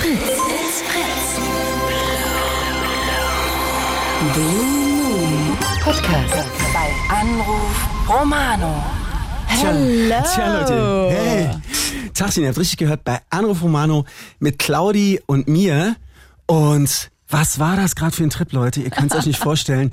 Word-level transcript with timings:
Fritz. 0.00 0.40
Blue 4.32 4.44
Moon 4.44 5.58
Podcast 5.82 6.48
bei 6.72 7.14
Anruf 7.14 7.88
Romano. 8.08 8.82
Tja, 9.48 10.22
tja, 10.22 10.58
Leute. 10.60 11.10
Hey. 11.10 11.50
Tachchen, 12.14 12.42
ihr 12.44 12.48
habt 12.48 12.58
richtig 12.58 12.78
gehört 12.78 13.04
bei 13.04 13.20
Anruf 13.28 13.62
Romano 13.62 14.06
mit 14.38 14.58
Claudi 14.58 15.20
und 15.26 15.48
mir. 15.48 15.96
Und 16.46 17.10
was 17.28 17.58
war 17.58 17.76
das 17.76 17.94
gerade 17.94 18.16
für 18.16 18.24
ein 18.24 18.30
Trip, 18.30 18.52
Leute? 18.52 18.80
Ihr 18.80 18.90
könnt 18.90 19.12
es 19.12 19.18
euch 19.18 19.26
nicht 19.26 19.38
vorstellen. 19.42 19.92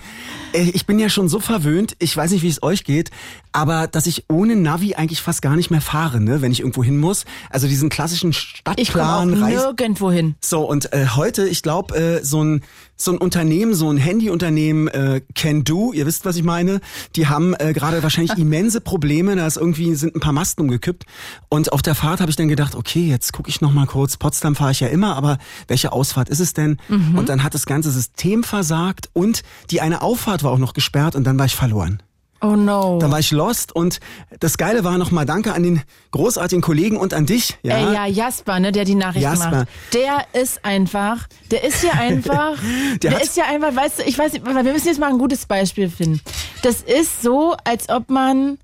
Äh, 0.54 0.70
Ich 0.74 0.86
bin 0.86 1.00
ja 1.00 1.10
schon 1.10 1.28
so 1.28 1.40
verwöhnt, 1.40 1.96
ich 2.00 2.16
weiß 2.16 2.32
nicht, 2.32 2.44
wie 2.44 2.50
es 2.50 2.64
euch 2.64 2.84
geht, 2.86 3.12
aber 3.52 3.88
dass 3.88 4.08
ich 4.08 4.26
ohne 4.30 4.56
Navi 4.56 4.96
eigentlich 4.96 5.22
fast 5.22 5.42
gar 5.42 5.56
nicht 5.56 5.72
mehr 5.72 5.82
fahre, 5.82 6.20
ne, 6.20 6.42
wenn 6.42 6.52
ich 6.52 6.60
irgendwo 6.60 6.84
hin 6.84 6.98
muss. 6.98 7.26
Also 7.50 7.68
diesen 7.68 7.90
klassischen 7.90 8.32
Ich 8.32 8.92
komme 8.92 9.06
auch 9.06 9.24
Stadtplan, 9.24 9.50
nirgendwo 9.50 10.12
hin. 10.12 10.36
so, 10.44 10.62
und 10.62 10.94
äh, 10.94 11.08
heute, 11.16 11.48
ich 11.48 11.64
glaube, 11.64 11.96
äh, 11.96 12.24
so 12.24 12.44
ein 12.44 12.62
so 12.98 13.12
ein 13.12 13.20
Unternehmen, 13.20 13.76
so 13.76 13.90
ein 13.90 13.98
Handyunternehmen, 13.98 14.88
äh, 14.88 15.22
Can 15.36 15.64
Do, 15.64 15.94
ihr 15.94 16.08
wisst, 16.08 16.26
was 16.26 16.36
ich 16.36 16.44
meine, 16.44 16.82
die 17.16 17.28
haben 17.28 17.54
äh, 17.60 17.72
gerade 17.74 18.02
wahrscheinlich 18.02 18.38
immense 18.38 18.82
Probleme, 18.82 19.36
da 19.36 19.46
ist 19.46 19.58
irgendwie, 19.58 19.94
sind 19.94 20.16
ein 20.16 20.20
paar 20.20 20.34
Masten 20.34 20.64
umgekippt. 20.64 21.06
Und 21.48 21.72
auf 21.72 21.84
der 21.84 21.94
Fahrt 21.94 22.20
habe 22.20 22.32
ich 22.32 22.36
dann 22.36 22.48
gedacht, 22.48 22.76
okay, 22.76 23.08
jetzt 23.08 23.34
gucke 23.34 23.50
ich 23.50 23.62
noch 23.62 23.72
mal 23.72 23.86
kurz, 23.86 24.18
Potsdam 24.18 24.56
fahre 24.56 24.72
ich 24.72 24.80
ja 24.80 24.88
immer, 24.88 25.16
aber 25.16 25.38
welche 25.68 25.92
Ausfahrt 25.92 26.28
ist 26.30 26.40
es 26.40 26.54
denn? 26.54 26.78
Und 26.90 27.30
dann 27.30 27.44
hat 27.44 27.54
das 27.54 27.68
ganze 27.68 27.92
System 27.92 28.44
versagt 28.44 29.10
und 29.14 29.44
die 29.70 29.82
eine 29.82 30.02
Auffahrt 30.02 30.44
war 30.44 30.52
auch 30.52 30.58
noch 30.58 30.74
gesperrt 30.74 31.16
und 31.16 31.24
dann 31.24 31.38
war 31.38 31.46
ich 31.46 31.56
verloren. 31.56 32.02
Oh 32.42 32.56
no. 32.56 33.00
Dann 33.00 33.12
war 33.12 33.20
ich 33.20 33.32
lost 33.32 33.76
und 33.76 34.00
das 34.40 34.58
Geile 34.58 34.84
war 34.84 34.98
nochmal 34.98 35.26
Danke 35.26 35.54
an 35.54 35.64
den 35.64 35.82
großartigen 36.12 36.62
Kollegen 36.62 36.98
und 36.98 37.14
an 37.14 37.26
dich. 37.26 37.58
Ja, 37.64 37.78
Ey, 37.78 37.94
ja, 37.94 38.06
Jasper, 38.06 38.60
ne, 38.60 38.72
der 38.72 38.86
die 38.86 38.96
Nachricht 38.96 39.24
Jasper. 39.24 39.52
macht. 39.52 39.68
Der 39.94 40.26
ist 40.42 40.64
einfach, 40.64 41.28
der 41.52 41.64
ist 41.64 41.84
ja 41.84 41.92
einfach, 42.00 42.58
Der 43.02 43.12
der, 43.12 43.22
ist 43.22 43.38
ja 43.38 43.46
einfach, 43.46 43.76
weißt 43.76 44.00
du, 44.00 44.04
ich 44.04 44.18
weiß 44.18 44.34
nicht, 44.34 44.46
wir 44.46 44.64
müssen 44.64 44.88
jetzt 44.88 45.00
mal 45.00 45.10
ein 45.10 45.18
gutes 45.18 45.46
Beispiel 45.46 45.90
finden. 45.90 46.22
Das 46.62 46.82
ist 46.82 47.22
so, 47.22 47.56
als 47.64 47.90
ob 47.90 48.10
man 48.10 48.60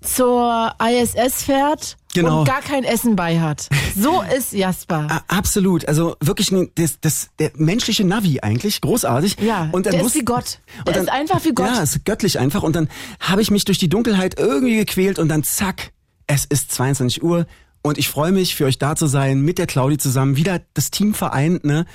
zur 0.00 0.72
ISS 0.82 1.42
fährt 1.42 1.96
Genau. 2.22 2.40
und 2.40 2.46
gar 2.48 2.60
kein 2.60 2.84
Essen 2.84 3.16
bei 3.16 3.40
hat. 3.40 3.68
So 3.96 4.22
ist 4.36 4.52
Jasper. 4.52 5.22
Absolut, 5.28 5.86
also 5.86 6.16
wirklich 6.20 6.52
das, 6.74 7.00
das, 7.00 7.28
der 7.38 7.50
menschliche 7.56 8.04
Navi 8.04 8.40
eigentlich, 8.40 8.80
großartig. 8.80 9.36
Ja, 9.40 9.68
und 9.72 9.86
dann 9.86 9.92
der 9.92 10.00
ist 10.00 10.06
wusste- 10.06 10.18
wie 10.20 10.24
Gott. 10.24 10.60
und 10.78 10.88
Der 10.88 10.94
dann, 10.94 11.02
ist 11.04 11.10
einfach 11.12 11.44
wie 11.44 11.52
Gott. 11.52 11.66
Ja, 11.66 11.82
ist 11.82 12.04
göttlich 12.04 12.38
einfach. 12.38 12.62
Und 12.62 12.76
dann 12.76 12.88
habe 13.20 13.42
ich 13.42 13.50
mich 13.50 13.64
durch 13.64 13.78
die 13.78 13.88
Dunkelheit 13.88 14.38
irgendwie 14.38 14.76
gequält 14.76 15.18
und 15.18 15.28
dann 15.28 15.42
zack, 15.44 15.92
es 16.26 16.44
ist 16.44 16.72
22 16.72 17.22
Uhr. 17.22 17.46
Und 17.80 17.96
ich 17.96 18.08
freue 18.08 18.32
mich, 18.32 18.56
für 18.56 18.64
euch 18.66 18.78
da 18.78 18.96
zu 18.96 19.06
sein, 19.06 19.40
mit 19.40 19.56
der 19.56 19.66
Claudi 19.66 19.98
zusammen, 19.98 20.36
wieder 20.36 20.60
das 20.74 20.90
Team 20.90 21.14
vereint, 21.14 21.64
ne? 21.64 21.86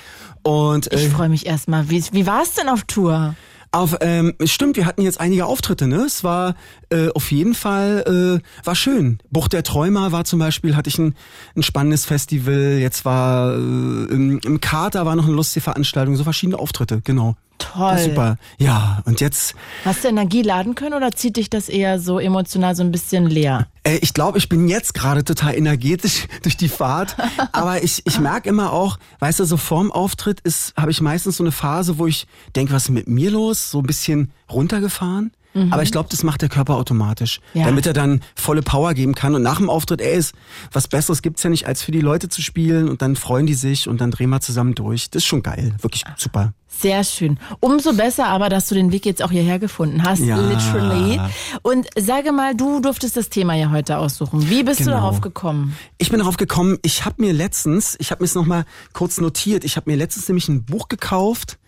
Und 0.41 0.91
Ich 0.93 1.03
äh, 1.05 1.09
freue 1.09 1.29
mich 1.29 1.45
erstmal. 1.45 1.89
Wie, 1.89 2.03
wie 2.11 2.25
war 2.25 2.41
es 2.41 2.53
denn 2.53 2.69
auf 2.69 2.83
Tour? 2.83 3.35
Auf, 3.73 3.97
ähm, 4.01 4.33
stimmt, 4.45 4.77
wir 4.77 4.85
hatten 4.85 5.01
jetzt 5.01 5.19
einige 5.19 5.45
Auftritte, 5.45 5.87
ne? 5.87 6.03
Es 6.05 6.23
war 6.23 6.55
äh, 6.89 7.09
auf 7.09 7.31
jeden 7.31 7.55
Fall, 7.55 8.41
äh, 8.43 8.65
war 8.65 8.75
schön. 8.75 9.17
Bucht 9.31 9.53
der 9.53 9.63
Träumer 9.63 10.11
war 10.11 10.25
zum 10.25 10.39
Beispiel, 10.39 10.75
hatte 10.75 10.89
ich 10.89 10.99
ein, 10.99 11.15
ein 11.55 11.63
spannendes 11.63 12.05
Festival. 12.05 12.77
Jetzt 12.79 13.03
war 13.03 13.53
äh, 13.53 13.57
im, 13.57 14.39
im 14.43 14.61
Kater 14.61 15.05
war 15.05 15.15
noch 15.15 15.25
eine 15.25 15.33
lustige 15.33 15.63
Veranstaltung, 15.63 16.15
so 16.15 16.23
verschiedene 16.23 16.59
Auftritte, 16.59 17.01
genau. 17.03 17.35
Toll. 17.71 17.97
Super. 17.97 18.37
Ja, 18.57 19.01
und 19.05 19.21
jetzt, 19.21 19.55
Hast 19.85 20.03
du 20.03 20.07
Energie 20.07 20.41
laden 20.41 20.75
können 20.75 20.93
oder 20.93 21.11
zieht 21.11 21.37
dich 21.37 21.49
das 21.49 21.69
eher 21.69 21.99
so 21.99 22.19
emotional 22.19 22.75
so 22.75 22.83
ein 22.83 22.91
bisschen 22.91 23.27
leer? 23.27 23.67
äh, 23.83 23.97
ich 24.01 24.13
glaube, 24.13 24.37
ich 24.37 24.49
bin 24.49 24.67
jetzt 24.67 24.93
gerade 24.93 25.23
total 25.23 25.55
energetisch 25.55 26.27
durch 26.43 26.57
die 26.57 26.69
Fahrt, 26.69 27.15
aber 27.51 27.83
ich, 27.83 28.01
ich 28.05 28.19
merke 28.19 28.49
immer 28.49 28.73
auch, 28.73 28.97
weißt 29.19 29.39
du, 29.39 29.45
so 29.45 29.57
vorm 29.57 29.91
Auftritt 29.91 30.39
ist, 30.41 30.73
habe 30.77 30.91
ich 30.91 31.01
meistens 31.01 31.37
so 31.37 31.43
eine 31.43 31.51
Phase, 31.51 31.97
wo 31.97 32.07
ich 32.07 32.27
denke, 32.55 32.73
was 32.73 32.83
ist 32.83 32.89
mit 32.89 33.07
mir 33.07 33.31
los? 33.31 33.71
So 33.71 33.79
ein 33.79 33.87
bisschen 33.87 34.31
runtergefahren. 34.51 35.31
Aber 35.69 35.83
ich 35.83 35.91
glaube, 35.91 36.09
das 36.09 36.23
macht 36.23 36.41
der 36.41 36.49
Körper 36.49 36.75
automatisch, 36.77 37.39
Ja. 37.53 37.65
damit 37.65 37.85
er 37.85 37.93
dann 37.93 38.21
volle 38.35 38.61
Power 38.63 38.93
geben 38.95 39.13
kann. 39.13 39.35
Und 39.35 39.43
nach 39.43 39.57
dem 39.57 39.69
Auftritt, 39.69 40.01
ey, 40.01 40.17
ist, 40.17 40.33
was 40.71 40.87
Besseres 40.87 41.21
gibt's 41.21 41.43
ja 41.43 41.49
nicht, 41.51 41.67
als 41.67 41.83
für 41.83 41.91
die 41.91 42.01
Leute 42.01 42.27
zu 42.29 42.41
spielen 42.41 42.89
und 42.89 43.01
dann 43.03 43.15
freuen 43.15 43.45
die 43.45 43.53
sich 43.53 43.87
und 43.87 44.01
dann 44.01 44.09
drehen 44.11 44.29
wir 44.31 44.41
zusammen 44.41 44.73
durch. 44.73 45.09
Das 45.11 45.21
ist 45.21 45.27
schon 45.27 45.43
geil, 45.43 45.75
wirklich 45.81 46.03
super. 46.17 46.53
Sehr 46.67 47.03
schön. 47.03 47.37
Umso 47.59 47.93
besser 47.93 48.25
aber, 48.27 48.49
dass 48.49 48.67
du 48.67 48.73
den 48.73 48.91
Weg 48.91 49.05
jetzt 49.05 49.21
auch 49.21 49.29
hierher 49.29 49.59
gefunden 49.59 50.01
hast, 50.03 50.21
Ja. 50.21 50.37
literally. 50.37 51.19
Und 51.61 51.85
sage 51.99 52.31
mal, 52.31 52.55
du 52.55 52.79
durftest 52.81 53.15
das 53.15 53.29
Thema 53.29 53.53
ja 53.53 53.69
heute 53.69 53.99
aussuchen. 53.99 54.49
Wie 54.49 54.63
bist 54.63 54.79
du 54.79 54.85
Genau. 54.85 54.95
darauf 54.97 55.21
gekommen? 55.21 55.77
Ich 55.99 56.09
bin 56.09 56.17
darauf 56.17 56.37
gekommen, 56.37 56.79
ich 56.81 57.05
habe 57.05 57.21
mir 57.21 57.31
letztens, 57.31 57.95
ich 57.99 58.09
habe 58.09 58.23
mir 58.23 58.25
es 58.25 58.33
nochmal 58.33 58.65
kurz 58.93 59.21
notiert, 59.21 59.63
ich 59.65 59.75
habe 59.77 59.91
mir 59.91 59.97
letztens 59.97 60.27
nämlich 60.27 60.49
ein 60.49 60.65
Buch 60.65 60.87
gekauft, 60.87 61.59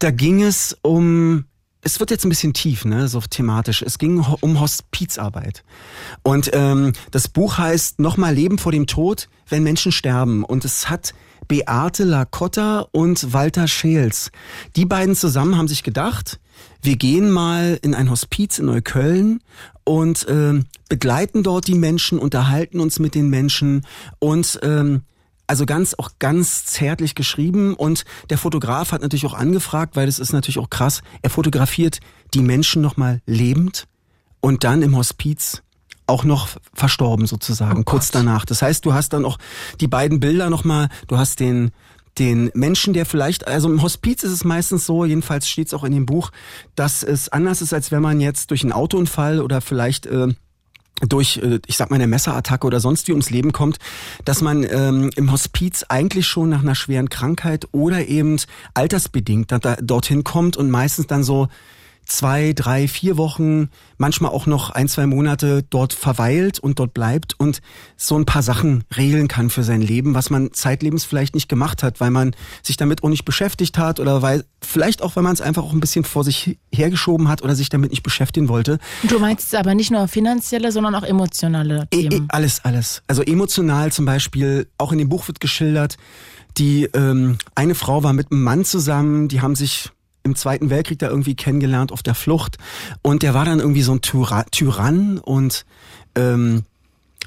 da 0.00 0.10
ging 0.10 0.42
es 0.42 0.76
um, 0.82 1.46
es 1.82 1.98
wird 1.98 2.10
jetzt 2.10 2.24
ein 2.24 2.28
bisschen 2.28 2.54
tief, 2.54 2.84
ne, 2.84 3.08
so 3.08 3.20
thematisch, 3.20 3.82
es 3.82 3.98
ging 3.98 4.24
um 4.40 4.60
Hospizarbeit. 4.60 5.64
Und 6.22 6.50
ähm, 6.54 6.92
das 7.10 7.28
Buch 7.28 7.58
heißt 7.58 7.98
Nochmal 7.98 8.34
Leben 8.34 8.58
vor 8.58 8.72
dem 8.72 8.86
Tod, 8.86 9.28
wenn 9.48 9.64
Menschen 9.64 9.90
sterben. 9.90 10.44
Und 10.44 10.64
es 10.64 10.88
hat 10.88 11.12
Beate 11.48 12.04
Lacotta 12.04 12.86
und 12.92 13.32
Walter 13.32 13.66
Scheels. 13.66 14.30
Die 14.76 14.86
beiden 14.86 15.16
zusammen 15.16 15.58
haben 15.58 15.68
sich 15.68 15.82
gedacht, 15.82 16.38
wir 16.82 16.96
gehen 16.96 17.30
mal 17.30 17.78
in 17.82 17.94
ein 17.94 18.10
Hospiz 18.10 18.60
in 18.60 18.66
Neukölln 18.66 19.40
und 19.84 20.24
ähm, 20.28 20.66
begleiten 20.88 21.42
dort 21.42 21.66
die 21.66 21.74
Menschen, 21.74 22.20
unterhalten 22.20 22.78
uns 22.78 23.00
mit 23.00 23.16
den 23.16 23.28
Menschen 23.28 23.84
und 24.20 24.60
ähm, 24.62 25.02
also 25.46 25.66
ganz 25.66 25.94
auch 25.94 26.12
ganz 26.18 26.64
zärtlich 26.64 27.14
geschrieben 27.14 27.74
und 27.74 28.04
der 28.30 28.38
Fotograf 28.38 28.92
hat 28.92 29.02
natürlich 29.02 29.26
auch 29.26 29.34
angefragt, 29.34 29.96
weil 29.96 30.06
das 30.06 30.18
ist 30.18 30.32
natürlich 30.32 30.58
auch 30.58 30.70
krass. 30.70 31.02
Er 31.22 31.30
fotografiert 31.30 32.00
die 32.34 32.40
Menschen 32.40 32.82
noch 32.82 32.96
mal 32.96 33.20
lebend 33.26 33.86
und 34.40 34.64
dann 34.64 34.82
im 34.82 34.96
Hospiz 34.96 35.62
auch 36.06 36.24
noch 36.24 36.48
verstorben 36.74 37.26
sozusagen 37.26 37.84
kurz 37.84 38.10
danach. 38.10 38.44
Das 38.44 38.62
heißt, 38.62 38.84
du 38.84 38.92
hast 38.92 39.12
dann 39.12 39.24
auch 39.24 39.38
die 39.80 39.88
beiden 39.88 40.20
Bilder 40.20 40.50
noch 40.50 40.64
mal, 40.64 40.88
du 41.08 41.18
hast 41.18 41.40
den 41.40 41.70
den 42.18 42.50
Menschen, 42.54 42.92
der 42.92 43.06
vielleicht, 43.06 43.46
also 43.46 43.70
im 43.70 43.82
Hospiz 43.82 44.22
ist 44.22 44.32
es 44.32 44.44
meistens 44.44 44.84
so, 44.84 45.04
jedenfalls 45.04 45.48
steht 45.48 45.68
es 45.68 45.74
auch 45.74 45.84
in 45.84 45.92
dem 45.92 46.06
Buch, 46.06 46.30
dass 46.74 47.02
es 47.02 47.30
anders 47.30 47.62
ist, 47.62 47.72
als 47.72 47.90
wenn 47.90 48.02
man 48.02 48.20
jetzt 48.20 48.50
durch 48.50 48.62
einen 48.62 48.72
Autounfall 48.72 49.40
oder 49.40 49.60
vielleicht 49.60 50.06
äh, 50.06 50.28
durch, 51.00 51.38
äh, 51.38 51.60
ich 51.66 51.76
sag 51.76 51.90
mal, 51.90 51.96
eine 51.96 52.06
Messerattacke 52.06 52.66
oder 52.66 52.80
sonst 52.80 53.08
wie 53.08 53.12
ums 53.12 53.30
Leben 53.30 53.52
kommt, 53.52 53.78
dass 54.24 54.40
man 54.40 54.64
ähm, 54.64 55.10
im 55.16 55.32
Hospiz 55.32 55.84
eigentlich 55.88 56.26
schon 56.26 56.50
nach 56.50 56.62
einer 56.62 56.74
schweren 56.74 57.08
Krankheit 57.08 57.68
oder 57.72 58.06
eben 58.06 58.36
altersbedingt 58.74 59.50
da, 59.50 59.58
da, 59.58 59.76
dorthin 59.76 60.24
kommt 60.24 60.56
und 60.56 60.70
meistens 60.70 61.06
dann 61.06 61.24
so 61.24 61.48
zwei, 62.12 62.52
drei, 62.52 62.88
vier 62.88 63.16
Wochen, 63.16 63.70
manchmal 63.96 64.32
auch 64.32 64.44
noch 64.44 64.68
ein, 64.68 64.86
zwei 64.86 65.06
Monate 65.06 65.64
dort 65.70 65.94
verweilt 65.94 66.58
und 66.58 66.78
dort 66.78 66.92
bleibt 66.92 67.40
und 67.40 67.62
so 67.96 68.18
ein 68.18 68.26
paar 68.26 68.42
Sachen 68.42 68.84
regeln 68.94 69.28
kann 69.28 69.48
für 69.48 69.62
sein 69.62 69.80
Leben, 69.80 70.14
was 70.14 70.28
man 70.28 70.52
zeitlebens 70.52 71.04
vielleicht 71.04 71.34
nicht 71.34 71.48
gemacht 71.48 71.82
hat, 71.82 72.00
weil 72.00 72.10
man 72.10 72.36
sich 72.62 72.76
damit 72.76 73.02
auch 73.02 73.08
nicht 73.08 73.24
beschäftigt 73.24 73.78
hat 73.78 73.98
oder 73.98 74.20
weil 74.20 74.44
vielleicht 74.60 75.00
auch, 75.00 75.16
weil 75.16 75.22
man 75.22 75.32
es 75.32 75.40
einfach 75.40 75.62
auch 75.62 75.72
ein 75.72 75.80
bisschen 75.80 76.04
vor 76.04 76.22
sich 76.22 76.58
hergeschoben 76.70 77.28
hat 77.28 77.42
oder 77.42 77.54
sich 77.54 77.70
damit 77.70 77.90
nicht 77.90 78.02
beschäftigen 78.02 78.48
wollte. 78.48 78.78
Du 79.04 79.18
meinst 79.18 79.54
aber 79.54 79.74
nicht 79.74 79.90
nur 79.90 80.06
finanzielle, 80.06 80.70
sondern 80.70 80.94
auch 80.94 81.04
emotionale 81.04 81.88
E 81.94 82.00
e 82.00 82.08
Themen. 82.10 82.28
alles, 82.28 82.62
alles. 82.62 83.02
Also 83.06 83.22
emotional 83.22 83.90
zum 83.90 84.04
Beispiel, 84.04 84.68
auch 84.76 84.92
in 84.92 84.98
dem 84.98 85.08
Buch 85.08 85.28
wird 85.28 85.40
geschildert, 85.40 85.96
die 86.58 86.84
ähm, 86.92 87.38
eine 87.54 87.74
Frau 87.74 88.02
war 88.02 88.12
mit 88.12 88.30
einem 88.30 88.42
Mann 88.42 88.66
zusammen, 88.66 89.28
die 89.28 89.40
haben 89.40 89.54
sich 89.54 89.90
im 90.24 90.36
Zweiten 90.36 90.70
Weltkrieg 90.70 90.98
da 90.98 91.08
irgendwie 91.08 91.34
kennengelernt 91.34 91.92
auf 91.92 92.02
der 92.02 92.14
Flucht 92.14 92.58
und 93.02 93.22
der 93.22 93.34
war 93.34 93.44
dann 93.44 93.60
irgendwie 93.60 93.82
so 93.82 93.92
ein 93.92 94.00
Tyra 94.00 94.44
Tyrann 94.50 95.18
und 95.18 95.64
ähm, 96.14 96.64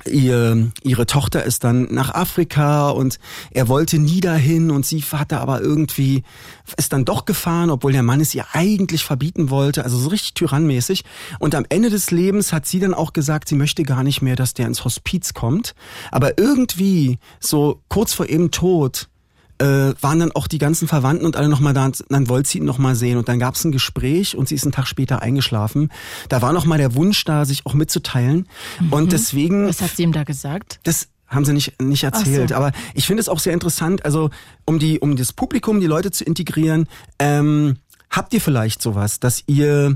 ihr, 0.05 0.71
ihre 0.83 1.05
Tochter 1.05 1.43
ist 1.43 1.63
dann 1.63 1.87
nach 1.91 2.13
Afrika 2.13 2.89
und 2.89 3.19
er 3.51 3.67
wollte 3.67 3.97
nie 3.97 4.19
dahin 4.19 4.71
und 4.71 4.85
sie 4.85 5.01
hat 5.01 5.31
da 5.31 5.39
aber 5.39 5.61
irgendwie, 5.61 6.23
ist 6.77 6.93
dann 6.93 7.05
doch 7.05 7.25
gefahren, 7.25 7.69
obwohl 7.69 7.91
der 7.91 8.03
Mann 8.03 8.21
es 8.21 8.35
ihr 8.35 8.45
eigentlich 8.53 9.03
verbieten 9.03 9.49
wollte, 9.49 9.83
also 9.83 9.97
so 9.97 10.09
richtig 10.09 10.33
tyrannmäßig. 10.33 11.03
Und 11.39 11.55
am 11.55 11.65
Ende 11.69 11.89
des 11.89 12.11
Lebens 12.11 12.53
hat 12.53 12.65
sie 12.65 12.79
dann 12.79 12.93
auch 12.93 13.13
gesagt, 13.13 13.47
sie 13.47 13.55
möchte 13.55 13.83
gar 13.83 14.03
nicht 14.03 14.21
mehr, 14.21 14.35
dass 14.35 14.53
der 14.53 14.67
ins 14.67 14.83
Hospiz 14.85 15.33
kommt. 15.33 15.73
Aber 16.11 16.37
irgendwie, 16.37 17.19
so 17.39 17.81
kurz 17.89 18.13
vor 18.13 18.27
ihrem 18.27 18.51
Tod, 18.51 19.07
äh, 19.59 19.93
waren 20.01 20.19
dann 20.19 20.31
auch 20.31 20.47
die 20.47 20.57
ganzen 20.57 20.87
Verwandten 20.87 21.25
und 21.25 21.37
alle 21.37 21.49
nochmal 21.49 21.73
da, 21.73 21.89
dann 22.09 22.29
wollte 22.29 22.49
sie 22.49 22.57
ihn 22.59 22.65
nochmal 22.65 22.95
sehen. 22.95 23.17
Und 23.17 23.29
dann 23.29 23.39
gab 23.39 23.55
es 23.55 23.63
ein 23.63 23.71
Gespräch 23.71 24.35
und 24.35 24.47
sie 24.47 24.55
ist 24.55 24.63
einen 24.63 24.71
Tag 24.71 24.87
später 24.87 25.21
eingeschlafen. 25.21 25.91
Da 26.29 26.41
war 26.41 26.53
nochmal 26.53 26.77
der 26.77 26.95
Wunsch 26.95 27.23
da, 27.23 27.45
sich 27.45 27.65
auch 27.65 27.73
mitzuteilen. 27.73 28.47
Mhm. 28.79 28.93
Und 28.93 29.11
deswegen. 29.11 29.67
Was 29.67 29.81
hat 29.81 29.95
sie 29.95 30.03
ihm 30.03 30.11
da 30.11 30.23
gesagt? 30.23 30.79
Das 30.83 31.07
haben 31.27 31.45
sie 31.45 31.53
nicht, 31.53 31.81
nicht 31.81 32.03
erzählt. 32.03 32.49
So. 32.49 32.55
Aber 32.55 32.71
ich 32.93 33.07
finde 33.07 33.21
es 33.21 33.29
auch 33.29 33.39
sehr 33.39 33.53
interessant, 33.53 34.05
also 34.05 34.29
um 34.65 34.79
die, 34.79 34.99
um 34.99 35.15
das 35.15 35.33
Publikum, 35.33 35.79
die 35.79 35.87
Leute 35.87 36.11
zu 36.11 36.23
integrieren, 36.23 36.87
ähm, 37.19 37.77
habt 38.09 38.33
ihr 38.33 38.41
vielleicht 38.41 38.81
sowas, 38.81 39.19
dass 39.19 39.43
ihr 39.47 39.95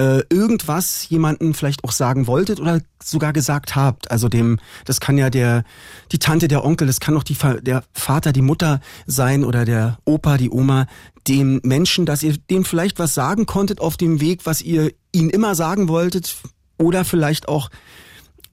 äh, 0.00 0.22
irgendwas 0.30 1.06
jemanden 1.10 1.52
vielleicht 1.52 1.84
auch 1.84 1.92
sagen 1.92 2.26
wolltet 2.26 2.58
oder 2.58 2.80
sogar 3.02 3.34
gesagt 3.34 3.76
habt. 3.76 4.10
Also 4.10 4.30
dem, 4.30 4.58
das 4.86 4.98
kann 4.98 5.18
ja 5.18 5.28
der, 5.28 5.62
die 6.10 6.18
Tante, 6.18 6.48
der 6.48 6.64
Onkel, 6.64 6.86
das 6.86 7.00
kann 7.00 7.14
auch 7.18 7.22
die, 7.22 7.36
der 7.60 7.84
Vater, 7.92 8.32
die 8.32 8.40
Mutter 8.40 8.80
sein 9.06 9.44
oder 9.44 9.66
der 9.66 9.98
Opa, 10.06 10.38
die 10.38 10.48
Oma, 10.48 10.86
dem 11.28 11.60
Menschen, 11.64 12.06
dass 12.06 12.22
ihr 12.22 12.38
dem 12.38 12.64
vielleicht 12.64 12.98
was 12.98 13.12
sagen 13.14 13.44
konntet 13.44 13.78
auf 13.80 13.98
dem 13.98 14.22
Weg, 14.22 14.46
was 14.46 14.62
ihr 14.62 14.90
ihnen 15.12 15.28
immer 15.28 15.54
sagen 15.54 15.88
wolltet 15.88 16.34
oder 16.78 17.04
vielleicht 17.04 17.46
auch 17.48 17.68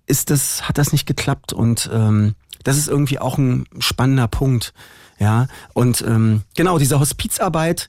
ist 0.05 0.29
das, 0.29 0.67
hat 0.67 0.77
das 0.77 0.91
nicht 0.91 1.05
geklappt 1.05 1.53
und 1.53 1.89
ähm, 1.93 2.35
das 2.65 2.77
ist 2.77 2.89
irgendwie 2.89 3.19
auch 3.19 3.37
ein 3.37 3.65
spannender 3.79 4.27
Punkt. 4.27 4.73
Ja, 5.17 5.47
und 5.73 6.01
ähm, 6.01 6.43
genau, 6.55 6.77
diese 6.77 6.99
Hospizarbeit, 6.99 7.87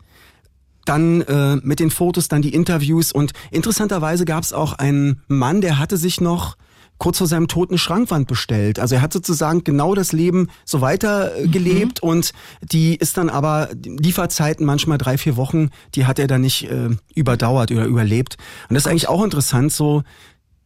dann 0.89 1.23
äh, 1.23 1.57
mit 1.57 1.81
den 1.81 1.91
Fotos, 1.91 2.29
dann 2.29 2.43
die 2.43 2.55
Interviews 2.55 3.13
und 3.13 3.33
interessanterweise 3.51 4.25
gab 4.25 4.43
es 4.43 4.53
auch 4.53 4.75
einen 4.75 5.23
Mann, 5.29 5.61
der 5.61 5.79
hatte 5.79 5.97
sich 5.97 6.21
noch 6.21 6.57
kurz 6.99 7.19
vor 7.19 7.27
seinem 7.27 7.49
Tod 7.49 7.71
eine 7.71 7.79
Schrankwand 7.79 8.27
bestellt. 8.27 8.79
Also 8.79 8.97
er 8.97 9.03
hat 9.03 9.13
sozusagen 9.13 9.63
genau 9.63 9.95
das 9.95 10.13
Leben 10.13 10.49
so 10.65 10.81
weiter 10.81 11.31
gelebt 11.45 12.03
mhm. 12.03 12.09
und 12.09 12.33
die 12.61 12.97
ist 12.97 13.17
dann 13.17 13.31
aber 13.31 13.69
Lieferzeiten 13.85 14.67
manchmal 14.67 14.99
drei, 14.99 15.17
vier 15.17 15.37
Wochen, 15.37 15.71
die 15.95 16.07
hat 16.07 16.19
er 16.19 16.27
dann 16.27 16.41
nicht 16.41 16.71
äh, 16.71 16.91
überdauert 17.15 17.71
oder 17.71 17.85
überlebt. 17.85 18.37
Und 18.69 18.75
das 18.75 18.85
ist 18.85 18.91
eigentlich 18.91 19.09
auch 19.09 19.23
interessant. 19.23 19.73
So, 19.73 20.03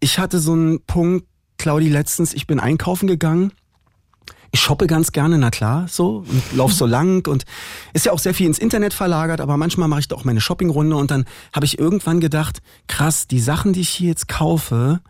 ich 0.00 0.18
hatte 0.18 0.38
so 0.38 0.52
einen 0.52 0.80
Punkt, 0.86 1.26
Claudi, 1.58 1.88
letztens, 1.88 2.32
ich 2.32 2.46
bin 2.46 2.58
einkaufen 2.58 3.06
gegangen 3.06 3.52
ich 4.52 4.60
shoppe 4.60 4.86
ganz 4.86 5.12
gerne, 5.12 5.38
na 5.38 5.50
klar, 5.50 5.86
so 5.88 6.24
und 6.28 6.42
lauf 6.54 6.72
so 6.72 6.86
lang 6.86 7.26
und 7.26 7.44
ist 7.92 8.06
ja 8.06 8.12
auch 8.12 8.18
sehr 8.18 8.34
viel 8.34 8.46
ins 8.46 8.58
Internet 8.58 8.94
verlagert, 8.94 9.40
aber 9.40 9.56
manchmal 9.56 9.88
mache 9.88 10.00
ich 10.00 10.08
da 10.08 10.16
auch 10.16 10.24
meine 10.24 10.40
Shoppingrunde 10.40 10.94
und 10.96 11.10
dann 11.10 11.24
habe 11.52 11.66
ich 11.66 11.78
irgendwann 11.78 12.20
gedacht, 12.20 12.62
krass, 12.86 13.26
die 13.26 13.40
Sachen, 13.40 13.72
die 13.72 13.80
ich 13.80 13.88
hier 13.88 14.08
jetzt 14.08 14.28
kaufe, 14.28 15.00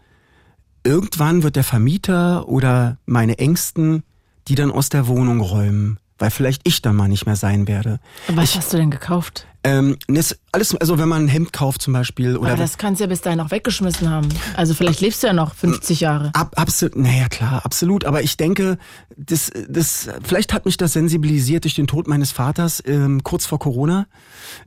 irgendwann 0.84 1.42
wird 1.42 1.56
der 1.56 1.64
Vermieter 1.64 2.48
oder 2.48 2.98
meine 3.04 3.38
Ängsten 3.38 4.04
die 4.48 4.56
dann 4.56 4.72
aus 4.72 4.88
der 4.88 5.06
Wohnung 5.06 5.40
räumen 5.40 6.00
weil 6.22 6.30
vielleicht 6.30 6.62
ich 6.64 6.80
dann 6.82 6.94
mal 6.94 7.08
nicht 7.08 7.26
mehr 7.26 7.34
sein 7.34 7.66
werde. 7.66 7.98
Was 8.28 8.50
ich, 8.50 8.56
hast 8.56 8.72
du 8.72 8.76
denn 8.76 8.92
gekauft? 8.92 9.48
Ähm, 9.64 9.96
das 10.08 10.36
alles, 10.50 10.74
also 10.74 10.98
wenn 10.98 11.08
man 11.08 11.24
ein 11.24 11.28
Hemd 11.28 11.52
kauft 11.52 11.82
zum 11.82 11.92
Beispiel 11.92 12.36
oder. 12.36 12.52
Aber 12.52 12.60
das 12.60 12.78
kannst 12.78 13.00
du 13.00 13.04
ja 13.04 13.08
bis 13.08 13.20
dahin 13.20 13.40
auch 13.40 13.50
weggeschmissen 13.52 14.10
haben. 14.10 14.28
Also 14.56 14.74
vielleicht 14.74 15.00
lebst 15.00 15.22
du 15.22 15.28
ja 15.28 15.32
noch 15.32 15.54
50 15.54 16.00
Jahre. 16.00 16.30
Ab, 16.34 16.52
absolut, 16.56 16.96
naja 16.96 17.28
klar, 17.28 17.64
absolut. 17.64 18.04
Aber 18.04 18.22
ich 18.22 18.36
denke, 18.36 18.76
das, 19.16 19.52
das, 19.68 20.08
vielleicht 20.24 20.52
hat 20.52 20.64
mich 20.64 20.76
das 20.76 20.94
sensibilisiert 20.94 21.64
durch 21.64 21.74
den 21.74 21.86
Tod 21.86 22.08
meines 22.08 22.32
Vaters 22.32 22.82
ähm, 22.86 23.22
kurz 23.22 23.46
vor 23.46 23.60
Corona. 23.60 24.06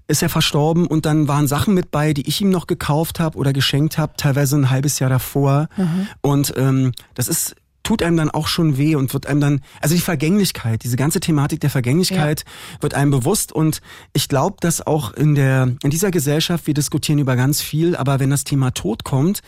Ist 0.08 0.24
er 0.24 0.30
verstorben 0.30 0.88
und 0.88 1.06
dann 1.06 1.28
waren 1.28 1.48
Sachen 1.48 1.74
mit 1.74 1.92
bei, 1.92 2.14
die 2.14 2.28
ich 2.28 2.40
ihm 2.40 2.50
noch 2.50 2.66
gekauft 2.66 3.20
habe 3.20 3.38
oder 3.38 3.52
geschenkt 3.52 3.98
habe, 3.98 4.14
teilweise 4.16 4.56
ein 4.56 4.70
halbes 4.70 5.00
Jahr 5.00 5.10
davor. 5.10 5.68
Mhm. 5.76 6.08
Und 6.22 6.54
ähm, 6.56 6.94
das 7.16 7.28
ist 7.28 7.56
tut 7.86 8.04
einem 8.04 8.18
dann 8.18 8.30
auch 8.32 8.48
schon 8.48 8.78
weh 8.78 8.96
und 8.96 9.14
wird 9.14 9.28
einem 9.28 9.40
dann, 9.40 9.62
also 9.80 9.96
die 9.96 10.02
Vergänglichkeit, 10.02 10.84
diese 10.84 10.98
ganze 10.98 11.22
Thematik 11.22 11.62
der 11.62 11.70
Vergänglichkeit 11.70 12.44
ja. 12.46 12.82
wird 12.82 12.94
einem 12.94 13.12
bewusst 13.12 13.54
und 13.54 13.82
ich 14.12 14.28
glaube, 14.28 14.58
dass 14.60 14.86
auch 14.86 15.14
in 15.14 15.36
der, 15.36 15.76
in 15.84 15.90
dieser 15.92 16.12
Gesellschaft, 16.12 16.68
wir 16.68 16.74
diskutieren 16.74 17.20
über 17.20 17.38
ganz 17.38 17.62
viel, 17.62 17.96
aber 17.96 18.20
wenn 18.20 18.32
das 18.32 18.44
Thema 18.44 18.72
Tod 18.72 19.06
kommt, 19.06 19.42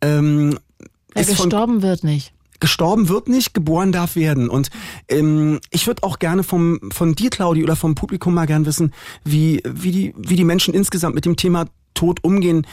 ähm, 0.00 0.58
ja, 1.14 1.22
gestorben 1.22 1.82
wird 1.82 2.04
nicht 2.04 2.32
gestorben 2.60 3.08
wird 3.08 3.26
nicht, 3.26 3.54
geboren 3.54 3.90
darf 3.90 4.16
werden. 4.16 4.50
Und 4.50 4.68
ähm, 5.08 5.60
ich 5.70 5.86
würde 5.86 6.02
auch 6.02 6.18
gerne 6.18 6.42
vom 6.42 6.78
von 6.92 7.14
dir, 7.14 7.30
Claudi, 7.30 7.64
oder 7.64 7.74
vom 7.74 7.94
Publikum 7.94 8.34
mal 8.34 8.46
gern 8.46 8.66
wissen, 8.66 8.92
wie 9.24 9.62
wie 9.64 9.90
die 9.90 10.14
wie 10.14 10.36
die 10.36 10.44
Menschen 10.44 10.74
insgesamt 10.74 11.14
mit 11.14 11.24
dem 11.24 11.36
Thema 11.36 11.64
Tod 11.94 12.22
umgehen 12.22 12.66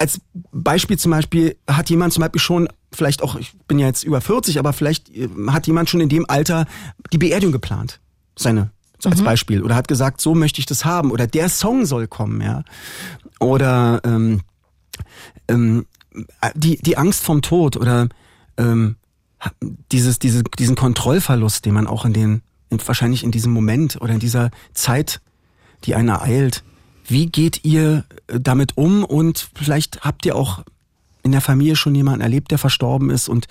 als 0.00 0.20
Beispiel 0.50 0.98
zum 0.98 1.10
Beispiel 1.10 1.56
hat 1.68 1.90
jemand 1.90 2.14
zum 2.14 2.22
Beispiel 2.22 2.40
schon, 2.40 2.68
vielleicht 2.90 3.22
auch, 3.22 3.36
ich 3.36 3.52
bin 3.68 3.78
ja 3.78 3.86
jetzt 3.86 4.02
über 4.02 4.20
40, 4.22 4.58
aber 4.58 4.72
vielleicht 4.72 5.14
äh, 5.14 5.28
hat 5.48 5.66
jemand 5.66 5.90
schon 5.90 6.00
in 6.00 6.08
dem 6.08 6.24
Alter 6.28 6.66
die 7.12 7.18
Beerdigung 7.18 7.52
geplant. 7.52 8.00
Seine, 8.34 8.70
als 9.04 9.20
mhm. 9.20 9.24
Beispiel. 9.24 9.62
Oder 9.62 9.74
hat 9.74 9.88
gesagt, 9.88 10.22
so 10.22 10.34
möchte 10.34 10.58
ich 10.58 10.66
das 10.66 10.86
haben. 10.86 11.10
Oder 11.10 11.26
der 11.26 11.50
Song 11.50 11.84
soll 11.84 12.08
kommen, 12.08 12.40
ja. 12.40 12.64
Oder 13.40 14.00
ähm, 14.04 14.40
ähm, 15.48 15.86
die, 16.54 16.78
die 16.78 16.96
Angst 16.96 17.22
vom 17.22 17.42
Tod 17.42 17.76
oder 17.76 18.08
ähm, 18.56 18.96
dieses, 19.92 20.18
diese, 20.18 20.42
diesen 20.42 20.76
Kontrollverlust, 20.76 21.66
den 21.66 21.74
man 21.74 21.86
auch 21.86 22.06
in 22.06 22.14
den, 22.14 22.42
in, 22.70 22.80
wahrscheinlich 22.86 23.22
in 23.22 23.32
diesem 23.32 23.52
Moment 23.52 24.00
oder 24.00 24.14
in 24.14 24.20
dieser 24.20 24.50
Zeit, 24.72 25.20
die 25.84 25.94
einen 25.94 26.08
ereilt, 26.08 26.64
wie 27.10 27.26
geht 27.26 27.64
ihr 27.64 28.04
äh, 28.28 28.40
damit 28.40 28.76
um 28.76 29.04
und 29.04 29.50
vielleicht 29.54 30.02
habt 30.02 30.24
ihr 30.26 30.36
auch 30.36 30.62
in 31.22 31.32
der 31.32 31.40
Familie 31.40 31.76
schon 31.76 31.94
jemanden 31.94 32.22
erlebt, 32.22 32.50
der 32.50 32.58
verstorben 32.58 33.10
ist 33.10 33.28
und 33.28 33.46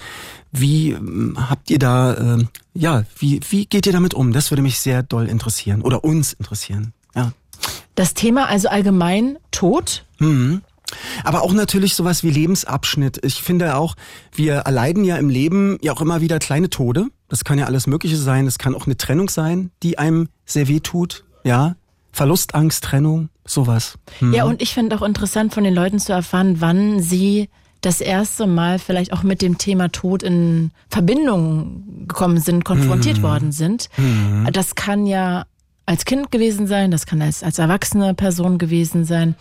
wie 0.51 0.91
ähm, 0.91 1.37
habt 1.49 1.69
ihr 1.69 1.79
da, 1.79 2.37
äh, 2.37 2.45
ja, 2.73 3.03
wie, 3.17 3.41
wie 3.49 3.65
geht 3.65 3.85
ihr 3.85 3.93
damit 3.93 4.13
um? 4.13 4.33
Das 4.33 4.51
würde 4.51 4.63
mich 4.63 4.79
sehr 4.79 5.03
doll 5.03 5.27
interessieren 5.27 5.81
oder 5.81 6.03
uns 6.03 6.33
interessieren, 6.33 6.93
ja. 7.15 7.33
Das 7.95 8.13
Thema 8.13 8.47
also 8.47 8.69
allgemein 8.69 9.37
Tod? 9.51 10.05
Mhm. 10.19 10.61
Aber 11.23 11.43
auch 11.43 11.53
natürlich 11.53 11.95
sowas 11.95 12.23
wie 12.23 12.31
Lebensabschnitt. 12.31 13.23
Ich 13.23 13.43
finde 13.43 13.75
auch, 13.75 13.95
wir 14.33 14.55
erleiden 14.55 15.03
ja 15.03 15.17
im 15.17 15.29
Leben 15.29 15.77
ja 15.81 15.91
auch 15.93 16.01
immer 16.01 16.21
wieder 16.21 16.39
kleine 16.39 16.69
Tode. 16.69 17.07
Das 17.27 17.43
kann 17.43 17.59
ja 17.59 17.65
alles 17.65 17.85
Mögliche 17.85 18.17
sein. 18.17 18.45
Das 18.45 18.57
kann 18.57 18.73
auch 18.73 18.85
eine 18.85 18.97
Trennung 18.97 19.29
sein, 19.29 19.71
die 19.83 19.99
einem 19.99 20.29
sehr 20.45 20.67
weh 20.67 20.79
tut. 20.79 21.25
Ja, 21.43 21.75
Verlustangst, 22.11 22.83
Trennung, 22.83 23.29
sowas. 23.49 23.97
Hm. 24.19 24.33
Ja, 24.33 24.45
und 24.45 24.61
ich 24.61 24.73
finde 24.73 24.95
auch 24.95 25.01
interessant 25.01 25.53
von 25.53 25.63
den 25.63 25.73
Leuten 25.73 25.99
zu 25.99 26.13
erfahren, 26.13 26.61
wann 26.61 26.99
sie 26.99 27.49
das 27.81 28.01
erste 28.01 28.45
Mal 28.45 28.77
vielleicht 28.77 29.13
auch 29.13 29.23
mit 29.23 29.41
dem 29.41 29.57
Thema 29.57 29.89
Tod 29.89 30.21
in 30.21 30.71
Verbindung 30.89 32.07
gekommen 32.07 32.39
sind, 32.39 32.65
konfrontiert 32.65 33.17
hm. 33.17 33.23
worden 33.23 33.51
sind. 33.51 33.89
Hm. 33.95 34.47
Das 34.51 34.75
kann 34.75 35.05
ja 35.05 35.45
als 35.85 36.05
Kind 36.05 36.31
gewesen 36.31 36.67
sein, 36.67 36.91
das 36.91 37.05
kann 37.05 37.21
als, 37.21 37.41
als 37.41 37.57
erwachsene 37.57 38.13
Person 38.13 38.57
gewesen 38.57 39.05
sein. 39.05 39.35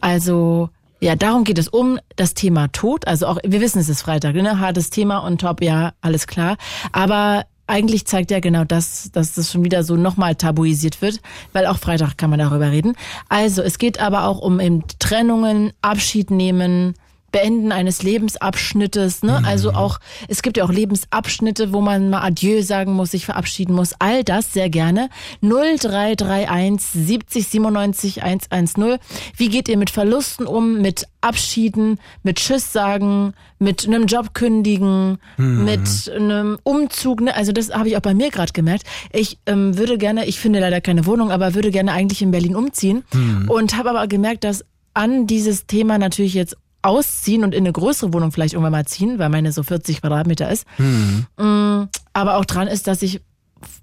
Also 0.00 0.68
ja, 1.00 1.14
darum 1.14 1.44
geht 1.44 1.58
es 1.58 1.68
um 1.68 1.98
das 2.16 2.34
Thema 2.34 2.68
Tod. 2.68 3.06
Also 3.06 3.26
auch, 3.26 3.38
wir 3.44 3.60
wissen, 3.60 3.78
es 3.78 3.88
ist 3.88 4.02
Freitag, 4.02 4.34
ne? 4.34 4.58
Hartes 4.58 4.90
Thema 4.90 5.18
und 5.18 5.40
top, 5.40 5.62
ja, 5.62 5.92
alles 6.00 6.26
klar. 6.26 6.56
Aber 6.92 7.44
eigentlich 7.66 8.06
zeigt 8.06 8.30
ja 8.30 8.40
genau 8.40 8.64
das, 8.64 9.10
dass 9.12 9.34
das 9.34 9.50
schon 9.50 9.64
wieder 9.64 9.82
so 9.82 9.96
nochmal 9.96 10.34
tabuisiert 10.34 11.02
wird, 11.02 11.20
weil 11.52 11.66
auch 11.66 11.78
Freitag 11.78 12.16
kann 12.16 12.30
man 12.30 12.38
darüber 12.38 12.70
reden. 12.70 12.94
Also 13.28 13.62
es 13.62 13.78
geht 13.78 14.00
aber 14.00 14.24
auch 14.24 14.38
um 14.38 14.60
eben 14.60 14.84
Trennungen, 14.98 15.72
Abschied 15.82 16.30
nehmen, 16.30 16.94
Beenden 17.36 17.70
eines 17.70 18.02
Lebensabschnittes, 18.02 19.22
ne? 19.22 19.40
Mhm. 19.40 19.44
Also 19.44 19.72
auch, 19.74 19.98
es 20.26 20.40
gibt 20.40 20.56
ja 20.56 20.64
auch 20.64 20.70
Lebensabschnitte, 20.70 21.70
wo 21.74 21.82
man 21.82 22.08
mal 22.08 22.22
Adieu 22.22 22.62
sagen 22.62 22.94
muss, 22.94 23.10
sich 23.10 23.26
verabschieden 23.26 23.74
muss. 23.74 23.92
All 23.98 24.24
das 24.24 24.54
sehr 24.54 24.70
gerne. 24.70 25.10
0331 25.42 26.80
70 26.80 27.46
97 27.46 28.22
110. 28.22 28.96
Wie 29.36 29.50
geht 29.50 29.68
ihr 29.68 29.76
mit 29.76 29.90
Verlusten 29.90 30.46
um, 30.46 30.80
mit 30.80 31.08
Abschieden, 31.20 32.00
mit 32.22 32.36
Tschüss 32.36 32.72
sagen, 32.72 33.34
mit 33.58 33.86
einem 33.86 34.06
Job 34.06 34.32
kündigen, 34.32 35.18
mhm. 35.36 35.64
mit 35.66 36.10
einem 36.10 36.58
Umzug, 36.62 37.20
ne? 37.20 37.36
Also 37.36 37.52
das 37.52 37.70
habe 37.70 37.90
ich 37.90 37.98
auch 37.98 38.02
bei 38.02 38.14
mir 38.14 38.30
gerade 38.30 38.54
gemerkt. 38.54 38.84
Ich 39.12 39.36
ähm, 39.44 39.76
würde 39.76 39.98
gerne, 39.98 40.24
ich 40.24 40.40
finde 40.40 40.60
leider 40.60 40.80
keine 40.80 41.04
Wohnung, 41.04 41.30
aber 41.30 41.54
würde 41.54 41.70
gerne 41.70 41.92
eigentlich 41.92 42.22
in 42.22 42.30
Berlin 42.30 42.56
umziehen 42.56 43.04
mhm. 43.12 43.50
und 43.50 43.76
habe 43.76 43.90
aber 43.90 44.06
gemerkt, 44.06 44.44
dass 44.44 44.64
an 44.94 45.26
dieses 45.26 45.66
Thema 45.66 45.98
natürlich 45.98 46.32
jetzt 46.32 46.56
ausziehen 46.86 47.44
und 47.44 47.54
in 47.54 47.64
eine 47.64 47.72
größere 47.72 48.12
Wohnung 48.12 48.32
vielleicht 48.32 48.54
irgendwann 48.54 48.72
mal 48.72 48.86
ziehen, 48.86 49.18
weil 49.18 49.28
meine 49.28 49.52
so 49.52 49.62
40 49.62 50.00
Quadratmeter 50.00 50.50
ist. 50.50 50.66
Mhm. 50.78 51.88
Aber 52.12 52.36
auch 52.36 52.44
dran 52.44 52.68
ist, 52.68 52.86
dass 52.86 53.02
ich 53.02 53.20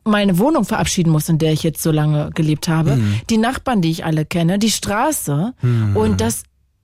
meine 0.03 0.38
Wohnung 0.38 0.65
verabschieden 0.65 1.12
muss, 1.12 1.29
in 1.29 1.38
der 1.38 1.53
ich 1.53 1.63
jetzt 1.63 1.81
so 1.81 1.91
lange 1.91 2.29
gelebt 2.33 2.67
habe, 2.67 2.95
mhm. 2.95 3.22
die 3.29 3.38
Nachbarn, 3.38 3.81
die 3.81 3.91
ich 3.91 4.05
alle 4.05 4.25
kenne, 4.25 4.60
die 4.60 4.72
Straße 4.72 5.53
mhm. 5.62 5.95
und 5.95 6.22
das 6.22 6.43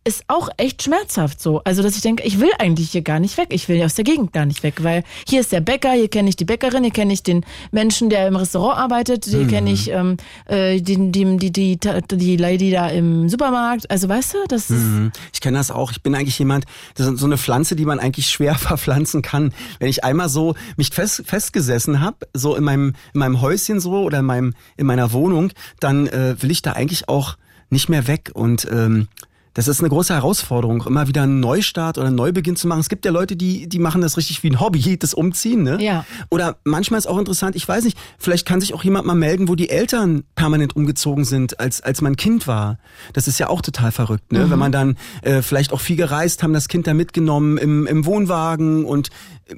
ist 0.09 0.23
auch 0.27 0.49
echt 0.57 0.81
schmerzhaft 0.81 1.39
so. 1.39 1.61
Also, 1.63 1.83
dass 1.83 1.95
ich 1.95 2.01
denke, 2.01 2.23
ich 2.23 2.39
will 2.39 2.49
eigentlich 2.57 2.91
hier 2.91 3.03
gar 3.03 3.19
nicht 3.19 3.37
weg. 3.37 3.49
Ich 3.51 3.69
will 3.69 3.81
aus 3.83 3.93
der 3.93 4.03
Gegend 4.03 4.33
gar 4.33 4.45
nicht 4.45 4.63
weg, 4.63 4.83
weil 4.83 5.03
hier 5.27 5.39
ist 5.39 5.51
der 5.51 5.61
Bäcker, 5.61 5.91
hier 5.91 6.09
kenne 6.09 6.29
ich 6.29 6.35
die 6.35 6.45
Bäckerin, 6.45 6.83
hier 6.83 6.91
kenne 6.91 7.13
ich 7.13 7.21
den 7.21 7.45
Menschen, 7.71 8.09
der 8.09 8.27
im 8.27 8.35
Restaurant 8.35 8.79
arbeitet, 8.79 9.25
hier 9.25 9.41
mhm. 9.41 9.47
kenne 9.47 9.71
ich 9.71 9.91
ähm, 9.91 10.17
äh, 10.47 10.81
die, 10.81 11.11
die, 11.11 11.37
die, 11.37 11.51
die, 11.51 11.77
die 11.77 12.37
Lady 12.37 12.71
da 12.71 12.87
im 12.89 13.29
Supermarkt. 13.29 13.89
Also, 13.91 14.09
weißt 14.09 14.33
du, 14.33 14.37
das 14.47 14.71
ist. 14.71 14.81
Mhm. 14.81 15.11
Ich 15.31 15.41
kenne 15.41 15.59
das 15.59 15.69
auch. 15.69 15.91
Ich 15.91 16.01
bin 16.01 16.15
eigentlich 16.15 16.39
jemand, 16.39 16.65
das 16.95 17.05
ist 17.05 17.19
so 17.19 17.27
eine 17.27 17.37
Pflanze, 17.37 17.75
die 17.75 17.85
man 17.85 17.99
eigentlich 17.99 18.29
schwer 18.29 18.55
verpflanzen 18.55 19.21
kann. 19.21 19.53
Wenn 19.77 19.89
ich 19.89 20.03
einmal 20.03 20.27
so 20.27 20.55
mich 20.75 20.89
fest, 20.89 21.21
festgesessen 21.25 22.01
habe, 22.01 22.17
so 22.33 22.55
in 22.55 22.63
meinem, 22.63 22.95
in 23.13 23.19
meinem 23.19 23.41
Häuschen 23.41 23.79
so 23.79 23.91
oder 24.01 24.19
in, 24.19 24.25
meinem, 24.25 24.55
in 24.75 24.87
meiner 24.87 25.13
Wohnung, 25.13 25.51
dann 25.79 26.07
äh, 26.07 26.35
will 26.41 26.49
ich 26.49 26.63
da 26.63 26.71
eigentlich 26.71 27.07
auch 27.09 27.37
nicht 27.69 27.89
mehr 27.89 28.07
weg. 28.07 28.31
Und 28.33 28.67
ähm, 28.71 29.07
das 29.53 29.67
ist 29.67 29.79
eine 29.79 29.89
große 29.89 30.13
Herausforderung, 30.13 30.83
immer 30.85 31.07
wieder 31.07 31.23
einen 31.23 31.39
Neustart 31.39 31.97
oder 31.97 32.07
einen 32.07 32.15
Neubeginn 32.15 32.55
zu 32.55 32.67
machen. 32.67 32.79
Es 32.79 32.89
gibt 32.89 33.05
ja 33.05 33.11
Leute, 33.11 33.35
die, 33.35 33.67
die 33.67 33.79
machen 33.79 34.01
das 34.01 34.17
richtig 34.17 34.43
wie 34.43 34.51
ein 34.51 34.59
Hobby, 34.59 34.97
das 34.99 35.13
Umziehen, 35.13 35.63
ne? 35.63 35.77
Ja. 35.81 36.05
Oder 36.29 36.57
manchmal 36.63 36.97
ist 36.97 37.07
auch 37.07 37.17
interessant, 37.17 37.55
ich 37.55 37.67
weiß 37.67 37.83
nicht, 37.83 37.97
vielleicht 38.17 38.45
kann 38.45 38.61
sich 38.61 38.73
auch 38.73 38.83
jemand 38.83 39.05
mal 39.05 39.15
melden, 39.15 39.47
wo 39.47 39.55
die 39.55 39.69
Eltern 39.69 40.23
permanent 40.35 40.75
umgezogen 40.75 41.25
sind, 41.25 41.59
als, 41.59 41.81
als 41.81 42.01
man 42.01 42.15
Kind 42.15 42.47
war. 42.47 42.77
Das 43.13 43.27
ist 43.27 43.39
ja 43.39 43.49
auch 43.49 43.61
total 43.61 43.91
verrückt, 43.91 44.31
ne? 44.31 44.45
Mhm. 44.45 44.51
Wenn 44.51 44.59
man 44.59 44.71
dann 44.71 44.97
äh, 45.21 45.41
vielleicht 45.41 45.73
auch 45.73 45.81
viel 45.81 45.95
gereist, 45.95 46.43
haben 46.43 46.53
das 46.53 46.67
Kind 46.67 46.87
da 46.87 46.93
mitgenommen 46.93 47.57
im, 47.57 47.87
im 47.87 48.05
Wohnwagen 48.05 48.85
und 48.85 49.09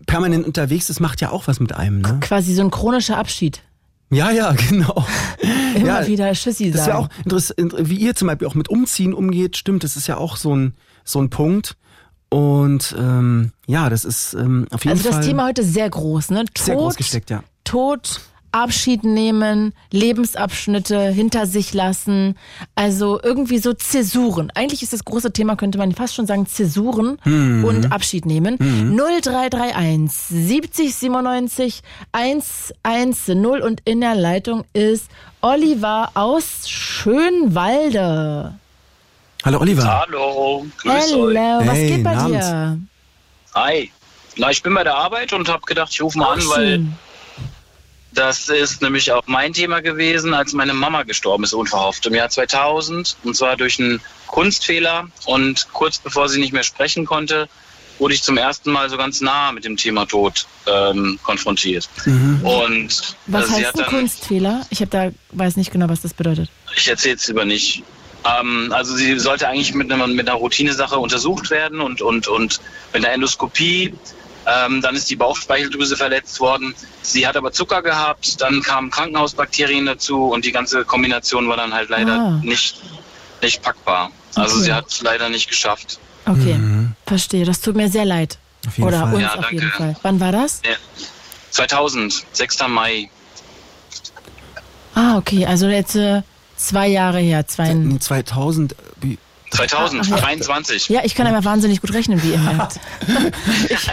permanent 0.05 0.45
unterwegs, 0.45 0.87
das 0.87 0.99
macht 0.99 1.21
ja 1.21 1.31
auch 1.31 1.47
was 1.47 1.59
mit 1.59 1.75
einem, 1.75 2.01
ne? 2.01 2.17
Quasi 2.21 2.53
so 2.53 2.61
ein 2.61 2.71
chronischer 2.71 3.17
Abschied. 3.17 3.61
Ja, 4.11 4.29
ja, 4.29 4.51
genau. 4.69 5.05
Immer 5.75 6.01
ja, 6.01 6.07
wieder 6.07 6.35
Schissi 6.35 6.71
sagen. 6.71 6.73
Das 6.73 6.81
ist 6.81 6.87
ja 6.87 6.97
auch 6.97 7.09
interessant, 7.23 7.89
wie 7.89 7.95
ihr 7.95 8.15
zum 8.15 8.27
Beispiel 8.27 8.47
auch 8.47 8.55
mit 8.55 8.69
Umziehen 8.69 9.13
umgeht, 9.13 9.57
stimmt, 9.57 9.83
das 9.83 9.95
ist 9.95 10.07
ja 10.07 10.17
auch 10.17 10.35
so 10.35 10.55
ein, 10.55 10.75
so 11.03 11.19
ein 11.19 11.29
Punkt. 11.29 11.77
Und 12.29 12.95
ähm, 12.97 13.51
ja, 13.67 13.89
das 13.89 14.05
ist 14.05 14.33
ähm, 14.33 14.67
auf 14.71 14.85
jeden 14.85 14.91
also 14.91 15.03
Fall. 15.03 15.11
Also 15.11 15.19
das 15.19 15.25
Thema 15.25 15.47
heute 15.47 15.63
sehr 15.63 15.89
groß, 15.89 16.29
ne? 16.31 16.45
Tod, 16.45 16.57
sehr 16.65 16.75
groß 16.75 16.95
gesteckt, 16.95 17.29
ja. 17.29 17.43
Tod, 17.65 18.21
Abschied 18.51 19.03
nehmen, 19.03 19.73
Lebensabschnitte 19.91 21.09
hinter 21.09 21.45
sich 21.45 21.73
lassen. 21.73 22.37
Also 22.75 23.19
irgendwie 23.21 23.57
so 23.59 23.73
Zäsuren. 23.73 24.51
Eigentlich 24.55 24.83
ist 24.83 24.93
das 24.93 25.05
große 25.05 25.33
Thema, 25.33 25.55
könnte 25.55 25.77
man 25.77 25.93
fast 25.93 26.15
schon 26.15 26.27
sagen, 26.27 26.47
Zäsuren 26.47 27.17
mhm. 27.23 27.63
und 27.63 27.91
Abschied 27.91 28.25
nehmen. 28.25 28.57
Mhm. 28.59 28.95
0331 28.97 30.11
70 30.11 30.95
97 30.95 31.81
110 32.11 33.45
und 33.61 33.81
in 33.85 34.01
der 34.01 34.15
Leitung 34.15 34.65
ist 34.73 35.09
Oliver 35.41 36.11
aus 36.13 36.69
Schönwalde. 36.69 38.53
Hallo 39.43 39.59
Oliver. 39.59 40.01
Hallo, 40.01 40.65
grüß 40.77 41.11
Hello, 41.11 41.25
euch. 41.25 41.67
was 41.67 41.77
hey, 41.77 41.89
geht 41.89 42.03
bei 42.03 42.15
Abend. 42.15 42.35
dir? 42.35 42.79
Hi. 43.55 43.91
Na, 44.37 44.51
ich 44.51 44.61
bin 44.61 44.73
bei 44.73 44.83
der 44.83 44.95
Arbeit 44.95 45.33
und 45.33 45.49
habe 45.49 45.65
gedacht, 45.65 45.89
ich 45.91 46.01
rufe 46.01 46.17
mal 46.17 46.27
Ach, 46.29 46.33
an, 46.33 46.49
weil 46.49 46.67
schön. 46.67 46.95
Das 48.13 48.49
ist 48.49 48.81
nämlich 48.81 49.11
auch 49.11 49.23
mein 49.25 49.53
Thema 49.53 49.81
gewesen, 49.81 50.33
als 50.33 50.53
meine 50.53 50.73
Mama 50.73 51.03
gestorben 51.03 51.43
ist, 51.43 51.53
unverhofft, 51.53 52.05
im 52.05 52.13
Jahr 52.13 52.29
2000. 52.29 53.15
Und 53.23 53.35
zwar 53.35 53.55
durch 53.55 53.79
einen 53.79 54.01
Kunstfehler. 54.27 55.07
Und 55.25 55.67
kurz 55.71 55.97
bevor 55.97 56.27
sie 56.27 56.39
nicht 56.39 56.53
mehr 56.53 56.63
sprechen 56.63 57.05
konnte, 57.05 57.47
wurde 57.99 58.13
ich 58.15 58.23
zum 58.23 58.37
ersten 58.37 58.71
Mal 58.71 58.89
so 58.89 58.97
ganz 58.97 59.21
nah 59.21 59.51
mit 59.51 59.63
dem 59.63 59.77
Thema 59.77 60.05
Tod 60.05 60.45
ähm, 60.65 61.19
konfrontiert. 61.23 61.87
Mhm. 62.05 62.41
Und 62.43 63.15
Was 63.27 63.45
äh, 63.45 63.47
sie 63.47 63.53
heißt 63.53 63.65
hat 63.67 63.79
ein 63.79 63.85
Kunstfehler? 63.85 64.65
Ich 64.71 64.81
habe 64.81 64.89
da 64.89 65.11
weiß 65.31 65.55
nicht 65.55 65.71
genau, 65.71 65.87
was 65.87 66.01
das 66.01 66.13
bedeutet. 66.13 66.49
ich 66.75 66.87
erzähle 66.87 67.15
es 67.15 67.27
lieber 67.27 67.45
nicht. 67.45 67.83
Ähm, 68.25 68.71
also 68.73 68.95
sie 68.95 69.17
sollte 69.19 69.47
eigentlich 69.47 69.73
mit 69.73 69.91
einer, 69.91 70.07
mit 70.07 70.27
einer 70.27 70.37
Routinesache 70.37 70.97
untersucht 70.97 71.49
werden 71.49 71.79
und, 71.79 72.01
und, 72.01 72.27
und 72.27 72.59
mit 72.93 73.05
einer 73.05 73.13
Endoskopie 73.13 73.93
ähm, 74.51 74.81
dann 74.81 74.95
ist 74.95 75.09
die 75.09 75.15
Bauchspeicheldrüse 75.15 75.95
verletzt 75.95 76.39
worden. 76.39 76.73
Sie 77.01 77.25
hat 77.27 77.35
aber 77.37 77.51
Zucker 77.51 77.81
gehabt, 77.81 78.41
dann 78.41 78.61
kamen 78.61 78.89
Krankenhausbakterien 78.91 79.85
dazu 79.85 80.25
und 80.25 80.45
die 80.45 80.51
ganze 80.51 80.83
Kombination 80.85 81.47
war 81.47 81.57
dann 81.57 81.73
halt 81.73 81.89
leider 81.89 82.13
Ah. 82.19 82.39
nicht, 82.43 82.81
nicht 83.41 83.61
packbar. 83.61 84.11
Also 84.35 84.55
Okay. 84.55 84.65
sie 84.65 84.73
hat 84.73 84.87
es 84.89 85.01
leider 85.01 85.29
nicht 85.29 85.49
geschafft. 85.49 85.99
Okay, 86.25 86.55
Mhm. 86.55 86.93
verstehe. 87.05 87.45
Das 87.45 87.61
tut 87.61 87.75
mir 87.75 87.89
sehr 87.89 88.05
leid. 88.05 88.37
Auf 88.67 88.77
jeden 88.77 88.87
Oder 88.87 88.99
Fall. 89.01 89.13
uns 89.13 89.21
Ja, 89.23 89.29
auf 89.29 89.35
danke. 89.41 89.55
jeden 89.55 89.71
Fall. 89.71 89.95
Wann 90.03 90.19
war 90.19 90.31
das? 90.31 90.61
Ja. 90.63 90.75
2000, 91.49 92.23
6. 92.31 92.67
Mai. 92.67 93.09
Ah, 94.93 95.17
okay. 95.17 95.45
Also 95.45 95.67
jetzt 95.67 95.95
äh, 95.95 96.21
zwei 96.57 96.87
Jahre 96.87 97.19
her. 97.19 97.47
Zwei, 97.47 97.75
2000, 97.99 98.75
wie, 99.53 99.57
2000, 99.57 100.01
Ach, 100.05 100.09
ja. 100.09 100.17
23. 100.17 100.89
ja, 100.89 101.01
ich 101.03 101.15
kann 101.15 101.27
aber 101.27 101.43
wahnsinnig 101.43 101.81
gut 101.81 101.93
rechnen, 101.93 102.21
wie 102.23 102.31
ihr 102.31 102.37
merkt. 102.39 102.79
ich 103.69 103.89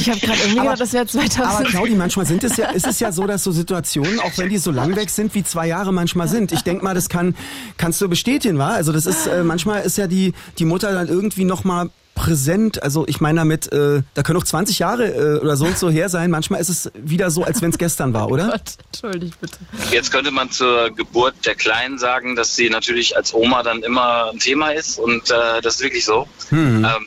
ich 0.00 0.08
habe 0.10 0.20
gerade 0.20 0.38
irgendwie 0.40 0.60
Aber- 0.60 0.62
gedacht, 0.74 0.80
das 0.80 0.92
wäre 0.92 1.02
Aber 1.02 1.10
2000. 1.10 1.68
Claudi, 1.68 1.94
manchmal 1.94 2.26
sind 2.26 2.44
es 2.44 2.56
ja, 2.56 2.70
ist 2.70 2.86
es 2.86 3.00
ja 3.00 3.12
so, 3.12 3.26
dass 3.26 3.44
so 3.44 3.52
Situationen, 3.52 4.20
auch 4.20 4.36
wenn 4.36 4.48
die 4.48 4.58
so 4.58 4.70
lang 4.70 4.94
weg 4.96 5.10
sind, 5.10 5.34
wie 5.34 5.44
zwei 5.44 5.66
Jahre 5.66 5.92
manchmal 5.92 6.28
sind. 6.28 6.52
Ich 6.52 6.62
denk 6.62 6.82
mal, 6.82 6.94
das 6.94 7.08
kann, 7.08 7.34
kannst 7.76 8.00
du 8.00 8.08
bestätigen, 8.08 8.58
wa? 8.58 8.68
Also 8.70 8.92
das 8.92 9.06
ist, 9.06 9.26
äh, 9.26 9.42
manchmal 9.42 9.82
ist 9.82 9.98
ja 9.98 10.06
die, 10.06 10.32
die 10.58 10.64
Mutter 10.64 10.92
dann 10.92 11.08
irgendwie 11.08 11.44
noch 11.44 11.64
mal 11.64 11.90
präsent. 12.22 12.82
Also 12.82 13.04
ich 13.08 13.20
meine 13.20 13.40
damit, 13.40 13.72
äh, 13.72 14.02
da 14.14 14.22
können 14.22 14.38
auch 14.38 14.44
20 14.44 14.78
Jahre 14.78 15.08
äh, 15.08 15.40
oder 15.40 15.56
so 15.56 15.64
und 15.66 15.76
so 15.76 15.90
her 15.90 16.08
sein. 16.08 16.30
Manchmal 16.30 16.60
ist 16.60 16.68
es 16.68 16.92
wieder 16.94 17.32
so, 17.32 17.42
als 17.42 17.62
wenn 17.62 17.70
es 17.70 17.78
gestern 17.78 18.14
war, 18.14 18.30
oder? 18.30 18.48
Gott, 18.48 18.76
entschuldigt 18.92 19.40
bitte. 19.40 19.58
Jetzt 19.90 20.12
könnte 20.12 20.30
man 20.30 20.48
zur 20.50 20.90
Geburt 20.90 21.34
der 21.44 21.56
Kleinen 21.56 21.98
sagen, 21.98 22.36
dass 22.36 22.54
sie 22.54 22.70
natürlich 22.70 23.16
als 23.16 23.34
Oma 23.34 23.64
dann 23.64 23.82
immer 23.82 24.30
ein 24.30 24.38
Thema 24.38 24.70
ist 24.70 25.00
und 25.00 25.30
äh, 25.30 25.60
das 25.62 25.76
ist 25.76 25.80
wirklich 25.82 26.04
so. 26.04 26.28
Hm. 26.50 26.84
Ähm, 26.84 27.06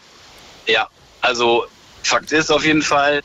ja, 0.67 0.89
also 1.21 1.65
Fakt 2.03 2.33
ist 2.33 2.51
auf 2.51 2.65
jeden 2.65 2.81
Fall, 2.81 3.21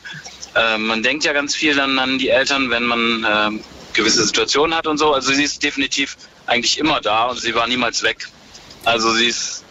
äh, 0.55 0.77
man 0.77 1.03
denkt 1.03 1.25
ja 1.25 1.33
ganz 1.33 1.55
viel 1.55 1.75
dann 1.75 1.99
an 1.99 2.17
die 2.17 2.29
Eltern, 2.29 2.69
wenn 2.69 2.83
man 2.83 3.25
ähm, 3.29 3.59
gewisse 3.93 4.25
Situationen 4.25 4.77
hat 4.77 4.87
und 4.87 4.97
so. 4.97 5.13
Also 5.13 5.33
sie 5.33 5.43
ist 5.43 5.61
definitiv 5.61 6.15
eigentlich 6.45 6.77
immer 6.79 7.01
da 7.01 7.25
und 7.25 7.39
sie 7.39 7.53
war 7.53 7.67
niemals 7.67 8.01
weg. 8.01 8.29
Also 8.85 9.13
sie 9.13 9.27
ist, 9.27 9.65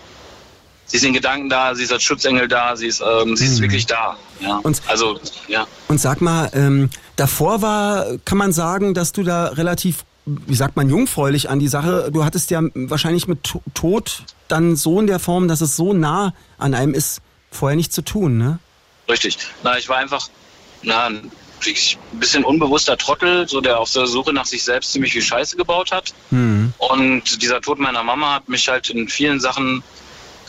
sie 0.91 0.97
ist 0.97 1.05
in 1.05 1.13
Gedanken 1.13 1.49
da, 1.49 1.75
sie 1.75 1.85
ist 1.85 1.93
als 1.93 2.03
Schutzengel 2.03 2.49
da, 2.49 2.75
sie 2.77 2.89
ist, 2.89 3.01
ähm, 3.01 3.37
sie 3.37 3.47
ist 3.47 3.59
Mhm. 3.59 3.63
wirklich 3.63 3.87
da. 3.87 4.17
Ja. 4.41 4.57
Und- 4.63 4.83
also 4.89 5.21
ja. 5.49 5.67
Und 5.89 6.01
sag 6.01 6.21
mal, 6.21 6.51
ähm, 6.53 6.91
davor 7.17 7.63
war, 7.63 8.07
kann 8.25 8.39
man 8.39 8.53
sagen, 8.53 8.93
dass 8.95 9.13
du 9.13 9.23
da 9.23 9.47
relativ, 9.49 10.05
wie 10.27 10.55
sagt 10.57 10.75
man, 10.77 10.91
jungfräulich 10.91 11.49
an 11.49 11.61
die 11.61 11.69
Sache, 11.69 12.11
du 12.13 12.25
hattest 12.25 12.51
ja 12.51 12.61
wahrscheinlich 12.75 13.29
mit 13.29 13.45
To- 13.45 13.63
Tod 13.75 14.25
dann 14.49 14.75
so 14.75 14.99
in 14.99 15.07
der 15.07 15.21
Form, 15.21 15.47
dass 15.47 15.61
es 15.61 15.77
so 15.77 15.93
nah 15.93 16.35
an 16.59 16.75
einem 16.75 16.93
ist, 16.95 17.21
vorher 17.53 17.77
nicht 17.77 17.93
zu 17.93 18.03
tun, 18.03 18.37
ne? 18.37 18.59
Richtig. 19.09 19.39
Na, 19.63 19.79
ich 19.79 19.89
war 19.89 19.97
einfach 19.99 20.29
na, 20.83 21.07
ein 21.07 21.31
bisschen 22.15 22.43
unbewusster 22.45 22.97
Trottel, 22.97 23.47
so 23.47 23.61
der 23.61 23.79
auf 23.79 23.93
der 23.93 24.07
Suche 24.07 24.33
nach 24.33 24.47
sich 24.47 24.65
selbst 24.65 24.93
ziemlich 24.93 25.13
viel 25.13 25.21
Scheiße 25.23 25.57
gebaut 25.57 25.93
hat. 25.93 26.15
Hm. 26.31 26.73
Und 26.79 27.43
dieser 27.43 27.61
Tod 27.61 27.79
meiner 27.79 28.03
Mama 28.03 28.35
hat 28.35 28.49
mich 28.49 28.67
halt 28.69 28.89
in 28.89 29.09
vielen 29.09 29.39
Sachen, 29.41 29.83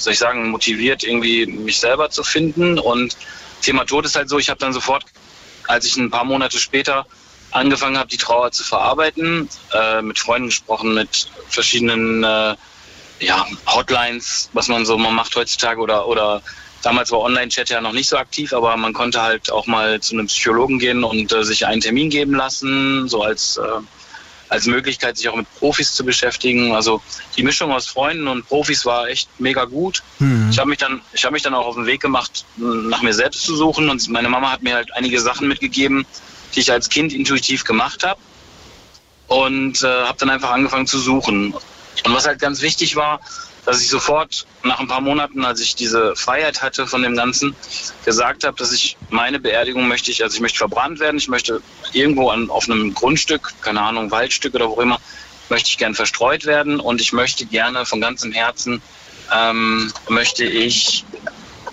soll 0.03 0.13
ich 0.13 0.19
sagen, 0.19 0.49
motiviert, 0.49 1.03
irgendwie 1.03 1.45
mich 1.45 1.79
selber 1.79 2.09
zu 2.09 2.23
finden. 2.23 2.79
Und 2.79 3.17
Thema 3.61 3.85
Tod 3.85 4.05
ist 4.05 4.15
halt 4.15 4.29
so, 4.29 4.39
ich 4.39 4.49
habe 4.49 4.59
dann 4.59 4.73
sofort, 4.73 5.05
als 5.67 5.85
ich 5.85 5.97
ein 5.97 6.11
paar 6.11 6.23
Monate 6.25 6.57
später 6.59 7.05
angefangen 7.51 7.97
habe, 7.97 8.09
die 8.09 8.17
Trauer 8.17 8.51
zu 8.51 8.63
verarbeiten, 8.63 9.49
äh, 9.73 10.01
mit 10.01 10.19
Freunden 10.19 10.49
gesprochen, 10.49 10.93
mit 10.93 11.29
verschiedenen 11.49 12.23
äh, 12.23 12.55
ja, 13.19 13.45
Hotlines, 13.67 14.49
was 14.53 14.67
man 14.67 14.85
so 14.85 14.97
mal 14.97 15.11
macht 15.11 15.35
heutzutage 15.35 15.79
oder 15.79 16.07
oder 16.07 16.41
damals 16.81 17.11
war 17.11 17.19
Online-Chat 17.19 17.69
ja 17.69 17.81
noch 17.81 17.93
nicht 17.93 18.09
so 18.09 18.17
aktiv, 18.17 18.53
aber 18.53 18.75
man 18.77 18.93
konnte 18.93 19.21
halt 19.21 19.51
auch 19.51 19.67
mal 19.67 19.99
zu 20.01 20.15
einem 20.15 20.27
Psychologen 20.27 20.79
gehen 20.79 21.03
und 21.03 21.31
äh, 21.31 21.43
sich 21.43 21.67
einen 21.67 21.81
Termin 21.81 22.09
geben 22.09 22.33
lassen, 22.33 23.07
so 23.07 23.21
als 23.21 23.57
äh, 23.57 23.61
als 24.51 24.65
Möglichkeit, 24.65 25.15
sich 25.15 25.29
auch 25.29 25.35
mit 25.37 25.47
Profis 25.59 25.93
zu 25.93 26.03
beschäftigen. 26.03 26.75
Also 26.75 27.01
die 27.37 27.43
Mischung 27.43 27.71
aus 27.71 27.87
Freunden 27.87 28.27
und 28.27 28.45
Profis 28.45 28.85
war 28.85 29.07
echt 29.07 29.29
mega 29.39 29.63
gut. 29.63 30.03
Hm. 30.17 30.49
Ich 30.51 30.59
habe 30.59 30.69
mich 30.69 30.77
dann, 30.77 30.99
ich 31.13 31.23
habe 31.23 31.31
mich 31.31 31.41
dann 31.41 31.53
auch 31.53 31.65
auf 31.65 31.75
den 31.75 31.85
Weg 31.85 32.01
gemacht, 32.01 32.43
nach 32.57 33.01
mir 33.01 33.13
selbst 33.13 33.43
zu 33.43 33.55
suchen. 33.55 33.89
Und 33.89 34.09
meine 34.09 34.27
Mama 34.27 34.51
hat 34.51 34.61
mir 34.61 34.75
halt 34.75 34.93
einige 34.93 35.21
Sachen 35.21 35.47
mitgegeben, 35.47 36.05
die 36.53 36.59
ich 36.59 36.69
als 36.69 36.89
Kind 36.89 37.13
intuitiv 37.13 37.63
gemacht 37.63 38.03
habe. 38.03 38.19
Und 39.27 39.83
äh, 39.83 39.87
habe 39.87 40.17
dann 40.19 40.29
einfach 40.29 40.51
angefangen 40.51 40.85
zu 40.85 40.99
suchen. 40.99 41.53
Und 42.03 42.13
was 42.13 42.27
halt 42.27 42.39
ganz 42.39 42.61
wichtig 42.61 42.97
war, 42.97 43.21
dass 43.65 43.81
ich 43.81 43.89
sofort 43.89 44.45
nach 44.63 44.79
ein 44.79 44.87
paar 44.87 45.01
Monaten, 45.01 45.45
als 45.45 45.59
ich 45.61 45.75
diese 45.75 46.15
Freiheit 46.15 46.61
hatte 46.61 46.87
von 46.87 47.03
dem 47.03 47.15
Ganzen, 47.15 47.55
gesagt 48.05 48.43
habe, 48.43 48.57
dass 48.57 48.71
ich 48.71 48.97
meine 49.09 49.39
Beerdigung 49.39 49.87
möchte 49.87 50.11
ich, 50.11 50.23
also 50.23 50.35
ich 50.35 50.41
möchte 50.41 50.57
verbrannt 50.57 50.99
werden, 50.99 51.17
ich 51.17 51.27
möchte 51.27 51.61
irgendwo 51.93 52.29
an, 52.29 52.49
auf 52.49 52.69
einem 52.69 52.93
Grundstück, 52.93 53.53
keine 53.61 53.81
Ahnung, 53.81 54.09
Waldstück 54.11 54.55
oder 54.55 54.69
wo 54.69 54.81
immer, 54.81 54.99
möchte 55.49 55.69
ich 55.69 55.77
gern 55.77 55.93
verstreut 55.93 56.45
werden 56.45 56.79
und 56.79 57.01
ich 57.01 57.13
möchte 57.13 57.45
gerne 57.45 57.85
von 57.85 58.01
ganzem 58.01 58.31
Herzen, 58.31 58.81
ähm, 59.33 59.91
möchte 60.09 60.43
ich 60.43 61.05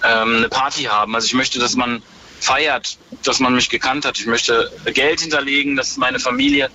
ähm, 0.05 0.37
eine 0.37 0.49
Party 0.49 0.85
haben. 0.85 1.15
Also 1.15 1.27
ich 1.27 1.35
möchte, 1.35 1.59
dass 1.59 1.75
man 1.75 2.03
feiert, 2.41 2.99
dass 3.25 3.41
man 3.41 3.55
mich 3.55 3.69
gekannt 3.69 4.05
hat. 4.05 4.19
Ich 4.19 4.27
möchte 4.27 4.71
Geld 4.93 5.21
hinterlegen, 5.21 5.77
dass 5.77 5.97
meine 5.97 6.21
Familie 6.21 6.71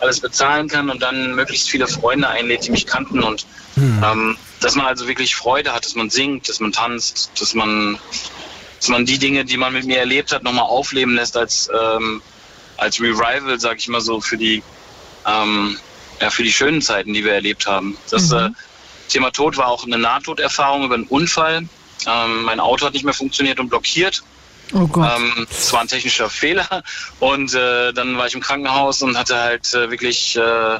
alles 0.00 0.20
bezahlen 0.20 0.68
kann 0.68 0.90
und 0.90 1.02
dann 1.02 1.34
möglichst 1.34 1.70
viele 1.70 1.86
Freunde 1.86 2.28
einlädt, 2.28 2.66
die 2.66 2.70
mich 2.70 2.86
kannten. 2.86 3.22
Und 3.22 3.46
ähm, 3.76 4.36
dass 4.60 4.74
man 4.74 4.86
also 4.86 5.06
wirklich 5.06 5.36
Freude 5.36 5.72
hat, 5.72 5.84
dass 5.84 5.94
man 5.94 6.10
singt, 6.10 6.48
dass 6.48 6.60
man 6.60 6.72
tanzt, 6.72 7.30
dass 7.40 7.54
man, 7.54 7.98
dass 8.80 8.88
man 8.88 9.04
die 9.04 9.18
Dinge, 9.18 9.44
die 9.44 9.56
man 9.56 9.72
mit 9.72 9.84
mir 9.84 9.98
erlebt 9.98 10.32
hat, 10.32 10.42
nochmal 10.42 10.64
aufleben 10.64 11.14
lässt 11.14 11.36
als, 11.36 11.68
ähm, 11.78 12.22
als 12.76 13.00
Revival, 13.00 13.58
sag 13.60 13.78
ich 13.78 13.88
mal 13.88 14.00
so, 14.00 14.20
für 14.20 14.36
die, 14.36 14.62
ähm, 15.26 15.78
ja, 16.20 16.30
für 16.30 16.42
die 16.42 16.52
schönen 16.52 16.80
Zeiten, 16.80 17.12
die 17.12 17.24
wir 17.24 17.32
erlebt 17.32 17.66
haben. 17.66 17.96
Das 18.10 18.30
mhm. 18.30 18.36
äh, 18.36 18.50
Thema 19.08 19.30
Tod 19.30 19.56
war 19.56 19.68
auch 19.68 19.84
eine 19.84 19.98
Nahtoderfahrung 19.98 20.84
über 20.84 20.94
einen 20.94 21.04
Unfall. 21.04 21.68
Ähm, 22.06 22.42
mein 22.44 22.60
Auto 22.60 22.86
hat 22.86 22.94
nicht 22.94 23.04
mehr 23.04 23.14
funktioniert 23.14 23.60
und 23.60 23.68
blockiert. 23.68 24.22
Oh 24.72 24.86
Gott. 24.86 25.10
Ähm, 25.16 25.46
das 25.48 25.72
war 25.72 25.80
ein 25.80 25.88
technischer 25.88 26.28
Fehler. 26.28 26.82
Und 27.20 27.54
äh, 27.54 27.92
dann 27.92 28.16
war 28.18 28.26
ich 28.26 28.34
im 28.34 28.40
Krankenhaus 28.40 29.02
und 29.02 29.16
hatte 29.16 29.36
halt 29.36 29.72
äh, 29.74 29.90
wirklich, 29.90 30.36
äh, 30.36 30.78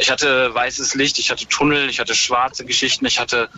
ich 0.00 0.10
hatte 0.10 0.54
weißes 0.54 0.94
Licht, 0.94 1.18
ich 1.18 1.30
hatte 1.30 1.46
Tunnel, 1.46 1.88
ich 1.88 2.00
hatte 2.00 2.14
schwarze 2.14 2.64
Geschichten, 2.64 3.06
ich 3.06 3.18
hatte 3.18 3.48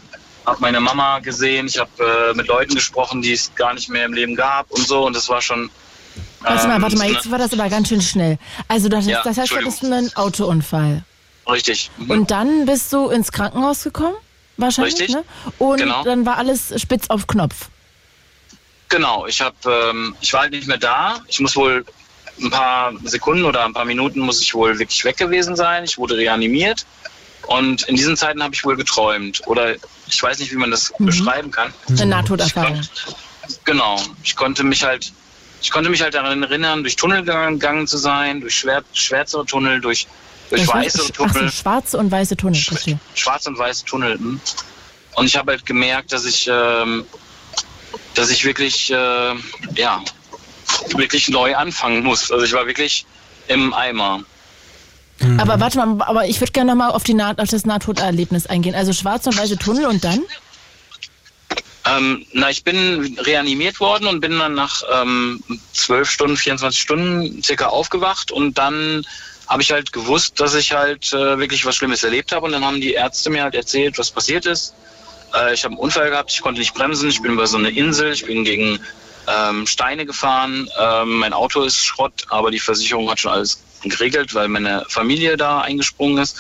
habe 0.47 0.61
meine 0.61 0.81
Mama 0.81 1.21
gesehen, 1.21 1.67
ich 1.67 1.79
habe 1.79 1.91
äh, 2.31 2.35
mit 2.35 2.49
Leuten 2.49 2.75
gesprochen, 2.75 3.23
die 3.23 3.33
es 3.33 3.55
gar 3.55 3.75
nicht 3.75 3.89
mehr 3.89 4.05
im 4.05 4.13
Leben 4.13 4.35
gab 4.35 4.71
und 4.71 4.87
so. 4.87 5.07
Und 5.07 5.15
das 5.15 5.29
war 5.29 5.41
schon. 5.41 5.71
Warte 6.41 6.67
mal, 6.67 6.83
warte 6.83 6.97
mal, 6.97 7.07
ähm, 7.07 7.15
jetzt 7.15 7.31
war 7.31 7.39
das 7.39 7.53
aber 7.53 7.69
ganz 7.69 7.89
schön 7.89 8.03
schnell. 8.03 8.39
Also 8.69 8.89
das, 8.89 9.07
ja, 9.07 9.23
das 9.23 9.39
heißt, 9.39 9.53
du 9.53 9.57
hattest 9.57 9.85
einen 9.85 10.15
Autounfall. 10.17 11.05
Richtig. 11.49 11.91
Mhm. 11.97 12.11
Und 12.11 12.31
dann 12.31 12.67
bist 12.67 12.93
du 12.93 13.09
ins 13.09 13.31
Krankenhaus 13.33 13.85
gekommen? 13.85 14.17
Wahrscheinlich. 14.57 14.95
Richtig. 14.95 15.15
Ne? 15.15 15.25
Und 15.59 15.79
genau. 15.79 16.03
dann 16.05 16.27
war 16.27 16.39
alles 16.39 16.73
spitz 16.81 17.09
auf 17.09 17.27
Knopf. 17.27 17.69
Genau, 18.89 19.27
ich 19.27 19.41
habe, 19.41 19.57
ähm, 19.65 20.15
ich 20.21 20.33
war 20.33 20.43
halt 20.43 20.53
nicht 20.53 20.67
mehr 20.67 20.77
da. 20.77 21.21
Ich 21.29 21.41
muss 21.41 21.57
wohl 21.57 21.85
ein 22.41 22.51
paar 22.51 22.93
Sekunden 23.05 23.45
oder 23.45 23.65
ein 23.65 23.73
paar 23.73 23.85
Minuten 23.85 24.21
muss 24.21 24.41
ich 24.41 24.55
wohl 24.55 24.79
wirklich 24.79 25.05
weg 25.05 25.17
gewesen 25.17 25.57
sein. 25.57 25.85
Ich 25.85 25.99
wurde 25.99 26.17
reanimiert 26.17 26.87
und 27.47 27.83
in 27.85 27.97
diesen 27.97 28.17
Zeiten 28.17 28.43
habe 28.43 28.55
ich 28.55 28.65
wohl 28.65 28.77
geträumt 28.77 29.43
oder 29.47 29.75
ich 30.07 30.23
weiß 30.23 30.39
nicht, 30.39 30.53
wie 30.53 30.57
man 30.57 30.71
das 30.71 30.93
mhm. 30.99 31.07
beschreiben 31.07 31.51
kann. 31.51 31.73
Eine 31.89 32.07
Nahtoderfahrung. 32.07 32.81
Genau, 33.65 34.01
ich 34.23 34.37
konnte 34.37 34.65
mich 34.65 34.85
halt, 34.85 35.13
ich 35.61 35.71
konnte 35.71 35.91
mich 35.91 36.03
halt 36.03 36.15
daran 36.15 36.43
erinnern, 36.43 36.83
durch 36.83 36.97
Tunnel 36.97 37.23
gegangen 37.23 37.87
zu 37.87 37.99
sein, 37.99 38.41
durch 38.41 38.55
schwär, 38.55 38.83
schwärzere 38.93 39.45
Tunnel, 39.45 39.81
durch, 39.81 40.07
durch 40.51 40.67
weiße 40.67 41.13
Tunnel. 41.13 41.47
Ach 41.49 41.53
schwarze 41.53 41.99
und 41.99 42.11
weiße 42.11 42.37
Tunnel. 42.37 42.61
Sch 42.61 42.97
schwarze 43.15 43.51
und 43.51 43.59
weiße 43.59 43.85
Tunnel. 43.85 44.19
Hm. 44.19 44.41
Und 45.15 45.27
ich 45.27 45.37
habe 45.37 45.53
halt 45.53 45.67
gemerkt, 45.67 46.13
dass 46.13 46.25
ich 46.25 46.49
ähm, 46.51 47.05
dass 48.15 48.31
ich 48.31 48.45
wirklich, 48.45 48.91
äh, 48.91 49.35
ja, 49.75 50.03
wirklich 50.97 51.29
neu 51.29 51.55
anfangen 51.57 52.03
muss. 52.03 52.31
Also 52.31 52.45
ich 52.45 52.53
war 52.53 52.67
wirklich 52.67 53.07
im 53.49 53.73
Eimer. 53.75 54.21
Mhm. 55.21 55.41
Aber 55.41 55.61
warte 55.61 55.79
mal, 55.79 56.05
aber 56.07 56.27
ich 56.27 56.41
würde 56.41 56.53
gerne 56.53 56.73
nochmal 56.73 56.91
auf, 56.91 57.03
auf 57.05 57.49
das 57.51 57.67
Nahtoderlebnis 57.67 58.47
eingehen. 58.47 58.75
Also 58.75 58.93
schwarze 58.93 59.31
und 59.31 59.39
weiße 59.39 59.59
Tunnel 59.59 59.87
und 59.87 60.05
dann? 60.05 60.21
Ähm, 61.85 62.25
na, 62.33 62.49
ich 62.51 62.63
bin 62.63 63.19
reanimiert 63.21 63.81
worden 63.81 64.07
und 64.07 64.21
bin 64.21 64.39
dann 64.39 64.55
nach 64.55 64.83
ähm, 65.03 65.43
12 65.73 66.09
Stunden, 66.09 66.37
24 66.37 66.81
Stunden 66.81 67.43
circa 67.43 67.67
aufgewacht 67.67 68.31
und 68.31 68.57
dann 68.57 69.05
habe 69.49 69.63
ich 69.63 69.73
halt 69.73 69.93
gewusst, 69.93 70.39
dass 70.39 70.55
ich 70.55 70.73
halt 70.73 71.13
äh, 71.13 71.39
wirklich 71.39 71.65
was 71.67 71.75
Schlimmes 71.75 72.05
erlebt 72.05 72.31
habe 72.31 72.47
und 72.47 72.53
dann 72.53 72.65
haben 72.65 72.81
die 72.81 72.93
Ärzte 72.93 73.31
mir 73.31 73.43
halt 73.43 73.57
erzählt, 73.57 73.99
was 73.99 74.13
passiert 74.13 74.47
ist 74.47 74.75
äh, 75.35 75.55
ich 75.55 75.65
habe 75.65 75.73
einen 75.73 75.81
Unfall 75.81 76.11
gehabt, 76.11 76.33
ich 76.33 76.43
konnte 76.43 76.61
nicht 76.61 76.75
bremsen, 76.75 77.09
ich 77.09 77.21
bin 77.23 77.33
über 77.33 77.47
so 77.47 77.57
eine 77.57 77.71
Insel, 77.71 78.13
ich 78.13 78.25
bin 78.25 78.45
gegen 78.45 78.81
ähm, 79.29 79.67
Steine 79.67 80.07
gefahren, 80.07 80.69
ähm, 80.79 81.19
mein 81.19 81.33
Auto 81.33 81.63
ist 81.63 81.85
Schrott, 81.85 82.27
aber 82.29 82.51
die 82.51 82.59
Versicherung 82.59 83.11
hat 83.11 83.21
schon 83.21 83.33
alles 83.33 83.63
geregelt, 83.83 84.35
weil 84.35 84.49
meine 84.49 84.85
Familie 84.89 85.37
da 85.37 85.61
eingesprungen 85.61 86.19
ist. 86.19 86.37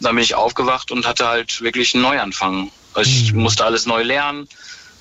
Dann 0.00 0.14
bin 0.14 0.24
ich 0.24 0.34
aufgewacht 0.34 0.90
und 0.90 1.06
hatte 1.06 1.26
halt 1.26 1.60
wirklich 1.60 1.94
einen 1.94 2.02
Neuanfang. 2.02 2.70
Ich 3.00 3.32
mhm. 3.32 3.40
musste 3.40 3.64
alles 3.64 3.86
neu 3.86 4.02
lernen. 4.02 4.48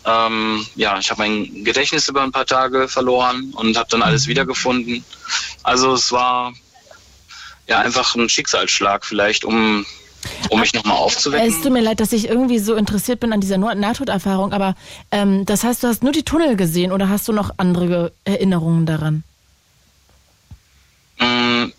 Ähm, 0.06 0.65
ja, 0.75 1.00
ich 1.00 1.10
habe 1.10 1.24
mein 1.24 1.63
Gedächtnis 1.63 2.08
über 2.08 2.22
ein 2.22 2.32
paar 2.32 2.46
Tage 2.46 2.88
verloren 2.88 3.51
und 3.56 3.77
habe 3.77 3.89
dann 3.89 4.04
alles 4.04 4.25
mhm. 4.25 4.32
wiedergefunden. 4.32 5.06
Also 5.63 5.94
es 5.94 6.12
war 6.12 6.54
ja 7.68 7.80
einfach 7.80 8.15
ein 8.15 8.30
Schicksalsschlag 8.30 9.06
vielleicht, 9.06 9.44
um 9.44 9.86
um 10.50 10.60
mich 10.60 10.74
nochmal 10.74 10.98
aufzuwecken. 10.98 11.48
Es 11.48 11.62
tut 11.62 11.72
mir 11.72 11.82
leid, 11.82 12.00
dass 12.00 12.13
ich 12.13 12.27
irgendwie 12.27 12.60
so 12.60 12.75
interessiert 12.75 13.20
bin 13.20 13.34
an 13.34 13.41
dieser 13.41 13.58
Nahtoderfahrung, 13.58 14.53
aber 14.53 14.75
ähm, 15.12 15.46
das 15.46 15.63
heißt, 15.63 15.84
du 15.84 15.88
hast 15.88 16.03
nur 16.03 16.12
die 16.12 16.24
Tunnel 16.24 16.55
gesehen 16.55 16.91
oder 16.91 17.10
hast 17.10 17.27
du 17.27 17.34
noch 17.34 17.51
andere 17.58 18.12
Erinnerungen 18.25 18.86
daran? 18.86 19.24
Mm, 21.20 21.72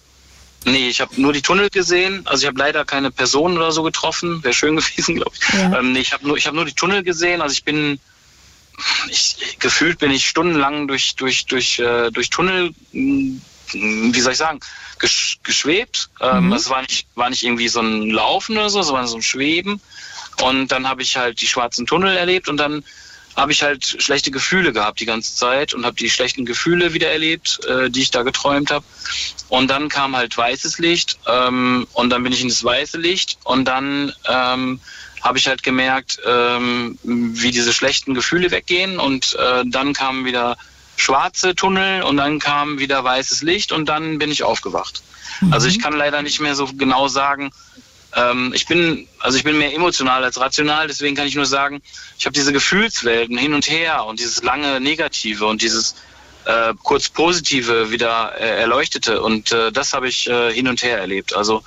nee, 0.65 0.89
ich 0.89 1.01
habe 1.01 1.21
nur 1.21 1.33
die 1.33 1.43
Tunnel 1.43 1.71
gesehen. 1.71 2.23
Also 2.27 2.43
ich 2.43 2.47
habe 2.47 2.59
leider 2.59 2.85
keine 2.85 3.11
Person 3.11 3.57
oder 3.57 3.73
so 3.73 3.83
getroffen. 3.83 4.43
Wäre 4.43 4.55
schön 4.55 4.77
gewesen, 4.77 5.17
glaube 5.17 5.33
ich. 5.35 5.55
Ja. 5.55 5.79
Ähm, 5.79 5.93
nee, 5.93 6.01
ich 6.01 6.13
habe 6.13 6.27
nur, 6.27 6.39
hab 6.39 6.55
nur 6.55 6.65
die 6.65 6.75
Tunnel 6.75 7.03
gesehen. 7.03 7.43
Also 7.43 7.53
ich 7.53 7.65
bin, 7.65 7.99
ich, 9.09 9.57
gefühlt 9.59 9.99
bin 9.99 10.11
ich 10.11 10.27
stundenlang 10.27 10.89
durch, 10.89 11.17
durch, 11.17 11.47
durch, 11.47 11.79
äh, 11.79 12.11
durch 12.11 12.31
Tunnel, 12.31 12.73
mm, 12.93 13.39
wie 13.73 14.21
soll 14.21 14.33
ich 14.33 14.39
sagen, 14.39 14.61
gesch 14.99 15.39
geschwebt. 15.43 16.11
Ähm, 16.21 16.47
mhm. 16.47 16.53
Es 16.53 16.71
war 16.71 16.83
nicht, 16.83 17.07
war 17.15 17.31
nicht 17.31 17.43
irgendwie 17.43 17.69
so 17.69 17.81
ein 17.81 18.11
Laufen 18.11 18.57
oder 18.57 18.71
so, 18.71 18.83
sondern 18.83 19.07
so 19.07 19.17
ein 19.17 19.23
Schweben. 19.23 19.81
Und 20.43 20.69
dann 20.69 20.89
habe 20.89 21.03
ich 21.03 21.17
halt 21.17 21.41
die 21.41 21.47
schwarzen 21.47 21.87
Tunnel 21.87 22.17
erlebt 22.17 22.49
und 22.49 22.59
dann 22.59 22.85
habe 23.37 23.53
ich 23.53 23.63
halt 23.63 23.85
schlechte 23.85 24.31
Gefühle 24.31 24.73
gehabt 24.73 24.99
die 24.99 25.05
ganze 25.05 25.35
Zeit 25.35 25.75
und 25.75 25.85
habe 25.85 25.97
die 25.97 26.09
schlechten 26.09 26.47
Gefühle 26.47 26.95
wieder 26.95 27.11
erlebt, 27.11 27.61
äh, 27.67 27.91
die 27.91 28.01
ich 28.01 28.11
da 28.11 28.23
geträumt 28.23 28.71
habe. 28.71 28.85
Und 29.49 29.69
dann 29.69 29.89
kam 29.89 30.17
halt 30.17 30.37
weißes 30.37 30.79
Licht 30.79 31.19
ähm, 31.27 31.87
und 31.93 32.11
dann 32.11 32.23
bin 32.23 32.33
ich 32.33 32.41
in 32.41 32.49
das 32.49 32.65
weiße 32.65 32.99
Licht 32.99 33.39
und 33.45 33.67
dann 33.67 34.13
ähm, 34.27 34.81
habe 35.21 35.39
ich 35.39 35.49
halt 35.49 35.63
gemerkt, 35.63 36.19
ähm, 36.25 36.99
wie 37.03 37.51
diese 37.51 37.73
schlechten 37.73 38.15
Gefühle 38.15 38.51
weggehen 38.51 38.99
und 38.99 39.35
äh, 39.35 39.65
dann 39.67 39.93
kamen 39.93 40.25
wieder 40.25 40.57
schwarze 40.97 41.55
Tunnel 41.55 42.03
und 42.03 42.17
dann 42.17 42.39
kam 42.39 42.79
wieder 42.79 43.05
weißes 43.05 43.43
Licht 43.43 43.73
und 43.73 43.89
dann 43.89 44.19
bin 44.19 44.31
ich 44.31 44.43
aufgewacht. 44.43 45.03
Mhm. 45.41 45.53
Also 45.53 45.69
ich 45.69 45.81
kann 45.81 45.93
leider 45.93 46.23
nicht 46.23 46.41
mehr 46.41 46.55
so 46.55 46.67
genau 46.67 47.09
sagen, 47.09 47.51
ähm, 48.15 48.53
ich 48.55 48.67
bin, 48.67 49.07
also 49.21 49.37
ich 49.37 49.45
bin 49.45 49.59
mehr 49.59 49.75
emotional 49.75 50.25
als 50.25 50.41
rational, 50.41 50.87
deswegen 50.89 51.15
kann 51.15 51.27
ich 51.27 51.35
nur 51.35 51.47
sagen, 51.47 51.83
ich 52.19 52.25
habe 52.25 52.35
diese 52.35 52.53
Gefühlswelten 52.53 53.37
hin 53.37 53.55
und 53.55 53.69
her 53.69 54.05
und 54.07 54.21
dieses 54.21 54.43
lange 54.43 54.81
Negative 54.81 55.47
und 55.47 55.63
dieses 55.63 55.95
äh, 56.47 56.73
kurz 56.83 57.09
Positive 57.09 57.91
wieder 57.91 58.35
äh, 58.39 58.61
erleuchtete 58.61 59.21
und 59.21 59.53
äh, 59.53 59.71
das 59.71 59.93
habe 59.93 60.09
ich 60.09 60.29
äh, 60.29 60.53
hin 60.53 60.69
und 60.69 60.83
her 60.83 60.99
erlebt. 60.99 61.35
Also 61.35 61.63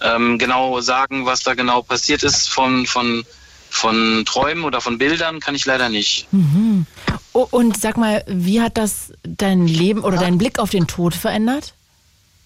ähm, 0.00 0.38
genau 0.38 0.80
sagen, 0.80 1.26
was 1.26 1.42
da 1.42 1.54
genau 1.54 1.82
passiert 1.82 2.22
ist 2.22 2.48
von, 2.48 2.86
von 2.86 3.24
von 3.72 4.24
Träumen 4.26 4.64
oder 4.64 4.82
von 4.82 4.98
Bildern 4.98 5.40
kann 5.40 5.54
ich 5.54 5.64
leider 5.64 5.88
nicht. 5.88 6.28
Mhm. 6.30 6.84
Oh, 7.32 7.48
und 7.50 7.80
sag 7.80 7.96
mal, 7.96 8.22
wie 8.26 8.60
hat 8.60 8.76
das 8.76 9.14
dein 9.22 9.66
Leben 9.66 10.04
oder 10.04 10.18
deinen 10.18 10.36
Blick 10.36 10.58
auf 10.58 10.68
den 10.68 10.86
Tod 10.86 11.14
verändert? 11.14 11.72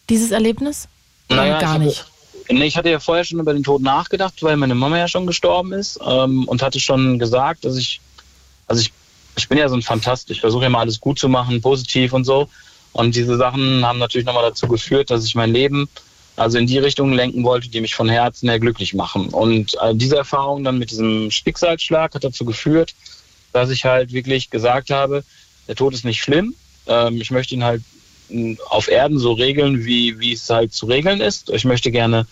Dieses 0.08 0.30
Erlebnis? 0.30 0.86
Oder 1.28 1.38
naja, 1.38 1.58
gar 1.58 1.78
nicht? 1.78 2.06
Nee, 2.48 2.66
ich 2.66 2.76
hatte 2.76 2.90
ja 2.90 3.00
vorher 3.00 3.24
schon 3.24 3.40
über 3.40 3.52
den 3.52 3.64
Tod 3.64 3.82
nachgedacht, 3.82 4.40
weil 4.44 4.56
meine 4.56 4.76
Mama 4.76 4.98
ja 4.98 5.08
schon 5.08 5.26
gestorben 5.26 5.72
ist 5.72 5.98
ähm, 6.06 6.44
und 6.46 6.62
hatte 6.62 6.78
schon 6.78 7.18
gesagt, 7.18 7.64
dass 7.64 7.76
ich, 7.76 8.00
also 8.68 8.80
ich, 8.80 8.92
ich 9.36 9.48
bin 9.48 9.58
ja 9.58 9.68
so 9.68 9.74
ein 9.74 9.82
Fantast, 9.82 10.30
ich 10.30 10.40
versuche 10.40 10.62
ja 10.62 10.68
mal 10.68 10.82
alles 10.82 11.00
gut 11.00 11.18
zu 11.18 11.28
machen, 11.28 11.60
positiv 11.60 12.12
und 12.12 12.22
so. 12.22 12.48
Und 12.92 13.16
diese 13.16 13.36
Sachen 13.36 13.84
haben 13.84 13.98
natürlich 13.98 14.26
nochmal 14.26 14.44
dazu 14.44 14.68
geführt, 14.68 15.10
dass 15.10 15.24
ich 15.24 15.34
mein 15.34 15.52
Leben 15.52 15.88
also 16.36 16.58
in 16.58 16.66
die 16.66 16.78
Richtung 16.78 17.12
lenken 17.12 17.42
wollte, 17.44 17.68
die 17.68 17.80
mich 17.80 17.94
von 17.94 18.08
Herzen 18.08 18.48
her 18.48 18.60
glücklich 18.60 18.94
machen. 18.94 19.28
Und 19.28 19.74
äh, 19.82 19.94
diese 19.94 20.16
Erfahrung 20.16 20.64
dann 20.64 20.78
mit 20.78 20.90
diesem 20.90 21.30
Schicksalsschlag 21.30 22.14
hat 22.14 22.24
dazu 22.24 22.44
geführt, 22.44 22.94
dass 23.52 23.70
ich 23.70 23.84
halt 23.84 24.12
wirklich 24.12 24.50
gesagt 24.50 24.90
habe, 24.90 25.24
der 25.66 25.76
Tod 25.76 25.94
ist 25.94 26.04
nicht 26.04 26.20
schlimm. 26.20 26.54
Ähm, 26.86 27.20
ich 27.20 27.30
möchte 27.30 27.54
ihn 27.54 27.64
halt 27.64 27.82
hm, 28.28 28.58
auf 28.68 28.88
Erden 28.88 29.18
so 29.18 29.32
regeln, 29.32 29.84
wie, 29.84 30.18
wie 30.20 30.32
es 30.32 30.48
halt 30.50 30.72
zu 30.72 30.86
regeln 30.86 31.20
ist. 31.20 31.48
Ich 31.50 31.64
möchte 31.64 31.90
gerne, 31.90 32.26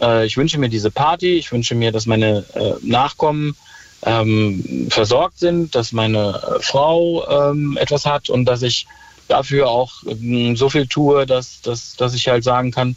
äh, 0.00 0.24
ich 0.26 0.36
wünsche 0.36 0.58
mir 0.58 0.68
diese 0.68 0.92
Party, 0.92 1.34
ich 1.34 1.50
wünsche 1.50 1.74
mir, 1.74 1.90
dass 1.90 2.06
meine 2.06 2.44
äh, 2.54 2.74
Nachkommen 2.82 3.56
ähm, 4.02 4.86
versorgt 4.90 5.38
sind, 5.38 5.74
dass 5.74 5.92
meine 5.92 6.40
äh, 6.40 6.62
Frau 6.62 7.50
ähm, 7.50 7.76
etwas 7.78 8.06
hat 8.06 8.30
und 8.30 8.44
dass 8.44 8.62
ich 8.62 8.86
dafür 9.28 9.68
auch 9.68 9.92
ähm, 10.06 10.56
so 10.56 10.70
viel 10.70 10.86
tue, 10.86 11.26
dass, 11.26 11.60
dass, 11.62 11.96
dass 11.96 12.14
ich 12.14 12.28
halt 12.28 12.44
sagen 12.44 12.70
kann, 12.70 12.96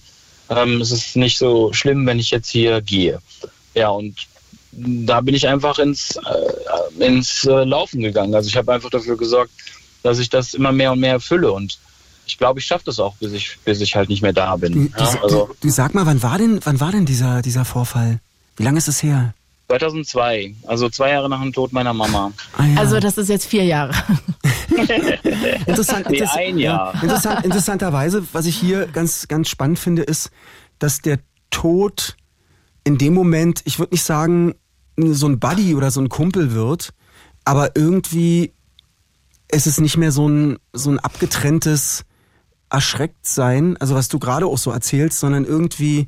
ähm, 0.49 0.81
es 0.81 0.91
ist 0.91 1.15
nicht 1.15 1.37
so 1.37 1.73
schlimm, 1.73 2.05
wenn 2.05 2.19
ich 2.19 2.31
jetzt 2.31 2.49
hier 2.49 2.81
gehe. 2.81 3.19
Ja, 3.73 3.89
und 3.89 4.15
da 4.71 5.21
bin 5.21 5.35
ich 5.35 5.47
einfach 5.47 5.79
ins, 5.79 6.15
äh, 6.17 7.03
ins 7.03 7.45
äh, 7.45 7.63
Laufen 7.63 8.01
gegangen. 8.01 8.33
Also 8.35 8.47
ich 8.47 8.57
habe 8.57 8.73
einfach 8.73 8.89
dafür 8.89 9.17
gesorgt, 9.17 9.51
dass 10.01 10.19
ich 10.19 10.29
das 10.29 10.53
immer 10.53 10.71
mehr 10.71 10.91
und 10.91 10.99
mehr 10.99 11.13
erfülle 11.13 11.51
und 11.51 11.79
ich 12.25 12.37
glaube, 12.37 12.59
ich 12.59 12.65
schaffe 12.65 12.85
das 12.85 12.99
auch, 12.99 13.15
bis 13.17 13.33
ich, 13.33 13.57
bis 13.65 13.81
ich 13.81 13.95
halt 13.95 14.09
nicht 14.09 14.21
mehr 14.21 14.33
da 14.33 14.55
bin. 14.55 14.73
Du, 14.73 14.97
ja, 14.97 15.21
also, 15.21 15.47
du, 15.47 15.55
du, 15.59 15.69
sag 15.69 15.93
mal, 15.93 16.05
wann 16.05 16.23
war 16.23 16.37
denn, 16.37 16.59
wann 16.63 16.79
war 16.79 16.91
denn 16.91 17.05
dieser, 17.05 17.41
dieser 17.41 17.65
Vorfall? 17.65 18.19
Wie 18.55 18.63
lange 18.63 18.77
ist 18.77 18.87
es 18.87 19.03
her? 19.03 19.33
2002, 19.67 20.55
also 20.67 20.89
zwei 20.89 21.11
Jahre 21.11 21.29
nach 21.29 21.41
dem 21.41 21.51
Tod 21.51 21.73
meiner 21.73 21.93
Mama. 21.93 22.31
Ah, 22.57 22.65
ja. 22.65 22.79
Also 22.79 22.99
das 22.99 23.17
ist 23.17 23.29
jetzt 23.29 23.45
vier 23.45 23.65
Jahre. 23.65 23.93
Interessant, 25.65 26.09
nee, 26.09 26.23
ein 26.23 26.57
Jahr. 26.57 26.93
Interessant, 27.01 27.45
interessanterweise, 27.45 28.23
was 28.33 28.45
ich 28.45 28.55
hier 28.55 28.87
ganz, 28.87 29.27
ganz 29.27 29.49
spannend 29.49 29.79
finde, 29.79 30.03
ist, 30.03 30.29
dass 30.79 31.01
der 31.01 31.19
Tod 31.49 32.17
in 32.83 32.97
dem 32.97 33.13
Moment, 33.13 33.61
ich 33.65 33.79
würde 33.79 33.93
nicht 33.93 34.03
sagen, 34.03 34.55
so 34.97 35.27
ein 35.27 35.39
Buddy 35.39 35.75
oder 35.75 35.91
so 35.91 36.01
ein 36.01 36.09
Kumpel 36.09 36.53
wird, 36.53 36.93
aber 37.45 37.75
irgendwie 37.75 38.53
ist 39.51 39.67
es 39.67 39.79
nicht 39.79 39.97
mehr 39.97 40.11
so 40.11 40.27
ein, 40.27 40.57
so 40.73 40.89
ein 40.91 40.99
abgetrenntes 40.99 42.05
Erschrecktsein, 42.69 43.77
also 43.77 43.95
was 43.95 44.09
du 44.09 44.19
gerade 44.19 44.47
auch 44.47 44.57
so 44.57 44.71
erzählst, 44.71 45.19
sondern 45.19 45.45
irgendwie, 45.45 46.07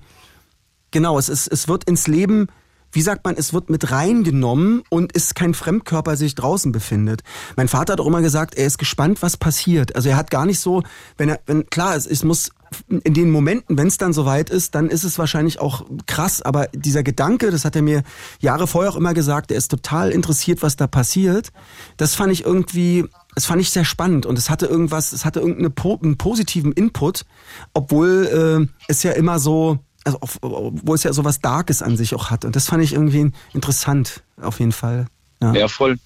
genau, 0.92 1.20
es 1.20 1.30
ist, 1.30 1.48
es 1.48 1.68
wird 1.68 1.84
ins 1.84 2.08
Leben 2.08 2.48
wie 2.96 3.02
sagt 3.02 3.26
man, 3.26 3.36
es 3.36 3.54
wird 3.54 3.70
mit 3.70 3.92
reingenommen 3.92 4.82
und 4.90 5.12
ist 5.12 5.36
kein 5.36 5.54
Fremdkörper 5.54 6.16
sich 6.16 6.34
draußen 6.34 6.72
befindet. 6.72 7.24
Mein 7.58 7.68
Vater 7.68 7.94
hat 7.94 8.00
auch 8.00 8.08
immer 8.08 8.22
gesagt, 8.22 8.56
er 8.56 8.66
ist 8.66 8.78
gespannt, 8.78 9.22
was 9.22 9.36
passiert. 9.36 9.98
Also 9.98 10.08
er 10.08 10.16
hat 10.16 10.32
gar 10.32 10.46
nicht 10.46 10.62
so, 10.62 10.82
wenn 11.18 11.28
er, 11.28 11.42
wenn 11.46 11.70
klar, 11.70 11.98
es, 11.98 12.08
es 12.08 12.24
muss 12.24 12.52
in 12.90 13.14
den 13.14 13.32
Momenten, 13.32 13.78
wenn 13.78 13.88
es 13.88 13.98
dann 13.98 14.14
soweit 14.14 14.50
ist, 14.50 14.76
dann 14.76 14.90
ist 14.90 15.04
es 15.04 15.20
wahrscheinlich 15.20 15.60
auch 15.60 15.86
krass. 16.08 16.42
Aber 16.42 16.68
dieser 16.74 17.04
Gedanke, 17.04 17.52
das 17.52 17.66
hat 17.66 17.76
er 17.76 17.82
mir 17.82 18.04
Jahre 18.40 18.66
vorher 18.66 18.94
auch 18.94 18.98
immer 18.98 19.14
gesagt, 19.14 19.52
er 19.52 19.58
ist 19.58 19.70
total 19.70 20.12
interessiert, 20.12 20.62
was 20.62 20.78
da 20.78 20.88
passiert. 20.88 21.52
Das 21.98 22.16
fand 22.16 22.32
ich 22.32 22.46
irgendwie, 22.46 23.06
das 23.36 23.46
fand 23.46 23.62
ich 23.62 23.72
sehr 23.72 23.86
spannend 23.86 24.26
und 24.26 24.38
es 24.38 24.50
hatte 24.50 24.68
irgendwas, 24.68 25.12
es 25.12 25.26
hatte 25.26 25.42
irgendeinen 25.42 26.18
positiven 26.18 26.72
Input, 26.72 27.26
obwohl 27.74 28.70
äh, 28.72 28.74
es 28.88 29.04
ja 29.04 29.12
immer 29.12 29.38
so 29.38 29.80
also 30.06 30.20
auf, 30.22 30.38
wo 30.42 30.94
es 30.94 31.04
ja 31.04 31.12
sowas 31.12 31.42
Darkes 31.42 31.82
an 31.82 31.98
sich 31.98 32.16
auch 32.16 32.30
hat. 32.30 32.46
Und 32.46 32.56
das 32.56 32.68
fand 32.68 32.84
ich 32.84 32.94
irgendwie 32.94 33.32
interessant, 33.54 34.22
auf 34.42 34.60
jeden 34.60 34.72
Fall. 34.72 35.08
Ja. 35.42 35.54
ja, 35.54 35.68
voll. 35.68 35.98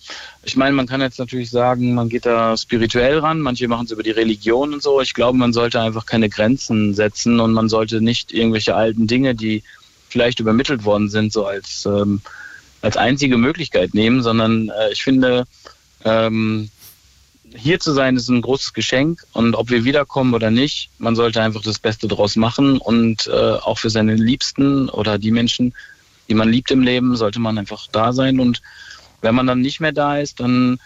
Ich 0.43 0.57
meine, 0.57 0.75
man 0.75 0.88
kann 0.88 1.01
jetzt 1.01 1.19
natürlich 1.19 1.51
sagen, 1.51 1.93
man 1.93 2.09
geht 2.09 2.25
da 2.25 2.57
spirituell 2.57 3.19
ran, 3.19 3.39
manche 3.39 3.67
machen 3.67 3.85
es 3.85 3.91
über 3.91 4.01
die 4.01 4.09
Religion 4.12 4.73
und 4.73 4.81
so. 4.81 5.01
Ich 5.01 5.13
glaube, 5.13 5.38
man 5.38 5.53
sollte 5.53 5.79
einfach 5.79 6.05
keine 6.07 6.29
Grenzen 6.29 6.95
setzen 6.95 7.39
und 7.39 7.53
man 7.53 7.69
sollte 7.69 8.01
nicht 8.01 8.33
irgendwelche 8.33 8.75
alten 8.75 9.05
Dinge, 9.05 9.35
die 9.35 9.63
vielleicht 10.07 10.39
übermittelt 10.39 10.83
worden 10.83 11.09
sind, 11.09 11.31
so 11.31 11.45
als, 11.45 11.85
ähm, 11.85 12.21
als 12.81 12.97
einzige 12.97 13.38
Möglichkeit 13.38 13.93
nehmen, 13.93 14.23
sondern 14.23 14.69
äh, 14.69 14.91
ich 14.91 15.03
finde, 15.03 15.45
ähm, 16.03 16.69
hier 17.55 17.79
zu 17.79 17.93
sein 17.93 18.15
ist 18.15 18.29
ein 18.29 18.41
großes 18.41 18.73
Geschenk. 18.73 19.23
Und 19.33 19.55
ob 19.55 19.69
wir 19.69 19.83
wiederkommen 19.83 20.33
oder 20.33 20.51
nicht, 20.51 20.89
man 20.97 21.15
sollte 21.15 21.41
einfach 21.41 21.62
das 21.62 21.79
Beste 21.79 22.07
draus 22.07 22.35
machen. 22.35 22.77
Und 22.77 23.27
äh, 23.27 23.31
auch 23.31 23.79
für 23.79 23.89
seine 23.89 24.15
Liebsten 24.15 24.89
oder 24.89 25.17
die 25.17 25.31
Menschen, 25.31 25.73
die 26.27 26.35
man 26.35 26.49
liebt 26.49 26.71
im 26.71 26.81
Leben, 26.81 27.15
sollte 27.15 27.39
man 27.39 27.57
einfach 27.57 27.88
da 27.91 28.13
sein. 28.13 28.39
Und 28.39 28.62
wenn 29.21 29.35
man 29.35 29.47
dann 29.47 29.62
nicht 29.62 29.79
mehr 29.79 29.91
da 29.91 30.17
ist, 30.17 30.39
dann 30.39 30.79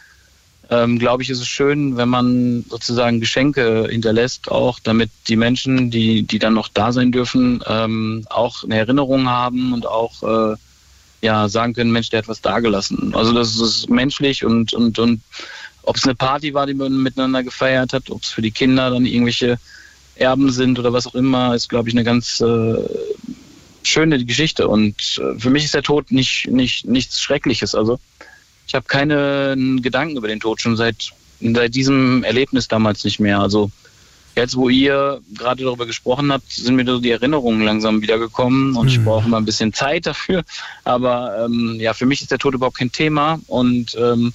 ähm, 0.69 0.97
glaube 0.97 1.23
ich, 1.23 1.29
ist 1.29 1.41
es 1.41 1.47
schön, 1.47 1.97
wenn 1.97 2.09
man 2.09 2.65
sozusagen 2.69 3.19
Geschenke 3.19 3.87
hinterlässt, 3.89 4.49
auch 4.49 4.79
damit 4.79 5.09
die 5.27 5.35
Menschen, 5.35 5.91
die, 5.91 6.23
die 6.23 6.39
dann 6.39 6.53
noch 6.53 6.69
da 6.69 6.91
sein 6.91 7.11
dürfen, 7.11 7.63
ähm, 7.67 8.25
auch 8.29 8.63
eine 8.63 8.77
Erinnerung 8.77 9.29
haben 9.29 9.73
und 9.73 9.85
auch 9.85 10.23
äh, 10.23 10.55
ja, 11.21 11.47
sagen 11.47 11.73
können, 11.73 11.91
Mensch, 11.91 12.09
der 12.09 12.19
hat 12.19 12.27
was 12.27 12.41
dagelassen. 12.41 13.13
Also 13.15 13.33
das 13.33 13.59
ist 13.59 13.89
menschlich 13.89 14.43
und, 14.43 14.73
und, 14.73 14.99
und 14.99 15.21
ob 15.83 15.97
es 15.97 16.05
eine 16.05 16.15
Party 16.15 16.53
war, 16.53 16.65
die 16.65 16.73
man 16.73 17.01
miteinander 17.01 17.43
gefeiert 17.43 17.93
hat, 17.93 18.09
ob 18.09 18.23
es 18.23 18.29
für 18.29 18.41
die 18.41 18.51
Kinder 18.51 18.89
dann 18.89 19.05
irgendwelche 19.05 19.59
Erben 20.15 20.51
sind 20.51 20.79
oder 20.79 20.93
was 20.93 21.07
auch 21.07 21.15
immer, 21.15 21.55
ist, 21.55 21.69
glaube 21.69 21.89
ich, 21.89 21.95
eine 21.95 22.03
ganz 22.03 22.39
äh, 22.41 22.75
schöne 23.83 24.23
Geschichte. 24.23 24.67
Und 24.67 25.19
äh, 25.21 25.39
für 25.39 25.49
mich 25.49 25.65
ist 25.65 25.73
der 25.73 25.83
Tod 25.83 26.11
nicht, 26.11 26.47
nicht 26.47 26.85
nichts 26.85 27.21
Schreckliches. 27.21 27.75
Also 27.75 27.99
ich 28.67 28.75
habe 28.75 28.85
keinen 28.85 29.81
Gedanken 29.81 30.17
über 30.17 30.27
den 30.27 30.39
Tod 30.39 30.61
schon 30.61 30.77
seit, 30.77 31.11
seit 31.41 31.75
diesem 31.75 32.23
Erlebnis 32.23 32.67
damals 32.67 33.03
nicht 33.03 33.19
mehr. 33.19 33.39
Also 33.39 33.71
jetzt, 34.35 34.55
wo 34.55 34.69
ihr 34.69 35.21
gerade 35.33 35.63
darüber 35.63 35.85
gesprochen 35.85 36.31
habt, 36.31 36.51
sind 36.51 36.75
mir 36.75 36.85
so 36.85 36.99
die 36.99 37.11
Erinnerungen 37.11 37.61
langsam 37.61 38.01
wiedergekommen 38.01 38.75
und 38.75 38.85
mhm. 38.85 38.91
ich 38.91 39.03
brauche 39.03 39.27
immer 39.27 39.37
ein 39.37 39.45
bisschen 39.45 39.73
Zeit 39.73 40.05
dafür. 40.05 40.43
Aber 40.83 41.45
ähm, 41.45 41.77
ja, 41.79 41.93
für 41.93 42.05
mich 42.05 42.21
ist 42.21 42.31
der 42.31 42.39
Tod 42.39 42.53
überhaupt 42.53 42.77
kein 42.77 42.91
Thema 42.91 43.39
und 43.47 43.95
ähm, 43.95 44.33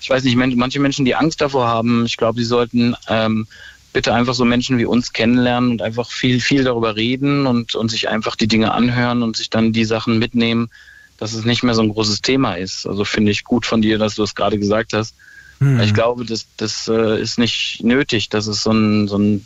ich 0.00 0.10
weiß 0.10 0.24
nicht, 0.24 0.36
manche 0.36 0.80
Menschen, 0.80 1.04
die 1.04 1.14
Angst 1.14 1.40
davor 1.40 1.66
haben, 1.66 2.06
ich 2.06 2.16
glaube, 2.16 2.40
sie 2.40 2.46
sollten 2.46 2.96
ähm, 3.08 3.46
bitte 3.92 4.14
einfach 4.14 4.34
so 4.34 4.44
Menschen 4.44 4.78
wie 4.78 4.84
uns 4.84 5.12
kennenlernen 5.12 5.72
und 5.72 5.82
einfach 5.82 6.10
viel, 6.10 6.40
viel 6.40 6.64
darüber 6.64 6.96
reden 6.96 7.46
und, 7.46 7.74
und 7.74 7.90
sich 7.90 8.08
einfach 8.08 8.36
die 8.36 8.48
Dinge 8.48 8.72
anhören 8.72 9.22
und 9.22 9.36
sich 9.36 9.50
dann 9.50 9.72
die 9.72 9.84
Sachen 9.84 10.18
mitnehmen, 10.18 10.70
dass 11.18 11.34
es 11.34 11.44
nicht 11.44 11.62
mehr 11.62 11.74
so 11.74 11.82
ein 11.82 11.90
großes 11.90 12.22
Thema 12.22 12.54
ist. 12.54 12.86
Also 12.86 13.04
finde 13.04 13.32
ich 13.32 13.44
gut 13.44 13.66
von 13.66 13.82
dir, 13.82 13.98
dass 13.98 14.14
du 14.14 14.22
es 14.22 14.34
gerade 14.34 14.58
gesagt 14.58 14.92
hast. 14.92 15.14
Hm. 15.58 15.80
Ich 15.80 15.92
glaube, 15.92 16.24
das, 16.24 16.46
das 16.56 16.88
äh, 16.88 17.20
ist 17.20 17.38
nicht 17.38 17.80
nötig, 17.82 18.28
dass 18.28 18.46
es 18.46 18.62
so 18.62 18.70
ein, 18.72 19.08
so 19.08 19.18
ein, 19.18 19.44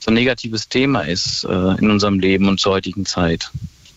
so 0.00 0.10
ein 0.10 0.14
negatives 0.14 0.68
Thema 0.68 1.02
ist 1.02 1.44
äh, 1.44 1.78
in 1.78 1.90
unserem 1.90 2.18
Leben 2.18 2.48
und 2.48 2.58
zur 2.58 2.72
heutigen 2.72 3.06
Zeit. 3.06 3.50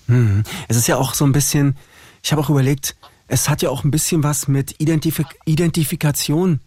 Hm. 0.08 0.44
Es 0.68 0.78
ist 0.78 0.88
ja 0.88 0.98
auch 0.98 1.14
so 1.14 1.26
ein 1.26 1.32
bisschen, 1.32 1.76
ich 2.24 2.32
habe 2.32 2.42
auch 2.42 2.50
überlegt, 2.50 2.96
es 3.28 3.50
hat 3.50 3.62
ja 3.62 3.70
auch 3.70 3.84
ein 3.84 3.92
bisschen 3.92 4.24
was 4.24 4.48
mit 4.48 4.80
Identifik 4.80 5.28
Identifikation 5.46 6.62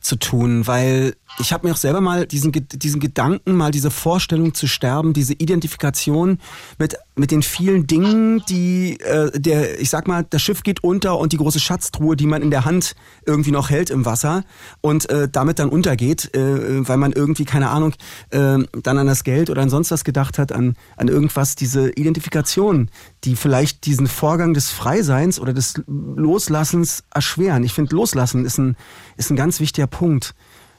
zu 0.00 0.16
tun, 0.16 0.66
weil 0.66 1.16
ich 1.38 1.52
habe 1.52 1.66
mir 1.66 1.74
auch 1.74 1.78
selber 1.78 2.00
mal 2.00 2.26
diesen, 2.26 2.52
diesen 2.52 3.00
Gedanken, 3.00 3.54
mal 3.54 3.70
diese 3.70 3.90
Vorstellung 3.90 4.54
zu 4.54 4.66
sterben, 4.66 5.12
diese 5.12 5.34
Identifikation 5.34 6.38
mit, 6.78 6.96
mit 7.14 7.30
den 7.30 7.42
vielen 7.42 7.86
Dingen, 7.86 8.42
die 8.48 8.98
äh, 9.00 9.30
der, 9.38 9.80
ich 9.80 9.90
sag 9.90 10.08
mal, 10.08 10.24
das 10.28 10.42
Schiff 10.42 10.62
geht 10.62 10.82
unter 10.82 11.18
und 11.18 11.32
die 11.32 11.36
große 11.36 11.60
Schatztruhe, 11.60 12.16
die 12.16 12.26
man 12.26 12.42
in 12.42 12.50
der 12.50 12.64
Hand 12.64 12.94
irgendwie 13.26 13.50
noch 13.50 13.70
hält 13.70 13.90
im 13.90 14.04
Wasser 14.04 14.44
und 14.80 15.08
äh, 15.10 15.28
damit 15.30 15.58
dann 15.58 15.68
untergeht, 15.68 16.34
äh, 16.34 16.88
weil 16.88 16.96
man 16.96 17.12
irgendwie, 17.12 17.44
keine 17.44 17.70
Ahnung, 17.70 17.92
äh, 18.30 18.58
dann 18.82 18.98
an 18.98 19.06
das 19.06 19.24
Geld 19.24 19.50
oder 19.50 19.62
an 19.62 19.70
sonst 19.70 19.90
was 19.90 20.04
gedacht 20.04 20.38
hat, 20.38 20.52
an, 20.52 20.76
an 20.96 21.08
irgendwas, 21.08 21.54
diese 21.54 21.90
Identifikation, 21.90 22.90
die 23.24 23.36
vielleicht 23.36 23.86
diesen 23.86 24.06
Vorgang 24.06 24.54
des 24.54 24.70
Freiseins 24.70 25.38
oder 25.38 25.52
des 25.52 25.82
Loslassens 25.86 27.04
erschweren. 27.12 27.64
Ich 27.64 27.74
finde, 27.74 27.94
Loslassen 27.94 28.44
ist 28.44 28.58
ein, 28.58 28.76
ist 29.16 29.30
ein 29.30 29.36
ganz 29.36 29.60
wichtiger 29.60 29.86
Punkt 29.86 30.34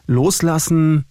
loslassen, 0.08 1.06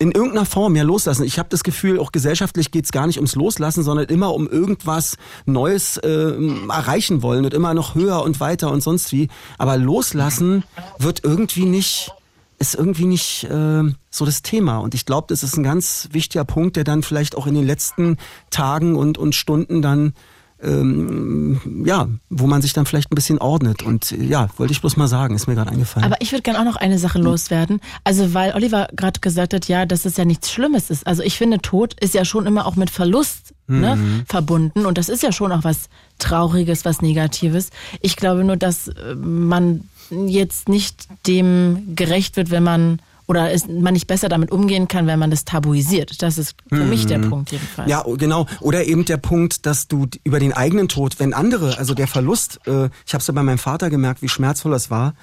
in 0.00 0.12
irgendeiner 0.12 0.46
Form 0.46 0.74
ja 0.76 0.82
loslassen. 0.82 1.24
Ich 1.24 1.38
habe 1.38 1.50
das 1.50 1.62
Gefühl, 1.62 2.00
auch 2.00 2.10
gesellschaftlich 2.10 2.70
geht's 2.70 2.90
gar 2.90 3.06
nicht 3.06 3.18
ums 3.18 3.34
Loslassen, 3.34 3.84
sondern 3.84 4.06
immer 4.06 4.34
um 4.34 4.48
irgendwas 4.48 5.16
Neues 5.44 5.98
äh, 5.98 6.32
erreichen 6.68 7.22
wollen 7.22 7.44
und 7.44 7.52
immer 7.52 7.74
noch 7.74 7.94
höher 7.94 8.22
und 8.22 8.40
weiter 8.40 8.70
und 8.70 8.82
sonst 8.82 9.12
wie. 9.12 9.28
Aber 9.58 9.76
loslassen 9.76 10.64
wird 10.98 11.22
irgendwie 11.22 11.66
nicht, 11.66 12.12
ist 12.58 12.74
irgendwie 12.74 13.04
nicht 13.04 13.44
äh, 13.44 13.82
so 14.10 14.24
das 14.24 14.40
Thema. 14.40 14.78
Und 14.78 14.94
ich 14.94 15.04
glaube, 15.04 15.26
das 15.28 15.42
ist 15.42 15.58
ein 15.58 15.64
ganz 15.64 16.08
wichtiger 16.12 16.46
Punkt, 16.46 16.76
der 16.76 16.84
dann 16.84 17.02
vielleicht 17.02 17.36
auch 17.36 17.46
in 17.46 17.54
den 17.54 17.66
letzten 17.66 18.16
Tagen 18.48 18.96
und, 18.96 19.18
und 19.18 19.34
Stunden 19.34 19.82
dann 19.82 20.14
ähm, 20.62 21.84
ja, 21.84 22.08
wo 22.28 22.46
man 22.46 22.62
sich 22.62 22.72
dann 22.72 22.86
vielleicht 22.86 23.10
ein 23.10 23.14
bisschen 23.14 23.38
ordnet. 23.38 23.82
Und 23.82 24.10
ja, 24.10 24.48
wollte 24.56 24.72
ich 24.72 24.80
bloß 24.80 24.96
mal 24.96 25.08
sagen, 25.08 25.34
ist 25.34 25.46
mir 25.46 25.54
gerade 25.54 25.70
eingefallen. 25.70 26.04
Aber 26.04 26.20
ich 26.20 26.32
würde 26.32 26.42
gerne 26.42 26.60
auch 26.60 26.64
noch 26.64 26.76
eine 26.76 26.98
Sache 26.98 27.18
loswerden. 27.18 27.80
Also, 28.04 28.34
weil 28.34 28.54
Oliver 28.54 28.88
gerade 28.94 29.20
gesagt 29.20 29.54
hat, 29.54 29.68
ja, 29.68 29.86
dass 29.86 30.04
es 30.04 30.16
ja 30.16 30.24
nichts 30.24 30.50
Schlimmes 30.50 30.90
ist. 30.90 31.06
Also 31.06 31.22
ich 31.22 31.36
finde, 31.36 31.58
Tod 31.58 31.94
ist 32.00 32.14
ja 32.14 32.24
schon 32.24 32.46
immer 32.46 32.66
auch 32.66 32.76
mit 32.76 32.90
Verlust 32.90 33.54
ne, 33.66 33.96
mhm. 33.96 34.22
verbunden. 34.26 34.86
Und 34.86 34.98
das 34.98 35.08
ist 35.08 35.22
ja 35.22 35.32
schon 35.32 35.52
auch 35.52 35.64
was 35.64 35.88
Trauriges, 36.18 36.84
was 36.84 37.00
Negatives. 37.02 37.70
Ich 38.00 38.16
glaube 38.16 38.44
nur, 38.44 38.56
dass 38.56 38.88
äh, 38.88 39.14
man 39.14 39.88
jetzt 40.10 40.68
nicht 40.68 41.06
dem 41.26 41.94
gerecht 41.94 42.36
wird, 42.36 42.50
wenn 42.50 42.64
man 42.64 43.00
oder 43.30 43.52
ist, 43.52 43.68
man 43.68 43.94
nicht 43.94 44.08
besser 44.08 44.28
damit 44.28 44.50
umgehen 44.50 44.88
kann, 44.88 45.06
wenn 45.06 45.20
man 45.20 45.30
das 45.30 45.44
tabuisiert. 45.44 46.20
Das 46.20 46.36
ist 46.36 46.56
für 46.68 46.82
mhm. 46.82 46.88
mich 46.88 47.06
der. 47.06 47.20
Punkt 47.20 47.52
jedenfalls. 47.52 47.88
Ja, 47.88 48.02
genau. 48.16 48.46
Oder 48.58 48.86
eben 48.86 49.04
der 49.04 49.18
Punkt, 49.18 49.66
dass 49.66 49.86
du 49.86 50.08
über 50.24 50.40
den 50.40 50.52
eigenen 50.52 50.88
Tod, 50.88 51.20
wenn 51.20 51.32
andere, 51.32 51.78
also 51.78 51.94
der 51.94 52.08
Verlust, 52.08 52.58
äh, 52.66 52.86
ich 53.06 53.14
habe 53.14 53.20
es 53.20 53.28
ja 53.28 53.34
bei 53.34 53.44
meinem 53.44 53.58
Vater 53.58 53.88
gemerkt, 53.88 54.20
wie 54.20 54.28
schmerzvoll 54.28 54.72
das 54.72 54.90
war. 54.90 55.14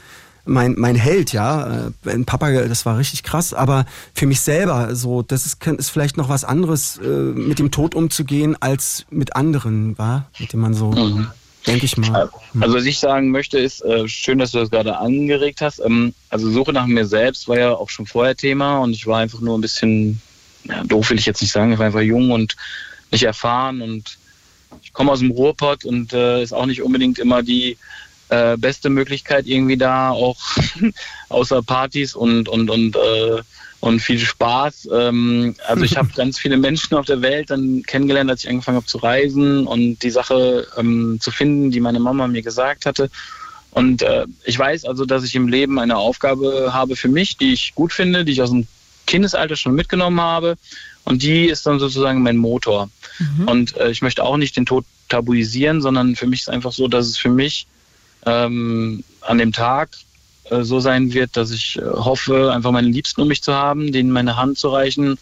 Mein, 0.45 0.75
mein 0.77 0.95
Held, 0.95 1.33
ja, 1.33 1.89
äh, 2.05 2.19
Papa, 2.23 2.49
das 2.49 2.85
war 2.85 2.97
richtig 2.97 3.23
krass, 3.23 3.53
aber 3.53 3.85
für 4.13 4.25
mich 4.25 4.39
selber, 4.39 4.95
so, 4.95 5.21
das 5.21 5.45
ist, 5.45 5.67
ist 5.67 5.89
vielleicht 5.89 6.15
noch 6.15 6.29
was 6.29 6.45
anderes, 6.45 7.01
äh, 7.03 7.07
mit 7.07 7.59
dem 7.59 7.71
Tod 7.71 7.93
umzugehen, 7.93 8.55
als 8.61 9.05
mit 9.09 9.35
anderen, 9.35 9.97
war, 9.97 10.29
mit 10.39 10.53
dem 10.53 10.61
man 10.61 10.73
so 10.73 10.91
mhm 10.91 11.27
denke 11.67 11.86
ich 11.86 11.97
mal. 11.97 12.30
Hm. 12.53 12.63
Also 12.63 12.75
was 12.75 12.86
ich 12.86 12.99
sagen 12.99 13.32
möchte 13.32 13.60
ist, 13.60 13.84
äh, 13.84 14.08
schön, 14.08 14.39
dass 14.39 14.51
du 14.51 14.60
das 14.60 14.71
gerade 14.71 14.97
angeregt 14.97 15.62
hast. 15.62 15.80
Ähm, 15.80 16.13
also 16.30 16.49
Suche 16.49 16.73
nach 16.73 16.88
mir 16.88 17.06
selbst 17.06 17.47
war 17.47 17.60
ja 17.60 17.71
auch 17.73 17.89
schon 17.89 18.06
vorher 18.06 18.36
Thema 18.36 18.80
und 18.80 18.93
ich 18.93 19.06
war 19.06 19.19
einfach 19.19 19.41
nur 19.41 19.58
ein 19.58 19.62
bisschen, 19.62 20.21
ja, 20.63 20.84
doof 20.84 21.10
will 21.10 21.19
ich 21.19 21.25
jetzt 21.25 21.41
nicht 21.41 21.51
sagen, 21.51 21.73
ich 21.73 21.80
war 21.80 21.86
einfach 21.86 22.01
jung 22.01 22.32
und 22.32 22.56
nicht 23.12 23.23
erfahren 23.23 23.82
und 23.82 24.17
ich 24.82 24.93
komme 24.93 25.12
aus 25.12 25.19
dem 25.19 25.32
Ruhrpott 25.32 25.86
und 25.86 26.13
äh, 26.13 26.41
ist 26.41 26.53
auch 26.53 26.65
nicht 26.65 26.82
unbedingt 26.82 27.19
immer 27.19 27.43
die 27.43 27.77
äh, 28.29 28.57
beste 28.57 28.89
Möglichkeit 28.89 29.47
irgendwie 29.47 29.77
da, 29.77 30.11
auch 30.11 30.37
außer 31.29 31.63
Partys 31.63 32.15
und 32.15 32.49
und 32.49 32.69
und 32.69 32.95
äh, 32.95 33.41
und 33.79 33.99
viel 33.99 34.19
Spaß. 34.19 34.89
Ähm, 34.91 35.55
also 35.67 35.83
ich 35.83 35.97
habe 35.97 36.09
ganz 36.15 36.39
viele 36.39 36.57
Menschen 36.57 36.95
auf 36.95 37.05
der 37.05 37.21
Welt 37.21 37.49
dann 37.49 37.83
kennengelernt, 37.83 38.29
als 38.29 38.43
ich 38.43 38.49
angefangen 38.49 38.77
habe 38.77 38.87
zu 38.87 38.97
reisen 38.97 39.67
und 39.67 40.01
die 40.03 40.09
Sache 40.09 40.67
ähm, 40.77 41.19
zu 41.21 41.31
finden, 41.31 41.71
die 41.71 41.79
meine 41.79 41.99
Mama 41.99 42.27
mir 42.27 42.41
gesagt 42.41 42.85
hatte. 42.85 43.09
Und 43.71 44.01
äh, 44.01 44.25
ich 44.43 44.57
weiß 44.57 44.85
also, 44.85 45.05
dass 45.05 45.23
ich 45.23 45.35
im 45.35 45.47
Leben 45.47 45.79
eine 45.79 45.97
Aufgabe 45.97 46.71
habe 46.73 46.95
für 46.95 47.09
mich, 47.09 47.37
die 47.37 47.53
ich 47.53 47.75
gut 47.75 47.93
finde, 47.93 48.25
die 48.25 48.31
ich 48.31 48.41
aus 48.41 48.49
dem 48.49 48.65
Kindesalter 49.05 49.55
schon 49.55 49.75
mitgenommen 49.75 50.19
habe. 50.19 50.57
Und 51.03 51.21
die 51.21 51.45
ist 51.45 51.65
dann 51.65 51.79
sozusagen 51.79 52.23
mein 52.23 52.37
Motor. 52.37 52.89
Mhm. 53.19 53.47
Und 53.47 53.77
äh, 53.77 53.91
ich 53.91 54.01
möchte 54.01 54.23
auch 54.23 54.37
nicht 54.37 54.57
den 54.57 54.65
Tod 54.65 54.83
tabuisieren, 55.09 55.81
sondern 55.81 56.15
für 56.15 56.27
mich 56.27 56.41
ist 56.41 56.49
einfach 56.49 56.71
so, 56.71 56.87
dass 56.87 57.05
es 57.05 57.17
für 57.17 57.29
mich 57.29 57.67
ähm, 58.25 59.03
an 59.21 59.38
dem 59.38 59.51
Tag 59.51 59.89
äh, 60.49 60.63
so 60.63 60.80
sein 60.80 61.13
wird, 61.13 61.36
dass 61.36 61.51
ich 61.51 61.77
äh, 61.77 61.82
hoffe, 61.82 62.51
einfach 62.53 62.71
meine 62.71 62.88
Liebsten 62.88 63.21
um 63.21 63.27
mich 63.27 63.43
zu 63.43 63.53
haben, 63.53 63.91
denen 63.91 64.12
meine 64.12 64.38
Hand 64.38 64.58
zu 64.58 64.69
reichen, 64.69 65.17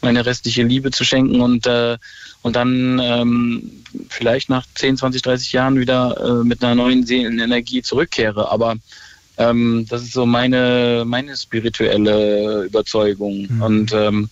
meine 0.00 0.24
restliche 0.24 0.62
Liebe 0.62 0.90
zu 0.90 1.04
schenken 1.04 1.40
und, 1.40 1.66
äh, 1.66 1.98
und 2.42 2.56
dann 2.56 3.00
ähm, 3.02 3.70
vielleicht 4.08 4.48
nach 4.48 4.64
10, 4.74 4.96
20, 4.96 5.22
30 5.22 5.52
Jahren 5.52 5.78
wieder 5.78 6.16
äh, 6.20 6.44
mit 6.44 6.62
einer 6.62 6.76
neuen 6.76 7.04
Seelenenergie 7.04 7.82
zurückkehre. 7.82 8.50
Aber 8.50 8.76
ähm, 9.38 9.86
das 9.88 10.02
ist 10.02 10.12
so 10.12 10.26
meine, 10.26 11.04
meine 11.06 11.36
spirituelle 11.36 12.64
Überzeugung. 12.64 13.48
Mhm. 13.48 13.62
Und 13.62 13.92
ähm, 13.92 14.28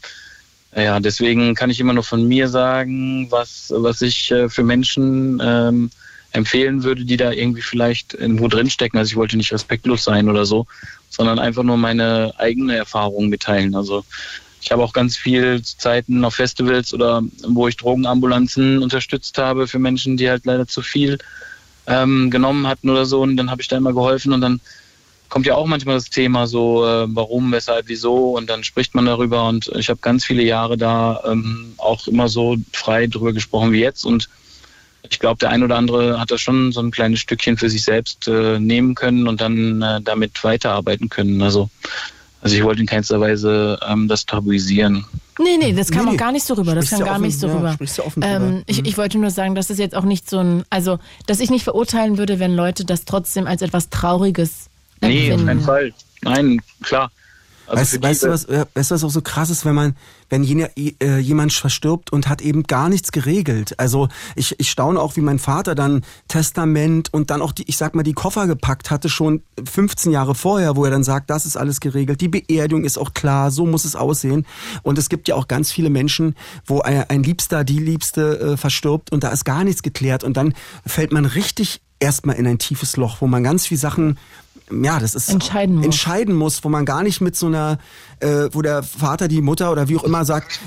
ja, 0.75 1.01
deswegen 1.01 1.55
kann 1.55 1.71
ich 1.71 1.81
immer 1.81 1.95
nur 1.95 2.05
von 2.05 2.27
mir 2.29 2.49
sagen, 2.49 3.29
was, 3.31 3.73
was 3.75 4.03
ich 4.03 4.31
äh, 4.31 4.49
für 4.49 4.63
Menschen 4.63 5.41
ähm, 5.43 5.91
empfehlen 6.37 6.85
würde, 6.85 7.05
die 7.05 7.17
da 7.17 7.33
irgendwie 7.33 7.63
vielleicht 7.63 8.15
irgendwo 8.15 8.49
drinstecken. 8.49 8.99
Also 8.99 9.11
ich 9.11 9.17
wollte 9.17 9.37
nicht 9.37 9.53
respektlos 9.53 10.05
sein 10.05 10.29
oder 10.29 10.47
so, 10.47 10.67
sondern 11.09 11.39
einfach 11.39 11.63
nur 11.63 11.77
meine 11.77 12.33
eigene 12.39 12.77
Erfahrung 12.77 13.29
mitteilen. 13.29 13.75
Also 13.75 14.05
ich 14.61 14.71
habe 14.71 14.83
auch 14.83 14.93
ganz 14.93 15.17
viel 15.17 15.63
Zeiten 15.63 16.25
auf 16.25 16.35
Festivals 16.35 16.93
oder 16.93 17.23
wo 17.47 17.69
ich 17.69 17.77
Drogenambulanzen 17.77 18.83
unterstützt 18.83 19.39
habe 19.39 19.67
für 19.67 19.79
Menschen, 19.79 20.17
die 20.17 20.29
halt 20.29 20.45
leider 20.45 20.67
zu 20.67 20.83
viel 20.83 21.19
ähm, 21.87 22.31
genommen 22.31 22.67
hatten 22.67 22.91
oder 22.91 23.07
so. 23.07 23.23
Und 23.23 23.37
dann 23.37 23.51
habe 23.51 23.63
ich 23.63 23.69
da 23.69 23.77
immer 23.77 23.93
geholfen 23.93 24.33
und 24.33 24.41
dann 24.41 24.61
kommt 25.29 25.47
ja 25.47 25.55
auch 25.55 25.67
manchmal 25.67 25.97
das 25.97 26.11
Thema 26.11 26.47
so, 26.47 26.87
äh, 26.87 27.07
warum, 27.09 27.51
weshalb, 27.53 27.89
wieso 27.89 28.37
und 28.37 28.49
dann 28.49 28.65
spricht 28.65 28.95
man 28.95 29.07
darüber 29.07 29.49
und 29.49 29.69
ich 29.77 29.89
habe 29.89 30.01
ganz 30.01 30.25
viele 30.25 30.43
Jahre 30.43 30.77
da 30.77 31.23
ähm, 31.27 31.75
auch 31.79 32.07
immer 32.07 32.29
so 32.29 32.57
frei 32.73 33.07
drüber 33.07 33.33
gesprochen 33.33 33.73
wie 33.73 33.81
jetzt 33.81 34.05
und 34.05 34.29
ich 35.11 35.19
glaube, 35.19 35.39
der 35.39 35.51
ein 35.51 35.63
oder 35.63 35.77
andere 35.77 36.21
hat 36.21 36.31
da 36.31 36.39
schon 36.39 36.73
so 36.73 36.81
ein 36.81 36.91
kleines 36.91 37.21
Stückchen 37.21 37.57
für 37.57 37.71
sich 37.71 37.85
selbst 37.85 38.29
äh, 38.29 38.59
nehmen 38.59 38.95
können 38.95 39.29
und 39.29 39.41
dann 39.41 39.83
äh, 39.83 40.01
damit 40.01 40.43
weiterarbeiten 40.45 41.09
können. 41.09 41.43
Also, 41.43 41.71
also 42.41 42.57
ich 42.57 42.63
wollte 42.63 42.81
in 42.81 42.87
keinster 42.87 43.21
Weise 43.21 43.79
ähm, 43.87 44.09
das 44.09 44.27
tabuisieren. 44.27 45.05
Nee, 45.39 45.59
nee, 45.59 45.73
das 45.73 45.91
kam 45.91 46.07
nee, 46.07 46.13
auch 46.13 46.17
gar 46.17 46.33
nicht 46.33 46.47
so 46.47 46.55
rüber. 46.55 46.75
Das 46.75 46.91
kam 46.91 47.01
gar 47.01 47.13
offen, 47.13 47.23
nicht 47.23 47.39
so 47.39 47.49
ja, 47.49 47.55
rüber. 47.55 47.77
Ähm, 48.23 48.63
ich, 48.67 48.87
ich 48.87 48.97
wollte 48.97 49.19
nur 49.19 49.31
sagen, 49.31 49.55
dass 49.55 49.69
es 49.69 49.79
jetzt 49.79 49.95
auch 49.95 50.05
nicht 50.05 50.31
so 50.31 50.39
ein, 50.39 50.65
also, 50.71 50.99
dass 51.27 51.41
ich 51.41 51.51
nicht 51.51 51.65
verurteilen 51.65 52.17
würde, 52.17 52.39
wenn 52.39 52.55
Leute 52.55 52.85
das 52.85 53.05
trotzdem 53.05 53.47
als 53.47 53.61
etwas 53.61 53.91
Trauriges 53.91 54.71
empfinden. 55.01 55.27
Nee, 55.27 55.35
auf 55.35 55.47
keinen 55.47 55.61
Fall. 55.61 55.95
Nein, 56.23 56.63
klar. 56.83 57.11
Also 57.67 57.81
weißt, 57.81 58.03
weißt 58.03 58.23
du, 58.25 58.29
was, 58.29 58.45
äh, 58.45 58.67
weißt 58.75 58.91
du, 58.91 58.95
was 58.95 59.05
auch 59.05 59.11
so 59.11 59.23
krass 59.23 59.51
ist, 59.51 59.65
wenn 59.65 59.75
man, 59.75 59.97
wenn 60.29 60.43
jene, 60.43 60.71
äh, 60.77 61.19
jemand 61.19 61.53
verstirbt 61.53 62.13
und 62.13 62.29
hat 62.29 62.41
eben 62.41 62.65
gar 62.65 62.89
nichts 62.89 63.13
geregelt. 63.13 63.79
Also 63.79 64.09
ich, 64.35 64.59
ich 64.59 64.71
staune 64.71 65.01
auch, 65.01 65.17
wie 65.17 65.21
mein 65.21 65.39
Vater 65.39 65.75
dann 65.75 66.05
Testament 66.29 67.13
und 67.13 67.31
dann 67.31 67.43
auch 67.43 67.53
die, 67.53 67.69
ich 67.69 67.77
sag 67.77 67.95
mal, 67.95 68.03
die 68.03 68.13
Koffer 68.13 68.47
gepackt 68.47 68.91
hatte 68.91 69.09
schon 69.09 69.43
15 69.65 70.13
Jahre 70.13 70.35
vorher, 70.35 70.77
wo 70.77 70.85
er 70.85 70.91
dann 70.91 71.05
sagt, 71.05 71.31
das 71.31 71.47
ist 71.47 71.57
alles 71.57 71.81
geregelt, 71.81 72.21
die 72.21 72.29
Beerdigung 72.29 72.85
ist 72.85 72.99
auch 72.99 73.15
klar, 73.15 73.51
so 73.51 73.67
muss 73.67 73.85
es 73.85 73.97
aussehen. 73.97 74.47
Und 74.83 74.99
es 74.99 75.09
gibt 75.09 75.29
ja 75.29 75.35
auch 75.35 75.49
ganz 75.49 75.73
viele 75.73 75.91
Menschen, 75.91 76.37
wo 76.65 76.81
ein, 76.81 77.09
ein 77.09 77.23
Liebster, 77.23 77.65
die 77.65 77.79
Liebste 77.79 78.39
äh, 78.41 78.57
verstirbt 78.57 79.13
und 79.13 79.25
da 79.25 79.29
ist 79.29 79.45
gar 79.45 79.65
nichts 79.65 79.83
geklärt 79.83 80.25
und 80.25 80.37
dann 80.37 80.55
fällt 80.85 81.13
man 81.13 81.25
richtig 81.25 81.81
erstmal 81.99 82.37
in 82.37 82.47
ein 82.47 82.59
tiefes 82.59 82.97
Loch, 82.97 83.21
wo 83.21 83.27
man 83.27 83.43
ganz 83.43 83.67
viele 83.67 83.81
Sachen 83.81 84.19
ja, 84.71 84.99
das 84.99 85.15
ist 85.15 85.29
entscheiden 85.29 85.77
muss. 85.77 85.85
entscheiden 85.85 86.35
muss, 86.35 86.65
wo 86.65 86.69
man 86.69 86.85
gar 86.85 87.03
nicht 87.03 87.21
mit 87.21 87.37
so 87.37 87.47
einer, 87.47 87.79
äh, 88.21 88.49
wo 88.53 88.63
der 88.63 88.83
Vater, 88.83 89.29
die 89.29 89.41
Mutter 89.41 89.71
oder 89.71 89.89
wie 89.89 89.97
auch 89.97 90.05
immer 90.05 90.25
sagt, 90.25 90.59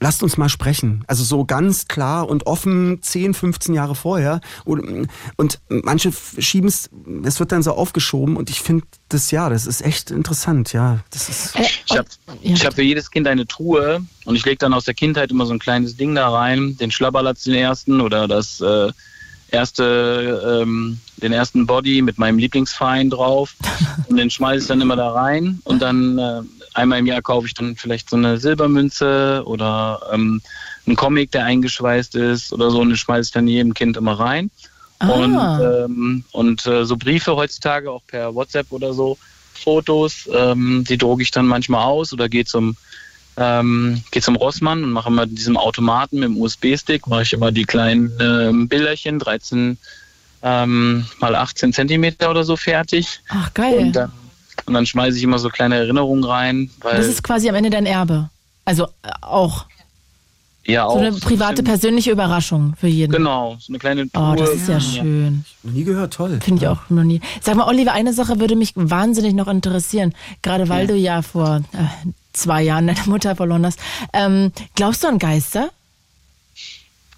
lasst 0.00 0.22
uns 0.22 0.36
mal 0.36 0.48
sprechen. 0.48 1.04
Also 1.06 1.22
so 1.22 1.44
ganz 1.44 1.86
klar 1.86 2.28
und 2.28 2.46
offen 2.46 2.98
10, 3.02 3.34
15 3.34 3.74
Jahre 3.74 3.94
vorher. 3.94 4.40
Und, 4.64 5.08
und 5.36 5.60
manche 5.68 6.12
schieben 6.12 6.68
es, 6.68 6.90
es 7.22 7.38
wird 7.38 7.52
dann 7.52 7.62
so 7.62 7.72
aufgeschoben 7.72 8.36
und 8.36 8.50
ich 8.50 8.60
finde 8.60 8.84
das 9.08 9.30
ja, 9.30 9.48
das 9.48 9.66
ist 9.66 9.82
echt 9.82 10.10
interessant, 10.10 10.72
ja. 10.72 10.98
Das 11.10 11.28
ist 11.28 11.56
äh, 11.56 11.62
ich 11.86 11.96
habe 11.96 12.08
ja. 12.42 12.56
hab 12.56 12.74
für 12.74 12.82
jedes 12.82 13.10
Kind 13.10 13.28
eine 13.28 13.46
Truhe 13.46 14.04
und 14.24 14.34
ich 14.34 14.44
lege 14.44 14.58
dann 14.58 14.74
aus 14.74 14.84
der 14.84 14.94
Kindheit 14.94 15.30
immer 15.30 15.46
so 15.46 15.52
ein 15.52 15.60
kleines 15.60 15.96
Ding 15.96 16.14
da 16.14 16.28
rein, 16.28 16.76
den 16.76 16.90
Schlabberlatz 16.90 17.44
den 17.44 17.54
ersten 17.54 18.00
oder 18.00 18.26
das 18.26 18.60
äh, 18.60 18.90
erste, 19.56 20.62
ähm, 20.62 21.00
den 21.16 21.32
ersten 21.32 21.66
Body 21.66 22.02
mit 22.02 22.18
meinem 22.18 22.38
Lieblingsverein 22.38 23.10
drauf 23.10 23.54
und 24.08 24.16
den 24.16 24.30
schmeiße 24.30 24.62
ich 24.62 24.68
dann 24.68 24.80
immer 24.80 24.96
da 24.96 25.10
rein 25.10 25.60
und 25.64 25.80
dann 25.80 26.18
äh, 26.18 26.42
einmal 26.74 26.98
im 26.98 27.06
Jahr 27.06 27.22
kaufe 27.22 27.46
ich 27.46 27.54
dann 27.54 27.76
vielleicht 27.76 28.10
so 28.10 28.16
eine 28.16 28.38
Silbermünze 28.38 29.42
oder 29.46 30.00
ähm, 30.12 30.42
einen 30.86 30.96
Comic, 30.96 31.32
der 31.32 31.44
eingeschweißt 31.44 32.14
ist 32.14 32.52
oder 32.52 32.70
so 32.70 32.80
und 32.80 32.90
den 32.90 32.96
schmeiße 32.96 33.28
ich 33.28 33.32
dann 33.32 33.48
jedem 33.48 33.74
Kind 33.74 33.96
immer 33.96 34.18
rein. 34.18 34.50
Ah. 34.98 35.08
Und, 35.08 35.34
ähm, 35.34 36.24
und 36.32 36.66
äh, 36.66 36.84
so 36.84 36.96
Briefe 36.96 37.36
heutzutage 37.36 37.90
auch 37.90 38.02
per 38.06 38.34
WhatsApp 38.34 38.70
oder 38.70 38.94
so, 38.94 39.18
Fotos, 39.52 40.28
ähm, 40.32 40.84
die 40.88 40.98
drucke 40.98 41.22
ich 41.22 41.30
dann 41.30 41.46
manchmal 41.46 41.84
aus 41.84 42.12
oder 42.12 42.28
gehe 42.28 42.44
zum 42.44 42.76
ähm, 43.36 44.02
gehe 44.10 44.22
zum 44.22 44.36
Rossmann 44.36 44.82
und 44.82 44.92
mache 44.92 45.08
immer 45.08 45.26
diesem 45.26 45.56
Automaten 45.56 46.20
mit 46.20 46.28
dem 46.28 46.40
USB-Stick, 46.40 47.06
mache 47.06 47.22
ich 47.22 47.32
immer 47.32 47.52
die 47.52 47.64
kleinen 47.64 48.12
ähm, 48.20 48.68
Bilderchen, 48.68 49.18
13 49.18 49.78
ähm, 50.42 51.06
mal 51.18 51.34
18 51.34 51.72
Zentimeter 51.72 52.30
oder 52.30 52.44
so 52.44 52.56
fertig. 52.56 53.20
Ach, 53.28 53.52
geil. 53.52 53.78
Und 53.78 53.92
dann, 53.92 54.12
und 54.66 54.74
dann 54.74 54.86
schmeiße 54.86 55.18
ich 55.18 55.24
immer 55.24 55.38
so 55.38 55.48
kleine 55.48 55.76
Erinnerungen 55.76 56.24
rein. 56.24 56.70
Das 56.80 57.06
ist 57.06 57.22
quasi 57.22 57.48
am 57.48 57.54
Ende 57.54 57.70
dein 57.70 57.86
Erbe. 57.86 58.30
Also 58.64 58.84
äh, 59.02 59.10
auch. 59.20 59.66
Ja, 60.66 60.84
auch. 60.86 60.94
So 60.94 60.98
eine 60.98 61.12
private, 61.12 61.62
persönliche 61.62 62.10
Überraschung 62.10 62.74
für 62.78 62.88
jeden. 62.88 63.12
Genau, 63.12 63.56
so 63.60 63.72
eine 63.72 63.78
kleine 63.78 64.10
Tour. 64.10 64.32
Oh, 64.32 64.34
das 64.36 64.50
ist 64.50 64.68
ja 64.68 64.80
schön. 64.80 65.44
Nie 65.62 65.84
gehört, 65.84 66.14
toll. 66.14 66.40
Finde 66.42 66.62
ich 66.62 66.68
auch 66.68 66.90
noch 66.90 67.04
nie. 67.04 67.20
Sag 67.40 67.54
mal, 67.54 67.68
Oliver, 67.68 67.92
eine 67.92 68.12
Sache 68.12 68.40
würde 68.40 68.56
mich 68.56 68.72
wahnsinnig 68.74 69.34
noch 69.34 69.46
interessieren. 69.46 70.12
Gerade 70.42 70.68
weil 70.68 70.82
ja. 70.82 70.86
du 70.86 70.96
ja 70.96 71.22
vor 71.22 71.62
äh, 71.72 72.08
zwei 72.32 72.62
Jahren 72.62 72.88
deine 72.88 73.00
Mutter 73.06 73.36
verloren 73.36 73.64
hast. 73.64 73.78
Ähm, 74.12 74.52
glaubst 74.74 75.04
du 75.04 75.08
an 75.08 75.18
Geister? 75.18 75.70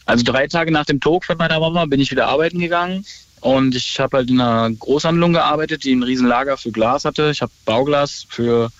Also 0.04 0.24
drei 0.24 0.46
Tage 0.46 0.70
nach 0.70 0.86
dem 0.86 1.00
Tod 1.00 1.24
von 1.24 1.36
meiner 1.36 1.60
Mama 1.60 1.84
bin 1.86 2.00
ich 2.00 2.10
wieder 2.10 2.28
arbeiten 2.28 2.58
gegangen 2.58 3.04
und 3.40 3.74
ich 3.74 4.00
habe 4.00 4.18
halt 4.18 4.30
in 4.30 4.40
einer 4.40 4.70
Großhandlung 4.74 5.34
gearbeitet, 5.34 5.84
die 5.84 5.94
ein 5.94 6.02
Riesenlager 6.02 6.56
für 6.56 6.70
Glas 6.70 7.04
hatte. 7.04 7.30
Ich 7.30 7.42
habe 7.42 7.52
Bauglas 7.64 8.26
für 8.28 8.70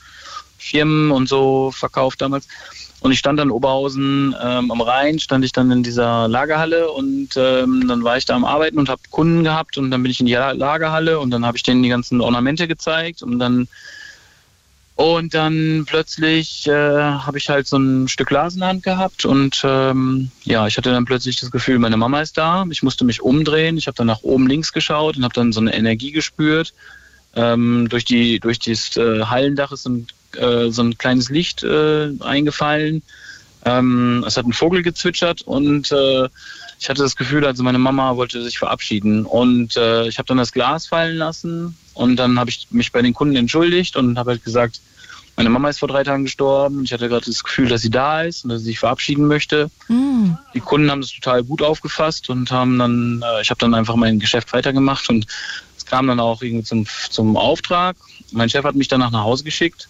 Firmen 0.57 1.11
und 1.11 1.29
so 1.29 1.71
verkauft 1.71 2.21
damals. 2.21 2.49
Und 3.01 3.13
ich 3.13 3.19
stand 3.21 3.39
dann 3.39 3.51
Oberhausen 3.51 4.35
ähm, 4.43 4.71
am 4.71 4.81
Rhein, 4.81 5.21
stand 5.21 5.45
ich 5.45 5.53
dann 5.53 5.71
in 5.71 5.83
dieser 5.83 6.27
Lagerhalle 6.27 6.91
und 6.91 7.37
ähm, 7.37 7.87
dann 7.87 8.03
war 8.03 8.17
ich 8.17 8.25
da 8.25 8.35
am 8.35 8.45
Arbeiten 8.45 8.79
und 8.79 8.89
habe 8.89 9.01
Kunden 9.11 9.45
gehabt 9.45 9.79
und 9.79 9.91
dann 9.91 10.03
bin 10.03 10.11
ich 10.11 10.19
in 10.19 10.27
die 10.27 10.35
Lagerhalle 10.35 11.21
und 11.21 11.31
dann 11.31 11.47
habe 11.47 11.57
ich 11.57 11.63
denen 11.63 11.83
die 11.83 11.89
ganzen 11.89 12.21
Ornamente 12.21 12.67
gezeigt 12.67 13.23
und 13.23 13.39
dann 13.39 13.69
und 14.99 15.33
dann 15.33 15.85
plötzlich 15.87 16.67
äh, 16.67 16.73
habe 16.73 17.39
ich 17.39 17.49
halt 17.49 17.69
so 17.69 17.77
ein 17.77 18.09
Stück 18.09 18.27
Glas 18.27 18.55
in 18.55 18.61
der 18.61 18.69
Hand 18.71 18.83
gehabt 18.83 19.25
und 19.25 19.63
ähm, 19.63 20.33
ja, 20.43 20.67
ich 20.67 20.77
hatte 20.77 20.91
dann 20.91 21.05
plötzlich 21.05 21.37
das 21.37 21.53
Gefühl, 21.53 21.79
meine 21.79 21.97
Mama 21.97 22.21
ist 22.21 22.37
da. 22.37 22.65
Ich 22.69 22.83
musste 22.83 23.05
mich 23.05 23.23
umdrehen. 23.23 23.79
Ich 23.79 23.87
habe 23.87 23.95
dann 23.97 24.09
nach 24.09 24.25
oben 24.25 24.49
links 24.49 24.73
geschaut 24.73 25.17
und 25.17 25.23
habe 25.23 25.35
dann 25.35 25.53
so 25.53 25.61
eine 25.61 25.73
Energie 25.73 26.11
gespürt. 26.11 26.75
Ähm, 27.37 27.87
durch 27.89 28.05
die 28.05 28.41
durch 28.41 28.59
dieses 28.59 28.97
äh, 28.97 29.23
Hallendach 29.23 29.71
ist 29.71 29.87
ein, 29.87 30.09
äh, 30.37 30.71
so 30.71 30.83
ein 30.83 30.99
kleines 30.99 31.31
Licht 31.31 31.62
äh, 31.62 32.11
eingefallen. 32.21 33.03
Ähm, 33.64 34.25
es 34.27 34.37
hat 34.37 34.47
ein 34.47 34.53
Vogel 34.53 34.83
gezwitschert 34.83 35.43
und 35.43 35.91
äh, 35.91 36.29
ich 36.79 36.88
hatte 36.88 37.03
das 37.03 37.17
Gefühl, 37.17 37.45
also 37.45 37.62
meine 37.62 37.79
Mama 37.79 38.17
wollte 38.17 38.43
sich 38.43 38.59
verabschieden 38.59 39.27
und 39.27 39.77
äh, 39.77 40.07
ich 40.07 40.19
habe 40.19 40.27
dann 40.27 40.38
das 40.38 40.53
Glas 40.53 40.87
fallen 40.87 41.17
lassen 41.17 41.77
und 41.95 42.17
dann 42.17 42.38
habe 42.38 42.51
ich 42.51 42.69
mich 42.71 42.93
bei 42.93 43.03
den 43.03 43.14
Kunden 43.14 43.37
entschuldigt 43.37 43.97
und 43.97 44.17
habe 44.17 44.31
halt 44.33 44.45
gesagt, 44.45 44.81
meine 45.37 45.51
Mama 45.51 45.69
ist 45.69 45.79
vor 45.79 45.88
drei 45.88 46.03
Tagen 46.03 46.25
gestorben. 46.25 46.83
Ich 46.83 46.93
hatte 46.93 47.09
gerade 47.09 47.27
das 47.27 47.45
Gefühl, 47.45 47.69
dass 47.69 47.83
sie 47.83 47.91
da 47.91 48.23
ist 48.23 48.43
und 48.43 48.51
dass 48.51 48.61
sie 48.61 48.67
sich 48.67 48.81
verabschieden 48.81 49.29
möchte. 49.29 49.71
Mm. 49.87 50.33
Die 50.53 50.61
Kunden 50.61 50.91
haben 50.91 51.01
das 51.01 51.12
total 51.12 51.45
gut 51.45 51.62
aufgefasst 51.62 52.29
und 52.29 52.51
haben 52.51 52.77
dann, 52.77 53.23
äh, 53.25 53.43
ich 53.43 53.51
habe 53.51 53.59
dann 53.59 53.75
einfach 53.75 53.95
mein 53.95 54.19
Geschäft 54.19 54.53
weitergemacht 54.53 55.09
und 55.09 55.27
es 55.77 55.87
kam 55.87 56.09
dann 56.09 56.19
auch 56.19 56.43
irgendwie 56.43 56.64
zum, 56.64 56.87
zum 57.11 57.37
Auftrag. 57.37 57.97
Mein 58.33 58.49
Chef 58.49 58.64
hat 58.64 58.75
mich 58.75 58.88
danach 58.88 59.11
nach 59.11 59.23
Hause 59.23 59.45
geschickt 59.45 59.88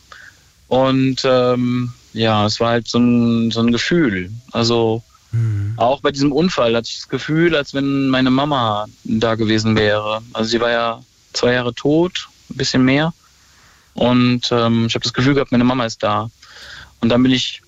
und 0.68 1.22
ähm, 1.24 1.92
ja, 2.12 2.46
es 2.46 2.61
war 2.61 2.70
halt 2.70 2.88
so 2.88 2.98
ein, 2.98 3.50
so 3.50 3.61
ein 3.61 3.72
Gefühl. 3.72 4.31
Also 4.52 5.02
mhm. 5.33 5.74
auch 5.76 6.00
bei 6.00 6.11
diesem 6.11 6.33
Unfall 6.33 6.76
hatte 6.76 6.88
ich 6.88 6.96
das 6.96 7.09
Gefühl, 7.09 7.57
als 7.57 7.74
wenn 7.74 8.09
meine 8.09 8.31
Mama 8.31 8.87
da 9.04 9.35
gewesen 9.35 9.76
wäre. 9.76 10.22
Also 10.33 10.50
sie 10.50 10.61
war 10.61 10.70
ja 10.70 11.02
zwei 11.33 11.54
Jahre 11.54 11.74
tot, 11.74 12.28
ein 12.50 12.57
bisschen 12.57 12.85
mehr. 12.85 13.12
Und 13.94 14.52
ähm, 14.52 14.87
ich 14.87 14.94
habe 14.94 15.02
das 15.02 15.14
Gefühl 15.14 15.35
gehabt, 15.35 15.52
meine 15.52 15.64
Mama 15.64 15.85
ist 15.85 16.02
da. 16.02 16.31
Und 17.00 17.09
dann 17.09 17.22
bin 17.22 17.33
ich, 17.33 17.62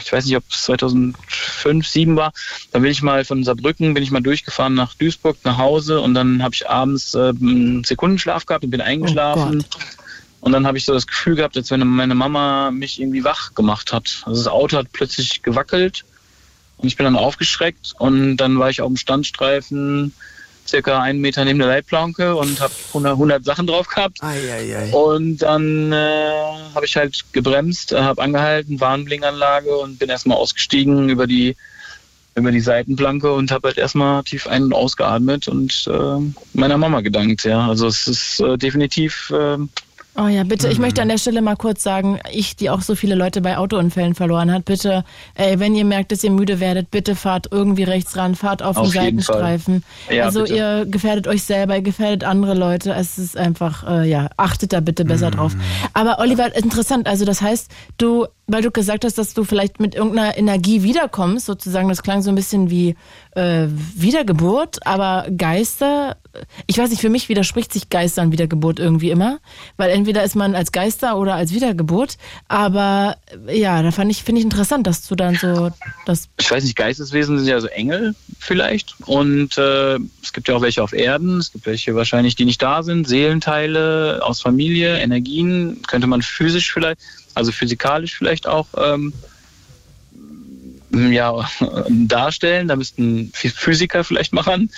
ich 0.00 0.12
weiß 0.12 0.24
nicht, 0.24 0.36
ob 0.36 0.44
es 0.50 0.62
2005, 0.62 1.16
2007 1.62 2.16
war, 2.16 2.32
dann 2.72 2.82
bin 2.82 2.90
ich 2.90 3.02
mal 3.02 3.24
von 3.24 3.44
Saarbrücken, 3.44 3.94
bin 3.94 4.02
ich 4.02 4.10
mal 4.10 4.20
durchgefahren 4.22 4.74
nach 4.74 4.94
Duisburg, 4.94 5.36
nach 5.44 5.58
Hause 5.58 6.00
und 6.00 6.14
dann 6.14 6.42
habe 6.42 6.54
ich 6.54 6.68
abends 6.68 7.14
äh, 7.14 7.28
einen 7.28 7.84
Sekundenschlaf 7.84 8.46
gehabt 8.46 8.64
und 8.64 8.70
bin 8.70 8.80
eingeschlafen. 8.80 9.64
Oh 9.64 10.05
und 10.46 10.52
dann 10.52 10.64
habe 10.64 10.78
ich 10.78 10.84
so 10.84 10.92
das 10.92 11.08
Gefühl 11.08 11.34
gehabt, 11.34 11.56
als 11.56 11.72
wenn 11.72 11.84
meine 11.84 12.14
Mama 12.14 12.70
mich 12.70 13.00
irgendwie 13.00 13.24
wach 13.24 13.52
gemacht 13.56 13.92
hat. 13.92 14.22
Also 14.26 14.44
das 14.44 14.46
Auto 14.52 14.76
hat 14.76 14.92
plötzlich 14.92 15.42
gewackelt 15.42 16.04
und 16.76 16.86
ich 16.86 16.96
bin 16.96 17.02
dann 17.02 17.16
aufgeschreckt 17.16 17.94
und 17.98 18.36
dann 18.36 18.56
war 18.56 18.70
ich 18.70 18.80
auf 18.80 18.86
dem 18.86 18.96
Standstreifen 18.96 20.14
circa 20.64 21.02
einen 21.02 21.20
Meter 21.20 21.44
neben 21.44 21.58
der 21.58 21.66
Leitplanke 21.66 22.36
und 22.36 22.60
habe 22.60 22.72
100, 22.90 23.14
100 23.14 23.44
Sachen 23.44 23.66
drauf 23.66 23.88
gehabt. 23.88 24.22
Ei, 24.22 24.38
ei, 24.52 24.78
ei. 24.78 24.92
Und 24.92 25.38
dann 25.38 25.90
äh, 25.90 26.30
habe 26.76 26.86
ich 26.86 26.96
halt 26.96 27.24
gebremst, 27.32 27.90
äh, 27.90 27.98
habe 27.98 28.22
angehalten, 28.22 28.78
Warnblinkanlage 28.78 29.76
und 29.76 29.98
bin 29.98 30.10
erstmal 30.10 30.38
ausgestiegen 30.38 31.08
über 31.08 31.26
die 31.26 31.56
über 32.36 32.52
die 32.52 32.60
Seitenplanke 32.60 33.32
und 33.32 33.50
habe 33.50 33.68
halt 33.68 33.78
erstmal 33.78 34.22
tief 34.22 34.46
ein- 34.46 34.64
und 34.64 34.74
ausgeatmet 34.74 35.48
und 35.48 35.88
äh, 35.90 36.32
meiner 36.52 36.78
Mama 36.78 37.00
gedankt. 37.00 37.42
Ja, 37.44 37.66
also 37.66 37.88
es 37.88 38.06
ist 38.06 38.40
äh, 38.40 38.58
definitiv 38.58 39.32
äh, 39.34 39.56
Oh 40.18 40.28
ja, 40.28 40.44
bitte, 40.44 40.68
ich 40.68 40.78
möchte 40.78 41.02
an 41.02 41.08
der 41.08 41.18
Stelle 41.18 41.42
mal 41.42 41.56
kurz 41.56 41.82
sagen, 41.82 42.18
ich, 42.30 42.56
die 42.56 42.70
auch 42.70 42.80
so 42.80 42.94
viele 42.94 43.14
Leute 43.14 43.42
bei 43.42 43.58
Autounfällen 43.58 44.14
verloren 44.14 44.50
hat, 44.50 44.64
bitte, 44.64 45.04
ey, 45.34 45.60
wenn 45.60 45.74
ihr 45.74 45.84
merkt, 45.84 46.10
dass 46.10 46.24
ihr 46.24 46.30
müde 46.30 46.58
werdet, 46.58 46.90
bitte 46.90 47.14
fahrt 47.14 47.48
irgendwie 47.50 47.82
rechts 47.82 48.16
ran, 48.16 48.34
fahrt 48.34 48.62
auf, 48.62 48.78
Auf 48.78 48.90
den. 48.90 49.02
Seitenstreifen. 49.02 49.84
Ja, 50.10 50.24
also 50.24 50.42
bitte. 50.42 50.56
ihr 50.56 50.86
gefährdet 50.86 51.26
euch 51.26 51.42
selber, 51.42 51.76
ihr 51.76 51.82
gefährdet 51.82 52.24
andere 52.24 52.54
Leute. 52.54 52.94
Es 52.94 53.18
ist 53.18 53.36
einfach, 53.36 53.86
äh, 53.86 54.08
ja, 54.08 54.30
achtet 54.38 54.72
da 54.72 54.80
bitte 54.80 55.04
besser 55.04 55.30
drauf. 55.30 55.52
Aber 55.92 56.18
Oliver, 56.18 56.54
interessant, 56.56 57.06
also 57.08 57.26
das 57.26 57.42
heißt, 57.42 57.70
du, 57.98 58.26
weil 58.46 58.62
du 58.62 58.70
gesagt 58.70 59.04
hast, 59.04 59.18
dass 59.18 59.34
du 59.34 59.44
vielleicht 59.44 59.80
mit 59.80 59.94
irgendeiner 59.94 60.38
Energie 60.38 60.82
wiederkommst, 60.82 61.44
sozusagen, 61.44 61.88
das 61.88 62.02
klang 62.02 62.22
so 62.22 62.30
ein 62.30 62.36
bisschen 62.36 62.70
wie 62.70 62.96
äh, 63.32 63.66
Wiedergeburt, 63.94 64.86
aber 64.86 65.26
Geister, 65.36 66.16
ich 66.66 66.78
weiß 66.78 66.90
nicht, 66.90 67.00
für 67.00 67.10
mich 67.10 67.28
widerspricht 67.28 67.72
sich 67.72 67.90
Geister 67.90 68.22
und 68.22 68.32
Wiedergeburt 68.32 68.78
irgendwie 68.78 69.10
immer, 69.10 69.38
weil 69.76 69.90
entweder 69.90 70.05
ist 70.14 70.36
man 70.36 70.54
als 70.54 70.72
Geister 70.72 71.16
oder 71.16 71.34
als 71.34 71.52
Wiedergeburt, 71.52 72.16
aber 72.48 73.16
äh, 73.46 73.58
ja, 73.58 73.82
da 73.82 73.90
fand 73.90 74.10
ich, 74.10 74.22
finde 74.22 74.40
ich 74.40 74.44
interessant, 74.44 74.86
dass 74.86 75.06
du 75.06 75.14
dann 75.14 75.34
so 75.36 75.70
das 76.04 76.28
ich 76.38 76.50
weiß 76.50 76.64
nicht, 76.64 76.76
Geisteswesen 76.76 77.38
sind 77.38 77.48
ja 77.48 77.60
so 77.60 77.66
Engel 77.68 78.14
vielleicht. 78.38 78.94
Und 79.06 79.58
äh, 79.58 79.98
es 80.22 80.32
gibt 80.32 80.48
ja 80.48 80.56
auch 80.56 80.62
welche 80.62 80.82
auf 80.82 80.92
Erden, 80.92 81.38
es 81.38 81.52
gibt 81.52 81.66
welche 81.66 81.94
wahrscheinlich, 81.94 82.36
die 82.36 82.44
nicht 82.44 82.62
da 82.62 82.82
sind, 82.82 83.08
Seelenteile 83.08 84.20
aus 84.22 84.40
Familie, 84.40 84.98
Energien, 84.98 85.82
könnte 85.86 86.06
man 86.06 86.22
physisch 86.22 86.72
vielleicht, 86.72 87.00
also 87.34 87.52
physikalisch 87.52 88.16
vielleicht 88.16 88.46
auch 88.46 88.66
ähm, 88.76 89.12
ja, 91.12 91.48
darstellen. 91.88 92.68
Da 92.68 92.76
müssten 92.76 93.30
Physiker 93.32 94.04
vielleicht 94.04 94.32
machen. 94.32 94.70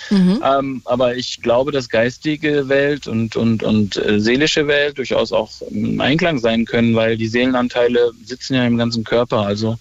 Ähm, 0.43 0.81
aber 0.85 1.15
ich 1.15 1.41
glaube, 1.41 1.71
dass 1.71 1.89
geistige 1.89 2.69
Welt 2.69 3.07
und, 3.07 3.35
und, 3.35 3.63
und 3.63 3.97
äh, 3.97 4.19
seelische 4.19 4.67
Welt 4.67 4.97
durchaus 4.97 5.31
auch 5.31 5.49
im 5.69 5.99
Einklang 6.01 6.39
sein 6.39 6.65
können, 6.65 6.95
weil 6.95 7.17
die 7.17 7.27
Seelenanteile 7.27 8.11
sitzen 8.23 8.55
ja 8.55 8.65
im 8.65 8.77
ganzen 8.77 9.03
Körper. 9.03 9.45
Also 9.45 9.77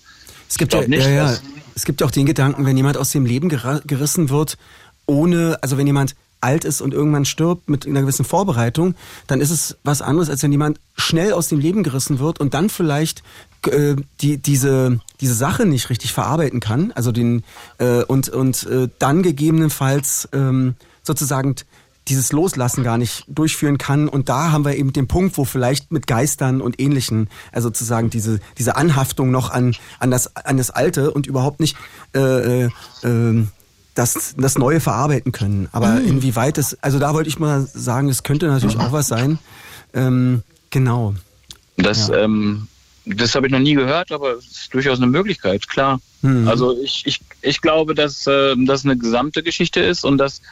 Es 0.48 0.58
gibt 0.58 0.72
ja, 0.74 0.86
nicht, 0.86 1.04
ja, 1.04 1.10
ja, 1.10 1.38
es 1.74 1.84
gibt 1.84 2.00
ja 2.00 2.06
auch 2.06 2.10
den 2.10 2.26
Gedanken, 2.26 2.66
wenn 2.66 2.76
jemand 2.76 2.96
aus 2.96 3.12
dem 3.12 3.24
Leben 3.24 3.48
gerissen 3.48 4.30
wird, 4.30 4.56
ohne, 5.06 5.58
also 5.62 5.78
wenn 5.78 5.86
jemand 5.86 6.14
alt 6.40 6.64
ist 6.64 6.80
und 6.80 6.94
irgendwann 6.94 7.24
stirbt 7.24 7.68
mit 7.68 7.86
einer 7.86 8.00
gewissen 8.00 8.24
Vorbereitung, 8.24 8.94
dann 9.26 9.40
ist 9.40 9.50
es 9.50 9.76
was 9.84 10.02
anderes, 10.02 10.30
als 10.30 10.42
wenn 10.42 10.52
jemand 10.52 10.80
schnell 10.96 11.32
aus 11.32 11.48
dem 11.48 11.58
Leben 11.58 11.82
gerissen 11.82 12.18
wird 12.18 12.40
und 12.40 12.54
dann 12.54 12.68
vielleicht 12.68 13.22
äh, 13.66 13.96
die, 14.20 14.38
diese, 14.38 15.00
diese 15.20 15.34
Sache 15.34 15.66
nicht 15.66 15.90
richtig 15.90 16.12
verarbeiten 16.12 16.60
kann, 16.60 16.92
also 16.92 17.12
den 17.12 17.42
äh, 17.78 18.02
und, 18.04 18.28
und 18.28 18.66
äh, 18.66 18.88
dann 18.98 19.22
gegebenenfalls 19.22 20.28
ähm, 20.32 20.74
sozusagen 21.02 21.56
dieses 22.08 22.32
Loslassen 22.32 22.84
gar 22.84 22.98
nicht 22.98 23.24
durchführen 23.28 23.78
kann. 23.78 24.08
Und 24.08 24.28
da 24.28 24.50
haben 24.50 24.64
wir 24.64 24.76
eben 24.76 24.92
den 24.92 25.08
Punkt, 25.08 25.36
wo 25.36 25.44
vielleicht 25.44 25.92
mit 25.92 26.06
Geistern 26.06 26.60
und 26.60 26.80
Ähnlichen, 26.80 27.28
also 27.52 27.68
sozusagen 27.68 28.10
diese, 28.10 28.40
diese 28.56 28.76
Anhaftung 28.76 29.30
noch 29.30 29.50
an, 29.50 29.76
an, 29.98 30.10
das, 30.10 30.34
an 30.36 30.56
das 30.56 30.70
Alte 30.70 31.10
und 31.10 31.26
überhaupt 31.26 31.60
nicht 31.60 31.76
äh, 32.14 32.64
äh, 32.64 32.70
ähm, 33.04 33.48
das, 33.98 34.34
das 34.38 34.56
Neue 34.58 34.80
verarbeiten 34.80 35.32
können. 35.32 35.68
Aber 35.72 36.00
inwieweit 36.00 36.56
es, 36.56 36.80
also 36.82 36.98
da 36.98 37.14
wollte 37.14 37.28
ich 37.28 37.38
mal 37.38 37.66
sagen, 37.66 38.08
es 38.08 38.22
könnte 38.22 38.46
natürlich 38.46 38.78
auch 38.78 38.92
was 38.92 39.08
sein. 39.08 39.38
Ähm, 39.92 40.42
genau. 40.70 41.14
Das, 41.76 42.08
ähm, 42.08 42.68
das 43.04 43.34
habe 43.34 43.48
ich 43.48 43.52
noch 43.52 43.58
nie 43.58 43.74
gehört, 43.74 44.12
aber 44.12 44.34
es 44.34 44.46
ist 44.46 44.74
durchaus 44.74 44.98
eine 44.98 45.08
Möglichkeit, 45.08 45.68
klar. 45.68 46.00
Also 46.46 46.76
ich, 46.82 47.04
ich, 47.06 47.20
ich 47.42 47.60
glaube, 47.60 47.94
dass 47.94 48.26
äh, 48.26 48.54
das 48.58 48.84
eine 48.84 48.96
gesamte 48.96 49.42
Geschichte 49.42 49.80
ist 49.80 50.04
und 50.04 50.18
dass, 50.18 50.42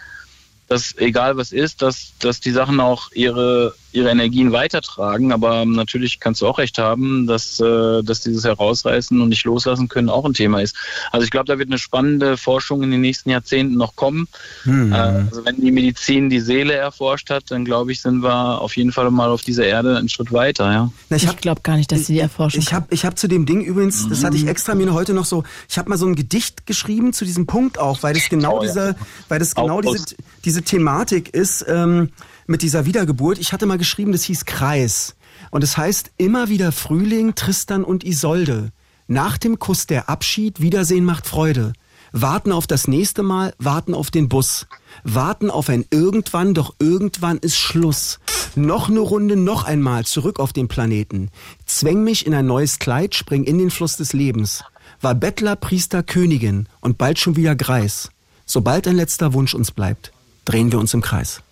dass 0.68 0.96
egal 0.98 1.37
was 1.37 1.52
ist, 1.52 1.83
dass, 1.83 2.12
dass 2.18 2.40
die 2.40 2.50
Sachen 2.50 2.81
auch 2.81 3.12
ihre, 3.12 3.74
ihre 3.92 4.11
Energien 4.11 4.50
weitertragen. 4.52 5.33
Aber 5.33 5.64
natürlich 5.64 6.18
kannst 6.18 6.42
du 6.42 6.46
auch 6.48 6.59
recht 6.59 6.79
haben, 6.79 7.26
dass, 7.26 7.61
äh, 7.61 8.02
dass 8.02 8.20
dieses 8.22 8.44
Herausreißen 8.44 9.20
und 9.20 9.29
nicht 9.29 9.44
loslassen 9.44 9.88
können 9.88 10.09
auch 10.09 10.24
ein 10.24 10.35
Thema 10.35 10.61
ist. 10.61 10.74
Also 11.12 11.24
ich 11.24 11.31
glaube, 11.31 11.46
da 11.46 11.59
wird 11.59 11.68
eine 11.68 11.79
spannende 11.79 12.37
Forschung 12.37 12.83
in 12.83 12.90
den 12.90 13.00
nächsten 13.00 13.31
Jahrzehnten 13.31 13.76
noch 13.76 13.94
kommen. 13.96 14.26
Äh, 14.66 14.70
also 14.92 15.44
wenn 15.44 15.61
die 15.61 15.70
Medizin 15.70 16.31
die 16.31 16.40
Seele 16.40 16.74
erforscht 16.74 17.31
hat, 17.31 17.44
dann 17.50 17.64
glaube 17.64 17.92
ich, 17.92 18.00
sind 18.02 18.22
wir 18.22 18.61
auf 18.61 18.76
jeden 18.76 18.90
Fall 18.92 19.11
mal 19.11 19.29
auf 19.31 19.42
dieser 19.42 19.66
Erde 19.66 19.96
einen 19.96 20.09
Schritt 20.09 20.33
weiter. 20.33 20.72
Ja. 20.72 20.90
Na, 21.11 21.16
Ich, 21.16 21.26
hab- 21.29 21.40
glaube 21.40 21.61
gar 21.62 21.76
nicht, 21.76 21.92
dass 21.92 22.07
sie 22.07 22.14
die 22.14 22.20
erforschen. 22.20 22.61
Ich 22.61 22.72
habe 22.72 22.87
ich 22.90 23.05
hab 23.05 23.16
zu 23.18 23.29
dem 23.29 23.46
Ding 23.46 23.61
übrigens, 23.61 24.09
das 24.09 24.24
hatte 24.24 24.37
ich 24.37 24.46
extra 24.48 24.74
mir 24.74 24.92
heute 24.92 25.12
noch 25.14 25.26
so, 25.26 25.44
ich 25.68 25.79
habe 25.79 25.88
mal 25.90 25.96
so 25.98 26.07
ein 26.07 26.16
Gedicht 26.16 26.66
geschrieben 26.66 27.12
zu 27.12 27.24
diesem 27.24 27.46
Punkt 27.46 27.79
auch, 27.79 28.02
weil 28.02 28.14
das 28.14 28.29
genau 28.29 28.59
Oh 28.59 28.62
ja. 28.62 28.68
diese, 28.68 28.96
weil 29.29 29.38
das 29.38 29.55
genau 29.55 29.81
diese, 29.81 29.94
aus- 30.02 30.14
diese 30.57 30.64
Thematik 30.64 31.35
ist 31.35 31.66
ähm, 31.69 32.09
mit 32.47 32.62
dieser 32.62 32.87
Wiedergeburt. 32.87 33.37
Ich 33.37 33.53
hatte 33.53 33.66
mal 33.66 33.77
geschrieben, 33.77 34.12
das 34.12 34.23
hieß 34.23 34.47
Kreis. 34.47 35.14
Und 35.51 35.62
es 35.62 35.77
heißt 35.77 36.12
immer 36.16 36.49
wieder 36.49 36.73
Frühling, 36.73 37.35
Tristan 37.35 37.85
und 37.85 38.05
Isolde. 38.05 38.73
Nach 39.07 39.37
dem 39.37 39.59
Kuss 39.59 39.87
der 39.87 40.09
Abschied, 40.09 40.62
Wiedersehen 40.62 41.05
macht 41.05 41.27
Freude. 41.27 41.75
Warten 42.12 42.53
auf 42.53 42.66
das 42.66 42.88
nächste 42.88 43.23
Mal, 43.23 43.53
warten 43.59 43.92
auf 43.92 44.11
den 44.11 44.31
Bus. 44.31 44.66
Warten 45.05 45.51
auf 45.51 45.69
ein 45.69 45.85
Irgendwann, 45.90 46.55
doch 46.55 46.75
irgendwann 46.79 47.37
ist 47.37 47.59
Schluss. 47.59 48.19
Noch 48.55 48.88
eine 48.88 49.01
Runde, 49.01 49.37
noch 49.37 49.64
einmal 49.64 50.07
zurück 50.07 50.40
auf 50.40 50.55
den 50.55 50.69
Planeten. 50.69 51.29
Zwäng 51.66 52.03
mich 52.03 52.27
in 52.27 52.33
ein 52.33 52.47
neues 52.47 52.79
Kleid, 52.79 53.14
spring 53.14 53.45
in 53.45 53.59
den 53.59 53.71
Fluss 53.71 53.99
des 53.99 54.14
Lebens. 54.14 54.64
War 55.03 55.14
Bettler, 55.14 55.55
Priester, 55.55 56.03
Königin 56.03 56.66
und 56.81 56.97
bald 56.97 57.19
schon 57.19 57.37
wieder 57.37 57.55
Greis. 57.55 58.09
Sobald 58.47 58.88
ein 58.88 58.97
letzter 58.97 59.35
Wunsch 59.35 59.53
uns 59.55 59.71
bleibt, 59.71 60.12
drehen 60.46 60.72
wir 60.72 60.78
uns 60.78 60.94
im 60.94 61.02
Kreis. 61.02 61.42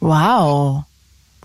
wow. 0.00 0.84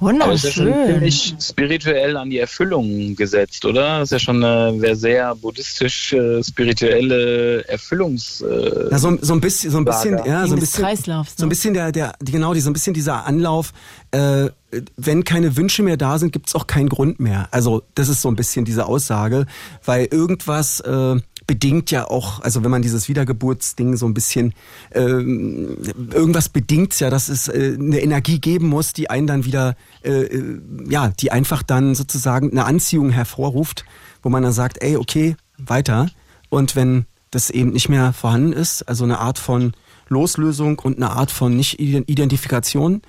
Aber 0.02 0.34
es 0.34 0.44
ist 0.44 0.44
ja 0.44 0.52
schon 0.52 0.66
Wunderschön. 0.66 0.94
ziemlich 0.94 1.36
spirituell 1.40 2.18
an 2.18 2.30
die 2.30 2.40
Erfüllung 2.40 3.16
gesetzt, 3.16 3.64
oder? 3.64 4.00
Das 4.00 4.08
ist 4.08 4.12
ja 4.12 4.20
schon 4.20 4.44
eine 4.44 4.94
sehr, 4.98 5.34
buddhistisch 5.36 6.12
äh, 6.12 6.44
spirituelle 6.44 7.66
Erfüllungs. 7.70 8.42
Äh, 8.42 8.90
Ja, 8.92 9.00
so, 9.00 9.18
so 9.22 9.32
ein 9.34 9.40
bisschen, 9.40 9.72
so 9.72 9.78
ein 9.78 9.86
bisschen, 9.86 10.16
Lager. 10.16 10.28
ja, 10.30 10.48
so 10.48 10.56
ein 10.56 10.60
bisschen, 10.60 10.84
Kreislaufs, 10.84 11.36
so 11.38 11.46
ein 11.46 11.48
ne? 11.48 11.50
bisschen 11.50 11.74
der, 11.76 11.94
der, 11.94 12.14
genau, 12.20 12.54
die, 12.54 12.60
so 12.60 12.70
ein 12.70 12.74
bisschen 12.74 12.94
dieser 12.94 13.26
Anlauf. 13.26 13.72
Äh, 14.12 14.50
wenn 14.98 15.24
keine 15.24 15.56
Wünsche 15.56 15.82
mehr 15.82 15.96
da 15.96 16.20
sind, 16.20 16.34
gibt's 16.34 16.56
auch 16.56 16.68
keinen 16.68 16.90
Grund 16.90 17.22
mehr. 17.22 17.48
Also 17.52 17.84
das 17.96 18.10
ist 18.10 18.22
so 18.22 18.28
ein 18.28 18.36
bisschen 18.36 18.66
diese 18.66 18.88
Aussage, 18.88 19.46
weil 19.86 20.08
irgendwas 20.12 20.82
äh, 20.82 21.16
bedingt 21.48 21.92
ja 21.92 22.10
auch, 22.10 22.42
also 22.42 22.64
wenn 22.64 22.72
man 22.72 22.82
dieses 22.82 23.08
Wiedergeburtsding 23.08 23.98
so 23.98 24.06
ein 24.06 24.14
bisschen, 24.14 24.54
ähm, 24.92 25.78
irgendwas 26.12 26.50
bedingt 26.50 27.00
ja, 27.00 27.10
dass 27.10 27.30
es 27.30 27.48
äh, 27.48 27.78
eine 27.80 28.02
Energie 28.02 28.40
geben 28.40 28.68
muss, 28.68 28.94
die 28.94 29.10
einen 29.10 29.28
dann 29.28 29.46
wieder, 29.46 29.76
äh, 30.04 30.24
äh, 30.24 30.60
ja, 30.88 31.10
die 31.10 31.32
einfach 31.32 31.64
dann 31.64 31.96
sozusagen 31.96 32.52
eine 32.52 32.66
Anziehung 32.66 33.10
hervorruft, 33.10 33.86
wo 34.24 34.30
man 34.30 34.44
dann 34.44 34.54
sagt, 34.54 34.82
ey, 34.82 34.98
okay, 34.98 35.36
weiter. 35.58 36.10
Und 36.50 36.76
wenn 36.76 37.06
das 37.32 37.50
eben 37.50 37.72
nicht 37.72 37.90
mehr 37.90 38.14
vorhanden 38.14 38.54
ist, 38.54 38.84
also 38.84 39.04
eine 39.04 39.20
Art 39.20 39.40
von 39.40 39.74
Loslösung 40.08 40.80
und 40.80 40.98
eine 40.98 41.12
Art 41.12 41.32
von 41.32 41.56
Nicht-Identifikation, 41.56 43.02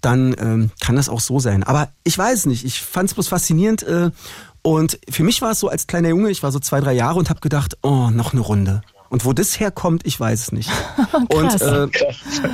dann 0.00 0.34
ähm, 0.38 0.70
kann 0.80 0.96
das 0.96 1.08
auch 1.08 1.20
so 1.20 1.40
sein. 1.40 1.62
Aber 1.62 1.90
ich 2.04 2.16
weiß 2.16 2.46
nicht, 2.46 2.64
ich 2.64 2.80
fand 2.80 3.10
es 3.10 3.14
bloß 3.14 3.28
faszinierend. 3.28 3.82
Äh, 3.82 4.10
und 4.62 4.98
für 5.08 5.22
mich 5.22 5.42
war 5.42 5.52
es 5.52 5.60
so 5.60 5.68
als 5.68 5.86
kleiner 5.86 6.08
Junge, 6.10 6.30
ich 6.30 6.42
war 6.42 6.52
so 6.52 6.58
zwei, 6.58 6.80
drei 6.80 6.92
Jahre 6.92 7.18
und 7.18 7.30
habe 7.30 7.40
gedacht, 7.40 7.76
oh, 7.82 8.10
noch 8.10 8.32
eine 8.32 8.40
Runde. 8.42 8.82
Und 9.08 9.24
wo 9.24 9.32
das 9.32 9.58
herkommt, 9.58 10.06
ich 10.06 10.20
weiß 10.20 10.40
es 10.40 10.52
nicht. 10.52 10.70
und 11.34 11.60
äh, 11.60 11.88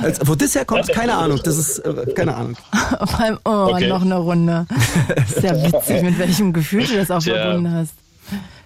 als, 0.01 0.19
wo 0.25 0.33
das 0.33 0.55
herkommt, 0.55 0.87
keine 0.87 1.13
Ahnung. 1.15 1.39
Das 1.43 1.55
ist 1.55 1.77
äh, 1.79 2.13
keine 2.15 2.35
Ahnung. 2.35 2.55
Vor 3.05 3.19
allem, 3.19 3.37
oh, 3.45 3.69
Okay. 3.73 3.87
noch 3.87 4.01
eine 4.01 4.17
Runde. 4.17 4.65
Ist 5.15 5.43
ja 5.43 5.53
witzig, 5.63 6.01
mit 6.01 6.17
welchem 6.17 6.53
Gefühl 6.53 6.87
du 6.87 6.95
das 6.95 7.11
auch 7.11 7.21
verbunden 7.21 7.71
hast. 7.71 7.93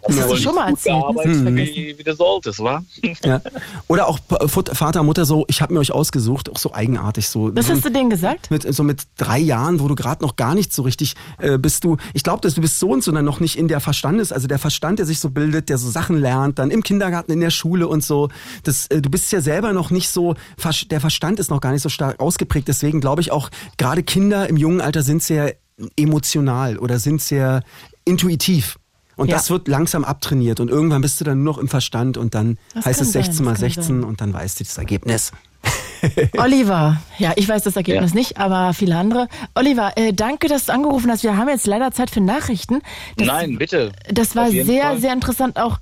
Das 0.08 0.20
hast 0.20 0.32
du 0.32 0.36
schon 0.38 0.56
mal 0.56 0.70
erzählt, 0.70 0.98
ne? 0.98 1.14
Das 1.16 1.42
vergessen. 1.42 1.76
wie, 1.76 1.98
wie 1.98 2.04
du 2.04 2.16
solltest, 2.16 2.60
wa? 2.60 2.84
Ja. 3.24 3.42
Oder 3.88 4.08
auch 4.08 4.20
Vater, 4.48 5.04
Mutter 5.04 5.26
so, 5.26 5.46
ich 5.48 5.62
habe 5.62 5.74
mir 5.74 5.80
euch 5.80 5.92
ausgesucht, 5.92 6.50
auch 6.50 6.58
so 6.58 6.74
eigenartig 6.74 7.28
so. 7.28 7.52
Das 7.52 7.68
so 7.68 7.74
hast 7.74 7.86
du 7.86 7.90
denen 7.90 8.10
gesagt? 8.10 8.50
mit 8.50 8.74
so 8.74 8.84
mit 8.84 9.04
drei 9.18 9.38
Jahren, 9.38 9.80
wo 9.80 9.88
du 9.88 9.96
gerade 9.96 10.24
noch 10.24 10.36
gar 10.36 10.56
nicht 10.56 10.74
so 10.74 10.82
richtig 10.82 11.16
äh, 11.38 11.58
bist 11.58 11.84
du. 11.84 11.98
Ich 12.14 12.24
glaube, 12.24 12.42
dass 12.42 12.56
du 12.56 12.62
bist 12.62 12.80
so 12.80 12.90
und 12.90 13.04
so 13.04 13.12
dann 13.12 13.26
noch 13.26 13.40
nicht 13.40 13.58
in 13.58 13.68
der 13.68 13.80
Verstandes, 13.80 14.32
also 14.32 14.48
der 14.48 14.60
Verstand, 14.60 15.00
der 15.00 15.06
sich 15.06 15.20
so 15.20 15.30
bildet, 15.30 15.70
der 15.70 15.78
so 15.78 15.90
Sachen 15.90 16.18
lernt, 16.18 16.58
dann 16.60 16.72
im 16.72 16.84
Kindergarten, 16.84 17.32
in 17.32 17.42
der 17.42 17.52
Schule 17.52 17.88
und 17.88 18.04
so. 18.04 18.30
Das, 18.64 18.88
äh, 18.88 19.02
du 19.02 19.10
bist 19.10 19.32
ja 19.32 19.42
selber 19.42 19.74
noch 19.74 19.92
nicht 19.92 20.10
so, 20.10 20.36
der 20.90 21.02
Verstand 21.02 21.40
ist 21.40 21.50
noch 21.52 21.62
gar 21.62 21.72
nicht 21.72 21.84
so 21.84 21.90
stark 21.90 22.20
ausgeprägt. 22.20 22.68
Deswegen 22.68 23.02
glaube 23.02 23.22
ich 23.22 23.32
auch, 23.32 23.50
gerade 23.78 24.04
Kinder 24.04 24.48
im 24.50 24.58
jungen 24.58 24.82
Alter 24.82 25.04
sind 25.04 25.22
sehr 25.22 25.56
emotional 25.96 26.78
oder 26.78 27.00
sind 27.00 27.22
sehr 27.22 27.64
intuitiv. 28.06 28.78
Und 29.22 29.30
Ja. 29.30 29.36
das 29.36 29.52
wird 29.52 29.68
langsam 29.68 30.04
abtrainiert 30.04 30.60
und 30.60 30.70
irgendwann 30.72 31.02
bist 31.02 31.22
du 31.22 31.26
dann 31.26 31.44
nur 31.44 31.54
noch 31.54 31.60
im 31.60 31.68
Verstand 31.68 32.18
und 32.18 32.34
dann 32.34 32.58
Das 32.74 32.88
heißt 32.88 33.02
es 33.02 33.12
sein, 33.12 33.24
16 33.24 33.46
mal 33.46 33.52
das 33.52 33.60
kann 33.62 33.70
16 33.70 34.02
sein. 34.02 34.04
und 34.04 34.20
dann 34.20 34.34
weißt 34.34 34.60
du 34.60 34.64
das 34.64 34.78
Ergebnis. 34.80 35.32
Oliver, 36.38 37.00
ja, 37.20 37.34
ich 37.36 37.48
weiß 37.48 37.62
das 37.62 37.76
Ergebnis 37.76 38.14
ja. 38.14 38.18
nicht, 38.18 38.38
aber 38.38 38.74
viele 38.74 38.96
andere. 38.96 39.28
Oliver, 39.54 39.92
äh, 39.96 40.12
danke, 40.12 40.48
dass 40.48 40.66
du 40.66 40.74
angerufen 40.74 41.12
hast. 41.12 41.22
Wir 41.22 41.38
haben 41.38 41.50
jetzt 41.50 41.68
leider 41.68 41.92
Zeit 41.92 42.10
für 42.10 42.20
Nachrichten. 42.20 42.82
Das, 43.18 43.28
Nein, 43.28 43.60
bitte. 43.60 43.92
Das 44.12 44.36
war 44.36 44.50
sehr, 44.50 44.84
Fall. 44.84 45.00
sehr 45.00 45.14
interessant 45.14 45.58
auch 45.58 45.78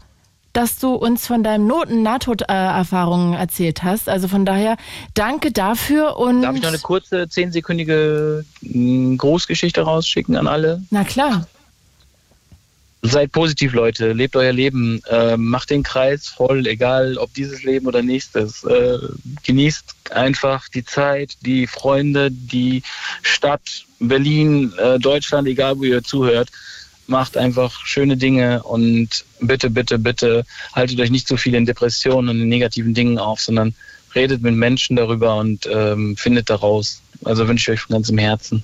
dass 0.52 0.80
du 0.80 0.96
uns 0.96 1.28
von 1.28 1.44
deinem 1.44 1.68
Noten-Nahtoderfahrungen 1.68 3.36
erzählt 3.36 3.84
hast. 3.84 4.10
Also 4.10 4.28
von 4.28 4.46
daher 4.46 4.78
danke 5.14 5.52
dafür 5.52 6.18
und. 6.18 6.42
Darf 6.42 6.56
ich 6.56 6.64
noch 6.64 6.70
eine 6.70 6.80
kurze 6.80 7.30
zehnsekündige 7.30 8.44
hm, 8.64 9.16
Großgeschichte 9.16 9.82
rausschicken 9.82 10.36
an 10.36 10.48
alle? 10.48 10.82
Na 10.90 11.04
klar. 11.04 11.48
Seid 13.02 13.32
positiv, 13.32 13.74
Leute. 13.74 14.12
Lebt 14.12 14.36
euer 14.36 14.52
Leben. 14.52 15.02
Äh, 15.10 15.38
macht 15.38 15.70
den 15.70 15.84
Kreis 15.84 16.28
voll, 16.28 16.68
egal 16.68 17.18
ob 17.18 17.34
dieses 17.34 17.64
Leben 17.64 17.88
oder 17.88 18.02
nächstes. 18.02 18.64
Äh, 18.66 18.98
genießt 19.44 20.12
einfach 20.12 20.68
die 20.68 20.84
Zeit, 20.84 21.38
die 21.42 21.66
Freunde, 21.66 22.30
die 22.30 22.84
Stadt, 23.22 23.86
Berlin, 24.00 24.74
äh, 24.78 25.00
Deutschland, 25.00 25.48
egal 25.48 25.78
wo 25.78 25.84
ihr 25.84 26.04
zuhört. 26.04 26.50
Macht 27.08 27.38
einfach 27.38 27.86
schöne 27.86 28.18
Dinge 28.18 28.64
und 28.64 29.26
bitte, 29.40 29.70
bitte, 29.70 29.98
bitte 29.98 30.46
haltet 30.74 31.00
euch 31.00 31.10
nicht 31.10 31.28
so 31.28 31.38
viel 31.38 31.56
in 31.56 31.66
Depressionen 31.66 32.30
und 32.30 32.42
in 32.42 32.50
negativen 32.50 32.94
Dingen 32.94 33.18
auf, 33.18 33.40
sondern 33.40 33.74
redet 34.14 34.42
mit 34.42 34.56
Menschen 34.56 34.98
darüber 34.98 35.38
und 35.38 35.68
ähm, 35.72 36.18
findet 36.18 36.50
daraus. 36.50 37.02
Also 37.24 37.48
wünsche 37.48 37.72
ich 37.72 37.80
euch 37.80 37.86
von 37.86 37.94
ganzem 37.94 38.18
Herzen. 38.18 38.64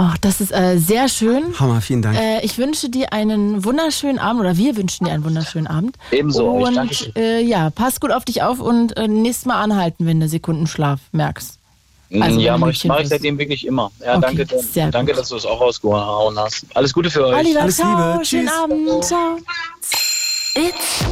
Oh, 0.00 0.12
das 0.20 0.40
ist 0.40 0.52
äh, 0.52 0.78
sehr 0.78 1.08
schön. 1.08 1.58
Hammer, 1.58 1.80
vielen 1.80 2.02
Dank. 2.02 2.16
Äh, 2.16 2.44
ich 2.44 2.56
wünsche 2.56 2.88
dir 2.88 3.12
einen 3.12 3.64
wunderschönen 3.64 4.20
Abend 4.20 4.40
oder 4.42 4.56
wir 4.56 4.76
wünschen 4.76 5.06
dir 5.06 5.12
einen 5.12 5.24
wunderschönen 5.24 5.66
Abend. 5.66 5.96
Ebenso. 6.12 6.48
Und 6.48 7.16
äh, 7.16 7.40
ja, 7.40 7.70
pass 7.70 7.98
gut 7.98 8.12
auf 8.12 8.24
dich 8.24 8.42
auf 8.44 8.60
und 8.60 8.96
äh, 8.96 9.08
nächstes 9.08 9.46
Mal 9.46 9.60
anhalten, 9.60 10.06
wenn 10.06 10.20
du 10.20 10.28
Sekundenschlaf 10.28 11.00
merkst. 11.10 11.58
Mm, 12.10 12.22
also, 12.22 12.38
ja, 12.38 12.56
mache 12.56 12.70
ich, 12.70 12.84
mach 12.84 13.00
ich 13.00 13.08
seitdem 13.08 13.38
wirklich 13.38 13.66
immer. 13.66 13.90
Ja, 13.98 14.18
okay, 14.18 14.46
danke, 14.46 14.90
danke 14.92 15.12
dass 15.14 15.30
du 15.30 15.36
es 15.36 15.44
auch 15.44 15.60
rausgehauen 15.60 16.38
hast. 16.38 16.64
Alles 16.74 16.92
Gute 16.92 17.10
für 17.10 17.26
euch. 17.26 17.36
Oliver, 17.36 17.62
Alles 17.62 17.76
ciao, 17.76 18.12
Liebe. 18.12 18.24
Schönen 18.24 18.46
Tschüss. 18.46 18.56
Abend. 18.56 19.04
Ciao. 19.04 19.38
It's 20.54 21.02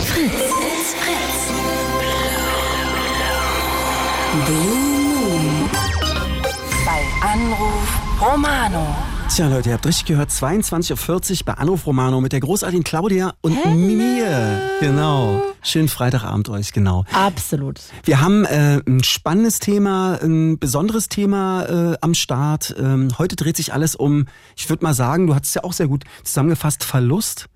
Fritz. 0.00 0.32
It's 0.32 0.94
Fritz. 0.94 1.36
Blue 4.46 4.75
Romano. 8.20 8.96
Tja, 9.28 9.46
Leute, 9.48 9.68
ihr 9.68 9.74
habt 9.74 9.84
richtig 9.84 10.06
gehört, 10.06 10.30
22.40 10.30 11.32
Uhr 11.32 11.44
bei 11.44 11.52
Anruf 11.54 11.86
Romano 11.86 12.22
mit 12.22 12.32
der 12.32 12.40
großartigen 12.40 12.82
Claudia 12.82 13.34
und 13.42 13.52
Hello. 13.52 13.74
mir. 13.74 14.62
Genau. 14.80 15.42
Schönen 15.60 15.88
Freitagabend 15.88 16.48
euch, 16.48 16.72
genau. 16.72 17.04
Absolut. 17.12 17.80
Wir 18.04 18.22
haben 18.22 18.46
äh, 18.46 18.80
ein 18.86 19.04
spannendes 19.04 19.58
Thema, 19.58 20.18
ein 20.22 20.58
besonderes 20.58 21.10
Thema 21.10 21.64
äh, 21.92 21.96
am 22.00 22.14
Start. 22.14 22.74
Ähm, 22.78 23.08
heute 23.18 23.36
dreht 23.36 23.58
sich 23.58 23.74
alles 23.74 23.94
um, 23.94 24.24
ich 24.56 24.70
würde 24.70 24.82
mal 24.82 24.94
sagen, 24.94 25.26
du 25.26 25.34
hast 25.34 25.44
es 25.44 25.54
ja 25.54 25.64
auch 25.64 25.74
sehr 25.74 25.88
gut 25.88 26.04
zusammengefasst, 26.24 26.84
Verlust 26.84 27.50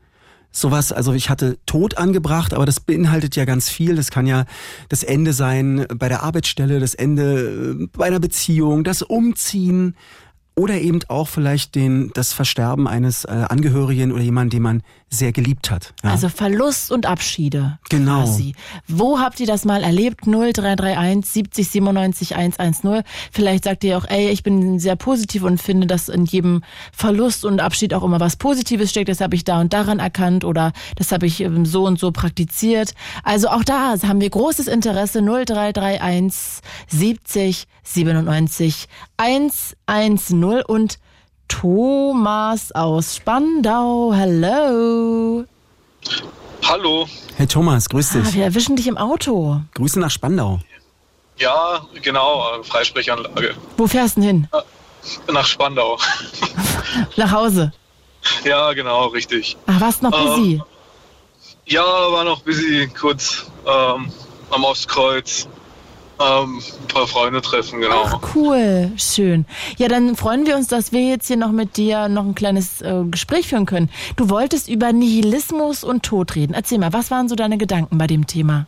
sowas, 0.53 0.93
also 0.93 1.13
ich 1.13 1.31
hatte 1.31 1.59
Tod 1.65 1.97
angebracht, 1.97 2.55
aber 2.55 2.67
das 2.67 2.81
beinhaltet 2.81 3.37
ja 3.37 3.45
ganz 3.45 3.69
viel. 3.69 3.95
Das 3.95 4.11
kann 4.11 4.27
ja 4.27 4.45
das 4.89 5.05
Ende 5.05 5.33
sein 5.33 5.87
bei 5.95 6.09
der 6.09 6.23
Arbeitsstelle, 6.23 6.81
das 6.81 6.95
Ende 6.95 7.77
äh, 7.81 7.87
bei 7.97 8.07
einer 8.07 8.21
Beziehung, 8.21 8.85
das 8.85 9.03
Umziehen, 9.03 9.95
oder 10.61 10.79
eben 10.79 11.01
auch 11.09 11.27
vielleicht 11.27 11.75
den, 11.75 12.11
das 12.13 12.35
Versterben 12.35 12.87
eines 12.87 13.25
äh, 13.25 13.31
Angehörigen 13.49 14.13
oder 14.13 14.21
jemanden, 14.21 14.51
den 14.51 14.63
man 14.63 14.83
sehr 15.13 15.33
geliebt 15.33 15.73
hat. 15.73 15.93
Ja. 16.05 16.11
Also 16.11 16.29
Verlust 16.29 16.93
und 16.93 17.05
Abschiede. 17.05 17.79
Genau. 17.89 18.23
Quasi. 18.23 18.55
Wo 18.87 19.19
habt 19.19 19.41
ihr 19.41 19.47
das 19.47 19.65
mal 19.65 19.83
erlebt? 19.83 20.25
0331 20.27 21.31
70 21.31 21.69
97 21.69 22.37
110. 22.37 23.03
Vielleicht 23.33 23.65
sagt 23.65 23.83
ihr 23.83 23.99
auch, 23.99 24.05
ey, 24.09 24.31
ich 24.31 24.45
bin 24.45 24.79
sehr 24.79 24.95
positiv 24.95 25.43
und 25.43 25.61
finde, 25.61 25.89
dass 25.89 26.09
in 26.09 26.27
jedem 26.27 26.63
Verlust 26.93 27.45
und 27.45 27.61
Abschied 27.61 27.93
auch 27.93 28.05
immer 28.05 28.21
was 28.21 28.37
Positives 28.37 28.91
steckt. 28.91 29.09
Das 29.09 29.21
habe 29.21 29.35
ich 29.35 29.43
da 29.43 29.61
und 29.61 29.73
daran 29.73 29.99
erkannt 29.99 30.45
oder 30.45 30.73
das 30.95 31.11
habe 31.11 31.27
ich 31.27 31.41
ähm, 31.41 31.67
so 31.67 31.85
und 31.87 31.99
so 31.99 32.13
praktiziert. 32.13 32.95
Also 33.25 33.49
auch 33.49 33.65
da 33.65 33.97
haben 34.03 34.21
wir 34.21 34.31
großes 34.31 34.69
Interesse. 34.69 35.21
0331 35.23 36.63
70 36.89 37.67
97 37.83 38.87
110 39.17 40.63
und 40.63 40.99
Thomas 41.51 42.73
aus 42.73 43.17
Spandau. 43.17 44.15
Hello. 44.15 45.45
Hallo. 46.63 47.09
Hey 47.37 47.47
Thomas, 47.47 47.89
grüß 47.89 48.11
dich. 48.13 48.29
Ah, 48.29 48.33
wir 48.33 48.45
erwischen 48.45 48.77
dich 48.77 48.87
im 48.87 48.97
Auto. 48.97 49.61
Grüße 49.75 49.99
nach 49.99 50.11
Spandau. 50.11 50.61
Ja, 51.37 51.85
genau, 52.03 52.63
Freisprechanlage. 52.63 53.55
Wo 53.77 53.87
fährst 53.87 54.17
du 54.17 54.23
hin? 54.23 54.49
Äh, 54.53 55.33
nach 55.33 55.45
Spandau. 55.45 55.99
nach 57.17 57.33
Hause? 57.33 57.73
Ja, 58.45 58.73
genau, 58.73 59.07
richtig. 59.09 59.57
Ach, 59.67 59.81
warst 59.81 60.03
noch 60.03 60.13
busy? 60.13 60.55
Ähm, 60.55 60.63
ja, 61.67 61.83
war 61.83 62.25
noch 62.25 62.43
busy, 62.43 62.89
kurz 62.89 63.47
ähm, 63.67 64.11
am 64.51 64.65
Ostkreuz 64.65 65.49
ähm, 66.21 66.63
ein 66.83 66.89
paar 66.89 67.07
Freunde 67.07 67.41
treffen, 67.41 67.81
genau. 67.81 68.03
Ach, 68.05 68.21
cool, 68.35 68.93
schön. 68.97 69.47
Ja, 69.79 69.89
dann 69.89 70.17
freuen 70.17 70.47
wir 70.47 70.57
uns, 70.57 70.69
dass 70.69 70.93
wir 70.93 71.01
jetzt 71.01 71.27
hier 71.27 71.37
noch 71.37 71.53
mit 71.53 71.77
dir 71.77 72.09
noch 72.09 72.25
ein 72.25 72.35
kleines 72.35 72.83
äh, 72.83 73.05
Gespräch 73.11 73.49
führen 73.49 73.67
können. 73.67 73.91
Du 74.17 74.29
wolltest 74.29 74.69
über 74.69 74.93
Nihilismus 74.93 75.83
und 75.85 76.03
Tod 76.03 76.35
reden. 76.35 76.55
Erzähl 76.55 76.79
mal, 76.79 76.93
was 76.93 77.11
waren 77.11 77.29
so 77.29 77.35
deine 77.35 77.59
Gedanken 77.59 77.99
bei 77.99 78.07
dem 78.07 78.27
Thema? 78.27 78.67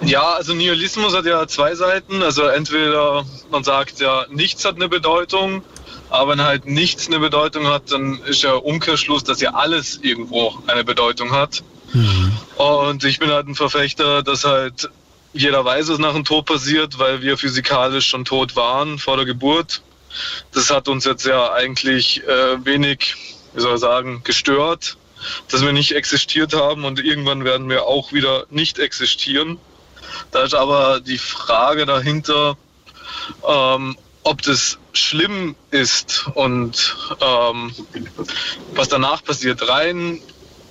Ja, 0.00 0.32
also 0.32 0.54
Nihilismus 0.54 1.14
hat 1.14 1.26
ja 1.26 1.46
zwei 1.46 1.74
Seiten. 1.74 2.22
Also 2.22 2.42
entweder 2.44 3.24
man 3.50 3.64
sagt 3.64 4.00
ja, 4.00 4.26
nichts 4.30 4.64
hat 4.64 4.76
eine 4.76 4.88
Bedeutung, 4.88 5.62
aber 6.10 6.32
wenn 6.32 6.42
halt 6.42 6.66
nichts 6.66 7.06
eine 7.06 7.18
Bedeutung 7.18 7.66
hat, 7.66 7.92
dann 7.92 8.18
ist 8.26 8.42
ja 8.42 8.54
Umkehrschluss, 8.54 9.24
dass 9.24 9.40
ja 9.40 9.54
alles 9.54 10.00
irgendwo 10.02 10.54
eine 10.66 10.84
Bedeutung 10.84 11.32
hat. 11.32 11.62
Mhm. 11.92 12.32
Und 12.56 13.04
ich 13.04 13.18
bin 13.18 13.30
halt 13.30 13.46
ein 13.46 13.54
Verfechter, 13.54 14.22
dass 14.22 14.44
halt 14.44 14.90
jeder 15.32 15.64
weiß, 15.64 15.88
was 15.88 15.98
nach 15.98 16.14
dem 16.14 16.24
Tod 16.24 16.46
passiert, 16.46 16.98
weil 16.98 17.22
wir 17.22 17.36
physikalisch 17.36 18.06
schon 18.06 18.24
tot 18.24 18.56
waren 18.56 18.98
vor 18.98 19.16
der 19.16 19.26
Geburt. 19.26 19.82
Das 20.52 20.70
hat 20.70 20.88
uns 20.88 21.04
jetzt 21.04 21.26
ja 21.26 21.52
eigentlich 21.52 22.26
äh, 22.26 22.64
wenig, 22.64 23.14
wie 23.54 23.60
soll 23.60 23.74
ich 23.74 23.80
sagen, 23.80 24.22
gestört, 24.24 24.96
dass 25.50 25.62
wir 25.62 25.72
nicht 25.72 25.92
existiert 25.92 26.54
haben 26.54 26.84
und 26.84 27.00
irgendwann 27.00 27.44
werden 27.44 27.68
wir 27.68 27.84
auch 27.84 28.12
wieder 28.12 28.46
nicht 28.50 28.78
existieren. 28.78 29.58
Da 30.30 30.42
ist 30.42 30.54
aber 30.54 31.00
die 31.00 31.18
Frage 31.18 31.84
dahinter, 31.84 32.56
ähm, 33.46 33.96
ob 34.22 34.42
das 34.42 34.78
schlimm 34.92 35.56
ist 35.70 36.26
und 36.34 36.96
ähm, 37.20 37.74
was 38.74 38.88
danach 38.88 39.22
passiert. 39.22 39.68
Rein 39.68 40.20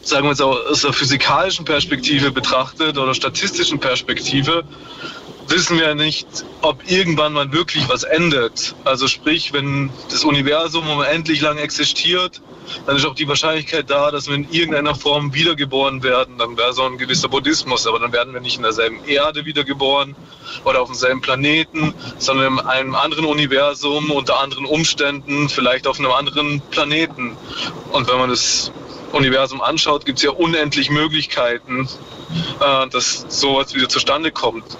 sagen 0.01 0.25
wir 0.25 0.31
es 0.31 0.41
aus 0.41 0.81
der 0.81 0.93
physikalischen 0.93 1.65
Perspektive 1.65 2.31
betrachtet 2.31 2.97
oder 2.97 3.13
statistischen 3.13 3.79
Perspektive, 3.79 4.63
wissen 5.49 5.79
wir 5.79 5.95
nicht, 5.95 6.27
ob 6.61 6.89
irgendwann 6.89 7.33
mal 7.33 7.51
wirklich 7.51 7.87
was 7.89 8.03
endet. 8.03 8.75
Also 8.83 9.07
sprich, 9.07 9.53
wenn 9.53 9.89
das 10.11 10.23
Universum 10.23 10.89
unendlich 10.89 11.41
lang 11.41 11.57
existiert, 11.57 12.41
dann 12.85 12.97
ist 12.97 13.05
auch 13.05 13.15
die 13.15 13.27
Wahrscheinlichkeit 13.27 13.89
da, 13.89 14.11
dass 14.11 14.27
wir 14.27 14.35
in 14.35 14.49
irgendeiner 14.51 14.93
Form 14.93 15.33
wiedergeboren 15.33 16.03
werden. 16.03 16.37
Dann 16.37 16.57
wäre 16.57 16.73
so 16.73 16.83
ein 16.83 16.97
gewisser 16.97 17.29
Buddhismus, 17.29 17.87
aber 17.87 17.99
dann 17.99 18.11
werden 18.11 18.33
wir 18.33 18.41
nicht 18.41 18.57
in 18.57 18.63
derselben 18.63 19.03
Erde 19.05 19.45
wiedergeboren 19.45 20.15
oder 20.65 20.81
auf 20.81 20.89
demselben 20.89 21.21
Planeten, 21.21 21.93
sondern 22.17 22.53
in 22.53 22.59
einem 22.59 22.95
anderen 22.95 23.25
Universum, 23.25 24.11
unter 24.11 24.39
anderen 24.39 24.65
Umständen, 24.65 25.47
vielleicht 25.47 25.87
auf 25.87 25.99
einem 25.99 26.11
anderen 26.11 26.61
Planeten. 26.71 27.37
Und 27.91 28.09
wenn 28.09 28.17
man 28.17 28.29
das 28.29 28.71
Universum 29.11 29.61
anschaut, 29.61 30.05
gibt 30.05 30.19
es 30.19 30.23
ja 30.23 30.31
unendlich 30.31 30.89
Möglichkeiten, 30.89 31.87
äh, 32.59 32.87
dass 32.89 33.25
sowas 33.29 33.73
wieder 33.73 33.89
zustande 33.89 34.31
kommt. 34.31 34.77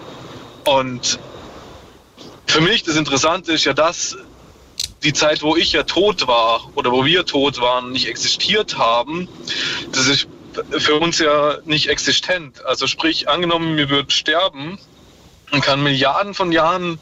Und 0.66 1.20
für 2.46 2.62
mich 2.62 2.84
das 2.84 2.96
Interessante 2.96 3.54
ist 3.54 3.66
ja, 3.66 3.74
dass 3.74 4.18
die 5.04 5.14
Zeit, 5.14 5.44
wo 5.44 5.56
ich 5.56 5.74
ja 5.74 5.84
tot 5.84 6.28
war 6.28 6.70
oder 6.76 6.92
wo 6.92 7.06
wir 7.06 7.26
tot 7.26 7.62
waren, 7.62 7.92
nicht 7.92 8.08
existiert 8.08 8.78
haben, 8.78 9.28
das 9.92 10.08
ist 10.08 10.28
für 10.72 10.96
uns 10.96 11.20
ja 11.20 11.60
nicht 11.66 11.88
existent. 11.88 12.66
Also 12.66 12.88
sprich, 12.88 13.30
angenommen, 13.30 13.78
wir 13.78 13.90
würden 13.90 14.10
sterben 14.10 14.80
und 15.52 15.62
kann 15.62 15.84
Milliarden 15.84 16.34
von 16.34 16.52
Jahren 16.52 17.00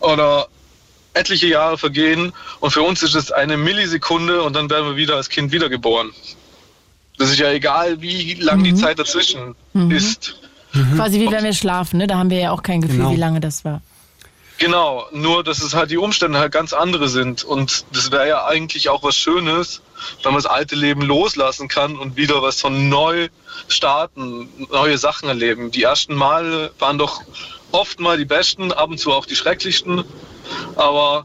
oder 0.00 0.48
etliche 1.12 1.46
Jahre 1.46 1.78
vergehen 1.78 2.32
und 2.60 2.70
für 2.70 2.82
uns 2.82 3.02
ist 3.02 3.14
es 3.14 3.32
eine 3.32 3.56
Millisekunde 3.56 4.42
und 4.42 4.54
dann 4.54 4.68
werden 4.70 4.86
wir 4.86 4.96
wieder 4.96 5.16
als 5.16 5.28
Kind 5.28 5.52
wiedergeboren. 5.52 6.12
Das 7.18 7.30
ist 7.30 7.38
ja 7.38 7.50
egal, 7.50 8.00
wie 8.00 8.34
lang 8.34 8.58
mhm. 8.58 8.64
die 8.64 8.74
Zeit 8.74 8.98
dazwischen 8.98 9.54
mhm. 9.72 9.90
ist. 9.90 10.36
Mhm. 10.72 10.96
Quasi 10.96 11.20
wie 11.20 11.30
wenn 11.30 11.44
wir 11.44 11.54
schlafen, 11.54 11.98
ne? 11.98 12.06
Da 12.06 12.18
haben 12.18 12.30
wir 12.30 12.38
ja 12.38 12.50
auch 12.50 12.62
kein 12.62 12.80
Gefühl, 12.80 12.98
genau. 12.98 13.12
wie 13.12 13.16
lange 13.16 13.40
das 13.40 13.64
war. 13.64 13.80
Genau, 14.58 15.06
nur 15.12 15.44
dass 15.44 15.62
es 15.62 15.74
halt 15.74 15.90
die 15.90 15.98
Umstände 15.98 16.38
halt 16.38 16.52
ganz 16.52 16.72
andere 16.72 17.08
sind. 17.08 17.44
Und 17.44 17.84
das 17.92 18.10
wäre 18.10 18.26
ja 18.26 18.46
eigentlich 18.46 18.88
auch 18.88 19.02
was 19.02 19.14
Schönes, 19.14 19.82
wenn 20.22 20.32
man 20.32 20.42
das 20.42 20.50
alte 20.50 20.74
Leben 20.74 21.02
loslassen 21.02 21.68
kann 21.68 21.96
und 21.96 22.16
wieder 22.16 22.40
was 22.40 22.60
von 22.60 22.88
neu 22.88 23.28
starten, 23.68 24.48
neue 24.70 24.96
Sachen 24.96 25.28
erleben. 25.28 25.70
Die 25.70 25.82
ersten 25.82 26.14
Male 26.14 26.72
waren 26.78 26.96
doch 26.96 27.20
oft 27.70 28.00
mal 28.00 28.16
die 28.16 28.24
besten, 28.24 28.72
ab 28.72 28.88
und 28.88 28.98
zu 28.98 29.12
auch 29.12 29.26
die 29.26 29.36
schrecklichsten. 29.36 30.04
Aber 30.76 31.24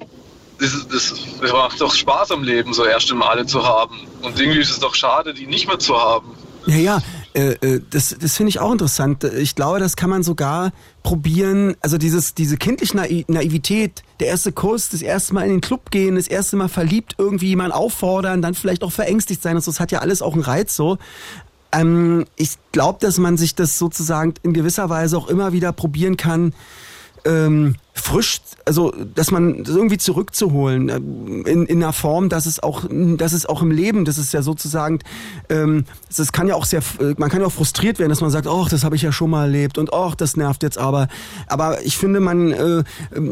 das, 0.62 0.88
das, 0.88 1.14
das 1.42 1.52
macht 1.52 1.82
doch 1.82 1.94
Spaß 1.94 2.32
am 2.32 2.44
Leben, 2.44 2.74
so 2.74 2.86
erste 2.86 3.16
Male 3.16 3.46
zu 3.46 3.64
haben. 3.64 3.96
Und 4.22 4.40
irgendwie 4.40 4.60
ist 4.60 4.70
es 4.70 4.80
doch 4.80 4.94
schade, 4.96 5.34
die 5.34 5.48
nicht 5.48 5.68
mehr 5.68 5.80
zu 5.80 5.98
haben. 6.00 6.28
Ja, 6.68 6.76
ja, 6.76 7.02
äh, 7.34 7.54
äh, 7.54 7.82
das, 7.90 8.16
das 8.20 8.38
finde 8.38 8.50
ich 8.50 8.60
auch 8.60 8.72
interessant. 8.72 9.24
Ich 9.24 9.56
glaube, 9.56 9.80
das 9.80 9.96
kann 9.96 10.12
man 10.12 10.22
sogar 10.22 10.72
probieren. 11.02 11.76
Also 11.82 11.98
dieses, 11.98 12.36
diese 12.36 12.58
kindliche 12.58 12.96
Naivität, 13.28 14.04
der 14.20 14.28
erste 14.28 14.52
Kurs, 14.52 14.90
das 14.90 15.02
erste 15.02 15.34
Mal 15.34 15.46
in 15.46 15.52
den 15.52 15.62
Club 15.62 15.90
gehen, 15.90 16.16
das 16.16 16.28
erste 16.28 16.56
Mal 16.56 16.70
verliebt 16.70 17.16
irgendwie 17.18 17.48
jemanden 17.48 17.72
auffordern, 17.72 18.44
dann 18.44 18.54
vielleicht 18.54 18.84
auch 18.84 18.92
verängstigt 18.92 19.42
sein. 19.42 19.56
Also 19.56 19.72
das 19.72 19.80
hat 19.80 19.92
ja 19.92 20.00
alles 20.00 20.22
auch 20.22 20.34
einen 20.34 20.44
Reiz 20.44 20.76
so. 20.76 21.00
Ähm, 21.72 22.26
ich 22.36 22.52
glaube, 22.72 23.00
dass 23.02 23.18
man 23.18 23.38
sich 23.38 23.56
das 23.56 23.80
sozusagen 23.80 24.36
in 24.44 24.54
gewisser 24.54 24.90
Weise 24.90 25.18
auch 25.18 25.28
immer 25.28 25.54
wieder 25.54 25.72
probieren 25.72 26.18
kann, 26.18 26.54
ähm, 27.26 27.76
frisch, 27.94 28.40
also 28.66 28.94
dass 29.16 29.32
man 29.32 29.64
das 29.64 29.76
irgendwie 29.76 29.98
zurückzuholen 29.98 30.90
äh, 30.90 30.96
in, 31.50 31.66
in 31.66 31.84
einer 31.84 31.94
Form, 31.94 32.30
dass 32.30 32.46
es 32.46 32.62
auch, 32.62 32.86
dass 32.90 33.34
es 33.34 33.46
auch 33.46 33.62
im 33.62 33.72
Leben, 33.72 34.06
das 34.06 34.18
ist 34.18 34.34
ja 34.34 34.42
sozusagen, 34.42 35.00
ähm, 35.50 35.86
das 36.16 36.32
kann 36.32 36.48
ja 36.48 36.56
auch 36.56 36.66
sehr, 36.66 36.82
äh, 37.00 37.16
man 37.18 37.30
kann 37.30 37.42
ja 37.42 37.48
auch 37.48 37.52
frustriert 37.52 38.00
werden, 38.00 38.10
dass 38.10 38.22
man 38.22 38.32
sagt, 38.32 38.48
ach, 38.48 38.70
das 38.70 38.84
habe 38.84 38.96
ich 38.96 39.02
ja 39.02 39.12
schon 39.12 39.30
mal 39.30 39.44
erlebt 39.44 39.78
und 39.78 39.94
ach, 39.94 40.16
das 40.16 40.38
nervt 40.38 40.64
jetzt 40.64 40.78
aber. 40.78 41.08
Aber 41.48 41.84
ich 41.84 41.98
finde, 41.98 42.22
man 42.22 42.52
äh, 42.52 42.84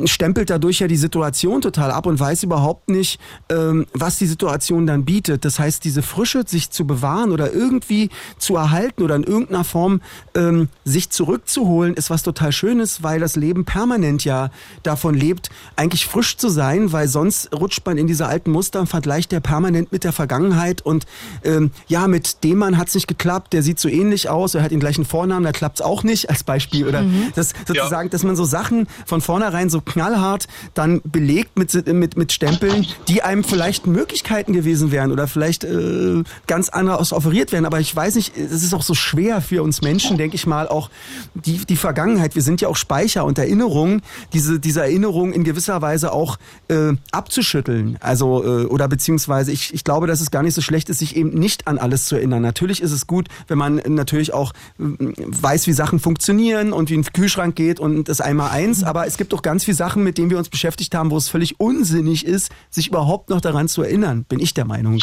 stempelt 0.05 0.49
dadurch 0.49 0.80
ja 0.80 0.88
die 0.88 0.97
Situation 0.97 1.62
total 1.62 1.91
ab 1.91 2.05
und 2.05 2.20
weiß 2.20 2.43
überhaupt 2.43 2.89
nicht, 2.89 3.20
ähm, 3.49 3.86
was 3.93 4.18
die 4.18 4.28
Situation 4.28 4.88
dann 4.88 5.05
bietet. 5.05 5.45
Das 5.45 5.60
heißt, 5.60 5.84
diese 5.86 6.01
Frische 6.01 6.43
sich 6.45 6.70
zu 6.70 6.86
bewahren 6.86 7.32
oder 7.32 7.53
irgendwie 7.53 8.10
zu 8.38 8.55
erhalten 8.57 9.03
oder 9.03 9.16
in 9.16 9.24
irgendeiner 9.24 9.64
Form 9.64 10.01
ähm, 10.36 10.68
sich 10.84 11.10
zurückzuholen, 11.10 11.93
ist 11.93 12.10
was 12.10 12.24
total 12.24 12.51
Schönes, 12.51 13.03
weil 13.03 13.20
das 13.20 13.36
Leben 13.36 13.64
permanent 13.64 14.26
ja 14.26 14.48
davon 14.83 15.15
lebt, 15.15 15.49
eigentlich 15.75 16.05
frisch 16.05 16.37
zu 16.37 16.49
sein, 16.49 16.91
weil 16.91 17.07
sonst 17.07 17.53
rutscht 17.53 17.85
man 17.85 17.97
in 17.97 18.07
diese 18.07 18.27
alten 18.27 18.51
Muster 18.51 18.79
und 18.81 18.87
vergleicht 18.87 19.31
der 19.31 19.39
permanent 19.39 19.91
mit 19.91 20.03
der 20.03 20.13
Vergangenheit. 20.13 20.81
Und 20.81 21.05
ähm, 21.43 21.71
ja, 21.87 22.07
mit 22.07 22.43
dem 22.43 22.59
Mann 22.59 22.77
hat's 22.77 22.95
nicht 22.95 23.07
geklappt, 23.07 23.53
der 23.53 23.63
sieht 23.63 23.79
so 23.79 23.89
ähnlich 23.89 24.29
aus, 24.29 24.55
er 24.55 24.63
hat 24.63 24.71
den 24.71 24.79
gleichen 24.79 25.05
Vornamen, 25.05 25.43
da 25.43 25.51
klappt's 25.51 25.81
auch 25.81 26.03
nicht 26.03 26.29
als 26.29 26.43
Beispiel. 26.43 26.87
Oder 26.87 27.01
mhm. 27.03 27.31
das 27.35 27.53
sozusagen, 27.67 28.07
ja. 28.07 28.11
dass 28.11 28.23
man 28.23 28.35
so 28.35 28.45
Sachen 28.45 28.87
von 29.05 29.21
vornherein 29.21 29.69
so 29.69 29.81
knallhart 29.81 30.47
dann 30.73 31.01
belegt 31.03 31.57
mit 31.57 31.69
mit 31.87 32.17
mit 32.17 32.31
Stempeln, 32.31 32.87
die 33.07 33.21
einem 33.21 33.43
vielleicht 33.43 33.87
Möglichkeiten 33.87 34.53
gewesen 34.53 34.91
wären 34.91 35.11
oder 35.11 35.27
vielleicht 35.27 35.63
äh, 35.63 36.23
ganz 36.47 36.69
anders 36.69 37.13
offeriert 37.13 37.51
werden, 37.51 37.65
aber 37.65 37.79
ich 37.79 37.95
weiß 37.95 38.15
nicht, 38.15 38.37
es 38.37 38.63
ist 38.63 38.73
auch 38.73 38.81
so 38.81 38.93
schwer 38.93 39.41
für 39.41 39.63
uns 39.63 39.81
Menschen, 39.81 40.17
denke 40.17 40.35
ich 40.35 40.47
mal, 40.47 40.67
auch 40.67 40.89
die 41.33 41.65
die 41.65 41.75
Vergangenheit, 41.75 42.35
wir 42.35 42.41
sind 42.41 42.61
ja 42.61 42.67
auch 42.67 42.75
Speicher 42.75 43.25
und 43.25 43.37
Erinnerungen, 43.37 44.01
die 44.33 44.38
diese, 44.39 44.59
diese 44.59 44.81
Erinnerung 44.81 45.33
in 45.33 45.43
gewisser 45.43 45.81
Weise 45.81 46.13
auch 46.13 46.37
äh, 46.69 46.93
abzuschütteln. 47.11 47.97
Also, 47.99 48.43
äh, 48.43 48.65
oder 48.67 48.87
beziehungsweise 48.87 49.51
ich, 49.51 49.73
ich 49.73 49.83
glaube, 49.83 50.07
dass 50.07 50.21
es 50.21 50.31
gar 50.31 50.43
nicht 50.43 50.53
so 50.53 50.61
schlecht 50.61 50.89
ist, 50.89 50.99
sich 50.99 51.17
eben 51.17 51.31
nicht 51.31 51.67
an 51.67 51.77
alles 51.77 52.05
zu 52.05 52.15
erinnern. 52.15 52.41
Natürlich 52.41 52.81
ist 52.81 52.93
es 52.93 53.05
gut, 53.05 53.27
wenn 53.49 53.57
man 53.57 53.81
natürlich 53.85 54.33
auch 54.33 54.53
äh, 54.79 54.83
weiß, 55.17 55.67
wie 55.67 55.73
Sachen 55.73 55.99
funktionieren 55.99 56.71
und 56.71 56.89
wie 56.89 56.97
ein 56.97 57.03
Kühlschrank 57.03 57.55
geht 57.57 57.81
und 57.81 58.07
das 58.07 58.21
einmal 58.21 58.51
eins, 58.51 58.83
aber 58.83 59.05
es 59.07 59.17
gibt 59.17 59.33
auch 59.33 59.41
ganz 59.41 59.65
viele 59.65 59.75
Sachen, 59.75 60.03
mit 60.03 60.17
denen 60.17 60.29
wir 60.29 60.37
uns 60.37 60.47
beschäftigt 60.47 60.95
haben, 60.95 61.11
wo 61.11 61.17
es 61.17 61.27
völlig 61.27 61.59
unsinnig 61.59 62.25
ist, 62.25 62.49
sich 62.69 62.87
überhaupt 62.87 63.29
noch 63.29 63.41
daran 63.41 63.67
zu 63.67 63.83
erinnern, 63.83 64.23
bin 64.23 64.39
ich 64.39 64.53
der 64.53 64.65
Meinung. 64.65 65.01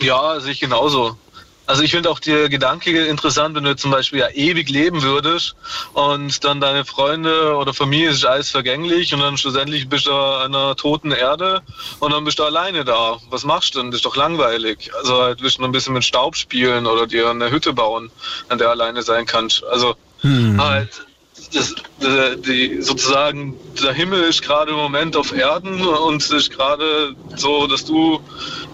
Ja, 0.00 0.40
sehe 0.40 0.52
ich 0.52 0.60
genauso. 0.60 1.18
Also 1.66 1.82
ich 1.82 1.90
finde 1.90 2.10
auch 2.10 2.20
der 2.20 2.48
Gedanke 2.48 3.06
interessant, 3.06 3.56
wenn 3.56 3.64
du 3.64 3.76
zum 3.76 3.90
Beispiel 3.90 4.20
ja 4.20 4.28
ewig 4.30 4.68
leben 4.68 5.02
würdest 5.02 5.56
und 5.94 6.44
dann 6.44 6.60
deine 6.60 6.84
Freunde 6.84 7.56
oder 7.56 7.74
Familie 7.74 8.10
ist 8.10 8.24
alles 8.24 8.50
vergänglich 8.50 9.12
und 9.12 9.20
dann 9.20 9.36
schlussendlich 9.36 9.88
bist 9.88 10.06
du 10.06 10.12
an 10.12 10.54
einer 10.54 10.76
toten 10.76 11.10
Erde 11.10 11.62
und 11.98 12.12
dann 12.12 12.24
bist 12.24 12.38
du 12.38 12.44
alleine 12.44 12.84
da. 12.84 13.18
Was 13.30 13.44
machst 13.44 13.74
du 13.74 13.80
denn? 13.80 13.90
Das 13.90 13.98
ist 13.98 14.06
doch 14.06 14.16
langweilig. 14.16 14.90
Also 14.98 15.20
halt 15.20 15.42
willst 15.42 15.58
du 15.58 15.62
noch 15.62 15.68
ein 15.68 15.72
bisschen 15.72 15.94
mit 15.94 16.04
Staub 16.04 16.36
spielen 16.36 16.86
oder 16.86 17.06
dir 17.06 17.30
eine 17.30 17.50
Hütte 17.50 17.72
bauen, 17.72 18.10
an 18.48 18.58
der 18.58 18.70
alleine 18.70 19.02
sein 19.02 19.26
kannst. 19.26 19.64
Also 19.64 19.96
hm. 20.20 20.62
halt 20.62 21.06
das, 21.52 21.74
das, 22.00 22.40
die, 22.40 22.80
sozusagen 22.80 23.54
der 23.82 23.92
Himmel 23.92 24.22
ist 24.22 24.42
gerade 24.42 24.70
im 24.70 24.76
Moment 24.76 25.16
auf 25.16 25.32
Erden 25.36 25.84
und 25.86 26.22
es 26.22 26.30
ist 26.30 26.50
gerade 26.50 27.14
so, 27.36 27.66
dass 27.66 27.84
du 27.84 28.20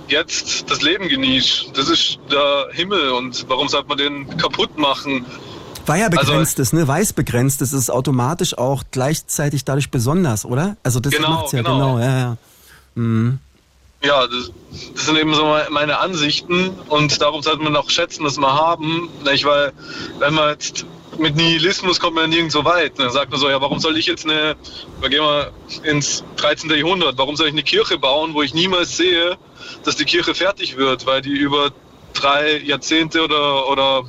jetzt 0.08 0.70
das 0.70 0.82
Leben 0.82 1.08
genießt. 1.08 1.70
Das 1.74 1.88
ist 1.88 2.18
der 2.30 2.68
Himmel 2.72 3.10
und 3.10 3.44
warum 3.48 3.68
sollte 3.68 3.88
man 3.88 3.98
den 3.98 4.36
kaputt 4.36 4.78
machen? 4.78 5.24
Weil 5.86 6.00
ja 6.00 6.08
begrenzt 6.08 6.58
also, 6.58 6.62
ist, 6.62 6.72
ne? 6.72 6.86
Weiß 6.86 7.12
begrenzt 7.12 7.60
ist, 7.62 7.72
ist 7.72 7.90
automatisch 7.90 8.56
auch 8.56 8.84
gleichzeitig 8.90 9.64
dadurch 9.64 9.90
besonders, 9.90 10.44
oder? 10.44 10.76
Also 10.82 11.00
das 11.00 11.12
genau, 11.12 11.30
macht's 11.30 11.52
ja, 11.52 11.62
genau, 11.62 11.94
genau 11.94 11.98
ja, 11.98 12.18
ja. 12.18 12.36
Mhm. 12.94 13.38
Ja, 14.04 14.26
das, 14.26 14.50
das, 14.94 15.06
sind 15.06 15.16
eben 15.16 15.32
so 15.34 15.56
meine 15.70 15.98
Ansichten 15.98 16.70
und 16.88 17.20
darum 17.20 17.42
sollte 17.42 17.62
man 17.62 17.76
auch 17.76 17.88
schätzen, 17.88 18.24
was 18.24 18.36
wir 18.36 18.52
haben. 18.52 19.08
Nicht? 19.24 19.44
Weil 19.44 19.72
wenn 20.18 20.34
man 20.34 20.50
jetzt 20.50 20.84
mit 21.18 21.36
Nihilismus 21.36 22.00
kommt 22.00 22.14
man 22.14 22.24
ja 22.24 22.36
nirgendwo 22.36 22.64
weit. 22.64 22.98
Dann 22.98 23.10
sagt 23.10 23.30
man 23.30 23.40
so, 23.40 23.48
ja, 23.48 23.60
warum 23.60 23.78
soll 23.78 23.96
ich 23.96 24.06
jetzt 24.06 24.24
eine, 24.24 24.56
wir 25.00 25.08
gehen 25.08 25.22
mal 25.22 25.50
ins 25.82 26.24
13. 26.36 26.70
Jahrhundert, 26.70 27.18
warum 27.18 27.36
soll 27.36 27.48
ich 27.48 27.52
eine 27.52 27.62
Kirche 27.62 27.98
bauen, 27.98 28.34
wo 28.34 28.42
ich 28.42 28.54
niemals 28.54 28.96
sehe, 28.96 29.36
dass 29.84 29.96
die 29.96 30.04
Kirche 30.04 30.34
fertig 30.34 30.76
wird, 30.76 31.06
weil 31.06 31.22
die 31.22 31.36
über 31.36 31.70
drei 32.14 32.58
Jahrzehnte 32.58 33.22
oder, 33.22 33.68
oder 33.68 34.04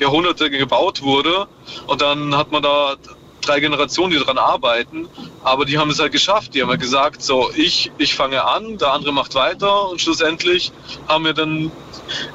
Jahrhunderte 0.00 0.50
gebaut 0.50 1.02
wurde 1.02 1.46
und 1.86 2.00
dann 2.00 2.36
hat 2.36 2.50
man 2.50 2.62
da 2.62 2.96
drei 3.40 3.60
Generationen, 3.60 4.10
die 4.12 4.18
daran 4.18 4.38
arbeiten, 4.38 5.08
aber 5.44 5.64
die 5.64 5.78
haben 5.78 5.90
es 5.90 6.00
halt 6.00 6.12
geschafft. 6.12 6.54
Die 6.54 6.62
haben 6.62 6.68
halt 6.68 6.80
gesagt, 6.80 7.22
so 7.22 7.50
ich, 7.54 7.92
ich 7.98 8.14
fange 8.14 8.44
an, 8.44 8.78
der 8.78 8.92
andere 8.92 9.12
macht 9.12 9.34
weiter 9.34 9.88
und 9.88 10.00
schlussendlich 10.00 10.72
haben 11.08 11.24
wir 11.24 11.32
dann 11.32 11.70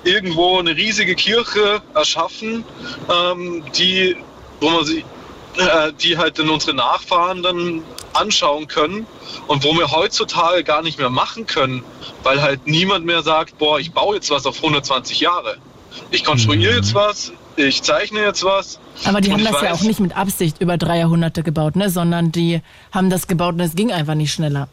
irgendwo 0.04 0.60
eine 0.60 0.76
riesige 0.76 1.16
Kirche 1.16 1.82
erschaffen, 1.94 2.64
ähm, 3.10 3.64
die, 3.78 4.16
wo 4.60 4.70
man 4.70 4.86
sie, 4.86 5.04
äh, 5.58 5.94
die 6.02 6.18
halt 6.18 6.40
dann 6.40 6.50
unsere 6.50 6.76
Nachfahren 6.76 7.44
dann 7.44 7.84
anschauen 8.14 8.68
können 8.68 9.06
und 9.48 9.64
wo 9.64 9.74
wir 9.74 9.92
heutzutage 9.92 10.64
gar 10.64 10.82
nicht 10.82 11.00
mehr 11.00 11.10
machen 11.10 11.46
können, 11.46 11.84
weil 12.24 12.42
halt 12.42 12.68
niemand 12.68 13.06
mehr 13.06 13.24
sagt, 13.24 13.58
boah, 13.58 13.80
ich 13.80 13.92
baue 13.92 14.16
jetzt 14.16 14.30
was 14.30 14.46
auf 14.46 14.58
120 14.58 15.20
Jahre. 15.20 15.58
Ich 16.10 16.24
konstruiere 16.24 16.76
jetzt 16.76 16.94
was, 16.94 17.32
ich 17.56 17.84
zeichne 17.84 18.20
jetzt 18.20 18.44
was. 18.44 18.80
Aber 19.06 19.22
die 19.22 19.32
haben 19.32 19.44
das 19.44 19.54
weiß, 19.54 19.62
ja 19.62 19.74
auch 19.74 19.82
nicht 19.82 20.00
mit 20.00 20.16
Absicht 20.16 20.62
über 20.62 20.78
drei 20.78 21.00
Jahrhunderte 21.00 21.44
gebaut, 21.44 21.76
ne? 21.76 21.90
sondern 21.90 22.32
die 22.32 22.62
haben 22.92 23.10
das 23.10 23.28
gebaut 23.28 23.56
und 23.56 23.62
es 23.62 23.76
ging 23.76 23.92
einfach 23.92 24.16
nicht 24.16 24.34
schneller. 24.34 24.68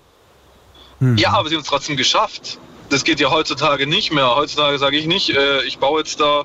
Ja, 1.00 1.30
aber 1.34 1.48
sie 1.48 1.54
haben 1.54 1.62
es 1.62 1.68
trotzdem 1.68 1.96
geschafft. 1.96 2.58
Das 2.90 3.04
geht 3.04 3.20
ja 3.20 3.30
heutzutage 3.30 3.86
nicht 3.86 4.12
mehr. 4.12 4.34
Heutzutage 4.34 4.78
sage 4.78 4.96
ich 4.96 5.06
nicht, 5.06 5.30
äh, 5.30 5.62
ich 5.64 5.78
baue 5.78 6.00
jetzt 6.00 6.20
da 6.20 6.44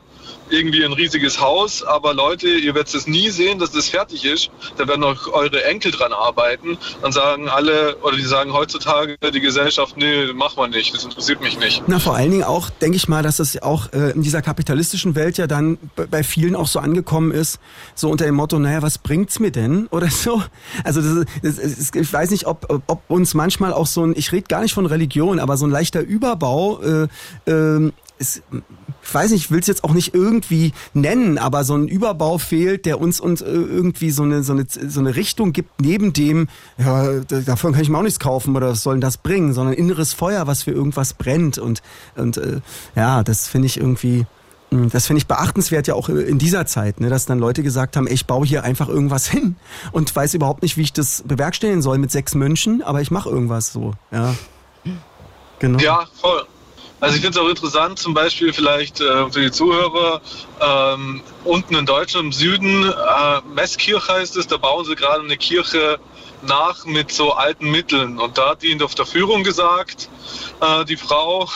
irgendwie 0.50 0.84
ein 0.84 0.94
riesiges 0.94 1.40
Haus, 1.40 1.84
aber 1.84 2.14
Leute, 2.14 2.48
ihr 2.48 2.76
werdet 2.76 2.94
es 2.94 3.08
nie 3.08 3.30
sehen, 3.30 3.60
dass 3.60 3.72
das 3.72 3.90
fertig 3.90 4.26
ist. 4.26 4.52
Da 4.78 4.88
werden 4.88 5.04
auch 5.04 5.28
eure 5.32 5.64
Enkel 5.64 5.92
dran 5.92 6.14
arbeiten. 6.14 6.78
Dann 7.02 7.12
sagen 7.12 7.50
alle, 7.50 7.98
oder 7.98 8.16
die 8.16 8.24
sagen 8.24 8.54
heutzutage 8.54 9.18
die 9.34 9.40
Gesellschaft, 9.40 9.98
nee, 9.98 10.32
mach 10.34 10.56
mal 10.56 10.70
nicht, 10.70 10.94
das 10.94 11.04
interessiert 11.04 11.42
mich 11.42 11.60
nicht. 11.60 11.84
Na, 11.88 12.00
vor 12.00 12.16
allen 12.16 12.32
Dingen 12.32 12.44
auch, 12.44 12.70
denke 12.70 12.98
ich 12.98 13.08
mal, 13.08 13.24
dass 13.24 13.38
das 13.38 13.62
auch 13.62 13.92
äh, 13.94 14.12
in 14.12 14.22
dieser 14.22 14.42
kapitalistischen 14.42 15.16
Welt 15.16 15.38
ja 15.38 15.48
dann 15.48 15.78
bei 16.10 16.24
vielen 16.24 16.56
auch 16.56 16.68
so 16.68 16.80
angekommen 16.80 17.32
ist, 17.32 17.60
so 17.96 18.10
unter 18.10 18.26
dem 18.26 18.36
Motto, 18.36 18.60
naja, 18.60 18.82
was 18.82 18.98
bringt's 18.98 19.40
mir 19.40 19.52
denn? 19.52 19.88
Oder 19.92 20.10
so. 20.10 20.44
Also 20.84 21.02
das, 21.02 21.26
das, 21.42 21.56
das, 21.56 21.92
ich 21.94 22.14
weiß 22.14 22.32
nicht, 22.32 22.46
ob, 22.46 22.84
ob 22.88 23.02
uns 23.10 23.34
manchmal 23.34 23.74
auch 23.74 23.88
so 23.88 24.06
ein, 24.06 24.14
ich 24.16 24.32
rede 24.32 24.48
gar 24.48 24.62
nicht 24.62 24.74
von 24.74 24.86
Religion, 24.86 25.40
aber 25.40 25.58
so 25.58 25.66
ein 25.66 25.72
leichter 25.72 26.02
Überbau 26.02 26.82
äh, 26.82 27.08
äh, 27.50 27.92
ist, 28.18 28.44
ich 29.04 29.14
weiß 29.14 29.32
nicht, 29.32 29.46
ich 29.46 29.52
will 29.52 29.60
es 29.60 29.68
jetzt 29.68 29.84
auch 29.84 29.94
nicht 29.94 30.14
irgendwie 30.14 30.74
nennen, 30.94 31.38
aber 31.38 31.64
so 31.64 31.76
ein 31.76 31.88
Überbau 31.88 32.38
fehlt, 32.38 32.86
der 32.86 33.00
uns 33.00 33.20
uns 33.20 33.42
äh, 33.42 33.50
irgendwie 33.50 34.12
so 34.12 34.24
eine, 34.24 34.44
so 34.44 34.54
eine, 34.54 34.66
so 34.68 35.00
eine 35.00 35.16
Richtung 35.16 35.54
gibt, 35.54 35.82
neben 35.82 36.14
dem, 36.14 36.48
ja, 36.78 37.20
davon 37.20 37.74
kann 37.74 37.82
ich 37.82 37.90
mir 37.90 37.98
auch 37.98 38.04
nichts 38.04 38.20
kaufen 38.20 38.56
oder 38.56 38.70
was 38.70 38.84
soll 38.84 38.96
denn 38.96 39.02
das 39.02 39.18
bringen, 39.18 39.54
sondern 39.54 39.74
inneres 39.74 40.14
Feuer, 40.14 40.48
was 40.48 40.64
für 40.64 40.72
irgendwas 40.72 41.14
brennt 41.14 41.58
und, 41.58 41.82
und 42.16 42.38
äh, 42.38 42.62
ja, 42.96 43.24
das 43.24 43.48
finde 43.48 43.66
ich 43.66 43.78
irgendwie, 43.78 44.26
hm, 44.72 44.90
das 44.90 45.08
finde 45.08 45.20
ich 45.20 45.28
beachtenswert 45.28 45.88
ja 45.88 45.96
auch 45.96 46.08
in 46.10 46.40
dieser 46.40 46.66
Zeit, 46.66 47.02
ne, 47.02 47.10
dass 47.10 47.26
dann 47.26 47.40
Leute 47.40 47.62
gesagt 47.62 47.98
haben, 47.98 48.08
ey, 48.08 48.14
ich 48.14 48.26
baue 48.26 48.46
hier 48.46 48.64
einfach 48.64 48.88
irgendwas 48.88 49.28
hin 49.28 49.58
und 49.92 50.16
weiß 50.16 50.34
überhaupt 50.34 50.64
nicht, 50.64 50.78
wie 50.78 50.82
ich 50.82 50.94
das 50.94 51.24
bewerkstelligen 51.28 51.82
soll 51.82 51.98
mit 51.98 52.12
sechs 52.12 52.36
Mönchen, 52.36 52.82
aber 52.82 53.02
ich 53.02 53.12
mache 53.12 53.30
irgendwas 53.30 53.74
so, 53.74 53.94
ja. 54.12 54.34
Genau. 55.60 55.80
Ja, 55.80 56.08
voll. 56.20 56.46
Also 57.04 57.18
ich 57.18 57.22
finde 57.22 57.38
es 57.38 57.46
auch 57.46 57.50
interessant, 57.50 58.00
zum 58.00 58.14
Beispiel 58.14 58.54
vielleicht 58.54 59.02
äh, 59.02 59.30
für 59.30 59.42
die 59.42 59.52
Zuhörer, 59.52 60.22
ähm, 60.62 61.22
unten 61.44 61.76
in 61.76 61.86
Deutschland 61.86 62.28
im 62.28 62.32
Süden, 62.32 62.86
äh, 62.86 63.42
Messkirch 63.54 64.08
heißt 64.08 64.38
es, 64.38 64.48
da 64.48 64.56
bauen 64.56 64.86
sie 64.86 64.96
gerade 64.96 65.22
eine 65.22 65.36
Kirche 65.36 66.00
nach 66.44 66.86
mit 66.86 67.12
so 67.12 67.34
alten 67.34 67.70
Mitteln. 67.72 68.20
Und 68.20 68.38
da 68.38 68.52
hat 68.52 68.64
ihnen 68.64 68.82
auf 68.82 68.96
der 68.96 69.06
Führung 69.06 69.44
gesagt, 69.44 70.08
äh, 70.62 70.86
die 70.86 70.96
Frau, 70.96 71.50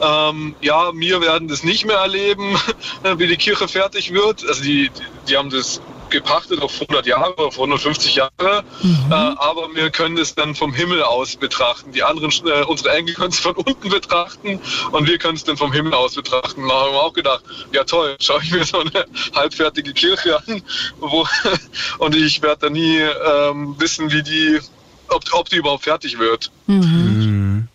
ähm, 0.00 0.56
ja, 0.62 0.90
wir 0.92 1.20
werden 1.20 1.46
das 1.46 1.62
nicht 1.62 1.86
mehr 1.86 1.98
erleben, 1.98 2.56
wie 3.18 3.28
die 3.28 3.36
Kirche 3.36 3.68
fertig 3.68 4.12
wird. 4.12 4.44
Also 4.48 4.64
die, 4.64 4.90
die 5.28 5.36
haben 5.36 5.50
das 5.50 5.80
gepachtet 6.10 6.62
auf 6.62 6.72
100 6.74 7.06
Jahre, 7.06 7.36
auf 7.38 7.54
150 7.54 8.14
Jahre, 8.16 8.64
mhm. 8.82 9.06
äh, 9.10 9.14
aber 9.14 9.68
wir 9.74 9.90
können 9.90 10.16
es 10.18 10.34
dann 10.34 10.54
vom 10.54 10.72
Himmel 10.72 11.02
aus 11.02 11.36
betrachten. 11.36 11.92
Die 11.92 12.02
anderen, 12.02 12.30
äh, 12.46 12.64
unsere 12.64 12.90
Enkel 12.90 13.14
können 13.14 13.30
es 13.30 13.38
von 13.38 13.54
unten 13.54 13.88
betrachten 13.88 14.60
und 14.92 15.08
wir 15.08 15.18
können 15.18 15.36
es 15.36 15.44
dann 15.44 15.56
vom 15.56 15.72
Himmel 15.72 15.94
aus 15.94 16.14
betrachten. 16.14 16.66
Da 16.68 16.74
haben 16.74 16.92
wir 16.92 17.02
auch 17.02 17.12
gedacht, 17.12 17.44
ja 17.72 17.84
toll, 17.84 18.16
schaue 18.20 18.42
ich 18.42 18.52
mir 18.52 18.64
so 18.64 18.80
eine 18.80 19.06
halbfertige 19.34 19.92
Kirche 19.92 20.38
an 20.46 20.62
wo, 21.00 21.26
und 21.98 22.14
ich 22.14 22.42
werde 22.42 22.60
da 22.62 22.70
nie 22.70 22.98
ähm, 22.98 23.74
wissen, 23.78 24.10
wie 24.12 24.22
die, 24.22 24.60
ob, 25.08 25.24
ob 25.32 25.48
die 25.48 25.56
überhaupt 25.56 25.84
fertig 25.84 26.18
wird. 26.18 26.50
Mhm. 26.66 26.82
Mhm. 26.82 27.68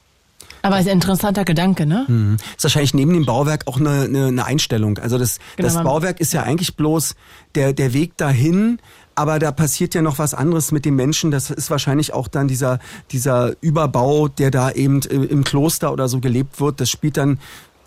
Aber 0.64 0.80
ist 0.80 0.88
ein 0.88 0.94
interessanter 0.94 1.44
Gedanke, 1.44 1.86
ne? 1.86 2.06
Mhm. 2.08 2.38
Ist 2.56 2.64
wahrscheinlich 2.64 2.94
neben 2.94 3.14
dem 3.14 3.26
Bauwerk 3.26 3.68
auch 3.68 3.80
eine, 3.80 4.04
eine, 4.04 4.28
eine 4.28 4.46
Einstellung. 4.46 4.98
Also 4.98 5.18
das, 5.18 5.40
genau, 5.58 5.68
das 5.68 5.84
Bauwerk 5.84 6.22
ist 6.22 6.32
ja 6.32 6.44
eigentlich 6.44 6.78
bloß 6.78 7.16
der, 7.56 7.74
der 7.74 7.94
Weg 7.94 8.16
dahin, 8.16 8.80
aber 9.14 9.40
da 9.40 9.52
passiert 9.52 9.94
ja 9.94 10.02
noch 10.02 10.20
was 10.20 10.34
anderes 10.34 10.72
mit 10.72 10.86
dem 10.86 10.96
Menschen. 10.96 11.32
Das 11.32 11.52
ist 11.52 11.70
wahrscheinlich 11.70 12.14
auch 12.14 12.30
dann 12.30 12.48
dieser, 12.48 12.80
dieser 13.12 13.54
Überbau, 13.62 14.30
der 14.30 14.52
da 14.52 14.72
eben 14.72 15.02
im 15.02 15.44
Kloster 15.44 15.92
oder 15.92 16.08
so 16.08 16.22
gelebt 16.22 16.62
wird. 16.62 16.80
Das 16.80 16.90
spielt 16.90 17.18
dann, 17.18 17.40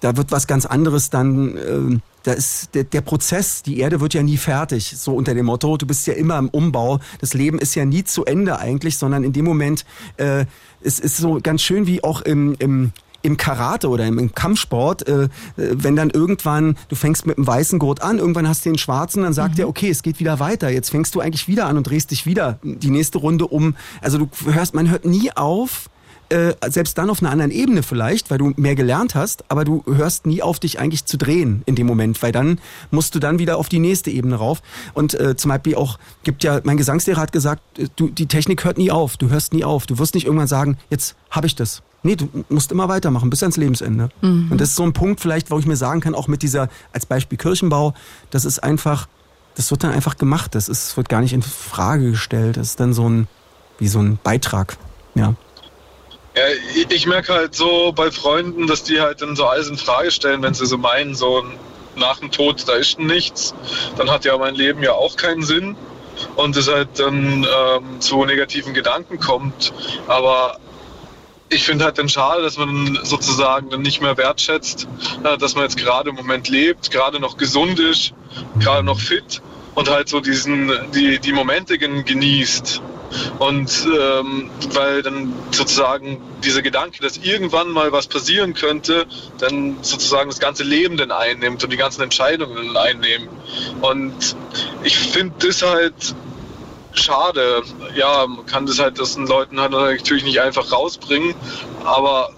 da 0.07 0.17
wird 0.17 0.31
was 0.31 0.47
ganz 0.47 0.67
anderes 0.67 1.11
dann. 1.11 1.57
Äh, 1.57 1.99
da 2.23 2.33
ist 2.33 2.75
der, 2.75 2.85
der 2.85 3.01
Prozess, 3.01 3.65
die 3.65 3.81
Erde 3.81 4.01
wird 4.01 4.15
ja 4.15 4.23
nie 4.23 4.37
fertig, 4.37 4.95
so 4.97 5.15
unter 5.15 5.35
dem 5.35 5.47
Motto, 5.47 5.77
du 5.77 5.87
bist 5.87 6.07
ja 6.07 6.15
immer 6.15 6.39
im 6.39 6.49
Umbau. 6.49 7.01
Das 7.21 7.35
Leben 7.35 7.59
ist 7.59 7.75
ja 7.75 7.85
nie 7.85 8.05
zu 8.05 8.25
Ende 8.25 8.59
eigentlich, 8.59 8.99
sondern 8.99 9.25
in 9.25 9.33
dem 9.33 9.45
Moment, 9.45 9.85
äh, 10.17 10.45
es 10.81 11.01
ist 11.01 11.17
so 11.17 11.41
ganz 11.43 11.63
schön 11.63 11.89
wie 11.89 12.05
auch 12.05 12.21
im, 12.23 12.55
im 12.61 12.93
im 13.23 13.37
Karate 13.37 13.89
oder 13.89 14.07
im, 14.07 14.33
Kampfsport, 14.37 15.09
äh, 15.09 15.25
äh, 15.25 15.29
wenn 15.57 15.97
dann 15.97 16.11
irgendwann, 16.11 16.77
du 16.89 16.95
fängst 16.95 17.27
mit 17.27 17.37
dem 17.37 17.45
weißen 17.45 17.81
Gurt 17.81 18.01
an, 18.01 18.19
irgendwann 18.19 18.49
hast 18.49 18.65
du 18.65 18.71
den 18.71 18.79
schwarzen, 18.79 19.25
dann 19.25 19.33
sagt 19.33 19.55
mhm. 19.55 19.63
er, 19.63 19.69
okay, 19.69 19.91
es 19.91 20.05
geht 20.05 20.21
wieder 20.21 20.39
weiter. 20.39 20.71
Jetzt 20.71 20.91
fängst 20.91 21.13
du 21.17 21.21
eigentlich 21.21 21.49
wieder 21.49 21.67
an 21.67 21.77
und 21.77 21.89
drehst 21.89 22.13
dich 22.13 22.25
wieder 22.25 22.61
die 22.63 22.91
nächste 22.91 23.19
Runde 23.19 23.49
um. 23.49 23.75
Also 24.01 24.19
du 24.19 24.29
hörst, 24.45 24.75
man 24.75 24.89
hört 24.89 25.05
nie 25.05 25.33
auf, 25.33 25.91
äh, 26.29 26.55
selbst 26.69 26.99
dann 26.99 27.11
auf 27.11 27.21
einer 27.23 27.31
anderen 27.31 27.51
Ebene 27.51 27.83
vielleicht, 27.83 28.31
weil 28.31 28.39
du 28.39 28.53
mehr 28.57 28.75
gelernt 28.75 29.15
hast, 29.15 29.45
aber 29.49 29.65
du 29.65 29.83
hörst 29.87 30.27
nie 30.27 30.43
auf, 30.43 30.59
dich 30.59 30.79
eigentlich 30.79 31.05
zu 31.05 31.17
drehen 31.17 31.63
in 31.67 31.75
dem 31.75 31.87
Moment, 31.87 32.23
weil 32.23 32.33
dann 32.33 32.59
musst 32.91 33.15
du 33.15 33.19
dann 33.19 33.39
wieder 33.39 33.59
auf 33.59 33.69
die 33.69 33.79
nächste 33.79 34.11
Ebene 34.11 34.37
rauf. 34.37 34.63
Und 34.95 35.15
äh, 35.15 35.37
zum 35.37 35.51
Beispiel 35.51 35.77
auch, 35.77 35.99
gibt 36.25 36.45
ja, 36.45 36.61
mein 36.65 36.77
Gesangslehrer 36.77 37.21
hat 37.21 37.33
gesagt, 37.33 37.63
äh, 37.79 37.89
du, 37.97 38.09
die 38.09 38.27
Technik 38.27 38.65
hört 38.65 38.79
nie 38.79 38.91
auf, 38.91 39.17
du 39.17 39.29
hörst 39.29 39.53
nie 39.53 39.65
auf. 39.65 39.87
Du 39.87 39.99
wirst 39.99 40.15
nicht 40.15 40.27
irgendwann 40.27 40.49
sagen, 40.49 40.79
jetzt 40.91 41.17
habe 41.31 41.47
ich 41.47 41.55
das. 41.55 41.83
Nee, 42.03 42.17
du 42.17 42.29
musst 42.49 42.71
immer 42.71 42.89
weitermachen, 42.89 43.31
bis 43.31 43.43
ans 43.43 43.57
Lebensende. 43.57 44.11
Mhm. 44.21 44.49
Und 44.51 44.61
das 44.61 44.71
ist 44.71 44.77
so 44.77 44.85
ein 44.85 44.93
Punkt 44.93 45.21
vielleicht, 45.21 45.51
wo 45.51 45.59
ich 45.59 45.67
mir 45.67 45.77
sagen 45.77 46.01
kann, 46.01 46.15
auch 46.15 46.29
mit 46.29 46.43
dieser, 46.43 46.69
als 46.93 47.07
Beispiel 47.07 47.39
Kirchenbau, 47.39 47.95
das 48.31 48.45
ist 48.45 48.63
einfach, 48.63 49.09
das 49.57 49.71
wird 49.71 49.83
dann 49.83 49.93
einfach 49.93 50.17
gemacht. 50.17 50.55
Das 50.55 50.69
ist, 50.69 50.97
wird 50.97 51.09
gar 51.09 51.21
nicht 51.21 51.33
in 51.33 51.43
Frage 51.43 52.11
gestellt. 52.11 52.57
Das 52.57 52.69
ist 52.69 52.81
dann 52.81 52.93
so 52.93 53.09
ein, 53.09 53.27
wie 53.79 53.89
so 53.89 54.01
ein 54.01 54.19
Beitrag. 54.23 54.77
Ja. 55.15 55.35
Ja, 56.37 56.43
ich 56.91 57.07
merke 57.07 57.33
halt 57.33 57.55
so 57.55 57.93
bei 57.93 58.11
Freunden, 58.11 58.67
dass 58.67 58.83
die 58.83 59.01
halt 59.01 59.23
dann 59.23 59.37
so 59.37 59.47
alles 59.47 59.69
in 59.69 59.79
Frage 59.79 60.11
stellen, 60.11 60.43
wenn 60.43 60.53
sie 60.53 60.67
so 60.67 60.77
meinen, 60.77 61.15
so 61.15 61.43
nach 61.97 62.19
dem 62.19 62.31
Tod, 62.31 62.69
da 62.69 62.75
ist 62.75 62.99
nichts, 62.99 63.55
dann 63.97 64.11
hat 64.11 64.27
ja 64.27 64.37
mein 64.37 64.55
Leben 64.55 64.83
ja 64.83 64.93
auch 64.93 65.17
keinen 65.17 65.43
Sinn 65.43 65.77
und 66.35 66.55
es 66.55 66.71
halt 66.71 66.99
dann 66.99 67.45
ähm, 67.45 68.01
zu 68.01 68.23
negativen 68.27 68.75
Gedanken 68.75 69.19
kommt. 69.19 69.73
Aber 70.09 70.59
ich 71.49 71.65
finde 71.65 71.87
halt 71.87 71.97
dann 71.97 72.11
schade, 72.11 72.43
dass 72.43 72.59
man 72.59 72.99
sozusagen 73.03 73.71
dann 73.71 73.81
nicht 73.81 74.03
mehr 74.03 74.19
wertschätzt, 74.19 74.87
äh, 75.25 75.39
dass 75.39 75.55
man 75.55 75.65
jetzt 75.65 75.79
gerade 75.79 76.11
im 76.11 76.17
Moment 76.17 76.51
lebt, 76.51 76.91
gerade 76.91 77.19
noch 77.19 77.39
gesund 77.39 77.81
ist, 77.81 78.13
gerade 78.61 78.83
noch 78.83 79.01
fit 79.01 79.41
und 79.75 79.89
halt 79.89 80.11
so 80.11 80.21
diesen, 80.21 80.71
die, 80.93 81.19
die 81.19 81.33
Momente 81.33 81.79
genießt. 81.79 82.83
Und 83.39 83.87
ähm, 83.87 84.51
weil 84.73 85.03
dann 85.03 85.33
sozusagen 85.51 86.21
dieser 86.45 86.63
Gedanke, 86.63 87.03
dass 87.03 87.17
irgendwann 87.19 87.71
mal 87.71 87.93
was 87.93 88.07
passieren 88.07 88.55
könnte, 88.55 89.07
dann 89.39 89.79
sozusagen 89.83 90.31
das 90.31 90.39
ganze 90.39 90.65
Leben 90.65 90.97
dann 90.97 91.11
einnimmt 91.11 91.63
und 91.63 91.73
die 91.73 91.77
ganzen 91.77 92.03
Entscheidungen 92.03 92.57
dann 92.57 92.77
einnehmen. 92.77 93.29
Und 93.81 94.37
ich 94.83 94.97
finde 94.97 95.35
das 95.47 95.63
halt 95.63 96.15
schade. 96.93 97.63
Ja, 97.95 98.27
man 98.27 98.47
kann 98.47 98.67
das 98.67 98.79
halt 98.79 98.99
das 98.99 99.15
den 99.15 99.27
Leuten 99.27 99.61
halt 99.61 99.73
natürlich 99.73 100.25
nicht 100.25 100.41
einfach 100.41 100.73
rausbringen, 100.73 101.35
aber 101.85 102.31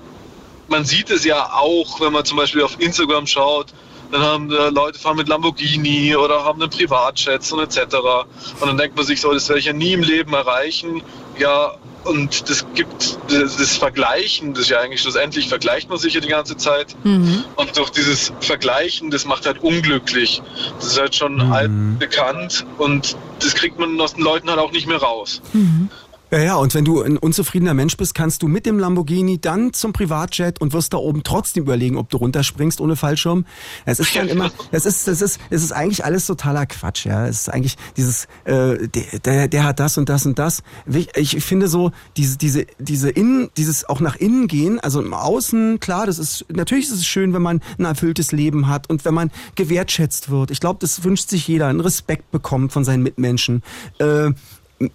man 0.68 0.84
sieht 0.84 1.10
es 1.10 1.24
ja 1.24 1.52
auch, 1.52 2.00
wenn 2.00 2.12
man 2.12 2.24
zum 2.24 2.36
Beispiel 2.36 2.62
auf 2.62 2.78
Instagram 2.78 3.26
schaut, 3.26 3.68
dann 4.10 4.22
haben 4.22 4.50
äh, 4.50 4.70
Leute 4.70 4.98
fahren 4.98 5.16
mit 5.16 5.28
Lamborghini 5.28 6.16
oder 6.16 6.44
haben 6.44 6.60
einen 6.60 6.70
Privatjet 6.70 7.50
und 7.52 7.60
etc. 7.60 7.96
Und 8.60 8.66
dann 8.66 8.78
denkt 8.78 8.96
man 8.96 9.04
sich 9.04 9.20
so, 9.20 9.32
das 9.32 9.48
werde 9.48 9.60
ich 9.60 9.66
ja 9.66 9.72
nie 9.72 9.92
im 9.92 10.02
Leben 10.02 10.32
erreichen. 10.32 11.02
Ja, 11.38 11.74
und 12.04 12.48
das 12.48 12.64
gibt 12.74 13.18
das, 13.28 13.56
das 13.56 13.76
Vergleichen, 13.76 14.54
das 14.54 14.62
ist 14.64 14.70
ja 14.70 14.80
eigentlich 14.80 15.02
schlussendlich 15.02 15.48
vergleicht 15.48 15.90
man 15.90 15.98
sich 15.98 16.14
ja 16.14 16.20
die 16.20 16.28
ganze 16.28 16.56
Zeit. 16.56 16.96
Mhm. 17.04 17.44
Und 17.56 17.76
durch 17.76 17.90
dieses 17.90 18.32
Vergleichen, 18.40 19.10
das 19.10 19.24
macht 19.24 19.46
halt 19.46 19.62
unglücklich. 19.62 20.42
Das 20.78 20.86
ist 20.86 20.98
halt 20.98 21.14
schon 21.14 21.34
mhm. 21.34 21.52
altbekannt 21.52 22.64
und 22.78 23.16
das 23.40 23.54
kriegt 23.54 23.78
man 23.78 24.00
aus 24.00 24.14
den 24.14 24.24
Leuten 24.24 24.48
halt 24.48 24.58
auch 24.58 24.72
nicht 24.72 24.86
mehr 24.86 24.98
raus. 24.98 25.42
Mhm. 25.52 25.90
Ja, 26.30 26.38
ja, 26.40 26.56
und 26.56 26.74
wenn 26.74 26.84
du 26.84 27.00
ein 27.00 27.16
unzufriedener 27.16 27.72
Mensch 27.72 27.96
bist, 27.96 28.14
kannst 28.14 28.42
du 28.42 28.48
mit 28.48 28.66
dem 28.66 28.78
Lamborghini 28.78 29.40
dann 29.40 29.72
zum 29.72 29.94
Privatjet 29.94 30.60
und 30.60 30.74
wirst 30.74 30.92
da 30.92 30.98
oben 30.98 31.22
trotzdem 31.22 31.62
überlegen, 31.62 31.96
ob 31.96 32.10
du 32.10 32.18
runterspringst 32.18 32.82
ohne 32.82 32.96
Fallschirm. 32.96 33.46
Es 33.86 33.98
ist 33.98 34.14
dann 34.14 34.28
immer, 34.28 34.50
es 34.70 34.84
ist, 34.84 35.08
es 35.08 35.22
ist, 35.22 35.40
es 35.48 35.62
ist 35.64 35.72
eigentlich 35.72 36.04
alles 36.04 36.26
totaler 36.26 36.66
Quatsch, 36.66 37.06
ja. 37.06 37.26
Es 37.26 37.40
ist 37.40 37.48
eigentlich 37.48 37.76
dieses, 37.96 38.24
äh, 38.44 38.88
der, 38.88 39.18
der, 39.24 39.48
der 39.48 39.64
hat 39.64 39.80
das 39.80 39.96
und 39.96 40.10
das 40.10 40.26
und 40.26 40.38
das. 40.38 40.62
Ich 41.14 41.42
finde 41.42 41.66
so, 41.66 41.92
diese, 42.18 42.36
diese, 42.36 42.66
diese 42.78 43.08
innen, 43.08 43.48
dieses 43.56 43.88
auch 43.88 44.00
nach 44.00 44.16
innen 44.16 44.48
gehen, 44.48 44.78
also 44.80 45.00
im 45.00 45.14
Außen, 45.14 45.80
klar, 45.80 46.04
das 46.04 46.18
ist, 46.18 46.44
natürlich 46.50 46.88
ist 46.88 46.92
es 46.92 47.06
schön, 47.06 47.32
wenn 47.32 47.42
man 47.42 47.62
ein 47.78 47.86
erfülltes 47.86 48.32
Leben 48.32 48.68
hat 48.68 48.90
und 48.90 49.06
wenn 49.06 49.14
man 49.14 49.30
gewertschätzt 49.54 50.28
wird. 50.28 50.50
Ich 50.50 50.60
glaube, 50.60 50.78
das 50.80 51.04
wünscht 51.04 51.30
sich 51.30 51.48
jeder, 51.48 51.68
einen 51.68 51.80
Respekt 51.80 52.30
bekommt 52.32 52.74
von 52.74 52.84
seinen 52.84 53.02
Mitmenschen. 53.02 53.62
Äh, 53.98 54.32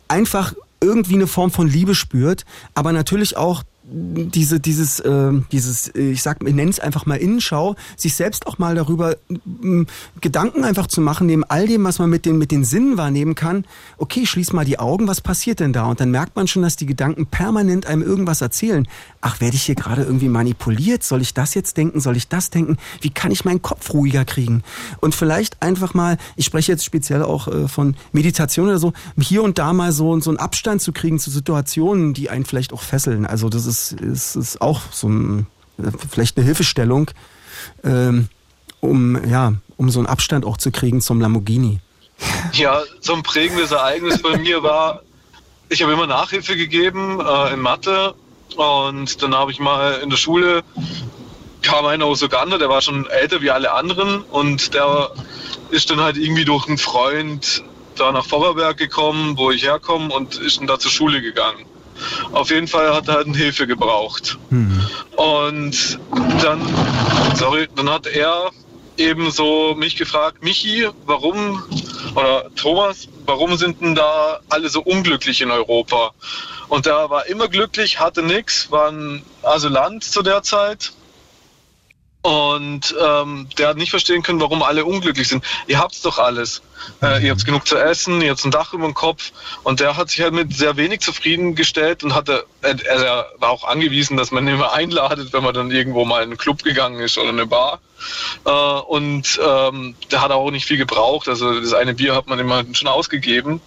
einfach 0.07 0.53
irgendwie 0.83 1.15
eine 1.15 1.27
Form 1.27 1.51
von 1.51 1.67
Liebe 1.67 1.95
spürt, 1.95 2.45
aber 2.75 2.91
natürlich 2.93 3.37
auch 3.37 3.63
diese, 3.95 4.59
dieses, 4.59 4.99
äh, 5.01 5.31
dieses, 5.51 5.93
ich 5.93 6.23
sag, 6.23 6.43
ich 6.43 6.53
nenne 6.53 6.71
es 6.71 6.79
einfach 6.79 7.05
mal 7.05 7.17
Innenschau, 7.17 7.75
sich 7.95 8.15
selbst 8.15 8.47
auch 8.47 8.57
mal 8.57 8.73
darüber 8.73 9.11
äh, 9.11 9.85
Gedanken 10.19 10.63
einfach 10.63 10.87
zu 10.87 10.99
machen, 10.99 11.27
neben 11.27 11.43
all 11.43 11.67
dem, 11.67 11.83
was 11.83 11.99
man 11.99 12.09
mit 12.09 12.25
den, 12.25 12.39
mit 12.39 12.49
den 12.49 12.63
Sinnen 12.63 12.97
wahrnehmen 12.97 13.35
kann, 13.35 13.65
okay, 13.99 14.25
schließ 14.25 14.51
mal 14.53 14.65
die 14.65 14.79
Augen, 14.79 15.07
was 15.07 15.21
passiert 15.21 15.59
denn 15.59 15.73
da? 15.73 15.85
Und 15.85 15.99
dann 15.99 16.09
merkt 16.09 16.35
man 16.35 16.47
schon, 16.47 16.63
dass 16.63 16.75
die 16.75 16.87
Gedanken 16.87 17.27
permanent 17.27 17.85
einem 17.85 18.01
irgendwas 18.01 18.41
erzählen. 18.41 18.87
Ach, 19.21 19.39
werde 19.41 19.55
ich 19.55 19.63
hier 19.63 19.75
gerade 19.75 20.01
irgendwie 20.01 20.29
manipuliert? 20.29 21.03
Soll 21.03 21.21
ich 21.21 21.35
das 21.35 21.53
jetzt 21.53 21.77
denken? 21.77 21.99
Soll 21.99 22.17
ich 22.17 22.27
das 22.27 22.49
denken? 22.49 22.77
Wie 23.01 23.11
kann 23.11 23.31
ich 23.31 23.45
meinen 23.45 23.61
Kopf 23.61 23.93
ruhiger 23.93 24.25
kriegen? 24.25 24.63
Und 25.01 25.13
vielleicht 25.13 25.61
einfach 25.61 25.93
mal, 25.93 26.17
ich 26.35 26.45
spreche 26.45 26.71
jetzt 26.71 26.83
speziell 26.83 27.21
auch 27.21 27.47
äh, 27.47 27.67
von 27.67 27.95
Meditation 28.11 28.67
oder 28.67 28.79
so, 28.79 28.93
hier 29.19 29.43
und 29.43 29.59
da 29.59 29.71
mal 29.71 29.91
so, 29.91 30.19
so 30.19 30.31
einen 30.31 30.39
Abstand 30.39 30.81
zu 30.81 30.93
kriegen 30.93 31.19
zu 31.19 31.29
Situationen, 31.29 32.15
die 32.15 32.31
einen 32.31 32.45
vielleicht 32.45 32.73
auch 32.73 32.81
fesseln. 32.81 33.27
Also 33.27 33.49
das 33.49 33.67
ist 33.67 33.82
ist, 33.91 34.35
ist 34.35 34.61
auch 34.61 34.81
so 34.91 35.07
ein, 35.09 35.47
vielleicht 36.09 36.37
eine 36.37 36.45
Hilfestellung, 36.45 37.11
ähm, 37.83 38.29
um, 38.79 39.23
ja, 39.27 39.53
um 39.77 39.89
so 39.89 39.99
einen 39.99 40.07
Abstand 40.07 40.45
auch 40.45 40.57
zu 40.57 40.71
kriegen 40.71 41.01
zum 41.01 41.21
Lamborghini. 41.21 41.79
Ja, 42.53 42.81
so 42.99 43.13
ein 43.13 43.23
prägendes 43.23 43.71
Ereignis 43.71 44.21
bei 44.21 44.37
mir 44.37 44.63
war, 44.63 45.01
ich 45.69 45.81
habe 45.81 45.93
immer 45.93 46.07
Nachhilfe 46.07 46.55
gegeben 46.55 47.19
äh, 47.19 47.53
in 47.53 47.59
Mathe 47.59 48.13
und 48.55 49.21
dann 49.21 49.33
habe 49.33 49.51
ich 49.51 49.59
mal 49.59 49.99
in 50.03 50.09
der 50.09 50.17
Schule 50.17 50.63
kam 51.63 51.85
einer 51.85 52.05
aus 52.05 52.21
Uganda, 52.21 52.57
der 52.57 52.69
war 52.69 52.81
schon 52.81 53.07
älter 53.07 53.41
wie 53.41 53.49
alle 53.49 53.71
anderen 53.71 54.21
und 54.21 54.73
der 54.73 55.11
ist 55.71 55.89
dann 55.89 56.01
halt 56.01 56.17
irgendwie 56.17 56.45
durch 56.45 56.67
einen 56.67 56.77
Freund 56.77 57.63
da 57.95 58.11
nach 58.11 58.25
Vorarlberg 58.25 58.77
gekommen, 58.77 59.37
wo 59.37 59.49
ich 59.49 59.63
herkomme 59.63 60.13
und 60.13 60.35
ist 60.35 60.59
dann 60.59 60.67
da 60.67 60.77
zur 60.77 60.91
Schule 60.91 61.21
gegangen. 61.21 61.65
Auf 62.31 62.49
jeden 62.49 62.67
Fall 62.67 62.93
hat 62.93 63.07
er 63.07 63.15
halt 63.15 63.35
Hilfe 63.35 63.67
gebraucht. 63.67 64.37
Mhm. 64.49 64.81
Und 65.15 65.99
dann, 66.41 66.61
sorry, 67.35 67.67
dann 67.75 67.89
hat 67.89 68.07
er 68.07 68.51
eben 68.97 69.31
so 69.31 69.75
mich 69.75 69.95
gefragt, 69.95 70.43
Michi, 70.43 70.87
warum, 71.05 71.63
oder 72.15 72.45
Thomas, 72.55 73.07
warum 73.25 73.57
sind 73.57 73.81
denn 73.81 73.95
da 73.95 74.39
alle 74.49 74.69
so 74.69 74.81
unglücklich 74.81 75.41
in 75.41 75.51
Europa? 75.51 76.11
Und 76.67 76.87
er 76.87 77.09
war 77.09 77.25
immer 77.27 77.47
glücklich, 77.47 77.99
hatte 77.99 78.23
nichts, 78.23 78.71
war 78.71 78.89
ein 78.89 79.23
Asylant 79.41 80.03
zu 80.03 80.21
der 80.21 80.43
Zeit. 80.43 80.93
Und 82.23 82.95
ähm, 83.01 83.49
der 83.57 83.67
hat 83.67 83.77
nicht 83.77 83.89
verstehen 83.89 84.23
können, 84.23 84.39
warum 84.39 84.63
alle 84.63 84.85
unglücklich 84.85 85.27
sind. 85.27 85.43
Ihr 85.67 85.77
habt's 85.77 86.01
doch 86.01 86.19
alles. 86.19 86.61
Äh, 87.01 87.21
ihr 87.21 87.31
habt 87.31 87.43
genug 87.43 87.67
zu 87.67 87.75
essen, 87.75 88.21
ihr 88.21 88.31
habt 88.31 88.45
ein 88.45 88.51
Dach 88.51 88.71
über 88.71 88.85
dem 88.85 88.93
Kopf. 88.93 89.33
Und 89.63 89.81
der 89.81 89.97
hat 89.97 90.09
sich 90.09 90.21
halt 90.21 90.33
mit 90.33 90.55
sehr 90.55 90.77
wenig 90.77 91.01
zufriedengestellt 91.01 92.01
und 92.01 92.15
hatte, 92.15 92.45
er, 92.61 92.81
er 92.85 93.25
war 93.39 93.49
auch 93.49 93.65
angewiesen, 93.65 94.15
dass 94.15 94.31
man 94.31 94.47
ihn 94.47 94.53
immer 94.53 94.71
einladet, 94.71 95.33
wenn 95.33 95.43
man 95.43 95.53
dann 95.53 95.69
irgendwo 95.69 96.05
mal 96.05 96.23
in 96.23 96.29
einen 96.29 96.37
Club 96.37 96.63
gegangen 96.63 97.01
ist 97.01 97.17
oder 97.17 97.29
eine 97.29 97.45
Bar. 97.45 97.81
Äh, 98.45 98.49
und 98.49 99.37
ähm, 99.45 99.95
der 100.09 100.21
hat 100.21 100.31
auch 100.31 100.49
nicht 100.49 100.65
viel 100.65 100.77
gebraucht. 100.77 101.27
Also 101.27 101.59
das 101.59 101.73
eine 101.73 101.93
Bier 101.93 102.15
hat 102.15 102.27
man 102.27 102.39
immer 102.39 102.63
schon 102.71 102.87
ausgegeben. 102.87 103.59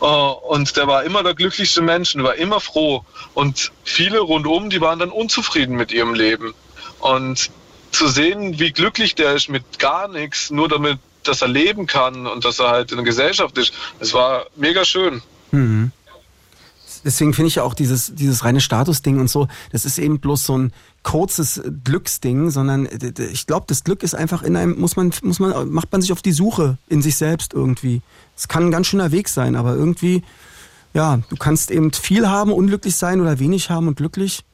Äh, 0.00 0.04
und 0.04 0.76
der 0.78 0.86
war 0.86 1.04
immer 1.04 1.22
der 1.22 1.34
glücklichste 1.34 1.82
Mensch 1.82 2.16
war 2.16 2.36
immer 2.36 2.60
froh. 2.60 3.04
Und 3.34 3.70
viele 3.84 4.20
rundum, 4.20 4.70
die 4.70 4.80
waren 4.80 4.98
dann 4.98 5.10
unzufrieden 5.10 5.76
mit 5.76 5.92
ihrem 5.92 6.14
Leben. 6.14 6.54
Und 7.00 7.50
zu 7.90 8.08
sehen, 8.08 8.58
wie 8.58 8.72
glücklich 8.72 9.14
der 9.14 9.34
ist 9.34 9.48
mit 9.48 9.78
gar 9.78 10.08
nichts, 10.08 10.50
nur 10.50 10.68
damit, 10.68 10.98
dass 11.24 11.42
er 11.42 11.48
leben 11.48 11.86
kann 11.86 12.26
und 12.26 12.44
dass 12.44 12.58
er 12.58 12.68
halt 12.68 12.90
in 12.90 12.98
der 12.98 13.04
Gesellschaft 13.04 13.56
ist, 13.58 13.72
das 13.98 14.12
war 14.14 14.46
mega 14.56 14.84
schön. 14.84 15.22
Mhm. 15.50 15.92
Deswegen 17.04 17.32
finde 17.32 17.48
ich 17.48 17.56
ja 17.56 17.62
auch 17.62 17.74
dieses, 17.74 18.14
dieses 18.14 18.44
reine 18.44 18.60
Statusding 18.60 19.20
und 19.20 19.28
so, 19.28 19.48
das 19.72 19.84
ist 19.84 19.98
eben 19.98 20.18
bloß 20.20 20.44
so 20.44 20.58
ein 20.58 20.72
kurzes 21.02 21.62
Glücksding, 21.84 22.50
sondern 22.50 22.88
ich 23.32 23.46
glaube, 23.46 23.66
das 23.68 23.84
Glück 23.84 24.02
ist 24.02 24.14
einfach 24.14 24.42
in 24.42 24.56
einem, 24.56 24.78
muss 24.78 24.96
man, 24.96 25.12
muss 25.22 25.38
man, 25.38 25.70
macht 25.70 25.92
man 25.92 26.02
sich 26.02 26.12
auf 26.12 26.22
die 26.22 26.32
Suche 26.32 26.76
in 26.88 27.00
sich 27.00 27.16
selbst 27.16 27.54
irgendwie. 27.54 28.02
Es 28.36 28.48
kann 28.48 28.64
ein 28.64 28.70
ganz 28.70 28.88
schöner 28.88 29.12
Weg 29.12 29.28
sein, 29.28 29.54
aber 29.54 29.74
irgendwie, 29.74 30.22
ja, 30.92 31.20
du 31.28 31.36
kannst 31.36 31.70
eben 31.70 31.92
viel 31.92 32.28
haben, 32.28 32.52
unglücklich 32.52 32.96
sein 32.96 33.20
oder 33.20 33.38
wenig 33.38 33.70
haben 33.70 33.88
und 33.88 33.96
glücklich 33.96 34.44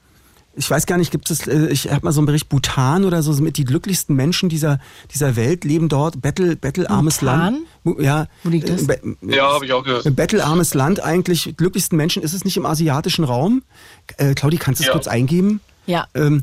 ich 0.57 0.70
weiß 0.70 0.86
gar 0.86 0.98
nicht, 0.98 1.11
gibt 1.11 1.30
es, 1.30 1.46
äh, 1.46 1.66
ich 1.66 1.90
habe 1.90 2.05
mal 2.05 2.12
so 2.12 2.20
einen 2.20 2.26
Bericht, 2.26 2.48
Bhutan 2.48 3.05
oder 3.05 3.22
so, 3.22 3.32
mit 3.42 3.57
die 3.57 3.64
glücklichsten 3.64 4.14
Menschen 4.14 4.48
dieser, 4.48 4.78
dieser 5.12 5.36
Welt 5.36 5.64
leben 5.64 5.88
dort, 5.88 6.22
Bettel, 6.22 6.57
bettelarmes 6.57 7.20
Land. 7.20 7.59
Ja, 7.98 8.26
Wo 8.42 8.50
liegt 8.50 8.68
das? 8.68 8.86
Be 8.86 9.00
ja, 9.22 9.52
habe 9.52 9.66
ich 9.66 9.72
auch 9.72 9.84
gehört. 9.84 10.14
Bettelarmes 10.14 10.74
Land 10.74 11.02
eigentlich, 11.02 11.55
glücklichsten 11.57 11.96
Menschen, 11.96 12.22
ist 12.22 12.32
es 12.32 12.44
nicht 12.44 12.57
im 12.57 12.66
asiatischen 12.66 13.24
Raum? 13.24 13.62
Äh, 14.16 14.34
Claudi, 14.34 14.59
kannst 14.59 14.80
du 14.80 14.84
es 14.84 14.88
ja. 14.88 14.92
kurz 14.92 15.07
eingeben? 15.07 15.61
Ja. 15.86 16.07
Ähm, 16.14 16.42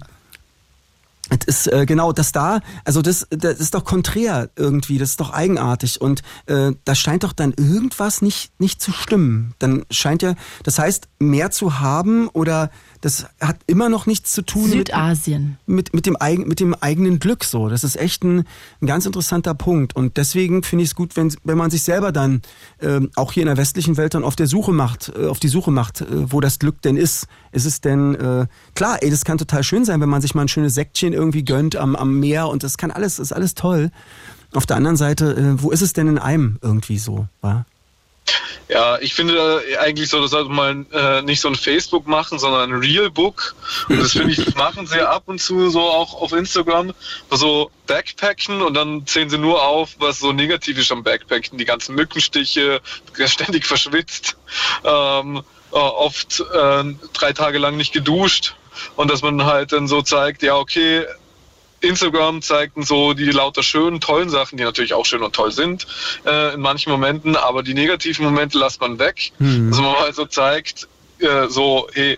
das 1.30 1.48
ist 1.48 1.68
äh, 1.68 1.86
genau 1.86 2.12
das 2.12 2.34
da, 2.34 2.60
also 2.84 3.02
das, 3.02 3.26
das 3.30 3.60
ist 3.60 3.74
doch 3.74 3.86
konträr 3.86 4.50
irgendwie, 4.58 4.98
das 4.98 5.12
ist 5.12 5.20
doch 5.22 5.32
eigenartig 5.32 6.02
und 6.02 6.24
äh, 6.48 6.72
da 6.84 6.96
scheint 6.96 7.24
doch 7.24 7.32
dann 7.32 7.54
irgendwas 7.54 8.22
nicht 8.22 8.60
nicht 8.60 8.82
zu 8.82 8.92
stimmen. 8.92 9.54
Dann 9.60 9.86
scheint 9.90 10.24
ja, 10.24 10.36
das 10.64 10.78
heißt, 10.78 11.08
mehr 11.20 11.52
zu 11.52 11.80
haben 11.80 12.28
oder 12.28 12.70
das 13.02 13.26
hat 13.40 13.58
immer 13.66 13.90
noch 13.90 14.06
nichts 14.06 14.32
zu 14.32 14.44
tun 14.44 14.70
Südasien. 14.70 15.58
Mit, 15.66 15.76
mit, 15.76 15.94
mit, 15.96 16.06
dem, 16.06 16.16
eigen, 16.20 16.48
mit 16.48 16.60
dem 16.60 16.76
eigenen 16.76 17.18
Glück 17.20 17.44
so. 17.44 17.68
Das 17.68 17.84
ist 17.84 17.96
echt 17.96 18.24
ein, 18.24 18.46
ein 18.80 18.86
ganz 18.86 19.08
interessanter 19.08 19.56
Punkt. 19.56 19.96
Und 19.96 20.18
deswegen 20.18 20.62
finde 20.62 20.84
ich 20.84 20.92
es 20.92 20.96
gut, 20.96 21.18
wenn, 21.18 21.34
wenn 21.44 21.58
man 21.58 21.72
sich 21.72 21.82
selber 21.82 22.12
dann 22.12 22.44
ähm, 22.80 23.10
auch 23.16 23.34
hier 23.34 23.42
in 23.42 23.48
der 23.48 23.58
westlichen 23.58 23.98
Welt 23.98 24.14
dann 24.14 24.24
auf 24.24 24.36
der 24.36 24.46
Suche 24.46 24.72
macht, 24.72 25.12
äh, 25.16 25.26
auf 25.26 25.40
die 25.40 25.48
Suche 25.48 25.72
macht, 25.72 26.02
äh, 26.02 26.32
wo 26.32 26.40
das 26.40 26.60
Glück 26.60 26.82
denn 26.84 26.96
ist. 26.96 27.28
Ist 27.52 27.66
es 27.66 27.82
denn, 27.82 28.14
äh, 28.16 28.46
klar, 28.76 29.00
ey, 29.02 29.10
das 29.10 29.26
kann 29.26 29.40
total 29.40 29.64
schön 29.64 29.84
sein, 29.84 30.00
wenn 30.00 30.10
man 30.10 30.22
sich 30.22 30.36
mal 30.36 30.44
ein 30.44 30.48
schönes 30.48 30.76
Säckchen 30.76 31.14
irgendwie 31.14 31.44
gönnt 31.44 31.76
am, 31.76 31.96
am 31.96 32.20
Meer 32.20 32.50
und 32.50 32.64
das 32.64 32.78
kann 32.78 32.92
alles, 32.92 33.18
ist 33.18 33.34
alles 33.34 33.56
toll. 33.56 33.90
Auf 34.54 34.68
der 34.68 34.78
anderen 34.78 34.98
Seite, 34.98 35.36
äh, 35.36 35.64
wo 35.64 35.72
ist 35.72 35.82
es 35.82 35.94
denn 35.94 36.08
in 36.08 36.20
einem 36.20 36.60
irgendwie 36.62 37.00
so? 37.00 37.28
Wa? 37.42 37.66
Ja, 38.72 38.98
ich 39.00 39.14
finde 39.14 39.62
eigentlich 39.80 40.10
so, 40.10 40.22
das 40.22 40.32
sollte 40.32 40.50
man 40.50 40.90
äh, 40.94 41.22
nicht 41.24 41.42
so 41.42 41.50
ein 41.50 41.56
Facebook 41.56 42.08
machen, 42.08 42.40
sondern 42.40 42.72
ein 42.72 42.80
Realbook. 42.80 43.54
Und 43.90 44.02
das 44.02 44.14
finde 44.14 44.32
ich, 44.32 44.46
das 44.46 44.56
machen 44.56 44.88
sie 44.88 45.06
ab 45.06 45.24
und 45.26 45.42
zu 45.42 45.70
so 45.70 45.82
auch 45.82 46.14
auf 46.22 46.32
Instagram. 46.32 46.94
So 47.30 47.70
Backpacken 47.88 48.62
und 48.62 48.74
dann 48.76 49.06
zählen 49.06 49.30
sie 49.30 49.38
nur 49.38 49.62
auf, 49.62 49.96
was 50.00 50.20
so 50.20 50.32
negativ 50.32 50.78
ist 50.78 50.90
am 50.92 51.04
Backpacken. 51.04 51.58
Die 51.58 51.66
ganzen 51.66 51.96
Mückenstiche, 51.96 52.80
ständig 53.26 53.66
verschwitzt, 53.66 54.38
ähm, 54.86 55.44
äh, 55.72 55.76
oft 55.76 56.40
äh, 56.40 56.84
drei 57.12 57.34
Tage 57.34 57.58
lang 57.58 57.76
nicht 57.76 57.92
geduscht. 57.92 58.56
Und 58.96 59.12
dass 59.12 59.22
man 59.22 59.44
halt 59.46 59.74
dann 59.74 59.88
so 59.88 60.02
zeigt, 60.02 60.44
ja, 60.44 60.56
okay, 60.56 61.06
Instagram 61.82 62.42
zeigt 62.42 62.74
so 62.86 63.14
die 63.14 63.32
lauter 63.32 63.64
schönen, 63.64 64.00
tollen 64.00 64.30
Sachen, 64.30 64.58
die 64.58 64.64
natürlich 64.64 64.94
auch 64.94 65.06
schön 65.06 65.24
und 65.24 65.36
toll 65.36 65.52
sind 65.52 65.88
äh, 66.26 66.54
in 66.54 66.62
manchen 66.62 66.92
Momenten, 66.92 67.36
aber 67.36 67.64
die 67.64 67.74
negativen 67.74 68.26
Momente 68.26 68.58
lässt 68.58 68.82
man 68.82 69.00
weg. 69.00 69.32
Mhm. 69.40 69.70
Dass 69.70 69.80
man 69.80 69.92
mal 69.94 70.14
so 70.14 70.26
zeigt, 70.26 70.88
äh, 71.20 71.48
so, 71.48 71.88
hey, 71.94 72.18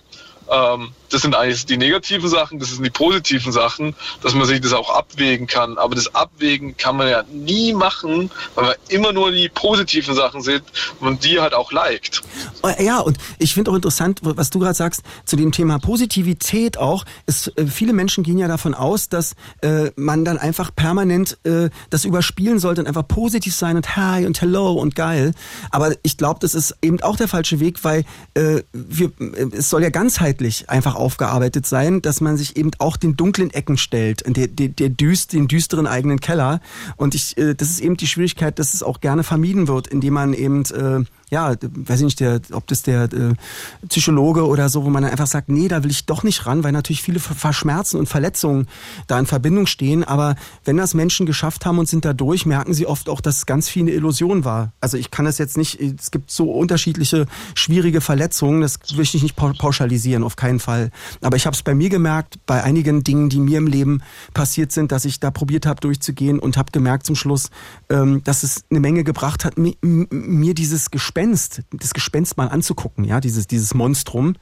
ähm, 0.49 0.91
das 1.13 1.21
sind 1.21 1.35
eigentlich 1.35 1.65
die 1.67 1.77
negativen 1.77 2.27
Sachen, 2.27 2.57
das 2.57 2.71
sind 2.71 2.83
die 2.83 2.89
positiven 2.89 3.51
Sachen, 3.51 3.95
dass 4.23 4.33
man 4.33 4.47
sich 4.47 4.61
das 4.61 4.73
auch 4.73 4.89
abwägen 4.89 5.45
kann. 5.45 5.77
Aber 5.77 5.93
das 5.93 6.13
Abwägen 6.15 6.75
kann 6.75 6.97
man 6.97 7.07
ja 7.07 7.23
nie 7.31 7.73
machen, 7.73 8.31
weil 8.55 8.65
man 8.65 8.75
immer 8.89 9.13
nur 9.13 9.31
die 9.31 9.47
positiven 9.47 10.15
Sachen 10.15 10.41
sieht 10.41 10.63
und 10.99 11.23
die 11.23 11.39
halt 11.39 11.53
auch 11.53 11.71
liked. 11.71 12.21
Oh, 12.63 12.71
ja, 12.79 12.99
und 12.99 13.17
ich 13.37 13.53
finde 13.53 13.69
auch 13.69 13.75
interessant, 13.75 14.21
was 14.23 14.49
du 14.49 14.57
gerade 14.57 14.73
sagst, 14.73 15.03
zu 15.25 15.35
dem 15.35 15.51
Thema 15.51 15.77
Positivität 15.77 16.77
auch, 16.77 17.05
ist, 17.27 17.55
äh, 17.59 17.67
viele 17.67 17.93
Menschen 17.93 18.23
gehen 18.23 18.39
ja 18.39 18.47
davon 18.47 18.73
aus, 18.73 19.07
dass 19.07 19.35
äh, 19.61 19.91
man 19.95 20.25
dann 20.25 20.39
einfach 20.39 20.73
permanent 20.75 21.37
äh, 21.43 21.69
das 21.91 22.05
überspielen 22.05 22.57
sollte 22.57 22.81
und 22.81 22.87
einfach 22.87 23.07
positiv 23.07 23.53
sein 23.53 23.75
und 23.75 23.95
hi 23.95 24.25
und 24.25 24.41
hello 24.41 24.73
und 24.73 24.95
geil. 24.95 25.33
Aber 25.69 25.93
ich 26.01 26.17
glaube, 26.17 26.39
das 26.41 26.55
ist 26.55 26.75
eben 26.81 26.99
auch 27.01 27.17
der 27.17 27.27
falsche 27.27 27.59
Weg, 27.59 27.83
weil 27.83 28.03
äh, 28.33 28.63
wir, 28.73 29.11
äh, 29.19 29.49
es 29.51 29.69
soll 29.69 29.83
ja 29.83 29.89
ganzheitlich 29.89 30.69
einfach 30.71 30.95
aufgearbeitet 31.03 31.65
sein, 31.65 32.01
dass 32.01 32.21
man 32.21 32.37
sich 32.37 32.55
eben 32.55 32.71
auch 32.79 32.97
den 32.97 33.17
dunklen 33.17 33.51
Ecken 33.51 33.77
stellt, 33.77 34.23
der, 34.25 34.47
der, 34.47 34.69
der 34.69 34.89
düst, 34.89 35.33
den 35.33 35.47
düsteren 35.47 35.85
eigenen 35.85 36.19
Keller. 36.19 36.61
Und 36.95 37.13
ich, 37.13 37.37
äh, 37.37 37.53
das 37.53 37.69
ist 37.69 37.81
eben 37.81 37.97
die 37.97 38.07
Schwierigkeit, 38.07 38.57
dass 38.57 38.73
es 38.73 38.81
auch 38.81 39.01
gerne 39.01 39.23
vermieden 39.23 39.67
wird, 39.67 39.87
indem 39.87 40.13
man 40.13 40.33
eben 40.33 40.63
äh, 40.65 41.03
ja, 41.33 41.55
weiß 41.61 41.99
ich 41.99 42.05
nicht, 42.05 42.19
der, 42.19 42.39
ob 42.51 42.67
das 42.67 42.83
der 42.83 43.11
äh, 43.11 43.33
Psychologe 43.89 44.45
oder 44.45 44.69
so, 44.69 44.85
wo 44.85 44.89
man 44.89 45.01
dann 45.01 45.11
einfach 45.11 45.27
sagt, 45.27 45.49
nee, 45.49 45.67
da 45.67 45.83
will 45.83 45.89
ich 45.89 46.05
doch 46.05 46.21
nicht 46.21 46.45
ran, 46.45 46.63
weil 46.63 46.71
natürlich 46.71 47.01
viele 47.01 47.19
Verschmerzen 47.19 47.97
und 47.97 48.07
Verletzungen 48.07 48.67
da 49.07 49.17
in 49.17 49.25
Verbindung 49.25 49.65
stehen. 49.65 50.03
Aber 50.03 50.35
wenn 50.63 50.77
das 50.77 50.93
Menschen 50.93 51.25
geschafft 51.25 51.65
haben 51.65 51.79
und 51.79 51.89
sind 51.89 52.05
da 52.05 52.13
durch, 52.13 52.45
merken 52.45 52.75
sie 52.75 52.85
oft 52.85 53.09
auch, 53.09 53.19
dass 53.19 53.37
es 53.37 53.45
ganz 53.47 53.67
viel 53.67 53.81
eine 53.81 53.91
Illusion 53.91 54.45
war. 54.45 54.73
Also 54.79 54.95
ich 54.95 55.09
kann 55.09 55.25
das 55.25 55.39
jetzt 55.39 55.57
nicht, 55.57 55.81
es 55.81 56.11
gibt 56.11 56.29
so 56.29 56.51
unterschiedliche 56.51 57.25
schwierige 57.55 57.99
Verletzungen, 57.99 58.61
das 58.61 58.77
will 58.93 59.01
ich 59.01 59.23
nicht 59.23 59.35
pauschalisieren, 59.35 60.23
auf 60.23 60.35
keinen 60.35 60.59
Fall. 60.59 60.91
Aber 61.21 61.35
ich 61.35 61.47
habe 61.47 61.55
es 61.55 61.63
bei 61.63 61.73
mir 61.73 61.89
gemerkt, 61.89 62.37
bei 62.45 62.63
einigen 62.63 63.03
Dingen, 63.03 63.29
die 63.29 63.39
mir 63.39 63.57
im 63.57 63.67
Leben 63.67 64.03
passiert 64.35 64.71
sind, 64.71 64.91
dass 64.91 65.03
ich 65.03 65.19
da 65.19 65.31
probiert 65.31 65.65
habe 65.65 65.81
durchzugehen 65.81 66.37
und 66.37 66.57
habe 66.57 66.71
gemerkt 66.71 67.07
zum 67.07 67.15
Schluss, 67.15 67.49
ähm, 67.89 68.23
dass 68.23 68.43
es 68.43 68.65
eine 68.69 68.79
Menge 68.79 69.03
gebracht 69.03 69.45
hat, 69.45 69.57
mir, 69.57 69.73
mir 69.81 70.53
dieses 70.53 70.91
Gespenst 70.91 71.22
Gespenst, 71.23 71.61
das 71.71 71.93
Gespenst 71.93 72.37
mal 72.37 72.47
anzugucken, 72.47 73.05
ja, 73.05 73.21
dieses, 73.21 73.47
dieses 73.47 73.73
Monstrum 73.73 74.35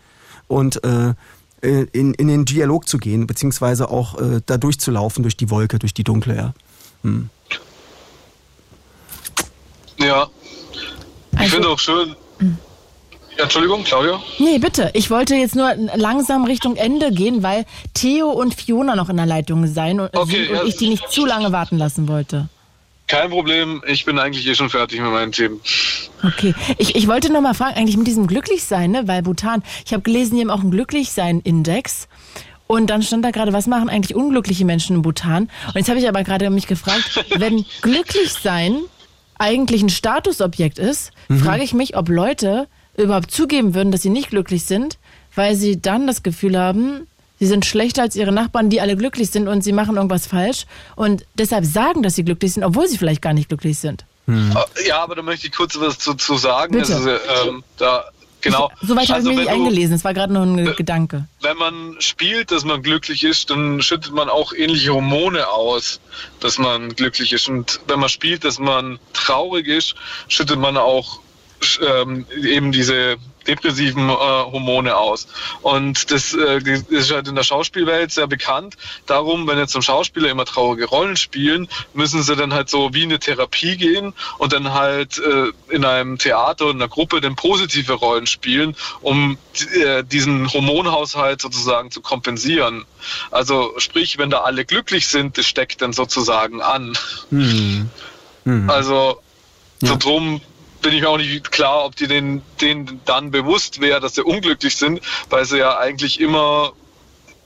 und 0.47 0.83
äh, 0.83 1.13
äh, 1.61 1.85
in, 1.91 2.13
in 2.15 2.27
den 2.27 2.45
Dialog 2.45 2.87
zu 2.87 2.97
gehen, 2.97 3.27
beziehungsweise 3.27 3.89
auch 3.89 4.19
äh, 4.19 4.41
da 4.45 4.57
durchzulaufen 4.57 5.21
durch 5.21 5.37
die 5.37 5.49
Wolke, 5.49 5.77
durch 5.77 5.93
die 5.93 6.03
Dunkle, 6.03 6.35
ja. 6.35 6.53
Hm. 7.03 7.29
Ja. 9.99 10.27
Ich 11.33 11.39
also, 11.39 11.51
finde 11.51 11.69
auch 11.69 11.79
schön. 11.79 12.15
Hm. 12.39 12.57
Entschuldigung, 13.37 13.83
Claudia? 13.83 14.19
Nee, 14.39 14.57
bitte. 14.57 14.89
Ich 14.93 15.09
wollte 15.09 15.35
jetzt 15.35 15.55
nur 15.55 15.73
langsam 15.95 16.45
Richtung 16.45 16.75
Ende 16.75 17.11
gehen, 17.11 17.43
weil 17.43 17.65
Theo 17.93 18.29
und 18.29 18.55
Fiona 18.55 18.95
noch 18.95 19.09
in 19.09 19.17
der 19.17 19.25
Leitung 19.25 19.67
sein 19.67 19.99
und, 19.99 20.15
okay, 20.15 20.49
und 20.49 20.55
ja, 20.55 20.63
ich 20.63 20.77
die 20.77 20.89
nicht 20.89 21.09
zu 21.11 21.25
lange 21.25 21.51
warten 21.51 21.77
lassen 21.77 22.07
wollte. 22.07 22.49
Kein 23.11 23.29
Problem, 23.29 23.83
ich 23.85 24.05
bin 24.05 24.17
eigentlich 24.19 24.47
eh 24.47 24.55
schon 24.55 24.69
fertig 24.69 25.01
mit 25.01 25.11
meinen 25.11 25.33
Themen. 25.33 25.59
Okay, 26.23 26.55
ich, 26.77 26.95
ich 26.95 27.09
wollte 27.09 27.29
noch 27.29 27.41
mal 27.41 27.53
fragen, 27.53 27.75
eigentlich 27.75 27.97
mit 27.97 28.07
diesem 28.07 28.25
Glücklichsein, 28.25 28.89
ne? 28.89 29.05
weil 29.05 29.21
Bhutan, 29.21 29.63
ich 29.85 29.91
habe 29.91 30.01
gelesen, 30.01 30.35
die 30.35 30.41
haben 30.41 30.49
auch 30.49 30.61
einen 30.61 30.71
Glücklichsein-Index. 30.71 32.07
Und 32.67 32.89
dann 32.89 33.03
stand 33.03 33.25
da 33.25 33.31
gerade, 33.31 33.51
was 33.51 33.67
machen 33.67 33.89
eigentlich 33.89 34.15
unglückliche 34.15 34.63
Menschen 34.63 34.95
in 34.95 35.01
Bhutan? 35.01 35.49
Und 35.67 35.75
jetzt 35.75 35.89
habe 35.89 35.99
ich 35.99 36.07
aber 36.07 36.23
gerade 36.23 36.49
mich 36.49 36.67
gefragt, 36.67 37.25
wenn 37.35 37.65
Glücklichsein 37.81 38.77
eigentlich 39.37 39.81
ein 39.81 39.89
Statusobjekt 39.89 40.79
ist, 40.79 41.11
mhm. 41.27 41.39
frage 41.39 41.63
ich 41.63 41.73
mich, 41.73 41.97
ob 41.97 42.07
Leute 42.07 42.69
überhaupt 42.95 43.29
zugeben 43.29 43.73
würden, 43.75 43.91
dass 43.91 44.03
sie 44.03 44.09
nicht 44.09 44.29
glücklich 44.29 44.63
sind, 44.63 44.99
weil 45.35 45.55
sie 45.55 45.81
dann 45.81 46.07
das 46.07 46.23
Gefühl 46.23 46.57
haben, 46.57 47.07
sie 47.41 47.47
sind 47.47 47.65
schlechter 47.65 48.03
als 48.03 48.15
ihre 48.15 48.31
Nachbarn, 48.31 48.69
die 48.69 48.81
alle 48.81 48.95
glücklich 48.95 49.31
sind 49.31 49.47
und 49.47 49.63
sie 49.63 49.71
machen 49.71 49.95
irgendwas 49.95 50.27
falsch 50.27 50.67
und 50.95 51.25
deshalb 51.33 51.65
sagen, 51.65 52.03
dass 52.03 52.15
sie 52.15 52.23
glücklich 52.23 52.53
sind, 52.53 52.63
obwohl 52.63 52.87
sie 52.87 52.99
vielleicht 52.99 53.23
gar 53.23 53.33
nicht 53.33 53.49
glücklich 53.49 53.79
sind. 53.79 54.05
Hm. 54.27 54.55
Ja, 54.85 55.01
aber 55.01 55.15
da 55.15 55.23
möchte 55.23 55.47
ich 55.47 55.53
kurz 55.53 55.77
was 55.79 55.97
zu, 55.97 56.13
zu 56.13 56.37
sagen. 56.37 56.77
Bitte. 56.77 56.93
Also, 56.93 57.09
ähm, 57.09 57.63
da, 57.77 58.05
genau. 58.41 58.69
Soweit 58.83 59.07
habe 59.07 59.15
also, 59.15 59.31
ich 59.31 59.37
mich 59.37 59.45
nicht 59.47 59.55
eingelesen, 59.55 59.95
es 59.95 60.03
war 60.03 60.13
gerade 60.13 60.31
nur 60.31 60.43
ein 60.43 60.75
Gedanke. 60.75 61.25
Wenn 61.41 61.57
man 61.57 61.95
spielt, 61.97 62.51
dass 62.51 62.63
man 62.63 62.83
glücklich 62.83 63.23
ist, 63.23 63.49
dann 63.49 63.81
schüttet 63.81 64.13
man 64.13 64.29
auch 64.29 64.53
ähnliche 64.53 64.93
Hormone 64.93 65.47
aus, 65.47 65.99
dass 66.41 66.59
man 66.59 66.95
glücklich 66.95 67.33
ist. 67.33 67.49
Und 67.49 67.79
wenn 67.87 67.99
man 67.99 68.09
spielt, 68.09 68.43
dass 68.43 68.59
man 68.59 68.99
traurig 69.13 69.67
ist, 69.67 69.95
schüttet 70.27 70.59
man 70.59 70.77
auch 70.77 71.19
ähm, 71.81 72.27
eben 72.43 72.71
diese 72.71 73.17
depressiven 73.47 74.09
äh, 74.09 74.13
Hormone 74.13 74.95
aus. 74.95 75.27
Und 75.61 76.11
das 76.11 76.33
äh, 76.33 76.59
ist 76.89 77.11
halt 77.11 77.27
in 77.27 77.35
der 77.35 77.43
Schauspielwelt 77.43 78.11
sehr 78.11 78.27
bekannt. 78.27 78.77
Darum, 79.05 79.47
wenn 79.47 79.57
jetzt 79.57 79.71
zum 79.71 79.81
Schauspieler 79.81 80.29
immer 80.29 80.45
traurige 80.45 80.85
Rollen 80.85 81.17
spielen, 81.17 81.67
müssen 81.93 82.23
sie 82.23 82.35
dann 82.35 82.53
halt 82.53 82.69
so 82.69 82.93
wie 82.93 83.03
eine 83.03 83.19
Therapie 83.19 83.77
gehen 83.77 84.13
und 84.37 84.53
dann 84.53 84.73
halt 84.73 85.17
äh, 85.19 85.51
in 85.73 85.85
einem 85.85 86.17
Theater 86.17 86.69
in 86.69 86.77
einer 86.77 86.87
Gruppe 86.87 87.21
dann 87.21 87.35
positive 87.35 87.93
Rollen 87.93 88.27
spielen, 88.27 88.75
um 89.01 89.37
äh, 89.73 90.03
diesen 90.03 90.51
Hormonhaushalt 90.51 91.41
sozusagen 91.41 91.91
zu 91.91 92.01
kompensieren. 92.01 92.85
Also 93.31 93.73
sprich, 93.77 94.17
wenn 94.17 94.29
da 94.29 94.41
alle 94.41 94.65
glücklich 94.65 95.07
sind, 95.07 95.37
das 95.37 95.47
steckt 95.47 95.81
dann 95.81 95.93
sozusagen 95.93 96.61
an. 96.61 96.97
Hm. 97.29 97.89
Hm. 98.45 98.69
Also 98.69 99.19
Ja. 99.81 99.89
so 99.89 99.95
drum 99.97 100.41
bin 100.81 100.93
ich 100.93 101.01
mir 101.01 101.09
auch 101.09 101.17
nicht 101.17 101.51
klar, 101.51 101.85
ob 101.85 101.95
die 101.95 102.07
den, 102.07 102.41
denen 102.59 102.99
dann 103.05 103.31
bewusst 103.31 103.79
wäre, 103.81 103.99
dass 103.99 104.15
sie 104.15 104.23
unglücklich 104.23 104.75
sind, 104.75 105.01
weil 105.29 105.45
sie 105.45 105.57
ja 105.59 105.77
eigentlich 105.77 106.19
immer, 106.19 106.73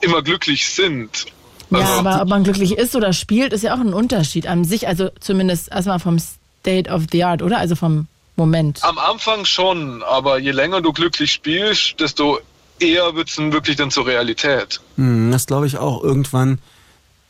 immer 0.01 0.21
glücklich 0.21 0.67
sind. 0.69 1.25
Ja, 1.71 1.79
Also- 1.79 1.93
aber 1.99 2.21
ob 2.21 2.27
man 2.29 2.43
glücklich 2.43 2.77
ist 2.77 2.95
oder 2.95 3.11
spielt, 3.13 3.51
ist 3.53 3.63
ja 3.63 3.73
auch 3.75 3.79
ein 3.79 3.93
Unterschied 3.93 4.47
an 4.47 4.63
sich. 4.65 4.87
Also 4.87 5.09
zumindest 5.19 5.71
erstmal 5.71 5.99
vom 5.99 6.17
State 6.19 6.89
of 6.89 7.03
the 7.11 7.23
Art, 7.23 7.41
oder? 7.41 7.57
Also 7.57 7.75
vom 7.75 8.07
Moment. 8.37 8.83
Am 8.83 8.97
Anfang 8.97 9.45
schon, 9.45 10.03
aber 10.03 10.39
je 10.39 10.51
länger 10.51 10.81
du 10.81 10.91
glücklich 10.93 11.31
spielst, 11.31 11.99
desto 11.99 12.39
eher 12.79 13.15
wird 13.15 13.29
es 13.29 13.35
dann 13.37 13.53
wirklich 13.53 13.77
dann 13.77 13.91
zur 13.91 14.05
Realität. 14.05 14.81
Hm, 14.97 15.31
das 15.31 15.45
glaube 15.47 15.67
ich 15.67 15.77
auch. 15.77 16.03
Irgendwann, 16.03 16.59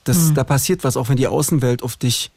das, 0.04 0.18
Hm. 0.18 0.36
da 0.36 0.44
passiert 0.44 0.84
was, 0.84 0.98
auch 0.98 1.08
wenn 1.10 1.18
die 1.18 1.28
Außenwelt 1.28 1.84
auf 1.84 1.96
dich 1.96 2.32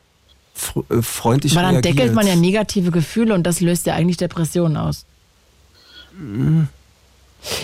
freundlich 0.58 1.54
Weil 1.54 1.62
dann 1.62 1.74
reagiert. 1.76 1.98
deckelt 1.98 2.14
man 2.14 2.26
ja 2.26 2.36
negative 2.36 2.90
Gefühle 2.90 3.34
und 3.34 3.44
das 3.44 3.60
löst 3.60 3.86
ja 3.86 3.94
eigentlich 3.94 4.16
Depressionen 4.16 4.76
aus. 4.76 5.04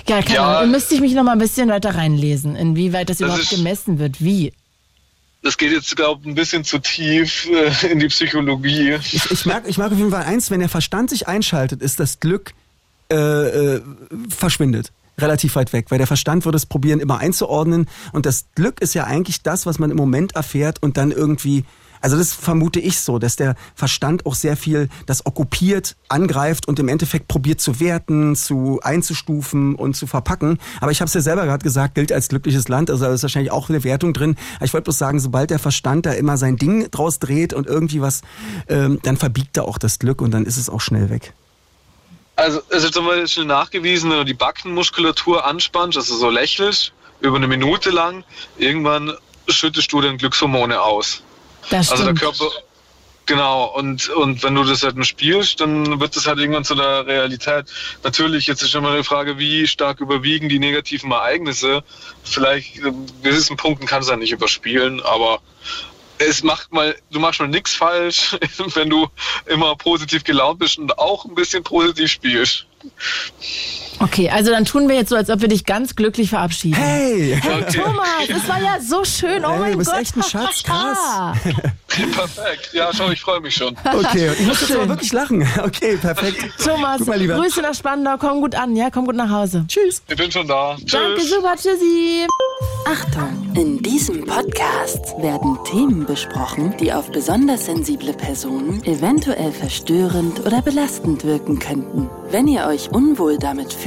Ja, 0.09 0.23
keine 0.23 0.35
Ja. 0.35 0.59
Ahnung. 0.61 0.71
Müsste 0.71 0.95
ich 0.95 1.01
mich 1.01 1.13
noch 1.15 1.25
mal 1.25 1.33
ein 1.33 1.39
bisschen 1.39 1.69
weiter 1.69 1.95
reinlesen, 1.95 2.57
inwieweit 2.57 3.09
das, 3.11 3.19
Das 3.19 3.27
überhaupt 3.27 3.43
ist- 3.43 3.51
gemessen 3.57 3.99
wird. 3.99 4.23
Wie? 4.23 4.53
Das 5.43 5.59
geht 5.59 5.73
jetzt, 5.73 5.95
glaube 5.97 6.23
ich, 6.23 6.29
ein 6.29 6.35
bisschen 6.35 6.65
zu 6.65 6.79
tief 6.79 7.47
äh, 7.83 7.93
in 7.93 7.99
die 7.99 8.07
Psychologie. 8.09 8.93
Ich, 9.13 9.31
ich 9.31 9.45
merke 9.45 9.69
ich 9.69 9.77
merk 9.77 9.93
auf 9.93 9.99
jeden 9.99 10.11
Fall 10.11 10.23
eins, 10.25 10.51
wenn 10.51 10.61
der 10.61 10.71
Verstand 10.71 11.11
sich 11.11 11.29
einschaltet, 11.29 11.83
ist 11.83 12.01
das 12.01 12.19
Glück 12.21 12.55
äh, 13.11 13.15
äh, 13.75 13.83
verschwindet. 14.31 14.91
Relativ 15.19 15.55
weit 15.57 15.73
weg, 15.75 15.87
weil 15.91 15.99
der 15.99 16.07
Verstand 16.07 16.45
würde 16.47 16.57
es 16.57 16.65
probieren, 16.67 16.99
immer 16.99 17.19
einzuordnen. 17.19 17.87
Und 18.13 18.25
das 18.27 18.47
Glück 18.55 18.81
ist 18.81 18.95
ja 18.95 19.05
eigentlich 19.05 19.43
das, 19.43 19.67
was 19.67 19.79
man 19.79 19.91
im 19.91 19.97
Moment 19.99 20.35
erfährt 20.35 20.83
und 20.83 20.97
dann 20.97 21.11
irgendwie, 21.13 21.65
also 22.05 22.19
das 22.19 22.35
vermute 22.35 22.81
ich 22.81 23.01
so, 23.01 23.19
dass 23.19 23.37
der 23.37 23.57
Verstand 23.75 24.27
auch 24.27 24.35
sehr 24.35 24.59
viel 24.59 24.91
das 25.07 25.25
okkupiert, 25.25 25.97
angreift 26.11 26.69
und 26.69 26.79
im 26.79 26.89
Endeffekt 26.89 27.29
probiert 27.29 27.63
zu 27.63 27.81
werten, 27.81 28.37
zu 28.37 28.79
einzustufen 28.83 29.75
und 29.75 29.97
zu 29.97 30.07
verpacken. 30.07 30.59
Aber 30.83 30.91
ich 30.91 31.01
habe 31.01 31.09
es 31.09 31.15
ja 31.15 31.23
selber 31.23 31.47
gerade 31.47 31.65
gesagt, 31.65 31.95
gilt 31.95 32.13
als 32.13 32.29
glückliches 32.29 32.69
Land, 32.69 32.91
also 32.91 33.07
da 33.07 33.13
ist 33.15 33.23
wahrscheinlich 33.23 33.51
auch 33.51 33.71
eine 33.71 33.85
Wertung 33.85 34.13
drin. 34.13 34.37
Aber 34.57 34.67
ich 34.67 34.75
wollte 34.75 34.85
bloß 34.85 34.99
sagen, 34.99 35.19
sobald 35.19 35.49
der 35.49 35.59
Verstand 35.59 36.05
da 36.05 36.13
immer 36.13 36.37
sein 36.37 36.59
Ding 36.59 36.91
draus 36.91 37.21
dreht 37.21 37.55
und 37.55 37.67
irgendwie 37.67 38.03
was, 38.03 38.21
ähm, 38.69 39.01
dann 39.03 39.17
verbiegt 39.17 39.57
er 39.57 39.65
auch 39.65 39.79
das 39.79 39.99
Glück 39.99 40.21
und 40.21 40.31
dann 40.31 40.45
ist 40.45 40.59
es 40.59 40.69
auch 40.69 40.83
schnell 40.83 41.09
weg. 41.09 41.33
Also 42.37 42.61
es 42.69 42.85
ist 42.85 42.93
zum 42.93 43.07
Beispiel 43.07 43.47
nachgewiesen, 43.47 44.11
wenn 44.11 44.19
du 44.19 44.25
die 44.25 44.35
Backenmuskulatur 44.35 45.47
anspannst, 45.47 45.97
also 45.97 46.15
so 46.17 46.29
lächelst, 46.29 46.93
über 47.21 47.37
eine 47.37 47.49
Minute 47.49 47.89
lang, 47.89 48.25
irgendwann 48.59 49.15
schüttest 49.49 49.91
du 49.91 50.03
dann 50.03 50.19
Glückshormone 50.19 50.83
aus. 50.83 51.23
Das 51.71 51.91
Also 51.91 52.05
der. 52.05 52.15
Körper, 52.15 52.51
genau, 53.27 53.67
und, 53.77 54.09
und 54.11 54.43
wenn 54.43 54.55
du 54.55 54.65
das 54.65 54.83
halt 54.83 54.97
nur 54.97 55.05
spielst, 55.05 55.61
dann 55.61 56.01
wird 56.01 56.17
das 56.17 56.27
halt 56.27 56.39
irgendwann 56.39 56.65
zu 56.65 56.75
der 56.75 57.07
Realität. 57.07 57.67
Natürlich, 58.03 58.47
jetzt 58.47 58.63
ist 58.63 58.75
immer 58.75 58.91
eine 58.91 59.05
Frage, 59.05 59.39
wie 59.39 59.67
stark 59.67 60.01
überwiegen 60.01 60.49
die 60.49 60.59
negativen 60.59 61.11
Ereignisse. 61.11 61.83
Vielleicht, 62.23 62.79
äh, 62.79 62.93
gewissen 63.23 63.57
Punkten 63.57 63.87
kannst 63.87 64.09
du 64.09 64.13
ja 64.13 64.19
nicht 64.19 64.33
überspielen, 64.33 65.01
aber 65.03 65.41
es 66.19 66.43
macht 66.43 66.73
mal, 66.73 66.97
du 67.11 67.19
machst 67.19 67.41
mal 67.41 67.49
nichts 67.49 67.75
falsch, 67.75 68.37
wenn 68.75 68.91
du 68.91 69.09
immer 69.47 69.75
positiv 69.77 70.25
gelaunt 70.25 70.61
bist 70.61 70.79
und 70.79 70.97
auch 70.99 71.25
ein 71.25 71.35
bisschen 71.35 71.65
positiv 71.65 72.11
spielst. 72.11 72.67
Okay, 74.01 74.29
also 74.29 74.51
dann 74.51 74.65
tun 74.65 74.89
wir 74.89 74.97
jetzt 74.97 75.09
so, 75.11 75.17
als 75.17 75.31
ob 75.31 75.41
wir 75.41 75.49
dich 75.49 75.65
ganz 75.65 75.95
glücklich 75.97 76.31
verabschieden. 76.31 76.75
Hey! 76.77 77.39
Hey, 77.41 77.63
Okay. 77.65 77.81
Thomas, 77.83 78.07
es 78.29 78.49
war 78.49 78.61
ja 78.61 78.79
so 78.81 79.05
schön. 79.05 79.45
Oh 79.45 79.51
Hey, 79.53 79.59
mein 79.61 79.73
du 79.73 79.79
bist 79.79 79.91
Gott. 79.91 80.01
echt 80.01 80.17
ein 80.17 80.23
Schatz, 80.23 80.63
krass. 80.65 80.99
Perfekt. 81.89 82.71
Ja, 82.73 82.91
schau, 82.93 83.11
ich 83.11 83.21
freue 83.21 83.41
mich 83.41 83.55
schon. 83.55 83.77
Okay, 83.85 84.31
ich 84.39 84.47
muss 84.47 84.61
jetzt 84.61 84.73
aber 84.75 84.89
wirklich 84.89 85.13
lachen. 85.13 85.47
Okay, 85.65 85.97
perfekt. 85.97 86.45
Thomas, 86.63 86.99
Guck 86.99 87.09
mal, 87.09 87.19
lieber. 87.19 87.35
Grüße 87.37 87.63
nach 87.63 87.75
Spandau. 87.75 88.17
Komm 88.19 88.41
gut 88.41 88.55
an, 88.55 88.75
ja? 88.77 88.91
Komm 88.91 89.07
gut 89.07 89.15
nach 89.17 89.31
Hause. 89.31 89.65
Tschüss. 89.69 90.03
Ich 90.09 90.17
bin 90.17 90.31
schon 90.31 90.47
da. 90.47 90.77
Danke, 90.91 91.17
Tschüss. 91.21 91.31
super. 91.31 91.55
Tschüssi. 91.57 92.27
Achtung! 92.87 93.53
In 93.55 93.79
diesem 93.79 94.25
Podcast 94.27 95.15
werden 95.21 95.57
Themen 95.71 96.05
besprochen, 96.07 96.75
die 96.81 96.93
auf 96.93 97.11
besonders 97.11 97.67
sensible 97.67 98.13
Personen 98.13 98.83
eventuell 98.85 99.53
verstörend 99.53 100.41
oder 100.45 100.61
belastend 100.61 101.25
wirken 101.25 101.59
könnten. 101.59 102.11
Wenn 102.31 102.47
ihr 102.49 102.67
euch 102.67 102.91
unwohl 102.91 103.39
damit 103.39 103.73
fühlt, 103.73 103.84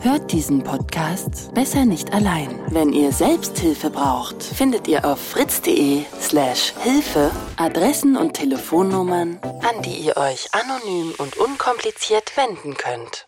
hört 0.00 0.32
diesen 0.32 0.64
Podcast 0.64 1.54
besser 1.54 1.84
nicht 1.84 2.12
allein. 2.12 2.48
Wenn 2.70 2.92
ihr 2.92 3.12
Selbsthilfe 3.12 3.90
braucht, 3.90 4.42
findet 4.42 4.88
ihr 4.88 5.04
auf 5.04 5.20
fritz.de 5.20 6.04
slash 6.20 6.72
Hilfe 6.82 7.30
Adressen 7.56 8.16
und 8.16 8.34
Telefonnummern, 8.34 9.38
an 9.42 9.82
die 9.82 9.96
ihr 9.98 10.16
euch 10.16 10.48
anonym 10.52 11.14
und 11.18 11.36
unkompliziert 11.36 12.36
wenden 12.36 12.76
könnt. 12.76 13.24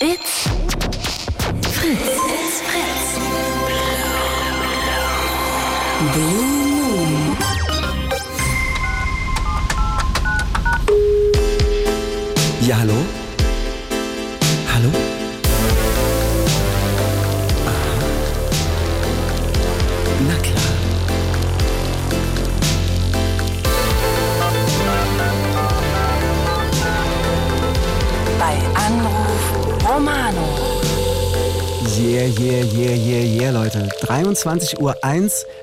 It's 0.00 0.48
Fritz. 1.70 2.00
It's 2.00 2.60
Fritz. 2.62 3.16
Blue 6.12 7.06
Moon. 7.06 7.36
Ja? 12.62 12.78
Hallo? 12.78 13.15
Romano. 29.96 30.46
Yeah, 31.98 32.26
yeah, 32.38 32.62
yeah, 32.64 32.94
yeah, 32.94 33.40
yeah, 33.40 33.50
Leute. 33.50 33.88
23.01 34.02 34.78
Uhr 34.78 34.94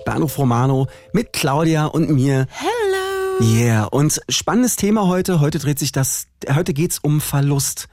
bei 0.06 0.12
Anruf 0.12 0.40
Romano 0.40 0.88
mit 1.12 1.34
Claudia 1.34 1.86
und 1.86 2.10
mir. 2.10 2.48
Hello. 2.50 3.48
Yeah, 3.48 3.84
und 3.84 4.20
spannendes 4.30 4.76
Thema 4.76 5.08
heute. 5.08 5.40
Heute 5.40 5.60
dreht 5.60 5.78
sich 5.78 5.92
das, 5.92 6.26
heute 6.52 6.74
geht's 6.74 6.98
um 6.98 7.22
Verlust. 7.22 7.88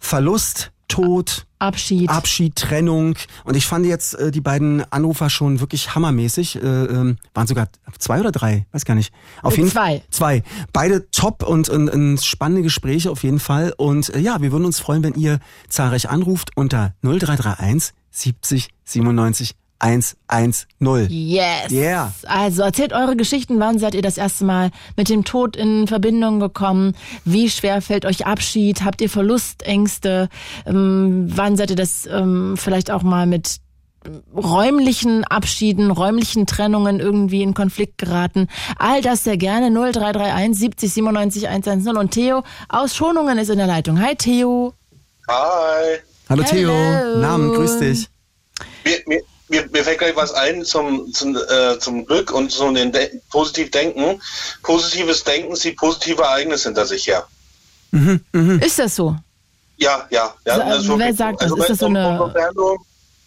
Verlust, 0.00 0.72
Tod, 0.88 1.46
Abschied. 1.58 2.08
Abschied, 2.08 2.56
Trennung. 2.56 3.14
Und 3.44 3.56
ich 3.56 3.66
fand 3.66 3.86
jetzt 3.86 4.14
äh, 4.14 4.30
die 4.30 4.40
beiden 4.40 4.82
Anrufer 4.92 5.28
schon 5.30 5.60
wirklich 5.60 5.94
hammermäßig. 5.94 6.56
Äh, 6.56 6.60
ähm, 6.60 7.18
waren 7.34 7.46
sogar 7.46 7.68
zwei 7.98 8.20
oder 8.20 8.32
drei, 8.32 8.66
weiß 8.72 8.84
gar 8.84 8.94
nicht. 8.94 9.12
Auf 9.42 9.54
Äh, 9.54 9.58
jeden 9.58 9.70
zwei. 9.70 10.02
Zwei. 10.10 10.42
Beide 10.72 11.10
top 11.10 11.42
und, 11.42 11.68
und, 11.68 11.88
und 11.90 12.24
spannende 12.24 12.62
Gespräche 12.62 13.10
auf 13.10 13.22
jeden 13.22 13.40
Fall. 13.40 13.74
Und 13.76 14.14
äh, 14.14 14.18
ja, 14.18 14.40
wir 14.40 14.52
würden 14.52 14.64
uns 14.64 14.80
freuen, 14.80 15.02
wenn 15.02 15.14
ihr 15.14 15.40
zahlreich 15.68 16.08
anruft 16.10 16.56
unter 16.56 16.94
0331 17.02 17.92
70 18.10 18.68
97 18.84 19.54
110. 19.80 20.66
Yes. 21.08 21.70
Yeah. 21.70 22.12
Also 22.26 22.62
erzählt 22.62 22.92
eure 22.92 23.16
Geschichten. 23.16 23.60
Wann 23.60 23.78
seid 23.78 23.94
ihr 23.94 24.02
das 24.02 24.18
erste 24.18 24.44
Mal 24.44 24.70
mit 24.96 25.08
dem 25.08 25.24
Tod 25.24 25.56
in 25.56 25.86
Verbindung 25.86 26.40
gekommen? 26.40 26.94
Wie 27.24 27.48
schwer 27.48 27.80
fällt 27.80 28.04
euch 28.04 28.26
Abschied? 28.26 28.84
Habt 28.84 29.00
ihr 29.00 29.10
Verlustängste? 29.10 30.28
Ähm, 30.66 31.30
wann 31.34 31.56
seid 31.56 31.70
ihr 31.70 31.76
das 31.76 32.06
ähm, 32.06 32.56
vielleicht 32.56 32.90
auch 32.90 33.02
mal 33.02 33.26
mit 33.26 33.60
räumlichen 34.34 35.24
Abschieden, 35.24 35.90
räumlichen 35.90 36.46
Trennungen 36.46 37.00
irgendwie 37.00 37.42
in 37.42 37.54
Konflikt 37.54 37.98
geraten. 37.98 38.48
All 38.78 39.02
das 39.02 39.24
sehr 39.24 39.36
gerne 39.36 39.70
0331 39.70 40.58
70 40.58 40.92
97 40.92 41.48
110 41.48 41.96
und 41.96 42.10
Theo 42.12 42.42
aus 42.68 42.94
Schonungen 42.94 43.38
ist 43.38 43.50
in 43.50 43.58
der 43.58 43.66
Leitung. 43.66 44.00
Hi 44.00 44.14
Theo. 44.14 44.72
Hi. 45.28 45.98
Hallo 46.28 46.42
Theo, 46.42 46.70
Hello. 46.70 47.20
Namen, 47.20 47.52
grüß 47.54 47.78
dich. 47.78 48.08
Mir, 48.84 48.98
mir, 49.06 49.22
mir, 49.48 49.68
mir 49.70 49.84
fällt 49.84 49.98
gleich 49.98 50.16
was 50.16 50.32
ein 50.32 50.64
zum, 50.64 51.12
zum, 51.12 51.36
äh, 51.36 51.78
zum 51.78 52.06
Glück 52.06 52.30
und 52.32 52.50
zu 52.50 52.70
den 52.72 52.92
De 52.92 53.10
positiv 53.30 53.70
Denken. 53.70 54.20
Positives 54.62 55.24
Denken 55.24 55.54
zieht 55.56 55.76
positive 55.76 56.22
Ereignisse 56.22 56.68
hinter 56.68 56.86
sich 56.86 57.06
her. 57.06 57.26
Ist 58.60 58.78
das 58.78 58.96
so? 58.96 59.16
Ja, 59.76 60.06
ja. 60.10 60.34
ja 60.44 60.54
So, 60.54 60.60
das 60.60 60.78
ist 60.82 60.88
wer 60.88 60.98
wirklich 60.98 61.16
sagt 61.16 61.42
das? 61.42 61.48
so. 61.50 61.56
Ist 61.56 61.70
das 61.70 61.78
so 61.78 61.86
eine- 61.86 62.30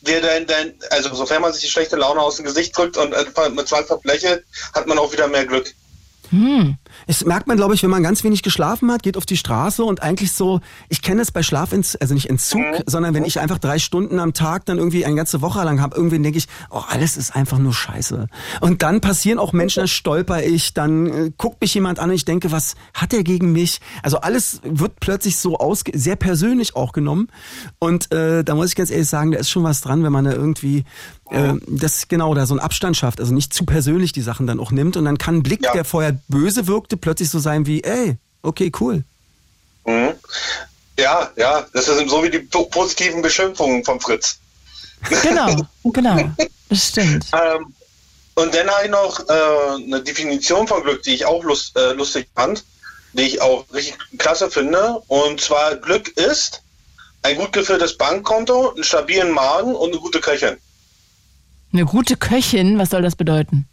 dir 0.02 0.20
dein, 0.22 0.48
dein, 0.48 0.74
also 0.90 1.14
sofern 1.14 1.42
man 1.44 1.54
sich 1.54 1.62
die 1.64 1.70
schlechte 1.70 1.96
Laune 1.96 2.22
aus 2.22 2.38
dem 2.38 2.46
Gesicht 2.46 2.76
drückt 2.76 2.98
und 2.98 3.14
einfach 3.14 3.50
mit 3.50 3.68
zwei 3.68 3.84
verblächelt, 3.84 4.44
hat 4.74 4.88
man 4.88 4.98
auch 4.98 5.12
wieder 5.14 5.28
mehr 5.28 5.46
Glück. 5.46 5.74
Hm. 6.32 6.78
Das 7.08 7.26
merkt 7.26 7.48
man, 7.48 7.58
glaube 7.58 7.76
ich, 7.76 7.84
wenn 7.84 7.90
man 7.90 8.04
ganz 8.04 8.24
wenig 8.24 8.42
geschlafen 8.42 8.92
hat, 8.92 9.04
geht 9.04 9.18
auf 9.18 9.26
die 9.26 9.38
Straße 9.38 9.84
und 9.84 10.02
eigentlich 10.02 10.32
so, 10.32 10.62
ich 10.90 11.02
kenne 11.02 11.22
es 11.22 11.32
bei 11.32 11.44
Schlafentzug, 11.44 12.02
also 12.02 12.14
nicht 12.14 12.30
Entzug, 12.30 12.62
mhm. 12.62 12.84
sondern 12.86 13.14
wenn 13.14 13.26
ich 13.26 13.40
einfach 13.40 13.60
drei 13.60 13.80
Stunden 13.80 14.20
am 14.20 14.34
Tag 14.34 14.66
dann 14.66 14.78
irgendwie 14.78 15.06
eine 15.06 15.16
ganze 15.16 15.42
Woche 15.42 15.64
lang 15.64 15.82
habe, 15.82 15.96
irgendwie 15.96 16.20
denke 16.20 16.38
ich, 16.38 16.48
oh, 16.70 16.82
alles 16.88 17.18
ist 17.18 17.36
einfach 17.36 17.60
nur 17.60 17.74
scheiße. 17.74 18.28
Und 18.62 18.82
dann 18.82 19.02
passieren 19.02 19.40
auch 19.40 19.52
Menschen, 19.52 19.82
da 19.82 19.88
stolper 19.88 20.44
ich, 20.44 20.74
dann 20.74 21.08
äh, 21.08 21.32
guckt 21.38 21.62
mich 21.62 21.74
jemand 21.74 22.00
an 22.00 22.10
und 22.10 22.16
ich 22.16 22.26
denke, 22.26 22.52
was 22.52 22.76
hat 22.94 23.14
er 23.14 23.24
gegen 23.24 23.52
mich? 23.52 23.82
Also 24.02 24.18
alles 24.18 24.62
wird 24.64 25.00
plötzlich 25.02 25.38
so 25.38 25.58
aus, 25.58 25.84
sehr 25.94 26.16
persönlich 26.16 26.76
auch 26.76 26.94
genommen. 26.94 27.28
Und 27.80 28.12
äh, 28.14 28.44
da 28.44 28.56
muss 28.56 28.70
ich 28.70 28.76
ganz 28.76 28.90
ehrlich 28.90 29.10
sagen, 29.10 29.32
da 29.32 29.40
ist 29.40 29.50
schon 29.50 29.64
was 29.64 29.82
dran, 29.82 30.04
wenn 30.04 30.14
man 30.14 30.26
da 30.26 30.32
irgendwie 30.32 30.86
äh, 31.32 31.54
das 31.68 32.08
genau 32.08 32.34
da 32.34 32.46
so 32.46 32.54
einen 32.54 32.60
Abstand 32.60 32.98
schafft, 32.98 33.20
also 33.20 33.34
nicht 33.34 33.54
zu 33.54 33.66
persönlich 33.66 34.12
die 34.12 34.22
Sachen 34.22 34.48
dann 34.48 34.60
auch 34.60 34.72
nimmt 34.72 34.98
und 34.98 35.06
dann 35.06 35.18
kann 35.18 35.38
ein 35.38 35.44
Blick, 35.44 35.64
ja. 35.64 35.72
der 35.72 35.86
vorher 35.86 36.20
böse 36.28 36.68
wirkte, 36.68 36.98
plötzlich 36.98 37.30
so 37.30 37.40
sein 37.40 37.66
wie, 37.66 37.84
ey, 37.84 38.18
okay, 38.42 38.72
cool. 38.80 39.04
Mhm. 39.86 40.14
Ja, 41.00 41.32
ja, 41.36 41.66
das 41.74 41.86
sind 41.86 42.10
so 42.10 42.24
wie 42.24 42.30
die 42.30 42.40
positiven 42.40 43.22
Beschimpfungen 43.22 43.84
von 43.84 44.00
Fritz. 44.00 44.40
Genau, 45.24 45.56
genau, 45.86 46.32
das 46.70 46.88
stimmt. 46.88 47.26
ähm, 47.34 47.74
und 48.36 48.54
dann 48.54 48.70
habe 48.70 48.86
ich 48.86 48.92
noch 48.92 49.20
äh, 49.30 49.84
eine 49.84 50.02
Definition 50.02 50.68
von 50.68 50.84
Glück, 50.84 51.04
die 51.04 51.16
ich 51.16 51.26
auch 51.26 51.44
lust, 51.44 51.78
äh, 51.78 51.94
lustig 51.94 52.28
fand, 52.36 52.64
die 53.14 53.24
ich 53.24 53.42
auch 53.42 53.66
richtig 53.74 53.98
klasse 54.18 54.50
finde. 54.50 55.02
Und 55.08 55.42
zwar 55.42 55.76
Glück 55.76 56.10
ist 56.18 56.62
ein 57.24 57.38
gut 57.38 57.54
geführtes 57.54 57.98
Bankkonto, 57.98 58.72
einen 58.72 58.84
stabilen 58.84 59.32
Magen 59.32 59.76
und 59.76 59.92
eine 59.92 60.00
gute 60.00 60.22
Köchin. 60.22 60.58
Eine 61.74 61.86
gute 61.86 62.18
Köchin, 62.18 62.78
was 62.78 62.90
soll 62.90 63.02
das 63.02 63.16
bedeuten? 63.16 63.68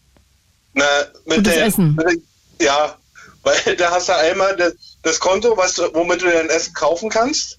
Na, 0.75 0.85
mit 1.27 1.39
Gutes 1.39 1.55
der, 1.55 1.67
Essen. 1.67 1.95
Mit, 1.97 2.23
ja, 2.61 2.97
weil 3.43 3.77
da 3.79 3.91
hast 3.91 4.09
du 4.09 4.17
einmal 4.17 4.57
das, 4.57 4.75
das 5.03 5.19
Konto, 5.19 5.57
was, 5.57 5.79
womit 5.79 6.23
du 6.23 6.27
dein 6.27 6.49
Essen 6.49 6.75
kaufen 6.75 7.11
kannst. 7.11 7.59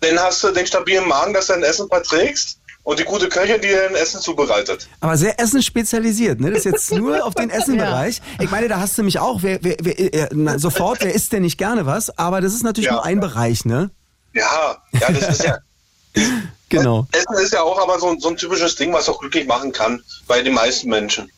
Dann 0.00 0.18
hast 0.18 0.44
du 0.44 0.50
den 0.52 0.66
stabilen 0.66 1.08
Magen, 1.08 1.34
dass 1.34 1.46
du 1.46 1.54
dein 1.54 1.64
Essen 1.64 1.88
verträgst. 1.88 2.58
Und 2.84 2.98
die 2.98 3.04
gute 3.04 3.28
Köchin, 3.28 3.60
die 3.60 3.68
dein 3.68 3.94
Essen 3.94 4.20
zubereitet. 4.20 4.88
Aber 5.00 5.14
sehr 5.18 5.38
essensspezialisiert, 5.38 6.40
ne? 6.40 6.50
Das 6.50 6.60
ist 6.60 6.64
jetzt 6.64 6.92
nur 6.94 7.22
auf 7.22 7.34
den 7.34 7.50
Essenbereich. 7.50 8.18
Ja. 8.38 8.44
Ich 8.44 8.50
meine, 8.50 8.68
da 8.68 8.80
hast 8.80 8.96
du 8.96 9.02
mich 9.02 9.18
auch, 9.18 9.42
wer, 9.42 9.58
wer, 9.62 9.76
wer, 9.80 10.14
äh, 10.14 10.28
na, 10.32 10.58
sofort, 10.58 11.02
wer 11.02 11.12
isst 11.12 11.32
denn 11.32 11.42
nicht 11.42 11.58
gerne 11.58 11.84
was? 11.84 12.16
Aber 12.16 12.40
das 12.40 12.54
ist 12.54 12.62
natürlich 12.62 12.86
ja. 12.86 12.94
nur 12.94 13.04
ein 13.04 13.20
Bereich, 13.20 13.66
ne? 13.66 13.90
Ja, 14.32 14.82
ja, 14.92 15.12
das 15.12 15.28
ist 15.28 15.44
ja. 15.44 15.58
genau. 16.68 17.06
Essen 17.12 17.44
ist 17.44 17.52
ja 17.52 17.62
auch 17.62 17.78
aber 17.80 17.98
so, 17.98 18.16
so, 18.18 18.28
ein 18.28 18.36
typisches 18.36 18.76
Ding, 18.76 18.92
was 18.92 19.08
auch 19.08 19.20
glücklich 19.20 19.46
machen 19.46 19.72
kann 19.72 20.02
bei 20.26 20.42
den 20.42 20.54
meisten 20.54 20.88
Menschen. 20.88 21.30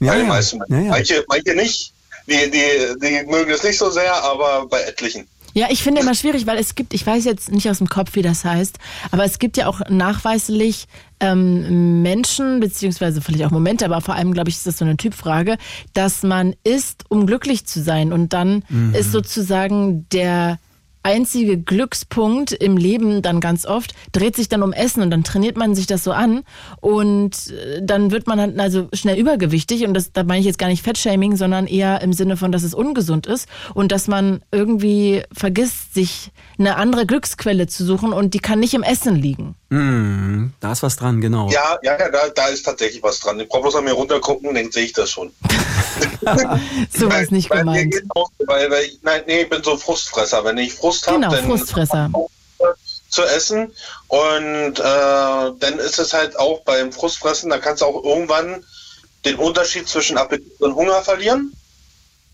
Ja, 0.00 0.12
bei 0.12 0.18
den 0.18 0.26
ja. 0.26 0.32
meisten 0.32 0.58
Menschen. 0.68 0.88
Manche, 0.88 1.24
manche 1.28 1.54
nicht. 1.54 1.92
Die, 2.28 2.50
die, 2.50 2.98
die 3.00 3.26
mögen 3.26 3.52
es 3.52 3.62
nicht 3.62 3.78
so 3.78 3.88
sehr, 3.90 4.12
aber 4.24 4.66
bei 4.66 4.80
etlichen. 4.82 5.28
Ja, 5.56 5.68
ich 5.70 5.82
finde 5.82 6.02
immer 6.02 6.14
schwierig, 6.14 6.46
weil 6.46 6.58
es 6.58 6.74
gibt, 6.74 6.92
ich 6.92 7.06
weiß 7.06 7.24
jetzt 7.24 7.50
nicht 7.50 7.70
aus 7.70 7.78
dem 7.78 7.88
Kopf, 7.88 8.14
wie 8.14 8.20
das 8.20 8.44
heißt, 8.44 8.76
aber 9.10 9.24
es 9.24 9.38
gibt 9.38 9.56
ja 9.56 9.68
auch 9.68 9.80
nachweislich 9.88 10.86
ähm, 11.18 12.02
Menschen, 12.02 12.60
beziehungsweise 12.60 13.22
vielleicht 13.22 13.46
auch 13.46 13.50
Momente, 13.50 13.86
aber 13.86 14.02
vor 14.02 14.14
allem, 14.14 14.34
glaube 14.34 14.50
ich, 14.50 14.56
ist 14.56 14.66
das 14.66 14.76
so 14.76 14.84
eine 14.84 14.98
Typfrage, 14.98 15.56
dass 15.94 16.22
man 16.22 16.54
isst, 16.62 17.04
um 17.08 17.26
glücklich 17.26 17.64
zu 17.64 17.82
sein. 17.82 18.12
Und 18.12 18.34
dann 18.34 18.64
mhm. 18.68 18.94
ist 18.94 19.12
sozusagen 19.12 20.06
der 20.10 20.58
einzige 21.06 21.56
Glückspunkt 21.56 22.50
im 22.50 22.76
Leben 22.76 23.22
dann 23.22 23.40
ganz 23.40 23.64
oft 23.64 23.94
dreht 24.10 24.34
sich 24.34 24.48
dann 24.48 24.64
um 24.64 24.72
Essen 24.72 25.02
und 25.02 25.10
dann 25.12 25.22
trainiert 25.22 25.56
man 25.56 25.76
sich 25.76 25.86
das 25.86 26.02
so 26.02 26.10
an 26.10 26.42
und 26.80 27.52
äh, 27.52 27.80
dann 27.80 28.10
wird 28.10 28.26
man 28.26 28.38
dann 28.38 28.58
also 28.58 28.88
schnell 28.92 29.16
übergewichtig 29.16 29.86
und 29.86 29.94
das 29.94 30.10
da 30.12 30.24
meine 30.24 30.40
ich 30.40 30.46
jetzt 30.46 30.58
gar 30.58 30.66
nicht 30.66 30.82
Fettshaming, 30.82 31.36
sondern 31.36 31.68
eher 31.68 32.00
im 32.00 32.12
Sinne 32.12 32.36
von, 32.36 32.50
dass 32.50 32.64
es 32.64 32.74
ungesund 32.74 33.28
ist 33.28 33.48
und 33.72 33.92
dass 33.92 34.08
man 34.08 34.42
irgendwie 34.50 35.22
vergisst, 35.32 35.94
sich 35.94 36.32
eine 36.58 36.74
andere 36.74 37.06
Glücksquelle 37.06 37.68
zu 37.68 37.84
suchen 37.84 38.12
und 38.12 38.34
die 38.34 38.40
kann 38.40 38.58
nicht 38.58 38.74
im 38.74 38.82
Essen 38.82 39.14
liegen. 39.14 39.54
Mm, 39.68 40.52
da 40.60 40.72
ist 40.72 40.84
was 40.84 40.96
dran, 40.96 41.20
genau. 41.20 41.50
Ja, 41.50 41.78
ja, 41.82 41.98
ja 41.98 42.08
da, 42.08 42.28
da 42.34 42.46
ist 42.46 42.62
tatsächlich 42.62 43.02
was 43.02 43.18
dran. 43.18 43.40
Ich 43.40 43.48
brauche 43.48 43.62
bloß 43.62 43.76
an 43.76 43.84
mir 43.84 43.92
runtergucken, 43.92 44.54
dann 44.54 44.70
sehe 44.70 44.84
ich 44.84 44.92
das 44.92 45.10
schon. 45.10 45.32
so 46.90 47.10
was 47.10 47.32
nicht 47.32 47.50
weil, 47.50 47.58
gemeint. 47.60 47.94
Weil, 48.46 48.70
weil, 48.70 48.90
nein, 49.02 49.22
nee, 49.26 49.42
ich 49.42 49.48
bin 49.48 49.64
so 49.64 49.76
Frustfresser. 49.76 50.44
Wenn 50.44 50.58
ich 50.58 50.72
Frust 50.72 50.95
habe, 51.06 51.18
genau, 51.18 51.30
dann 51.30 51.44
Frustfresser. 51.44 52.10
zu 53.08 53.22
essen 53.22 53.72
und 54.08 54.78
äh, 54.78 54.82
dann 54.82 55.78
ist 55.78 55.98
es 55.98 56.12
halt 56.12 56.38
auch 56.38 56.62
beim 56.62 56.92
Frustfressen, 56.92 57.50
da 57.50 57.58
kannst 57.58 57.82
du 57.82 57.86
auch 57.86 58.04
irgendwann 58.04 58.64
den 59.24 59.36
Unterschied 59.36 59.88
zwischen 59.88 60.16
Appetit 60.16 60.60
und 60.60 60.74
Hunger 60.74 61.02
verlieren. 61.02 61.52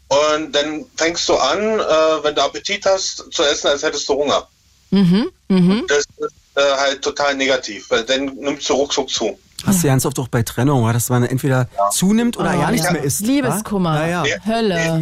Und 0.09 0.53
dann 0.53 0.85
fängst 0.97 1.27
du 1.29 1.37
an, 1.37 1.81
äh, 1.81 2.25
wenn 2.25 2.35
du 2.35 2.43
Appetit 2.43 2.85
hast, 2.85 3.33
zu 3.33 3.43
essen, 3.45 3.69
als 3.69 3.83
hättest 3.83 4.07
du 4.11 4.15
Hunger. 4.15 4.47
Mhm, 4.91 5.31
mh. 5.49 5.83
Das 5.89 6.05
ist 6.19 6.35
äh, 6.55 6.61
halt 6.61 7.03
total 7.03 7.35
negativ, 7.35 7.89
weil 7.89 8.05
dann 8.05 8.27
nimmst 8.27 8.69
du 8.69 8.75
ruckzuck 8.75 9.09
zu. 9.09 9.39
Hast 9.67 9.83
du 9.83 9.89
ganz 9.89 10.07
oft 10.07 10.19
auch 10.19 10.29
bei 10.29 10.43
Trennung, 10.43 10.91
dass 10.93 11.09
man 11.09 11.25
entweder 11.25 11.69
ja. 11.77 11.91
zunimmt 11.91 12.37
oder 12.37 12.55
oh, 12.57 12.61
ja 12.61 12.71
nichts 12.71 12.87
ja. 12.87 12.93
mehr 12.93 13.03
isst. 13.03 13.21
Liebeskummer, 13.21 14.07
ja, 14.07 14.25
ja. 14.25 14.37
Hölle. 14.47 15.01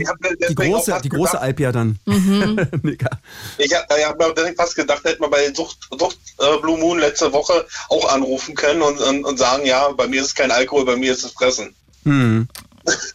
die 0.48 0.54
große, 0.54 1.00
die 1.02 1.08
große 1.08 1.40
Alpia 1.40 1.72
dann. 1.72 1.98
Mhm. 2.06 2.58
ich 3.58 3.74
habe 3.74 4.04
hab 4.04 4.18
mir 4.18 4.54
fast 4.56 4.76
gedacht, 4.76 5.04
hätte 5.04 5.20
man 5.20 5.30
bei 5.30 5.52
Sucht, 5.54 5.78
Sucht 5.98 6.18
äh, 6.38 6.58
Blue 6.60 6.78
Moon 6.78 6.98
letzte 6.98 7.32
Woche 7.32 7.66
auch 7.88 8.12
anrufen 8.12 8.54
können 8.54 8.82
und, 8.82 9.00
und, 9.00 9.24
und, 9.24 9.38
sagen, 9.38 9.66
ja, 9.66 9.88
bei 9.90 10.06
mir 10.06 10.20
ist 10.20 10.28
es 10.28 10.34
kein 10.34 10.50
Alkohol, 10.50 10.84
bei 10.84 10.96
mir 10.96 11.12
ist 11.12 11.24
es 11.24 11.32
Fressen. 11.32 11.74
Mhm. 12.04 12.48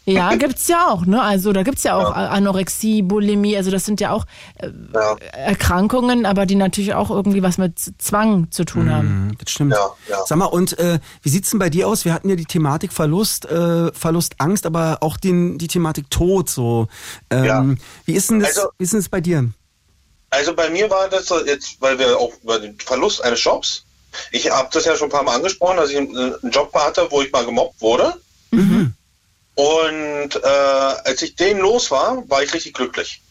Ja, 0.06 0.36
gibt's 0.36 0.68
ja 0.68 0.88
auch, 0.90 1.06
ne? 1.06 1.22
Also 1.22 1.52
da 1.52 1.64
gibt's 1.64 1.84
ja 1.84 1.96
auch 1.96 2.16
ja. 2.16 2.30
Anorexie, 2.30 3.02
Bulimie, 3.02 3.58
also 3.58 3.72
das 3.72 3.86
sind 3.86 4.00
ja 4.00 4.12
auch 4.12 4.26
äh, 4.60 4.70
ja. 4.94 5.16
Erkrankungen, 5.34 6.26
aber 6.26 6.46
die 6.46 6.56
natürlich 6.56 6.94
auch 6.94 7.10
irgendwie 7.10 7.42
was 7.42 7.58
mit 7.58 7.80
Zwang 7.98 8.52
zu 8.52 8.66
tun 8.66 8.92
haben. 8.94 9.28
Mhm, 9.28 9.38
das 9.40 9.52
stimmt. 9.52 9.74
Ja, 9.74 9.90
ja. 10.10 10.26
Sag 10.26 10.38
mal, 10.38 10.46
und 10.46 10.78
äh, 10.78 11.00
wie 11.24 11.30
sieht's 11.30 11.50
denn 11.50 11.60
bei 11.60 11.70
dir 11.70 11.88
aus? 11.88 12.06
Wir 12.06 12.14
hatten 12.14 12.30
ja 12.30 12.36
die 12.36 12.46
Thematik 12.46 12.94
Verlust, 12.94 13.46
äh, 13.46 13.92
Verlust, 13.94 14.36
Angst, 14.38 14.66
aber 14.66 15.00
auch 15.02 15.18
den, 15.18 15.58
die 15.58 15.68
Thematik 15.68 16.10
Tod 16.10 16.50
so. 16.50 16.88
Ähm, 17.30 17.44
ja. 17.44 17.66
Wie 18.06 18.14
ist 18.14 18.30
denn 18.30 18.40
das, 18.40 18.58
also, 18.58 18.70
wie 18.78 18.84
ist 18.84 18.94
denn 18.94 19.00
das 19.00 19.10
bei 19.10 19.22
dir? 19.22 19.50
Also 20.30 20.54
bei 20.54 20.70
mir 20.70 20.90
war 20.90 21.10
das 21.10 21.34
jetzt, 21.46 21.78
weil 21.80 21.98
wir 21.98 22.20
auch 22.20 22.32
über 22.44 22.60
den 22.60 22.78
Verlust 22.80 23.24
eines 23.24 23.44
Jobs, 23.44 23.86
ich 24.32 24.50
habe 24.50 24.70
das 24.72 24.86
ja 24.86 24.96
schon 24.96 25.08
ein 25.08 25.12
paar 25.12 25.24
Mal 25.24 25.36
angesprochen, 25.36 25.78
dass 25.78 25.90
ich 25.90 25.98
einen 25.98 26.52
Job 26.52 26.74
hatte, 26.74 27.08
wo 27.10 27.22
ich 27.22 27.32
mal 27.32 27.46
gemobbt 27.46 27.82
wurde. 27.82 28.14
Mhm. 28.52 28.94
Und 29.56 30.36
äh, 30.36 30.48
als 31.06 31.22
ich 31.22 31.36
den 31.36 31.60
los 31.60 31.90
war, 31.90 32.24
war 32.30 32.44
ich 32.44 32.54
richtig 32.54 32.74
glücklich. 32.74 33.22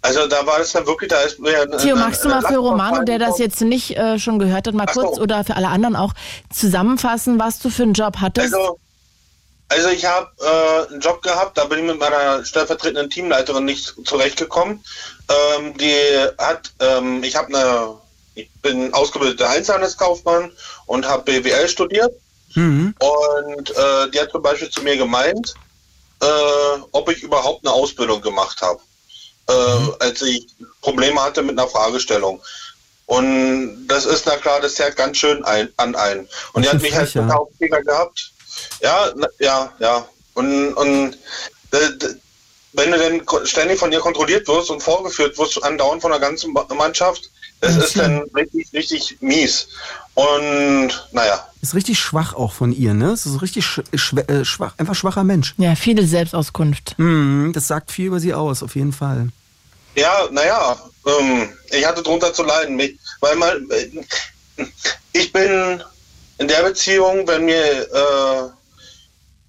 Also 0.00 0.26
da 0.26 0.44
war 0.46 0.58
es 0.58 0.72
dann 0.72 0.84
wirklich, 0.86 1.10
da 1.10 1.20
ist 1.20 1.38
mir... 1.38 1.68
Theo, 1.78 1.94
magst 1.94 2.24
du 2.24 2.28
mal 2.28 2.42
für 2.42 2.56
Romano, 2.56 3.04
der 3.04 3.20
das 3.20 3.38
jetzt 3.38 3.60
nicht 3.60 3.96
äh, 3.96 4.18
schon 4.18 4.40
gehört 4.40 4.66
hat, 4.66 4.74
mal 4.74 4.86
Ach 4.88 4.92
kurz 4.92 5.16
so. 5.16 5.22
oder 5.22 5.44
für 5.44 5.54
alle 5.54 5.68
anderen 5.68 5.94
auch 5.94 6.12
zusammenfassen, 6.52 7.38
was 7.38 7.60
du 7.60 7.70
für 7.70 7.84
einen 7.84 7.92
Job 7.92 8.16
hattest? 8.20 8.52
Also, 8.52 8.78
also 9.68 9.88
ich 9.90 10.04
habe 10.04 10.28
äh, 10.40 10.92
einen 10.92 11.00
Job 11.00 11.22
gehabt, 11.22 11.56
da 11.56 11.66
bin 11.66 11.78
ich 11.80 11.84
mit 11.84 12.00
meiner 12.00 12.44
stellvertretenden 12.44 13.10
Teamleiterin 13.10 13.64
nicht 13.64 13.94
zurechtgekommen. 14.04 14.82
Ähm, 15.56 15.76
die 15.78 15.94
hat, 16.38 16.72
ähm, 16.80 17.22
ich 17.22 17.36
habe 17.36 17.48
eine, 17.48 17.94
ich 18.34 18.50
bin 18.60 18.92
ausgebildeter 18.92 19.50
Einzelhandelskaufmann 19.50 20.50
und 20.86 21.08
habe 21.08 21.22
BWL 21.22 21.68
studiert 21.68 22.12
Mhm. 22.54 22.94
Und 22.98 23.70
äh, 23.70 24.10
die 24.10 24.20
hat 24.20 24.30
zum 24.30 24.42
Beispiel 24.42 24.70
zu 24.70 24.82
mir 24.82 24.96
gemeint, 24.96 25.54
äh, 26.20 26.80
ob 26.92 27.10
ich 27.10 27.22
überhaupt 27.22 27.66
eine 27.66 27.74
Ausbildung 27.74 28.20
gemacht 28.20 28.60
habe, 28.60 28.80
äh, 29.48 29.78
mhm. 29.78 29.94
als 29.98 30.22
ich 30.22 30.46
Probleme 30.80 31.20
hatte 31.22 31.42
mit 31.42 31.58
einer 31.58 31.68
Fragestellung. 31.68 32.40
Und 33.06 33.86
das 33.88 34.06
ist, 34.06 34.26
na 34.26 34.36
klar, 34.36 34.60
das 34.60 34.74
zerrt 34.74 34.96
ganz 34.96 35.18
schön 35.18 35.44
ein, 35.44 35.68
an 35.76 35.94
einen. 35.94 36.28
Und 36.52 36.64
die 36.64 36.68
hat 36.68 36.80
mich 36.80 36.94
halt 36.94 37.12
total 37.12 37.32
auf 37.32 37.48
Finger 37.58 37.82
gehabt. 37.82 38.32
Ja, 38.80 39.12
na, 39.16 39.28
ja, 39.38 39.72
ja. 39.80 40.08
Und, 40.34 40.72
und 40.74 41.18
wenn 42.72 42.90
du 42.90 42.98
dann 42.98 43.46
ständig 43.46 43.78
von 43.78 43.92
ihr 43.92 44.00
kontrolliert 44.00 44.48
wirst 44.48 44.70
und 44.70 44.82
vorgeführt 44.82 45.36
wirst, 45.38 45.62
andauernd 45.62 46.00
von 46.02 46.10
der 46.10 46.20
ganzen 46.20 46.52
Mannschaft, 46.52 47.30
das 47.62 47.76
ist 47.76 47.96
dann 47.96 48.22
richtig, 48.34 48.72
richtig 48.72 49.18
mies. 49.20 49.68
Und 50.14 50.90
naja. 51.12 51.46
Ist 51.60 51.74
richtig 51.76 52.00
schwach 52.00 52.34
auch 52.34 52.52
von 52.52 52.72
ihr, 52.72 52.92
ne? 52.92 53.12
Es 53.12 53.24
ist 53.24 53.40
richtig 53.40 53.64
sch 53.64 53.82
äh, 54.26 54.44
schwach, 54.44 54.74
einfach 54.78 54.96
schwacher 54.96 55.22
Mensch. 55.22 55.54
Ja, 55.58 55.76
viele 55.76 56.04
Selbstauskunft. 56.04 56.98
Mhm, 56.98 57.52
das 57.54 57.68
sagt 57.68 57.92
viel 57.92 58.06
über 58.06 58.18
sie 58.18 58.34
aus, 58.34 58.64
auf 58.64 58.74
jeden 58.74 58.92
Fall. 58.92 59.28
Ja, 59.94 60.28
naja, 60.32 60.76
ähm, 61.06 61.50
ich 61.70 61.86
hatte 61.86 62.02
drunter 62.02 62.34
zu 62.34 62.42
leiden, 62.42 62.80
weil 63.20 63.36
mal, 63.36 63.62
äh, 63.70 64.64
ich 65.12 65.32
bin 65.32 65.80
in 66.38 66.48
der 66.48 66.64
Beziehung, 66.64 67.28
wenn 67.28 67.44
mir, 67.44 67.54
äh, 67.54 68.48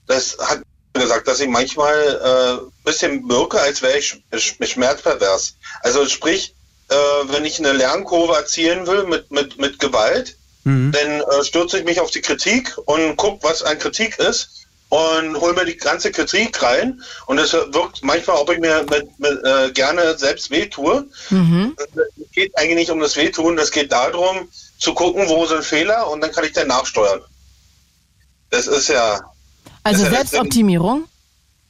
das 0.05 0.37
hat 0.39 0.61
gesagt, 0.93 1.27
dass 1.27 1.39
ich 1.39 1.49
manchmal 1.49 1.95
ein 1.95 2.57
äh, 2.57 2.61
bisschen 2.85 3.27
wirke, 3.27 3.59
als 3.59 3.81
wäre 3.81 3.97
ich 3.97 4.21
schmerzpervers. 4.61 5.55
Also 5.81 6.07
sprich, 6.07 6.53
äh, 6.89 6.95
wenn 7.29 7.45
ich 7.45 7.59
eine 7.59 7.73
Lernkurve 7.73 8.35
erzielen 8.35 8.87
will 8.87 9.03
mit, 9.03 9.31
mit, 9.31 9.57
mit 9.57 9.79
Gewalt, 9.79 10.37
mhm. 10.63 10.91
dann 10.91 11.21
äh, 11.21 11.43
stürze 11.43 11.79
ich 11.79 11.85
mich 11.85 11.99
auf 11.99 12.11
die 12.11 12.21
Kritik 12.21 12.77
und 12.85 13.15
gucke, 13.17 13.43
was 13.43 13.63
ein 13.63 13.79
Kritik 13.79 14.19
ist 14.19 14.63
und 14.89 15.39
hole 15.41 15.53
mir 15.53 15.65
die 15.65 15.77
ganze 15.77 16.11
Kritik 16.11 16.61
rein 16.61 17.01
und 17.25 17.39
es 17.39 17.53
wirkt 17.53 18.03
manchmal, 18.03 18.37
ob 18.37 18.51
ich 18.51 18.59
mir 18.59 18.85
mit, 18.89 19.19
mit, 19.19 19.43
äh, 19.43 19.71
gerne 19.71 20.17
selbst 20.17 20.51
wehtue. 20.51 21.07
Mhm. 21.31 21.75
Es 21.77 22.31
geht 22.31 22.55
eigentlich 22.57 22.75
nicht 22.75 22.91
um 22.91 22.99
das 22.99 23.15
Wehtun, 23.15 23.57
es 23.57 23.71
geht 23.71 23.91
darum, 23.91 24.49
zu 24.77 24.93
gucken, 24.93 25.27
wo 25.29 25.45
sind 25.47 25.63
Fehler 25.63 26.09
und 26.09 26.21
dann 26.21 26.31
kann 26.31 26.43
ich 26.43 26.53
dann 26.53 26.67
nachsteuern. 26.67 27.21
Das 28.51 28.67
ist 28.67 28.89
ja. 28.89 29.19
Also 29.81 30.05
Selbstoptimierung? 30.07 31.05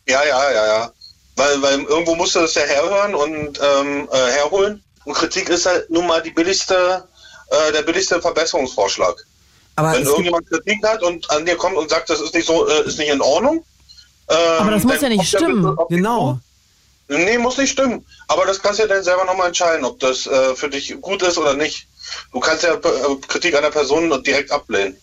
Ja, 0.06 0.22
ja, 0.26 0.52
ja, 0.52 0.68
ja. 0.68 0.92
Weil, 1.38 1.62
weil 1.62 1.82
irgendwo 1.84 2.16
musst 2.16 2.36
du 2.36 2.40
das 2.40 2.54
ja 2.56 2.64
herhören 2.64 3.16
und 3.16 3.60
ähm, 3.62 4.10
äh, 4.12 4.32
herholen. 4.34 4.83
Und 5.06 5.14
Kritik 5.14 5.50
ist 5.50 5.66
halt 5.66 5.90
nun 5.90 6.08
mal 6.08 6.22
die 6.22 6.32
billigste, 6.32 7.08
äh, 7.50 7.72
der 7.72 7.82
billigste 7.82 8.22
Verbesserungsvorschlag. 8.22 9.16
Aber 9.76 9.94
Wenn 9.94 10.04
irgendjemand 10.04 10.48
Kritik 10.50 10.86
hat 10.86 11.02
und 11.02 11.30
an 11.32 11.46
dir 11.46 11.56
kommt 11.56 11.78
und 11.78 11.90
sagt, 11.90 12.10
das 12.10 12.22
ist 12.22 12.34
nicht 12.34 12.46
so, 12.46 12.68
äh, 12.68 12.88
ist 12.88 13.00
nicht 13.00 13.10
in 13.10 13.22
Ordnung. 13.22 13.66
Ähm, 14.30 14.38
Aber 14.60 14.72
das 14.72 14.84
muss 14.84 15.02
ja 15.02 15.10
nicht 15.10 15.28
stimmen. 15.28 15.76
Genau. 15.90 16.40
Nee, 17.10 17.38
muss 17.38 17.58
nicht 17.58 17.72
stimmen. 17.72 18.06
Aber 18.28 18.46
das 18.46 18.62
kannst 18.62 18.80
du 18.80 18.84
ja 18.84 18.90
dann 18.90 19.04
selber 19.04 19.26
nochmal 19.26 19.48
entscheiden, 19.48 19.84
ob 19.84 20.00
das 20.00 20.26
äh, 20.26 20.56
für 20.56 20.70
dich 20.70 21.00
gut 21.02 21.22
ist 21.22 21.38
oder 21.38 21.54
nicht. 21.54 21.88
Du 22.32 22.40
kannst 22.40 22.64
ja 22.64 22.74
äh, 22.74 22.80
Kritik 23.28 23.56
einer 23.56 23.72
Person 23.72 24.24
direkt 24.24 24.52
ablehnen. 24.52 24.96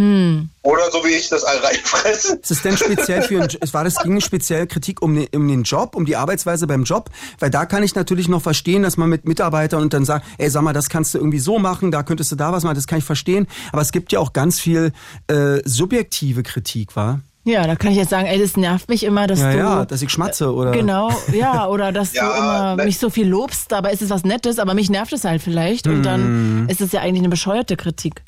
Hm. 0.00 0.48
Oder 0.62 0.90
so 0.90 1.04
wie 1.04 1.10
ich 1.10 1.28
das 1.28 1.44
all 1.44 1.58
reinfressen. 1.58 2.40
Ist 2.40 2.50
es 2.50 2.62
denn 2.62 2.74
speziell 2.74 3.20
für 3.20 3.40
war 3.72 3.84
das 3.84 3.96
ging 3.96 4.18
speziell 4.22 4.66
Kritik 4.66 5.02
um 5.02 5.14
den, 5.14 5.26
um 5.34 5.46
den 5.46 5.62
Job, 5.62 5.94
um 5.94 6.06
die 6.06 6.16
Arbeitsweise 6.16 6.66
beim 6.66 6.84
Job? 6.84 7.10
Weil 7.38 7.50
da 7.50 7.66
kann 7.66 7.82
ich 7.82 7.94
natürlich 7.94 8.26
noch 8.26 8.40
verstehen, 8.40 8.82
dass 8.82 8.96
man 8.96 9.10
mit 9.10 9.26
Mitarbeitern 9.26 9.82
und 9.82 9.92
dann 9.92 10.06
sagt, 10.06 10.24
ey, 10.38 10.48
sag 10.48 10.62
mal, 10.62 10.72
das 10.72 10.88
kannst 10.88 11.12
du 11.12 11.18
irgendwie 11.18 11.38
so 11.38 11.58
machen, 11.58 11.90
da 11.90 12.02
könntest 12.02 12.32
du 12.32 12.36
da 12.36 12.50
was 12.50 12.64
machen, 12.64 12.76
das 12.76 12.86
kann 12.86 12.98
ich 12.98 13.04
verstehen. 13.04 13.46
Aber 13.72 13.82
es 13.82 13.92
gibt 13.92 14.10
ja 14.10 14.20
auch 14.20 14.32
ganz 14.32 14.58
viel 14.58 14.92
äh, 15.26 15.58
subjektive 15.66 16.42
Kritik, 16.42 16.96
war? 16.96 17.20
Ja, 17.44 17.66
da 17.66 17.76
kann 17.76 17.90
ich 17.90 17.98
jetzt 17.98 18.10
sagen, 18.10 18.26
ey, 18.26 18.40
das 18.40 18.56
nervt 18.56 18.88
mich 18.88 19.02
immer, 19.02 19.26
dass 19.26 19.40
ja, 19.40 19.52
du. 19.52 19.58
Ja, 19.58 19.84
dass 19.84 20.00
ich 20.00 20.10
schmatze, 20.10 20.54
oder? 20.54 20.70
Genau, 20.72 21.10
ja, 21.30 21.66
oder 21.68 21.92
dass 21.92 22.14
ja, 22.14 22.26
du 22.26 22.38
immer 22.38 22.76
ne. 22.76 22.84
mich 22.84 22.98
so 22.98 23.10
viel 23.10 23.28
lobst, 23.28 23.70
dabei 23.70 23.92
ist 23.92 24.00
es 24.00 24.08
was 24.08 24.24
Nettes, 24.24 24.58
aber 24.58 24.72
mich 24.72 24.88
nervt 24.88 25.12
es 25.12 25.24
halt 25.24 25.42
vielleicht. 25.42 25.86
Und 25.86 26.04
dann 26.04 26.22
hm. 26.22 26.68
ist 26.70 26.80
es 26.80 26.92
ja 26.92 27.00
eigentlich 27.00 27.20
eine 27.20 27.28
bescheuerte 27.28 27.76
Kritik. 27.76 28.22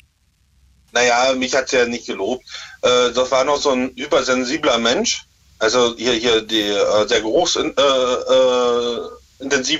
Naja, 0.93 1.33
mich 1.35 1.55
hat 1.55 1.65
es 1.65 1.71
ja 1.71 1.85
nicht 1.85 2.05
gelobt. 2.05 2.43
Äh, 2.81 3.11
das 3.13 3.31
war 3.31 3.43
noch 3.43 3.57
so 3.57 3.71
ein 3.71 3.89
übersensibler 3.89 4.77
Mensch. 4.77 5.25
Also 5.59 5.95
hier, 5.97 6.13
hier 6.13 6.41
die 6.41 6.61
äh, 6.61 7.07
sehr 7.07 7.21
geruchsintensiv 7.21 7.75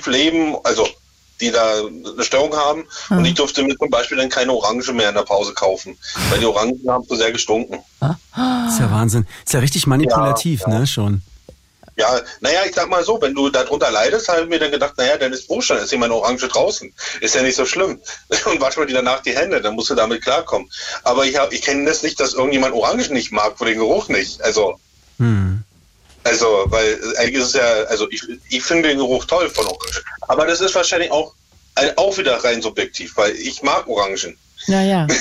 äh, 0.06 0.10
äh, 0.10 0.12
leben, 0.12 0.56
also 0.64 0.88
die 1.40 1.50
da 1.50 1.80
eine 1.86 2.24
Störung 2.24 2.56
haben. 2.56 2.84
Mhm. 3.10 3.18
Und 3.18 3.24
ich 3.26 3.34
durfte 3.34 3.62
mir 3.62 3.76
zum 3.76 3.90
Beispiel 3.90 4.16
dann 4.18 4.28
keine 4.28 4.52
Orange 4.52 4.92
mehr 4.92 5.08
in 5.10 5.14
der 5.14 5.22
Pause 5.22 5.52
kaufen, 5.52 5.96
weil 6.30 6.38
die 6.38 6.46
Orangen 6.46 6.80
haben 6.88 7.04
so 7.08 7.16
sehr 7.16 7.32
gestunken. 7.32 7.78
Das 8.00 8.74
ist 8.74 8.80
ja 8.80 8.90
Wahnsinn. 8.90 9.24
Das 9.24 9.46
ist 9.46 9.52
ja 9.54 9.60
richtig 9.60 9.86
manipulativ, 9.86 10.62
ja, 10.62 10.72
ja. 10.72 10.78
ne, 10.80 10.86
schon. 10.86 11.22
Ja, 11.96 12.20
naja, 12.40 12.60
ich 12.66 12.74
sag 12.74 12.88
mal 12.88 13.04
so, 13.04 13.20
wenn 13.22 13.34
du 13.34 13.50
darunter 13.50 13.90
leidest, 13.90 14.28
habe 14.28 14.42
ich 14.42 14.48
mir 14.48 14.58
dann 14.58 14.72
gedacht, 14.72 14.94
naja, 14.96 15.16
dann 15.16 15.32
ist 15.32 15.48
wurscht, 15.48 15.70
dann 15.70 15.78
ist 15.78 15.92
jemand 15.92 16.12
Orange 16.12 16.48
draußen. 16.48 16.92
Ist 17.20 17.34
ja 17.34 17.42
nicht 17.42 17.56
so 17.56 17.66
schlimm. 17.66 18.00
Und 18.46 18.60
wasch 18.60 18.76
mal 18.76 18.86
dir 18.86 18.94
danach 18.94 19.22
die 19.22 19.36
Hände, 19.36 19.60
dann 19.60 19.74
musst 19.74 19.90
du 19.90 19.94
damit 19.94 20.22
klarkommen. 20.22 20.68
Aber 21.04 21.24
ich, 21.24 21.38
ich 21.50 21.62
kenne 21.62 21.84
das 21.84 22.02
nicht, 22.02 22.18
dass 22.18 22.34
irgendjemand 22.34 22.74
Orange 22.74 23.12
nicht 23.12 23.30
mag, 23.30 23.56
vor 23.56 23.66
den 23.66 23.78
Geruch 23.78 24.08
nicht. 24.08 24.42
Also, 24.42 24.78
hm. 25.18 25.62
also, 26.24 26.64
weil 26.66 26.98
eigentlich 27.18 27.42
ist 27.42 27.48
es 27.48 27.52
ja, 27.54 27.84
also 27.84 28.10
ich, 28.10 28.22
ich 28.48 28.62
finde 28.62 28.88
den 28.88 28.98
Geruch 28.98 29.24
toll 29.26 29.48
von 29.48 29.66
Orange. 29.66 30.02
Aber 30.22 30.46
das 30.46 30.60
ist 30.60 30.74
wahrscheinlich 30.74 31.12
auch, 31.12 31.32
auch 31.96 32.18
wieder 32.18 32.42
rein 32.42 32.60
subjektiv, 32.60 33.16
weil 33.16 33.36
ich 33.36 33.62
mag 33.62 33.86
Orangen. 33.86 34.36
Ja, 34.66 34.82
ja. 34.82 35.06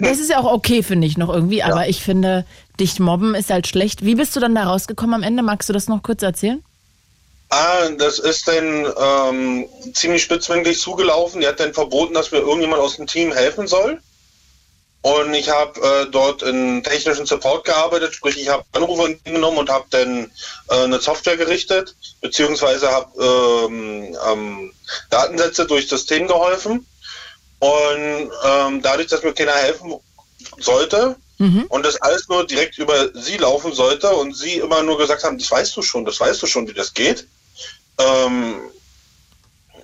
Das 0.00 0.18
ist 0.18 0.30
ja 0.30 0.38
auch 0.38 0.52
okay, 0.52 0.82
finde 0.82 1.06
ich 1.06 1.16
noch 1.16 1.28
irgendwie, 1.28 1.62
aber 1.62 1.84
ja. 1.84 1.88
ich 1.88 2.00
finde, 2.02 2.44
dich 2.80 2.98
mobben 2.98 3.34
ist 3.34 3.50
halt 3.50 3.66
schlecht. 3.66 4.04
Wie 4.04 4.14
bist 4.14 4.36
du 4.36 4.40
dann 4.40 4.54
da 4.54 4.64
rausgekommen 4.64 5.14
am 5.14 5.22
Ende? 5.22 5.42
Magst 5.42 5.68
du 5.68 5.72
das 5.72 5.88
noch 5.88 6.02
kurz 6.02 6.22
erzählen? 6.22 6.62
Ah, 7.48 7.88
das 7.90 8.18
ist 8.18 8.48
dann 8.48 8.86
ähm, 9.00 9.68
ziemlich 9.94 10.22
spitzwindig 10.22 10.80
zugelaufen. 10.80 11.40
Die 11.40 11.46
hat 11.46 11.60
dann 11.60 11.74
verboten, 11.74 12.14
dass 12.14 12.32
mir 12.32 12.38
irgendjemand 12.38 12.82
aus 12.82 12.96
dem 12.96 13.06
Team 13.06 13.32
helfen 13.32 13.66
soll. 13.66 14.00
Und 15.02 15.34
ich 15.34 15.48
habe 15.50 15.80
äh, 15.80 16.10
dort 16.10 16.42
in 16.42 16.82
technischen 16.82 17.26
Support 17.26 17.64
gearbeitet, 17.64 18.14
sprich 18.14 18.36
ich 18.40 18.48
habe 18.48 18.64
Anrufe 18.72 19.16
genommen 19.22 19.58
und 19.58 19.70
habe 19.70 19.84
dann 19.90 20.32
äh, 20.68 20.82
eine 20.82 20.98
Software 20.98 21.36
gerichtet, 21.36 21.94
beziehungsweise 22.20 22.90
habe 22.90 23.68
ähm, 23.68 24.16
ähm, 24.28 24.72
Datensätze 25.10 25.66
durch 25.66 25.86
das 25.86 26.00
System 26.00 26.26
geholfen. 26.26 26.84
Und 27.60 28.30
ähm, 28.44 28.82
dadurch, 28.82 29.06
dass 29.06 29.22
mir 29.22 29.32
keiner 29.32 29.52
helfen 29.52 29.94
sollte 30.58 31.14
mhm. 31.38 31.64
und 31.68 31.84
das 31.84 32.00
alles 32.02 32.28
nur 32.28 32.46
direkt 32.46 32.78
über 32.78 33.10
sie 33.14 33.36
laufen 33.36 33.72
sollte 33.72 34.08
und 34.10 34.36
sie 34.36 34.54
immer 34.54 34.82
nur 34.82 34.98
gesagt 34.98 35.24
haben, 35.24 35.38
das 35.38 35.50
weißt 35.50 35.76
du 35.76 35.82
schon, 35.82 36.04
das 36.04 36.20
weißt 36.20 36.42
du 36.42 36.46
schon, 36.46 36.68
wie 36.68 36.74
das 36.74 36.94
geht, 36.94 37.26
ähm, 37.98 38.60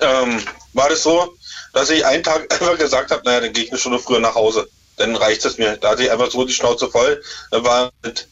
ähm, 0.00 0.40
war 0.72 0.88
das 0.88 1.02
so, 1.02 1.34
dass 1.72 1.90
ich 1.90 2.04
einen 2.04 2.22
Tag 2.22 2.52
einfach 2.52 2.78
gesagt 2.78 3.10
habe, 3.10 3.22
naja, 3.24 3.40
dann 3.40 3.52
gehe 3.52 3.64
ich 3.64 3.70
eine 3.70 3.78
Stunde 3.78 3.98
früher 3.98 4.20
nach 4.20 4.34
Hause. 4.34 4.68
Dann 4.96 5.16
reicht 5.16 5.44
es 5.44 5.58
mir. 5.58 5.76
Da 5.76 5.90
hatte 5.90 6.04
ich 6.04 6.10
einfach 6.10 6.30
so 6.30 6.44
die 6.44 6.52
Schnauze 6.52 6.88
voll. 6.88 7.22
Da 7.50 7.64
war 7.64 7.90
mit, 8.02 8.28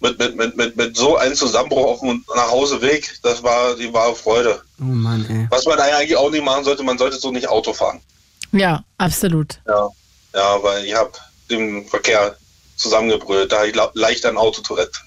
mit, 0.00 0.18
mit, 0.18 0.36
mit, 0.36 0.56
mit, 0.56 0.76
mit 0.76 0.96
so 0.96 1.16
einem 1.16 1.34
Zusammenbruch 1.34 1.84
auf 1.84 2.00
dem 2.00 2.24
Nachhauseweg, 2.34 3.18
das 3.22 3.42
war 3.42 3.74
die 3.74 3.92
wahre 3.92 4.14
Freude. 4.14 4.62
Oh 4.80 4.84
Mann, 4.84 5.26
ey. 5.28 5.46
Was 5.50 5.66
man 5.66 5.78
eigentlich 5.78 6.16
auch 6.16 6.30
nicht 6.30 6.44
machen 6.44 6.64
sollte, 6.64 6.82
man 6.82 6.98
sollte 6.98 7.18
so 7.18 7.30
nicht 7.30 7.48
Auto 7.48 7.72
fahren. 7.72 8.00
Ja, 8.52 8.82
absolut. 8.96 9.60
Ja, 9.66 9.90
ja 10.34 10.62
weil 10.62 10.84
ich 10.86 10.94
habe 10.94 11.12
den 11.50 11.86
Verkehr 11.86 12.36
zusammengebrüllt. 12.78 13.52
Da 13.52 13.62
leicht 13.94 14.24
ein 14.26 14.36
Autotourette. 14.36 14.98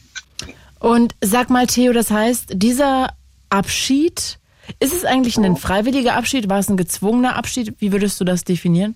Und 0.80 1.16
sag 1.22 1.50
mal, 1.50 1.68
Theo, 1.68 1.94
das 1.94 2.10
heißt, 2.10 2.46
dieser 2.54 3.14
Abschied, 3.50 4.40
ist 4.80 4.94
es 4.94 5.06
eigentlich 5.06 5.38
ein 5.38 5.58
freiwilliger 5.58 6.16
Abschied? 6.16 6.50
War 6.50 6.60
es 6.60 6.70
ein 6.70 6.78
gezwungener 6.78 7.36
Abschied? 7.36 7.76
Wie 7.80 7.92
würdest 7.92 8.20
du 8.20 8.24
das 8.24 8.44
definieren? 8.44 8.96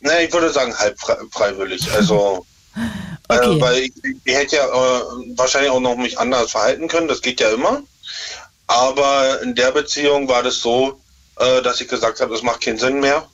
Ne, 0.00 0.24
ich 0.24 0.32
würde 0.32 0.50
sagen 0.50 0.76
halb 0.76 0.98
freiwillig. 1.30 1.92
Also, 1.92 2.46
äh, 3.28 3.36
okay. 3.36 3.56
äh, 3.56 3.60
weil 3.60 3.78
ich, 3.78 3.92
ich, 4.24 4.34
hätte 4.34 4.56
ja 4.56 4.66
äh, 4.66 5.02
wahrscheinlich 5.36 5.70
auch 5.70 5.80
noch 5.80 5.96
mich 5.96 6.18
anders 6.18 6.52
verhalten 6.52 6.88
können. 6.88 7.08
Das 7.08 7.22
geht 7.22 7.40
ja 7.40 7.50
immer. 7.50 7.82
Aber 8.66 9.40
in 9.42 9.54
der 9.54 9.72
Beziehung 9.72 10.28
war 10.28 10.42
das 10.42 10.60
so, 10.60 11.00
äh, 11.38 11.62
dass 11.62 11.80
ich 11.80 11.88
gesagt 11.88 12.20
habe, 12.20 12.34
es 12.34 12.42
macht 12.42 12.62
keinen 12.62 12.78
Sinn 12.78 13.00
mehr. 13.00 13.26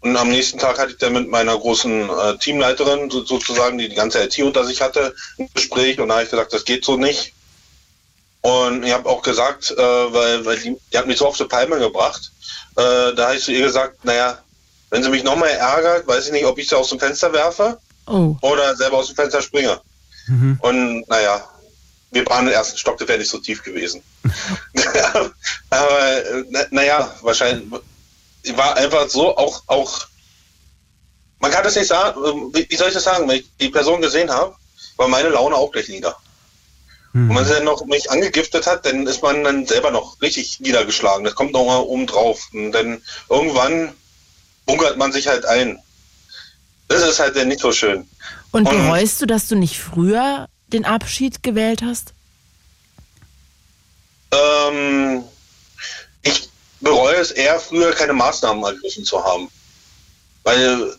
Und 0.00 0.16
am 0.16 0.28
nächsten 0.28 0.58
Tag 0.58 0.78
hatte 0.78 0.92
ich 0.92 0.98
dann 0.98 1.12
mit 1.12 1.28
meiner 1.28 1.58
großen 1.58 2.08
äh, 2.08 2.38
Teamleiterin 2.38 3.10
so, 3.10 3.24
sozusagen, 3.24 3.78
die 3.78 3.88
die 3.88 3.96
ganze 3.96 4.22
IT 4.22 4.38
unter 4.40 4.64
sich 4.64 4.80
hatte, 4.80 5.14
ein 5.38 5.48
Gespräch 5.54 5.98
und 5.98 6.08
da 6.08 6.14
habe 6.14 6.24
ich 6.24 6.30
gesagt, 6.30 6.52
das 6.52 6.64
geht 6.64 6.84
so 6.84 6.96
nicht. 6.96 7.32
Und 8.40 8.84
ich 8.84 8.92
habe 8.92 9.08
auch 9.08 9.22
gesagt, 9.22 9.72
äh, 9.72 9.76
weil, 9.76 10.44
weil 10.44 10.58
die, 10.58 10.76
die, 10.92 10.98
hat 10.98 11.08
mich 11.08 11.18
so 11.18 11.26
auf 11.26 11.36
die 11.36 11.44
Palme 11.44 11.78
gebracht, 11.78 12.30
äh, 12.76 13.12
da 13.14 13.26
habe 13.26 13.36
ich 13.36 13.42
zu 13.42 13.50
ihr 13.50 13.62
gesagt, 13.62 14.04
naja, 14.04 14.38
wenn 14.90 15.02
sie 15.02 15.10
mich 15.10 15.24
nochmal 15.24 15.50
ärgert, 15.50 16.06
weiß 16.06 16.26
ich 16.26 16.32
nicht, 16.32 16.46
ob 16.46 16.58
ich 16.58 16.68
sie 16.68 16.76
aus 16.76 16.90
dem 16.90 17.00
Fenster 17.00 17.32
werfe 17.32 17.78
oh. 18.06 18.36
oder 18.40 18.76
selber 18.76 18.98
aus 18.98 19.08
dem 19.08 19.16
Fenster 19.16 19.42
springe. 19.42 19.80
Mhm. 20.28 20.58
Und 20.62 21.08
naja, 21.08 21.44
wir 22.12 22.24
waren 22.26 22.46
im 22.46 22.52
ersten 22.52 22.78
Stock, 22.78 22.98
das 22.98 23.08
wäre 23.08 23.18
nicht 23.18 23.30
so 23.30 23.38
tief 23.38 23.64
gewesen. 23.64 24.02
Aber 25.70 26.12
naja, 26.70 27.12
wahrscheinlich 27.22 27.68
war 28.54 28.76
einfach 28.76 29.08
so 29.08 29.36
auch, 29.36 29.62
auch, 29.66 30.06
man 31.40 31.50
kann 31.50 31.64
das 31.64 31.76
nicht 31.76 31.88
sagen, 31.88 32.20
ähm, 32.24 32.52
wie, 32.52 32.76
soll 32.76 32.88
ich 32.88 32.94
das 32.94 33.04
sagen, 33.04 33.28
wenn 33.28 33.38
ich 33.38 33.46
die 33.60 33.70
Person 33.70 34.00
gesehen 34.00 34.30
habe, 34.30 34.54
war 34.96 35.08
meine 35.08 35.28
Laune 35.28 35.56
auch 35.56 35.70
gleich 35.70 35.88
nieder. 35.88 36.16
Mhm. 37.12 37.30
Und 37.30 37.36
wenn 37.36 37.44
sie 37.44 37.54
dann 37.54 37.64
noch 37.64 37.84
mich 37.86 38.10
angegiftet 38.10 38.66
hat, 38.66 38.86
dann 38.86 39.06
ist 39.06 39.22
man 39.22 39.44
dann 39.44 39.66
selber 39.66 39.90
noch 39.90 40.20
richtig 40.20 40.60
niedergeschlagen. 40.60 41.24
Das 41.24 41.34
kommt 41.34 41.52
noch 41.52 41.64
mal 41.64 41.78
oben 41.78 42.06
drauf. 42.06 42.48
Und 42.52 42.72
dann 42.72 43.02
irgendwann 43.28 43.94
bunkert 44.66 44.96
man 44.98 45.12
sich 45.12 45.28
halt 45.28 45.46
ein. 45.46 45.78
Das 46.88 47.02
ist 47.02 47.20
halt 47.20 47.36
dann 47.36 47.48
nicht 47.48 47.60
so 47.60 47.72
schön. 47.72 48.08
Und 48.50 48.64
bereust 48.64 49.20
du, 49.20 49.26
dass 49.26 49.48
du 49.48 49.56
nicht 49.56 49.78
früher 49.78 50.48
den 50.68 50.84
Abschied 50.84 51.42
gewählt 51.42 51.82
hast? 51.82 52.12
Ähm, 54.30 55.24
ich 56.22 56.48
bereue 56.80 57.16
es 57.16 57.30
eher, 57.30 57.58
früher 57.58 57.92
keine 57.92 58.12
Maßnahmen 58.12 58.62
ergriffen 58.64 59.04
zu 59.04 59.22
haben. 59.22 59.50
Weil 60.44 60.94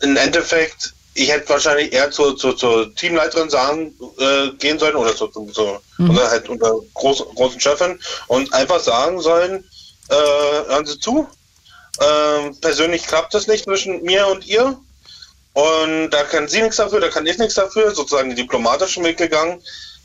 im 0.00 0.16
Endeffekt, 0.16 0.94
ich 1.14 1.30
hätte 1.30 1.48
wahrscheinlich 1.48 1.92
eher 1.92 2.10
zur, 2.10 2.36
zur, 2.36 2.56
zur 2.56 2.94
Teamleiterin 2.94 3.50
sagen, 3.50 3.94
äh, 4.18 4.50
gehen 4.58 4.78
sollen 4.78 4.96
oder 4.96 5.14
zur, 5.14 5.32
zur 5.32 5.82
mhm. 5.98 6.10
oder 6.10 6.30
halt 6.30 6.48
unter 6.48 6.74
groß, 6.94 7.24
großen 7.34 7.60
Chefin 7.60 7.98
und 8.28 8.52
einfach 8.54 8.80
sagen 8.80 9.20
sollen, 9.20 9.64
äh, 10.08 10.14
hören 10.14 10.86
Sie 10.86 10.98
zu, 10.98 11.28
äh, 11.98 12.50
persönlich 12.60 13.06
klappt 13.06 13.34
das 13.34 13.46
nicht 13.46 13.64
zwischen 13.64 14.02
mir 14.02 14.26
und 14.28 14.46
ihr. 14.46 14.78
Und 15.54 16.10
da 16.10 16.22
kann 16.22 16.46
sie 16.46 16.62
nichts 16.62 16.76
dafür, 16.76 17.00
da 17.00 17.08
kann 17.08 17.26
ich 17.26 17.36
nichts 17.38 17.54
dafür, 17.54 17.92
sozusagen 17.92 18.30
den 18.30 18.36
diplomatischen 18.36 19.02
Weg 19.02 19.16
gegangen. 19.16 19.60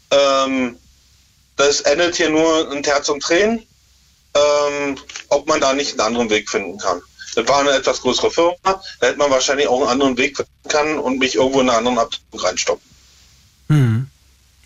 Ähm, 0.10 0.80
das 1.57 1.82
endet 1.82 2.16
hier 2.16 2.32
nur 2.32 2.72
in 2.72 2.82
Terz 2.82 3.10
und 3.10 3.22
Tränen 3.22 3.68
ähm, 4.35 4.97
ob 5.30 5.47
man 5.47 5.61
da 5.61 5.73
nicht 5.73 5.91
einen 5.91 6.01
anderen 6.01 6.30
Weg 6.30 6.49
finden 6.49 6.77
kann. 6.77 7.01
Das 7.35 7.47
war 7.47 7.60
eine 7.60 7.72
etwas 7.72 8.01
größere 8.01 8.30
Firma, 8.30 8.55
da 8.64 9.07
hätte 9.07 9.18
man 9.18 9.31
wahrscheinlich 9.31 9.68
auch 9.68 9.81
einen 9.81 9.89
anderen 9.89 10.18
Weg 10.18 10.38
finden 10.38 10.69
können 10.69 10.99
und 10.99 11.19
mich 11.19 11.35
irgendwo 11.35 11.61
in 11.61 11.69
einer 11.69 11.80
anderen 11.80 11.99
Abteilung 11.99 12.45
reinstoppen. 12.45 12.93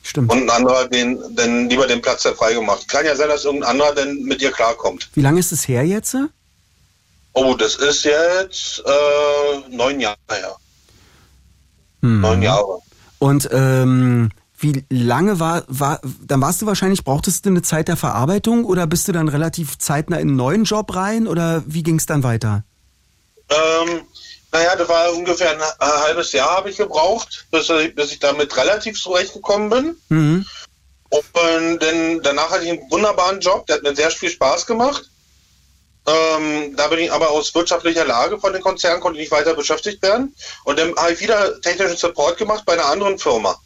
Stimmt. 0.07 0.31
Und 0.31 0.43
ein 0.43 0.49
anderer 0.49 0.87
den, 0.87 1.21
dann 1.35 1.69
lieber 1.69 1.85
den 1.85 2.01
Platz 2.01 2.23
frei 2.23 2.53
gemacht. 2.53 2.87
Kann 2.87 3.05
ja 3.05 3.13
sein, 3.13 3.27
dass 3.27 3.43
irgendein 3.43 3.71
anderer 3.71 3.93
dann 3.93 4.23
mit 4.23 4.39
dir 4.39 4.51
klarkommt. 4.51 5.09
Wie 5.15 5.21
lange 5.21 5.41
ist 5.41 5.51
es 5.51 5.67
her 5.67 5.85
jetzt? 5.85 6.15
Oh, 7.33 7.55
das 7.55 7.75
ist 7.75 8.05
jetzt 8.05 8.83
äh, 8.85 9.69
neun 9.69 9.99
Jahre 9.99 10.17
her. 10.29 10.55
Hm. 12.01 12.21
Neun 12.21 12.41
Jahre. 12.41 12.79
Und 13.19 13.49
ähm, 13.51 14.29
wie 14.59 14.83
lange 14.89 15.39
war, 15.39 15.63
war, 15.67 16.01
dann 16.25 16.41
warst 16.41 16.61
du 16.61 16.65
wahrscheinlich, 16.65 17.03
brauchtest 17.03 17.45
du 17.45 17.49
eine 17.49 17.61
Zeit 17.61 17.87
der 17.87 17.97
Verarbeitung 17.97 18.65
oder 18.65 18.87
bist 18.87 19.07
du 19.07 19.11
dann 19.11 19.27
relativ 19.27 19.77
zeitnah 19.77 20.17
in 20.17 20.29
einen 20.29 20.35
neuen 20.37 20.63
Job 20.63 20.95
rein 20.95 21.27
oder 21.27 21.63
wie 21.67 21.83
ging 21.83 21.97
es 21.97 22.05
dann 22.07 22.23
weiter? 22.23 22.63
Ähm, 23.49 24.01
naja, 24.51 24.75
das 24.75 24.89
war 24.89 25.13
ungefähr 25.13 25.51
ein, 25.51 25.61
ein 25.61 26.01
halbes 26.01 26.31
Jahr 26.31 26.57
habe 26.57 26.69
ich 26.69 26.77
gebraucht, 26.77 27.45
bis, 27.51 27.69
ich- 27.69 27.93
bis 27.95 28.11
ich 28.11 28.19
damit 28.19 28.55
relativ 28.57 28.99
zurechtgekommen 29.01 29.69
bin. 29.69 29.95
Mhm. 30.09 30.45
Und 31.09 31.23
dann, 31.83 32.21
danach 32.23 32.49
hatte 32.49 32.65
ich 32.65 32.71
einen 32.71 32.91
wunderbaren 32.91 33.39
Job, 33.39 33.65
der 33.67 33.77
hat 33.77 33.83
mir 33.83 33.95
sehr 33.95 34.11
viel 34.11 34.29
Spaß 34.29 34.65
gemacht. 34.65 35.09
Ähm, 36.05 36.75
da 36.75 36.87
bin 36.87 36.99
ich 36.99 37.11
aber 37.11 37.29
aus 37.31 37.53
wirtschaftlicher 37.53 38.05
Lage 38.05 38.39
von 38.39 38.53
den 38.53 38.61
Konzernen, 38.61 39.01
konnte 39.01 39.19
ich 39.19 39.29
nicht 39.29 39.31
weiter 39.37 39.53
beschäftigt 39.53 40.01
werden. 40.01 40.33
Und 40.63 40.79
dann 40.79 40.95
habe 40.95 41.13
ich 41.13 41.19
wieder 41.19 41.59
technischen 41.61 41.97
Support 41.97 42.37
gemacht 42.37 42.63
bei 42.65 42.73
einer 42.73 42.85
anderen 42.85 43.19
Firma. 43.19 43.57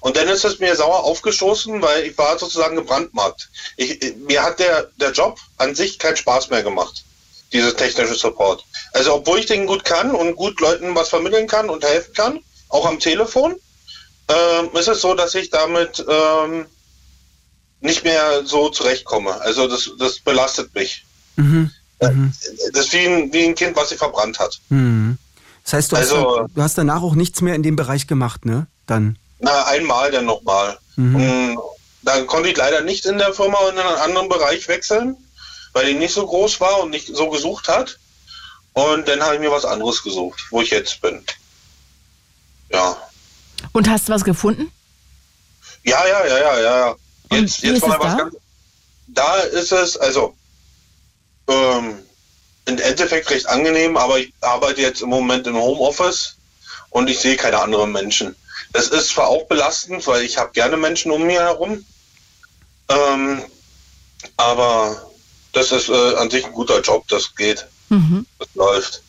Und 0.00 0.16
dann 0.16 0.28
ist 0.28 0.44
es 0.44 0.58
mir 0.58 0.74
sauer 0.76 1.04
aufgestoßen, 1.04 1.80
weil 1.82 2.04
ich 2.04 2.16
war 2.18 2.38
sozusagen 2.38 2.76
gebrandmarkt. 2.76 3.48
Ich, 3.76 4.14
mir 4.26 4.42
hat 4.42 4.58
der, 4.58 4.90
der 4.96 5.12
Job 5.12 5.38
an 5.58 5.74
sich 5.74 5.98
keinen 5.98 6.16
Spaß 6.16 6.50
mehr 6.50 6.62
gemacht, 6.62 7.04
dieses 7.52 7.76
technische 7.76 8.14
Support. 8.14 8.64
Also 8.92 9.14
obwohl 9.14 9.38
ich 9.38 9.46
den 9.46 9.66
gut 9.66 9.84
kann 9.84 10.12
und 10.14 10.36
gut 10.36 10.60
Leuten 10.60 10.94
was 10.94 11.08
vermitteln 11.10 11.46
kann 11.46 11.68
und 11.70 11.84
helfen 11.84 12.14
kann, 12.14 12.40
auch 12.70 12.86
am 12.86 12.98
Telefon, 12.98 13.56
ähm, 14.28 14.70
ist 14.74 14.88
es 14.88 15.00
so, 15.00 15.14
dass 15.14 15.34
ich 15.34 15.50
damit 15.50 16.04
ähm, 16.08 16.66
nicht 17.80 18.04
mehr 18.04 18.44
so 18.44 18.68
zurechtkomme. 18.70 19.40
Also 19.40 19.68
das, 19.68 19.90
das 19.98 20.18
belastet 20.20 20.74
mich. 20.74 21.04
Mhm. 21.36 21.70
Mhm. 22.00 22.32
Das 22.72 22.86
ist 22.86 22.92
wie 22.92 23.06
ein, 23.06 23.32
wie 23.32 23.44
ein 23.44 23.54
Kind, 23.54 23.76
was 23.76 23.90
sich 23.90 23.98
verbrannt 23.98 24.38
hat. 24.38 24.60
Mhm. 24.68 25.18
Das 25.64 25.72
heißt, 25.74 25.92
du, 25.92 25.96
Also- 25.96 26.40
hast, 26.42 26.56
du 26.56 26.62
hast 26.62 26.78
danach 26.78 27.02
auch 27.02 27.14
nichts 27.14 27.40
mehr 27.40 27.54
in 27.54 27.62
dem 27.62 27.76
Bereich 27.76 28.06
gemacht, 28.06 28.44
ne? 28.44 28.66
Dann. 28.86 29.18
Na, 29.40 29.66
einmal 29.66 30.10
dann 30.10 30.26
nochmal. 30.26 30.78
Mhm. 30.96 31.58
Dann 32.02 32.26
konnte 32.26 32.48
ich 32.48 32.56
leider 32.56 32.80
nicht 32.80 33.06
in 33.06 33.18
der 33.18 33.34
Firma 33.34 33.58
in 33.68 33.78
einen 33.78 33.96
anderen 33.96 34.28
Bereich 34.28 34.68
wechseln, 34.68 35.16
weil 35.72 35.86
die 35.86 35.94
nicht 35.94 36.14
so 36.14 36.26
groß 36.26 36.60
war 36.60 36.80
und 36.80 36.90
nicht 36.90 37.08
so 37.08 37.28
gesucht 37.28 37.68
hat. 37.68 37.98
Und 38.72 39.08
dann 39.08 39.22
habe 39.22 39.34
ich 39.34 39.40
mir 39.40 39.50
was 39.50 39.64
anderes 39.64 40.02
gesucht, 40.02 40.40
wo 40.50 40.62
ich 40.62 40.70
jetzt 40.70 41.00
bin. 41.00 41.24
Ja. 42.70 42.96
Und 43.72 43.88
hast 43.88 44.08
du 44.08 44.12
was 44.12 44.24
gefunden? 44.24 44.70
Ja, 45.82 46.06
ja, 46.06 46.26
ja, 46.26 46.38
ja, 46.38 46.60
ja. 46.60 46.96
Jetzt, 47.32 47.62
wie 47.62 47.68
jetzt 47.68 47.82
es 47.82 47.88
was 47.88 47.98
da? 47.98 48.14
ganz. 48.14 48.36
Da 49.08 49.36
ist 49.36 49.72
es, 49.72 49.96
also 49.96 50.34
ähm, 51.48 51.98
im 52.66 52.78
Endeffekt 52.78 53.30
recht 53.30 53.46
angenehm, 53.46 53.96
aber 53.96 54.18
ich 54.18 54.32
arbeite 54.40 54.82
jetzt 54.82 55.00
im 55.00 55.08
Moment 55.08 55.46
im 55.46 55.56
Homeoffice 55.56 56.36
und 56.90 57.08
ich 57.08 57.18
sehe 57.18 57.36
keine 57.36 57.58
anderen 57.58 57.90
Menschen. 57.92 58.36
Das 58.72 58.88
ist 58.88 59.08
zwar 59.10 59.28
auch 59.28 59.46
belastend, 59.46 60.06
weil 60.06 60.22
ich 60.22 60.36
habe 60.38 60.52
gerne 60.52 60.76
Menschen 60.76 61.10
um 61.10 61.22
mir 61.24 61.40
herum, 61.40 61.84
ähm, 62.88 63.42
aber 64.36 65.10
das 65.52 65.72
ist 65.72 65.88
äh, 65.88 66.14
an 66.16 66.30
sich 66.30 66.44
ein 66.44 66.52
guter 66.52 66.80
Job, 66.80 67.06
das 67.08 67.34
geht, 67.34 67.66
Mhm. 67.88 68.26
das 68.38 68.48
läuft. 68.54 69.02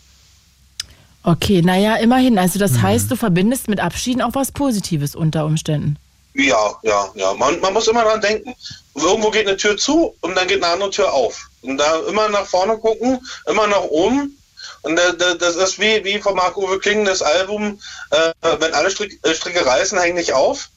Okay, 1.23 1.61
naja, 1.61 1.95
immerhin. 1.97 2.37
Also 2.39 2.59
das 2.59 2.81
heißt, 2.81 3.11
du 3.11 3.17
verbindest 3.17 3.67
mit 3.67 3.81
Abschieden 3.81 4.21
auch 4.21 4.33
was 4.33 4.51
Positives 4.53 5.15
unter 5.15 5.45
Umständen. 5.45 5.97
Ja, 6.33 6.73
ja, 6.83 7.09
ja. 7.15 7.33
Man, 7.33 7.59
man 7.59 7.73
muss 7.73 7.87
immer 7.87 8.03
dran 8.03 8.21
denken. 8.21 8.55
Irgendwo 8.95 9.29
geht 9.29 9.47
eine 9.47 9.57
Tür 9.57 9.75
zu 9.75 10.15
und 10.21 10.35
dann 10.35 10.47
geht 10.47 10.63
eine 10.63 10.73
andere 10.73 10.89
Tür 10.91 11.11
auf. 11.11 11.49
Und 11.61 11.77
da 11.77 11.99
immer 12.07 12.29
nach 12.29 12.45
vorne 12.45 12.77
gucken, 12.77 13.19
immer 13.47 13.67
nach 13.67 13.81
oben. 13.83 14.37
Und 14.81 14.95
da, 14.95 15.11
da, 15.11 15.33
das 15.35 15.55
ist 15.55 15.79
wie, 15.79 16.03
wie 16.03 16.19
von 16.19 16.35
Marc-Uwe 16.35 16.79
Kling 16.79 17.05
das 17.05 17.21
Album, 17.21 17.79
äh, 18.11 18.33
wenn 18.59 18.73
alle 18.73 18.89
äh, 18.89 19.33
Stricke 19.33 19.65
reißen, 19.65 19.99
hängen 19.99 20.15
nicht 20.15 20.33
auf. 20.33 20.69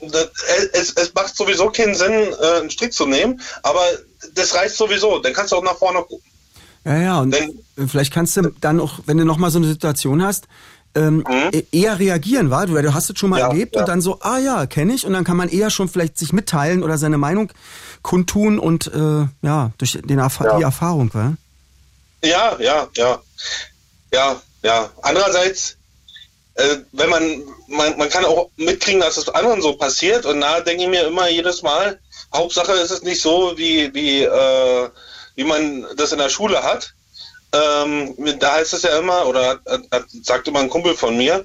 Das, 0.00 0.28
es, 0.72 0.92
es 0.92 1.14
macht 1.14 1.36
sowieso 1.36 1.68
keinen 1.70 1.94
Sinn, 1.96 2.12
äh, 2.12 2.60
einen 2.60 2.70
Strick 2.70 2.92
zu 2.92 3.06
nehmen, 3.06 3.40
aber 3.64 3.80
das 4.34 4.54
reicht 4.54 4.76
sowieso. 4.76 5.18
Dann 5.18 5.32
kannst 5.32 5.50
du 5.52 5.56
auch 5.56 5.64
nach 5.64 5.76
vorne 5.76 5.98
gucken. 6.00 6.22
Ja, 6.84 6.96
ja, 6.98 7.20
und 7.20 7.32
Wenn- 7.32 7.88
vielleicht 7.88 8.12
kannst 8.12 8.36
du 8.36 8.52
dann 8.60 8.78
auch, 8.78 9.00
wenn 9.06 9.16
du 9.18 9.24
nochmal 9.24 9.50
so 9.50 9.58
eine 9.58 9.66
Situation 9.66 10.22
hast, 10.22 10.44
ähm, 10.94 11.24
e- 11.50 11.64
eher 11.72 11.98
reagieren, 11.98 12.50
war? 12.50 12.66
Du, 12.66 12.74
du 12.80 12.94
hast 12.94 13.10
es 13.10 13.18
schon 13.18 13.30
mal 13.30 13.36
Mhm. 13.36 13.40
Ja, 13.40 13.48
erlebt 13.48 13.74
ja. 13.74 13.80
und 13.80 13.88
dann 13.88 14.00
so, 14.00 14.20
ah 14.20 14.38
ja, 14.38 14.66
kenne 14.66 14.94
ich. 14.94 15.04
Und 15.06 15.12
dann 15.12 15.24
kann 15.24 15.36
man 15.36 15.48
eher 15.48 15.70
schon 15.70 15.88
vielleicht 15.88 16.18
sich 16.18 16.32
mitteilen 16.32 16.84
oder 16.84 16.96
seine 16.98 17.18
Meinung 17.18 17.50
kundtun 18.02 18.60
und 18.60 18.86
äh, 18.94 19.26
ja, 19.42 19.72
durch 19.78 19.98
den 20.04 20.18
Erf 20.20 20.38
Ja. 20.40 20.56
die 20.56 20.62
Erfahrung, 20.62 21.10
wa? 21.14 21.32
Ja, 22.24 22.56
ja, 22.58 22.88
ja. 22.96 23.22
Ja, 24.12 24.42
ja. 24.62 24.90
Andererseits, 25.02 25.76
äh, 26.54 26.76
wenn 26.92 27.10
man, 27.10 27.42
man, 27.68 27.98
man 27.98 28.08
kann 28.08 28.24
auch 28.24 28.50
mitkriegen, 28.56 29.00
dass 29.00 29.18
es 29.18 29.28
anderen 29.28 29.60
so 29.60 29.74
passiert 29.74 30.24
und 30.24 30.40
da 30.40 30.60
denke 30.60 30.84
ich 30.84 30.88
mir 30.88 31.06
immer 31.06 31.28
jedes 31.28 31.62
Mal, 31.62 32.00
Hauptsache 32.32 32.72
ist 32.72 32.90
es 32.90 33.02
nicht 33.02 33.20
so, 33.20 33.56
wie, 33.56 33.92
wie, 33.92 34.22
äh, 34.22 34.88
wie 35.34 35.44
man 35.44 35.86
das 35.96 36.12
in 36.12 36.18
der 36.18 36.30
Schule 36.30 36.62
hat. 36.62 36.94
Ähm, 37.52 38.14
da 38.40 38.54
heißt 38.54 38.72
es 38.72 38.82
ja 38.82 38.98
immer, 38.98 39.26
oder 39.26 39.60
hat, 39.66 39.82
hat, 39.90 40.04
sagt 40.22 40.48
immer 40.48 40.60
ein 40.60 40.70
Kumpel 40.70 40.94
von 40.94 41.16
mir, 41.16 41.44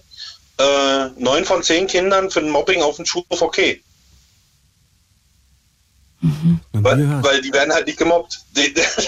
äh, 0.57 1.09
neun 1.17 1.45
von 1.45 1.61
zehn 1.61 1.87
Kindern 1.87 2.31
finden 2.31 2.51
Mobbing 2.51 2.81
auf 2.81 2.95
dem 2.95 3.05
Schulhof 3.05 3.41
okay. 3.41 3.83
Nie 6.21 6.57
Weil, 6.73 7.23
weil 7.23 7.41
die 7.41 7.53
werden 7.53 7.73
halt 7.73 7.87
nicht 7.87 7.97
gemobbt. 7.97 8.39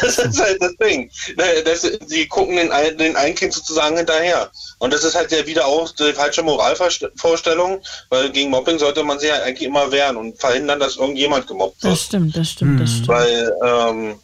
Das 0.02 0.18
ist 0.18 0.40
halt 0.40 0.62
das 0.62 0.76
Ding. 0.78 1.12
Ne, 1.36 1.62
Das, 1.66 1.82
die 2.10 2.26
gucken 2.28 2.56
den, 2.56 2.70
den 2.98 3.16
einen 3.18 3.36
Kind 3.36 3.54
sozusagen 3.54 3.98
hinterher. 3.98 4.50
Und 4.80 4.94
das 4.94 5.04
ist 5.04 5.14
halt 5.16 5.30
ja 5.32 5.46
wieder 5.46 5.66
auch 5.66 5.92
die 5.92 6.14
falsche 6.14 6.42
Moralvorstellung, 6.42 7.82
weil 8.10 8.30
gegen 8.32 8.50
Mobbing 8.50 8.80
sollte 8.80 9.04
man 9.04 9.20
sich 9.20 9.28
ja 9.30 9.42
eigentlich 9.44 9.68
immer 9.68 9.92
wehren 9.92 10.16
und 10.16 10.40
verhindern, 10.40 10.80
dass 10.80 10.96
irgendjemand 10.96 11.48
gemobbt 11.48 11.84
Das 11.84 11.90
wird. 11.92 12.00
stimmt, 12.00 12.38
das 12.38 12.50
stimmt, 12.50 12.80
das 12.80 12.90
Mhm. 12.90 12.94
stimmt. 12.94 13.08
Weil 13.10 13.54
ähm, 13.66 14.20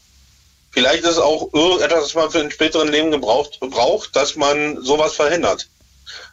vielleicht 0.71 1.03
ist 1.03 1.11
es 1.11 1.17
auch 1.17 1.49
irgendetwas, 1.53 2.03
was 2.05 2.13
man 2.15 2.31
für 2.31 2.39
ein 2.39 2.51
späteren 2.51 2.87
Leben 2.89 3.11
gebraucht, 3.11 3.59
braucht, 3.59 4.15
dass 4.15 4.35
man 4.37 4.81
sowas 4.81 5.13
verhindert. 5.13 5.67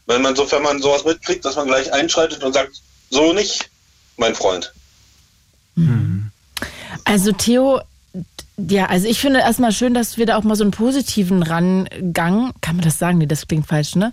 Wenn 0.06 0.22
man, 0.22 0.36
sofern 0.36 0.62
man 0.62 0.80
sowas 0.80 1.04
mitkriegt, 1.04 1.44
dass 1.44 1.56
man 1.56 1.66
gleich 1.66 1.92
einschreitet 1.92 2.44
und 2.44 2.52
sagt, 2.52 2.76
so 3.10 3.32
nicht, 3.32 3.68
mein 4.16 4.34
Freund. 4.36 4.72
Also 7.04 7.32
Theo, 7.32 7.80
ja, 8.56 8.86
also 8.86 9.08
ich 9.08 9.18
finde 9.18 9.40
erstmal 9.40 9.72
schön, 9.72 9.94
dass 9.94 10.16
wir 10.16 10.26
da 10.26 10.36
auch 10.36 10.44
mal 10.44 10.54
so 10.54 10.62
einen 10.62 10.70
positiven 10.70 11.42
Rangang, 11.42 12.52
kann 12.60 12.76
man 12.76 12.84
das 12.84 13.00
sagen? 13.00 13.18
Nee, 13.18 13.26
das 13.26 13.48
klingt 13.48 13.66
falsch, 13.66 13.96
ne? 13.96 14.12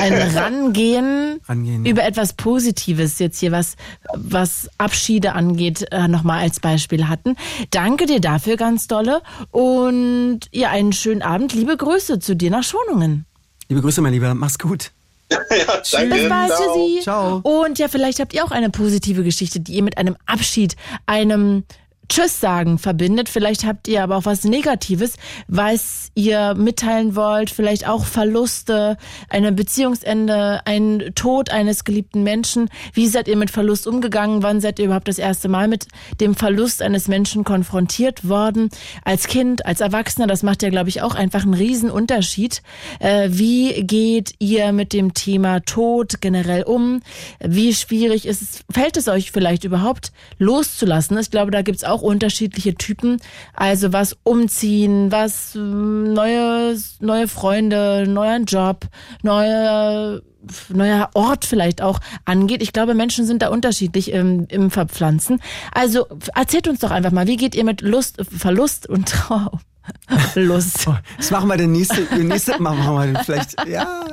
Ein 0.00 0.12
Rangehen, 0.36 1.40
Rangehen, 1.48 1.86
ja. 1.86 1.90
über 1.90 2.04
etwas 2.04 2.34
Positives 2.34 3.18
jetzt 3.18 3.40
hier, 3.40 3.52
was, 3.52 3.76
was 4.14 4.68
Abschiede 4.76 5.32
angeht, 5.32 5.86
äh, 5.92 6.08
nochmal 6.08 6.42
als 6.42 6.60
Beispiel 6.60 7.08
hatten. 7.08 7.36
Danke 7.70 8.04
dir 8.04 8.20
dafür 8.20 8.56
ganz 8.56 8.86
dolle 8.86 9.22
und 9.50 10.40
ja, 10.52 10.68
einen 10.68 10.92
schönen 10.92 11.22
Abend. 11.22 11.54
Liebe 11.54 11.74
Grüße 11.74 12.18
zu 12.18 12.36
dir 12.36 12.50
nach 12.50 12.64
Schonungen. 12.64 13.24
Liebe 13.70 13.80
Grüße, 13.80 14.02
mein 14.02 14.12
Lieber. 14.12 14.34
Mach's 14.34 14.58
gut. 14.58 14.90
ja, 15.30 15.80
danke. 15.90 16.14
Bis 16.16 16.28
bald, 16.28 16.52
Ciao. 16.52 17.00
Ciao. 17.00 17.62
Und 17.62 17.78
ja, 17.78 17.88
vielleicht 17.88 18.20
habt 18.20 18.34
ihr 18.34 18.44
auch 18.44 18.50
eine 18.50 18.68
positive 18.68 19.22
Geschichte, 19.22 19.60
die 19.60 19.72
ihr 19.72 19.82
mit 19.82 19.96
einem 19.96 20.16
Abschied, 20.26 20.76
einem 21.06 21.64
Tschüss 22.10 22.40
sagen 22.40 22.78
verbindet. 22.78 23.28
Vielleicht 23.28 23.64
habt 23.64 23.86
ihr 23.86 24.02
aber 24.02 24.16
auch 24.16 24.24
was 24.24 24.42
Negatives, 24.42 25.14
was 25.46 26.10
ihr 26.16 26.54
mitteilen 26.54 27.14
wollt. 27.14 27.50
Vielleicht 27.50 27.86
auch 27.86 28.04
Verluste, 28.04 28.96
ein 29.28 29.54
Beziehungsende, 29.54 30.60
ein 30.64 31.12
Tod 31.14 31.50
eines 31.50 31.84
geliebten 31.84 32.24
Menschen. 32.24 32.68
Wie 32.94 33.06
seid 33.06 33.28
ihr 33.28 33.36
mit 33.36 33.52
Verlust 33.52 33.86
umgegangen? 33.86 34.42
Wann 34.42 34.60
seid 34.60 34.80
ihr 34.80 34.86
überhaupt 34.86 35.06
das 35.06 35.18
erste 35.20 35.48
Mal 35.48 35.68
mit 35.68 35.86
dem 36.20 36.34
Verlust 36.34 36.82
eines 36.82 37.06
Menschen 37.06 37.44
konfrontiert 37.44 38.28
worden? 38.28 38.70
Als 39.04 39.28
Kind, 39.28 39.64
als 39.64 39.80
Erwachsener, 39.80 40.26
das 40.26 40.42
macht 40.42 40.64
ja, 40.64 40.70
glaube 40.70 40.88
ich, 40.88 41.02
auch 41.02 41.14
einfach 41.14 41.44
einen 41.44 41.54
Riesenunterschied. 41.54 42.62
Äh, 42.98 43.28
wie 43.30 43.84
geht 43.84 44.34
ihr 44.40 44.72
mit 44.72 44.92
dem 44.92 45.14
Thema 45.14 45.60
Tod 45.60 46.20
generell 46.20 46.64
um? 46.64 47.02
Wie 47.38 47.72
schwierig 47.72 48.26
ist 48.26 48.42
es, 48.42 48.64
fällt 48.68 48.96
es 48.96 49.06
euch 49.06 49.30
vielleicht 49.30 49.62
überhaupt 49.62 50.10
loszulassen? 50.38 51.16
Ich 51.16 51.30
glaube, 51.30 51.52
da 51.52 51.62
gibt's 51.62 51.84
auch 51.84 51.99
unterschiedliche 52.02 52.74
Typen. 52.74 53.18
Also 53.54 53.92
was 53.92 54.16
umziehen, 54.22 55.12
was 55.12 55.54
ähm, 55.54 56.12
neue, 56.12 56.76
neue 57.00 57.28
Freunde, 57.28 58.06
neuer 58.08 58.38
Job, 58.40 58.86
neue 59.22 60.22
neuer 60.70 61.10
Ort 61.14 61.44
vielleicht 61.44 61.82
auch 61.82 61.98
angeht. 62.24 62.62
Ich 62.62 62.72
glaube, 62.72 62.94
Menschen 62.94 63.26
sind 63.26 63.42
da 63.42 63.48
unterschiedlich 63.48 64.10
im, 64.12 64.46
im 64.48 64.70
Verpflanzen. 64.70 65.40
Also 65.72 66.06
erzählt 66.34 66.68
uns 66.68 66.80
doch 66.80 66.90
einfach 66.90 67.12
mal, 67.12 67.26
wie 67.26 67.36
geht 67.36 67.54
ihr 67.54 67.64
mit 67.64 67.82
Lust, 67.82 68.16
Verlust 68.24 68.88
und 68.88 69.08
Trauer? 69.08 69.60
Lust. 70.34 70.86
Oh, 70.86 70.94
das 71.16 71.30
machen 71.30 71.48
wir 71.48 71.56
den 71.56 71.72
nächste, 71.72 72.04
den 72.04 72.28
nächste 72.28 72.60
Mal 72.60 72.74
machen 72.76 72.94
wir 72.94 73.06
den 73.06 73.24
vielleicht. 73.24 73.56
Ja, 73.68 74.06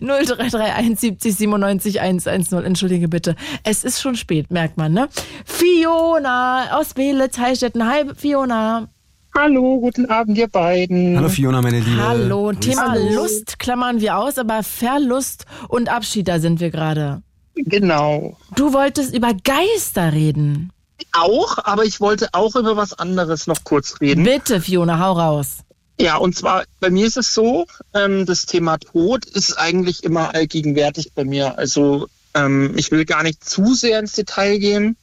0331 0.00 0.98
70 0.98 1.36
97 1.36 2.00
110. 2.00 2.64
Entschuldige 2.64 3.08
bitte. 3.08 3.36
Es 3.64 3.84
ist 3.84 4.00
schon 4.00 4.16
spät, 4.16 4.50
merkt 4.50 4.76
man, 4.76 4.92
ne? 4.92 5.08
Fiona 5.44 6.78
aus 6.78 6.94
Belitz, 6.94 7.38
Heilstätten. 7.38 7.86
Hi, 7.86 8.04
Fiona. 8.16 8.88
Hallo, 9.34 9.80
guten 9.80 10.06
Abend, 10.06 10.36
ihr 10.36 10.48
beiden. 10.48 11.16
Hallo 11.16 11.30
Fiona, 11.30 11.62
meine 11.62 11.80
Liebe. 11.80 12.02
Hallo. 12.02 12.48
Grüß 12.48 12.60
Thema 12.60 12.94
dich. 12.94 13.14
Lust 13.14 13.58
klammern 13.58 14.00
wir 14.00 14.18
aus, 14.18 14.36
aber 14.36 14.62
Verlust 14.62 15.46
und 15.68 15.88
Abschied, 15.88 16.28
da 16.28 16.38
sind 16.38 16.60
wir 16.60 16.70
gerade. 16.70 17.22
Genau. 17.54 18.36
Du 18.54 18.72
wolltest 18.74 19.14
über 19.14 19.32
Geister 19.32 20.12
reden. 20.12 20.70
Auch, 21.12 21.58
aber 21.64 21.84
ich 21.84 22.00
wollte 22.00 22.28
auch 22.32 22.54
über 22.56 22.76
was 22.76 22.92
anderes 22.92 23.46
noch 23.46 23.64
kurz 23.64 24.00
reden. 24.00 24.24
Bitte, 24.24 24.60
Fiona, 24.60 24.98
hau 24.98 25.12
raus. 25.12 25.58
Ja, 26.00 26.16
und 26.16 26.34
zwar, 26.36 26.64
bei 26.80 26.90
mir 26.90 27.06
ist 27.06 27.16
es 27.16 27.34
so, 27.34 27.66
ähm, 27.94 28.26
das 28.26 28.46
Thema 28.46 28.78
Tod 28.78 29.24
ist 29.26 29.58
eigentlich 29.58 30.04
immer 30.04 30.34
allgegenwärtig 30.34 31.12
bei 31.14 31.24
mir. 31.24 31.58
Also 31.58 32.08
ähm, 32.34 32.72
ich 32.76 32.90
will 32.90 33.04
gar 33.04 33.22
nicht 33.22 33.44
zu 33.44 33.74
sehr 33.74 33.98
ins 33.98 34.12
Detail 34.12 34.58
gehen, 34.58 34.96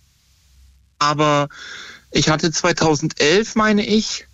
aber 0.97 1.47
ich 2.11 2.30
hatte 2.30 2.51
2011, 2.51 3.55
meine 3.55 3.85
ich, 3.85 4.26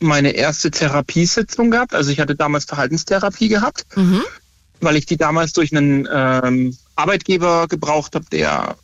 meine 0.00 0.32
erste 0.32 0.70
Therapiesitzung 0.70 1.70
gehabt. 1.70 1.94
Also 1.94 2.10
ich 2.10 2.20
hatte 2.20 2.34
damals 2.34 2.64
Verhaltenstherapie 2.66 3.48
gehabt, 3.48 3.86
Mhm. 3.96 4.22
weil 4.80 4.96
ich 4.96 5.06
die 5.06 5.16
damals 5.16 5.52
durch 5.54 5.74
einen 5.74 6.06
ähm, 6.12 6.76
Arbeitgeber 6.94 7.68
gebraucht 7.68 8.14
habe, 8.14 8.26
der 8.30 8.76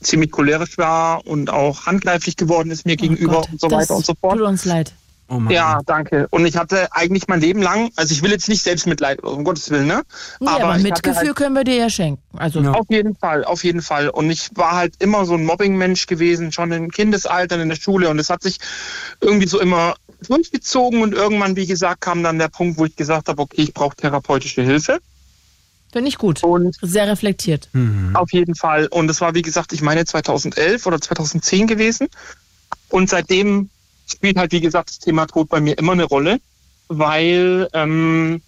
ziemlich 0.00 0.30
cholerisch 0.30 0.78
war 0.78 1.26
und 1.26 1.50
auch 1.50 1.86
handgreiflich 1.86 2.36
geworden 2.36 2.70
ist 2.70 2.86
mir 2.86 2.96
gegenüber 2.96 3.38
Oh 3.38 3.40
Gott, 3.40 3.52
und 3.52 3.60
so 3.60 3.68
das 3.68 3.82
weiter 3.82 3.96
und 3.96 4.06
so 4.06 4.14
fort. 4.20 4.38
Tut 4.38 4.46
uns 4.46 4.64
leid. 4.64 4.92
Oh 5.30 5.38
Mann. 5.38 5.52
Ja, 5.52 5.78
danke. 5.86 6.26
Und 6.30 6.44
ich 6.44 6.56
hatte 6.56 6.88
eigentlich 6.92 7.28
mein 7.28 7.40
Leben 7.40 7.62
lang, 7.62 7.90
also 7.94 8.12
ich 8.12 8.20
will 8.22 8.32
jetzt 8.32 8.48
nicht 8.48 8.64
Selbstmitleid, 8.64 9.22
um 9.22 9.44
Gottes 9.44 9.70
Willen, 9.70 9.86
ne? 9.86 10.02
Nee, 10.40 10.48
aber, 10.48 10.76
ich 10.76 10.82
Mitgefühl 10.82 11.28
halt, 11.28 11.36
können 11.36 11.54
wir 11.54 11.62
dir 11.62 11.76
ja 11.76 11.88
schenken. 11.88 12.20
Also, 12.36 12.60
Ja. 12.60 12.72
auf 12.72 12.86
jeden 12.90 13.14
Fall, 13.14 13.44
auf 13.44 13.62
jeden 13.62 13.80
Fall. 13.80 14.08
Und 14.08 14.28
ich 14.28 14.48
war 14.56 14.72
halt 14.72 14.94
immer 14.98 15.24
so 15.26 15.34
ein 15.34 15.44
Mobbing-Mensch 15.44 16.06
gewesen, 16.06 16.50
schon 16.50 16.72
im 16.72 16.90
Kindesalter 16.90 17.60
in 17.62 17.68
der 17.68 17.76
Schule. 17.76 18.08
Und 18.10 18.18
es 18.18 18.28
hat 18.28 18.42
sich 18.42 18.58
irgendwie 19.20 19.46
so 19.46 19.60
immer 19.60 19.94
durchgezogen. 20.26 21.00
Und 21.00 21.14
irgendwann, 21.14 21.54
wie 21.54 21.66
gesagt, 21.66 22.00
kam 22.00 22.24
dann 22.24 22.40
der 22.40 22.48
Punkt, 22.48 22.76
wo 22.76 22.84
ich 22.84 22.96
gesagt 22.96 23.28
habe, 23.28 23.40
okay, 23.40 23.62
ich 23.62 23.72
brauche 23.72 23.94
therapeutische 23.94 24.62
Hilfe. 24.62 24.98
Finde 25.92 26.08
ich 26.08 26.18
gut. 26.18 26.42
Und 26.42 26.76
Sehr 26.80 27.08
reflektiert. 27.08 27.68
Mhm. 27.72 28.14
Auf 28.14 28.32
jeden 28.32 28.54
Fall. 28.54 28.86
Und 28.86 29.10
es 29.10 29.20
war, 29.20 29.34
wie 29.34 29.42
gesagt, 29.42 29.72
ich 29.72 29.82
meine 29.82 30.04
2011 30.04 30.86
oder 30.86 31.00
2010 31.00 31.66
gewesen. 31.66 32.08
Und 32.88 33.08
seitdem 33.10 33.70
spielt 34.06 34.36
halt, 34.36 34.52
wie 34.52 34.60
gesagt, 34.60 34.90
das 34.90 34.98
Thema 34.98 35.26
Tod 35.26 35.48
bei 35.48 35.60
mir 35.60 35.78
immer 35.78 35.92
eine 35.92 36.04
Rolle, 36.04 36.40
weil 36.88 37.68
ähm, 37.72 38.42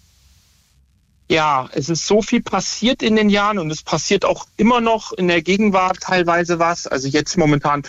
ja, 1.29 1.69
es 1.71 1.89
ist 1.89 2.05
so 2.05 2.21
viel 2.21 2.41
passiert 2.41 3.01
in 3.01 3.15
den 3.15 3.29
Jahren 3.29 3.57
und 3.59 3.71
es 3.71 3.81
passiert 3.81 4.25
auch 4.25 4.45
immer 4.57 4.81
noch 4.81 5.13
in 5.13 5.27
der 5.27 5.41
Gegenwart 5.41 5.99
teilweise 6.01 6.59
was. 6.59 6.85
Also 6.85 7.07
jetzt 7.07 7.37
momentan 7.37 7.83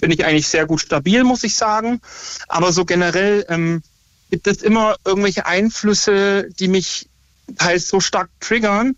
bin 0.00 0.10
ich 0.10 0.24
eigentlich 0.24 0.48
sehr 0.48 0.66
gut 0.66 0.80
stabil, 0.80 1.24
muss 1.24 1.44
ich 1.44 1.54
sagen. 1.54 2.00
Aber 2.48 2.72
so 2.72 2.84
generell 2.84 3.46
ähm, 3.48 3.82
gibt 4.30 4.46
es 4.46 4.62
immer 4.62 4.96
irgendwelche 5.04 5.46
Einflüsse, 5.46 6.48
die 6.58 6.68
mich 6.68 7.08
teils 7.56 7.88
so 7.88 8.00
stark 8.00 8.28
triggern, 8.40 8.94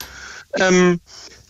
ähm, 0.55 1.01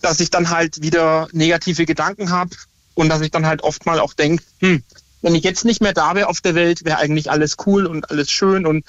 dass 0.01 0.19
ich 0.19 0.29
dann 0.29 0.49
halt 0.49 0.81
wieder 0.81 1.27
negative 1.31 1.85
Gedanken 1.85 2.29
habe 2.29 2.55
und 2.93 3.09
dass 3.09 3.21
ich 3.21 3.31
dann 3.31 3.45
halt 3.45 3.61
oft 3.63 3.85
mal 3.85 3.99
auch 3.99 4.13
denke, 4.13 4.43
hm, 4.59 4.83
wenn 5.21 5.35
ich 5.35 5.43
jetzt 5.43 5.65
nicht 5.65 5.81
mehr 5.81 5.93
da 5.93 6.15
wäre 6.15 6.27
auf 6.27 6.41
der 6.41 6.55
Welt, 6.55 6.85
wäre 6.85 6.97
eigentlich 6.97 7.31
alles 7.31 7.55
cool 7.65 7.85
und 7.85 8.09
alles 8.11 8.29
schön 8.29 8.65
und 8.65 8.85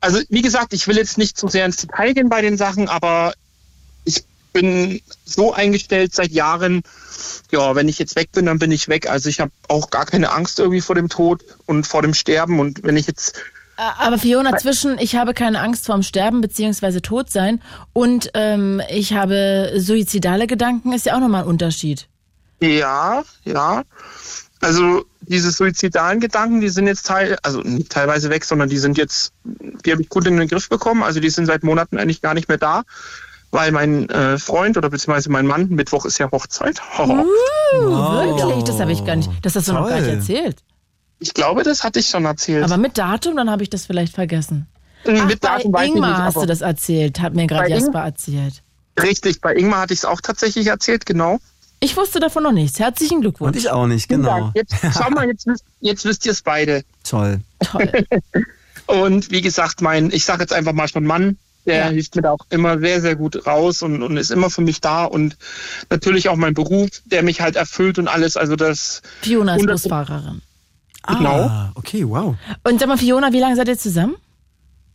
also 0.00 0.20
wie 0.28 0.42
gesagt, 0.42 0.74
ich 0.74 0.86
will 0.86 0.98
jetzt 0.98 1.16
nicht 1.16 1.38
zu 1.38 1.48
sehr 1.48 1.64
ins 1.64 1.78
Detail 1.78 2.12
gehen 2.12 2.28
bei 2.28 2.42
den 2.42 2.58
Sachen, 2.58 2.88
aber 2.88 3.32
ich 4.04 4.24
bin 4.52 5.00
so 5.24 5.54
eingestellt 5.54 6.14
seit 6.14 6.30
Jahren, 6.30 6.82
ja, 7.50 7.74
wenn 7.74 7.88
ich 7.88 7.98
jetzt 7.98 8.14
weg 8.14 8.30
bin, 8.32 8.46
dann 8.46 8.58
bin 8.58 8.70
ich 8.70 8.88
weg. 8.88 9.08
Also 9.08 9.28
ich 9.28 9.40
habe 9.40 9.50
auch 9.68 9.90
gar 9.90 10.04
keine 10.04 10.30
Angst 10.32 10.58
irgendwie 10.58 10.82
vor 10.82 10.94
dem 10.94 11.08
Tod 11.08 11.42
und 11.66 11.86
vor 11.86 12.02
dem 12.02 12.12
Sterben. 12.12 12.60
Und 12.60 12.82
wenn 12.82 12.96
ich 12.96 13.06
jetzt 13.06 13.34
Aber 13.76 14.18
Fiona, 14.18 14.56
zwischen 14.56 14.98
ich 14.98 15.16
habe 15.16 15.34
keine 15.34 15.60
Angst 15.60 15.86
vorm 15.86 16.02
Sterben 16.02 16.40
beziehungsweise 16.40 17.02
Todsein 17.02 17.60
und 17.92 18.30
ähm, 18.34 18.80
ich 18.88 19.12
habe 19.14 19.72
suizidale 19.76 20.46
Gedanken, 20.46 20.92
ist 20.92 21.06
ja 21.06 21.16
auch 21.16 21.20
nochmal 21.20 21.42
ein 21.42 21.48
Unterschied. 21.48 22.08
Ja, 22.60 23.24
ja. 23.44 23.82
Also 24.60 25.04
diese 25.20 25.50
suizidalen 25.50 26.20
Gedanken, 26.20 26.60
die 26.60 26.68
sind 26.68 26.86
jetzt 26.86 27.06
teil, 27.06 27.36
also 27.42 27.60
nicht 27.60 27.90
teilweise 27.90 28.30
weg, 28.30 28.44
sondern 28.44 28.68
die 28.68 28.78
sind 28.78 28.96
jetzt, 28.96 29.32
die 29.44 29.92
habe 29.92 30.02
ich 30.02 30.08
gut 30.08 30.26
in 30.26 30.36
den 30.36 30.48
Griff 30.48 30.68
bekommen. 30.68 31.02
Also 31.02 31.20
die 31.20 31.30
sind 31.30 31.46
seit 31.46 31.64
Monaten 31.64 31.98
eigentlich 31.98 32.22
gar 32.22 32.34
nicht 32.34 32.48
mehr 32.48 32.58
da, 32.58 32.82
weil 33.50 33.72
mein 33.72 34.08
äh, 34.08 34.38
Freund 34.38 34.76
oder 34.78 34.88
beziehungsweise 34.88 35.30
mein 35.30 35.46
Mann, 35.46 35.68
Mittwoch 35.68 36.04
ist 36.06 36.18
ja 36.18 36.30
Hochzeit. 36.30 36.80
Uh, 37.76 37.90
Wow. 37.90 38.36
wirklich? 38.38 38.64
Das 38.64 38.78
habe 38.78 38.92
ich 38.92 39.04
gar 39.04 39.16
nicht. 39.16 39.28
Das 39.42 39.56
hast 39.56 39.66
du 39.66 39.72
noch 39.72 39.88
gar 39.88 39.96
nicht 39.96 40.06
Toll. 40.06 40.14
erzählt. 40.14 40.58
Ich 41.18 41.32
glaube, 41.34 41.62
das 41.62 41.84
hatte 41.84 42.00
ich 42.00 42.08
schon 42.08 42.24
erzählt. 42.24 42.64
Aber 42.64 42.76
mit 42.76 42.98
Datum, 42.98 43.36
dann 43.36 43.50
habe 43.50 43.62
ich 43.62 43.70
das 43.70 43.86
vielleicht 43.86 44.14
vergessen. 44.14 44.66
Ach, 45.06 45.26
Mit 45.26 45.40
bei 45.40 45.48
Datum 45.48 45.72
weiß 45.72 45.86
ich 45.88 45.94
Ingmar 45.94 46.10
nicht, 46.10 46.18
hast 46.20 46.36
du 46.36 46.46
das 46.46 46.60
erzählt, 46.60 47.20
hat 47.20 47.34
mir 47.34 47.46
gerade 47.46 47.62
Bei 47.64 47.68
Ing- 47.76 47.80
Jasper 47.80 48.00
erzählt. 48.04 48.62
Richtig, 49.00 49.40
bei 49.40 49.54
Ingmar 49.54 49.80
hatte 49.80 49.92
ich 49.92 50.00
es 50.00 50.04
auch 50.04 50.20
tatsächlich 50.20 50.66
erzählt, 50.68 51.04
genau. 51.06 51.38
Ich 51.80 51.96
wusste 51.96 52.20
davon 52.20 52.42
noch 52.44 52.52
nichts. 52.52 52.78
Herzlichen 52.78 53.16
Und 53.16 53.20
Glückwunsch. 53.22 53.56
ich 53.58 53.68
auch 53.70 53.86
nicht, 53.86 54.08
genau. 54.08 54.50
Jetzt, 54.54 54.74
schau 54.96 55.10
mal, 55.10 55.26
jetzt, 55.26 55.46
wisst- 55.46 55.64
jetzt 55.80 56.04
wisst 56.06 56.24
ihr 56.24 56.32
es 56.32 56.40
beide. 56.42 56.84
Toll. 57.02 57.40
Toll. 57.60 57.90
Und 58.86 59.30
wie 59.30 59.40
gesagt, 59.40 59.80
mein, 59.80 60.10
ich 60.10 60.24
sage 60.24 60.42
jetzt 60.42 60.52
einfach 60.52 60.72
mal 60.72 60.88
schon 60.88 61.04
Mann, 61.04 61.38
der 61.66 61.76
Ja. 61.76 61.88
hilft 61.88 62.16
mir 62.16 62.22
da 62.22 62.32
auch 62.32 62.46
immer 62.50 62.78
sehr, 62.78 63.00
sehr 63.00 63.16
gut 63.16 63.46
raus 63.46 63.80
und, 63.82 64.02
und 64.02 64.16
ist 64.18 64.30
immer 64.30 64.50
für 64.50 64.60
mich 64.60 64.80
da. 64.82 65.04
Und 65.04 65.36
natürlich 65.90 66.28
auch 66.28 66.36
mein 66.36 66.52
Beruf, 66.54 66.90
der 67.06 67.22
mich 67.22 67.40
halt 67.40 67.56
erfüllt 67.56 67.98
und 67.98 68.08
alles. 68.08 68.36
Also 68.36 68.56
das 68.56 69.00
Fiona 69.22 69.56
ist 69.56 69.88
Busfahrerin. 71.06 71.24
Genau. 71.24 71.48
Ah, 71.48 71.72
okay, 71.74 72.08
wow. 72.08 72.34
Und 72.64 72.80
sag 72.80 72.88
mal, 72.88 72.98
Fiona, 72.98 73.32
wie 73.32 73.40
lange 73.40 73.56
seid 73.56 73.68
ihr 73.68 73.78
zusammen? 73.78 74.16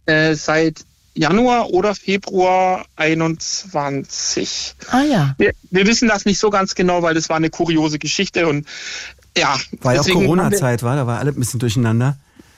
äh, 0.09 0.35
seit 0.35 0.85
Januar 1.13 1.69
oder 1.71 1.95
Februar 1.95 2.85
21. 2.95 4.75
Ah 4.89 5.03
ja. 5.03 5.35
Wir, 5.37 5.51
wir 5.69 5.85
wissen 5.87 6.07
das 6.07 6.25
nicht 6.25 6.39
so 6.39 6.49
ganz 6.49 6.75
genau, 6.75 7.01
weil 7.01 7.13
das 7.13 7.29
war 7.29 7.37
eine 7.37 7.49
kuriose 7.49 7.99
Geschichte 7.99 8.47
und 8.47 8.67
ja. 9.37 9.57
War 9.81 9.95
ja 9.95 10.01
auch 10.01 10.07
Corona-Zeit, 10.07 10.83
war, 10.83 10.95
da 10.95 11.07
war 11.07 11.19
alle 11.19 11.31
ein 11.31 11.39
bisschen 11.39 11.59
durcheinander. 11.59 12.17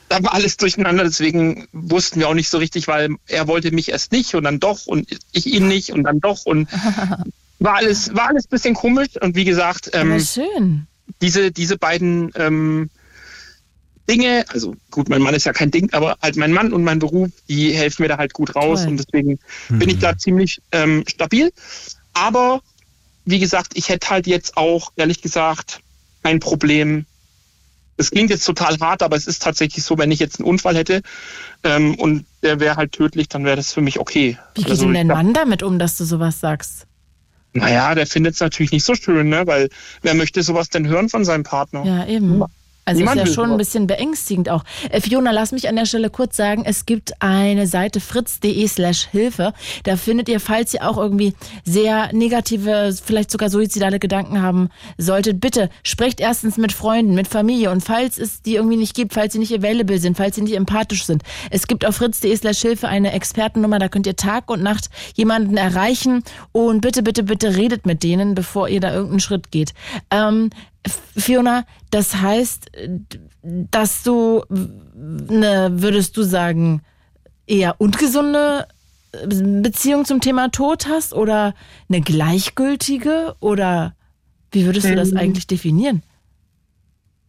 da 0.09 0.23
war 0.23 0.33
alles 0.33 0.57
durcheinander, 0.57 1.03
deswegen 1.03 1.67
wussten 1.73 2.19
wir 2.19 2.29
auch 2.29 2.33
nicht 2.33 2.49
so 2.49 2.57
richtig, 2.57 2.87
weil 2.87 3.15
er 3.27 3.47
wollte 3.47 3.71
mich 3.71 3.89
erst 3.89 4.11
nicht 4.11 4.33
und 4.35 4.43
dann 4.43 4.59
doch 4.59 4.85
und 4.85 5.07
ich 5.31 5.47
ihn 5.47 5.67
nicht 5.67 5.91
und 5.91 6.03
dann 6.03 6.19
doch 6.19 6.45
und 6.45 6.69
war 7.59 7.75
alles, 7.75 8.13
war 8.13 8.29
alles 8.29 8.45
ein 8.45 8.49
bisschen 8.49 8.73
komisch 8.75 9.09
und 9.19 9.35
wie 9.35 9.45
gesagt, 9.45 9.91
ähm, 9.93 10.19
schön. 10.19 10.87
diese, 11.21 11.51
diese 11.51 11.77
beiden 11.77 12.31
ähm, 12.35 12.89
Dinge, 14.11 14.43
also 14.49 14.75
gut, 14.89 15.07
mein 15.09 15.21
Mann 15.21 15.33
ist 15.33 15.45
ja 15.45 15.53
kein 15.53 15.71
Ding, 15.71 15.91
aber 15.93 16.17
halt 16.21 16.35
mein 16.35 16.51
Mann 16.51 16.73
und 16.73 16.83
mein 16.83 16.99
Beruf, 16.99 17.29
die 17.47 17.71
helfen 17.71 18.01
mir 18.03 18.09
da 18.09 18.17
halt 18.17 18.33
gut 18.33 18.55
raus 18.55 18.81
Toll. 18.81 18.89
und 18.91 18.97
deswegen 18.97 19.39
bin 19.69 19.89
ich 19.89 19.99
da 19.99 20.17
ziemlich 20.17 20.61
ähm, 20.73 21.03
stabil. 21.07 21.51
Aber 22.13 22.61
wie 23.23 23.39
gesagt, 23.39 23.71
ich 23.75 23.87
hätte 23.89 24.09
halt 24.09 24.27
jetzt 24.27 24.57
auch, 24.57 24.91
ehrlich 24.97 25.21
gesagt, 25.21 25.79
kein 26.23 26.39
Problem. 26.39 27.05
Es 27.97 28.11
klingt 28.11 28.29
jetzt 28.31 28.45
total 28.45 28.77
hart, 28.79 29.01
aber 29.03 29.15
es 29.15 29.27
ist 29.27 29.41
tatsächlich 29.43 29.83
so, 29.83 29.97
wenn 29.97 30.11
ich 30.11 30.19
jetzt 30.19 30.39
einen 30.39 30.49
Unfall 30.49 30.75
hätte 30.75 31.01
ähm, 31.63 31.95
und 31.95 32.25
der 32.43 32.59
wäre 32.59 32.75
halt 32.75 32.91
tödlich, 32.91 33.29
dann 33.29 33.45
wäre 33.45 33.55
das 33.55 33.71
für 33.71 33.81
mich 33.81 33.99
okay. 33.99 34.37
Wie 34.55 34.63
geht 34.63 34.71
Also 34.71 34.85
denn 34.85 34.93
dein 34.93 35.07
glaub- 35.07 35.17
Mann 35.17 35.33
damit 35.33 35.63
um, 35.63 35.79
dass 35.79 35.97
du 35.97 36.03
sowas 36.05 36.39
sagst? 36.39 36.85
Naja, 37.53 37.93
der 37.95 38.07
findet 38.07 38.33
es 38.35 38.39
natürlich 38.39 38.71
nicht 38.71 38.85
so 38.85 38.95
schön, 38.95 39.29
ne? 39.29 39.45
weil 39.45 39.69
wer 40.01 40.15
möchte 40.15 40.41
sowas 40.41 40.69
denn 40.69 40.87
hören 40.87 41.09
von 41.09 41.23
seinem 41.25 41.43
Partner? 41.43 41.83
Ja, 41.85 42.05
eben. 42.07 42.43
Also 42.91 42.99
ist 42.99 43.09
Niemand 43.09 43.19
ja 43.19 43.25
will 43.25 43.33
schon 43.33 43.51
ein 43.51 43.57
bisschen 43.57 43.87
beängstigend 43.87 44.49
auch. 44.49 44.63
Äh, 44.89 45.01
Fiona, 45.01 45.31
lass 45.31 45.51
mich 45.51 45.69
an 45.69 45.75
der 45.75 45.85
Stelle 45.85 46.09
kurz 46.09 46.35
sagen, 46.35 46.63
es 46.65 46.85
gibt 46.85 47.13
eine 47.21 47.67
Seite 47.67 47.99
fritz.de 47.99 48.67
slash 48.67 49.07
Hilfe. 49.07 49.53
Da 49.83 49.95
findet 49.95 50.27
ihr, 50.29 50.39
falls 50.39 50.73
ihr 50.73 50.87
auch 50.87 50.97
irgendwie 50.97 51.33
sehr 51.63 52.13
negative, 52.13 52.93
vielleicht 53.03 53.31
sogar 53.31 53.49
suizidale 53.49 53.99
Gedanken 53.99 54.41
haben 54.41 54.69
solltet, 54.97 55.39
bitte 55.39 55.69
sprecht 55.83 56.19
erstens 56.19 56.57
mit 56.57 56.73
Freunden, 56.73 57.15
mit 57.15 57.27
Familie 57.27 57.71
und 57.71 57.81
falls 57.81 58.17
es 58.17 58.41
die 58.41 58.55
irgendwie 58.55 58.77
nicht 58.77 58.93
gibt, 58.93 59.13
falls 59.13 59.33
sie 59.33 59.39
nicht 59.39 59.53
available 59.53 59.97
sind, 59.97 60.17
falls 60.17 60.35
sie 60.35 60.41
nicht 60.41 60.55
empathisch 60.55 61.05
sind. 61.05 61.23
Es 61.49 61.67
gibt 61.67 61.85
auf 61.85 61.95
fritz.de 61.95 62.35
slash 62.35 62.59
Hilfe 62.59 62.87
eine 62.87 63.13
Expertennummer, 63.13 63.79
da 63.79 63.87
könnt 63.87 64.07
ihr 64.07 64.15
Tag 64.15 64.49
und 64.49 64.61
Nacht 64.61 64.89
jemanden 65.15 65.55
erreichen 65.55 66.23
und 66.51 66.81
bitte, 66.81 67.03
bitte, 67.03 67.23
bitte 67.23 67.55
redet 67.55 67.85
mit 67.85 68.03
denen, 68.03 68.35
bevor 68.35 68.67
ihr 68.67 68.81
da 68.81 68.91
irgendeinen 68.91 69.21
Schritt 69.21 69.51
geht. 69.51 69.73
Ähm, 70.09 70.49
Fiona, 71.15 71.65
das 71.89 72.15
heißt, 72.15 72.71
dass 73.43 74.03
du 74.03 74.43
eine, 74.49 75.81
würdest 75.81 76.17
du 76.17 76.23
sagen, 76.23 76.81
eher 77.45 77.79
ungesunde 77.79 78.67
Beziehung 79.27 80.05
zum 80.05 80.21
Thema 80.21 80.49
Tod 80.49 80.87
hast 80.87 81.13
oder 81.13 81.53
eine 81.89 82.01
gleichgültige 82.01 83.35
oder 83.39 83.93
wie 84.51 84.65
würdest 84.65 84.87
du 84.87 84.95
das 84.95 85.11
Ähm. 85.11 85.17
eigentlich 85.17 85.47
definieren? 85.47 86.01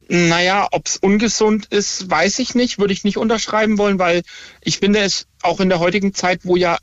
Naja, 0.08 0.68
ob 0.72 0.86
es 0.86 0.96
ungesund 0.96 1.66
ist, 1.66 2.10
weiß 2.10 2.38
ich 2.40 2.54
nicht, 2.54 2.78
würde 2.78 2.92
ich 2.92 3.04
nicht 3.04 3.16
unterschreiben 3.16 3.78
wollen, 3.78 3.98
weil 3.98 4.22
ich 4.60 4.78
finde 4.78 5.00
es 5.00 5.26
auch 5.42 5.60
in 5.60 5.68
der 5.68 5.78
heutigen 5.78 6.12
Zeit, 6.12 6.40
wo 6.44 6.56
ja 6.56 6.78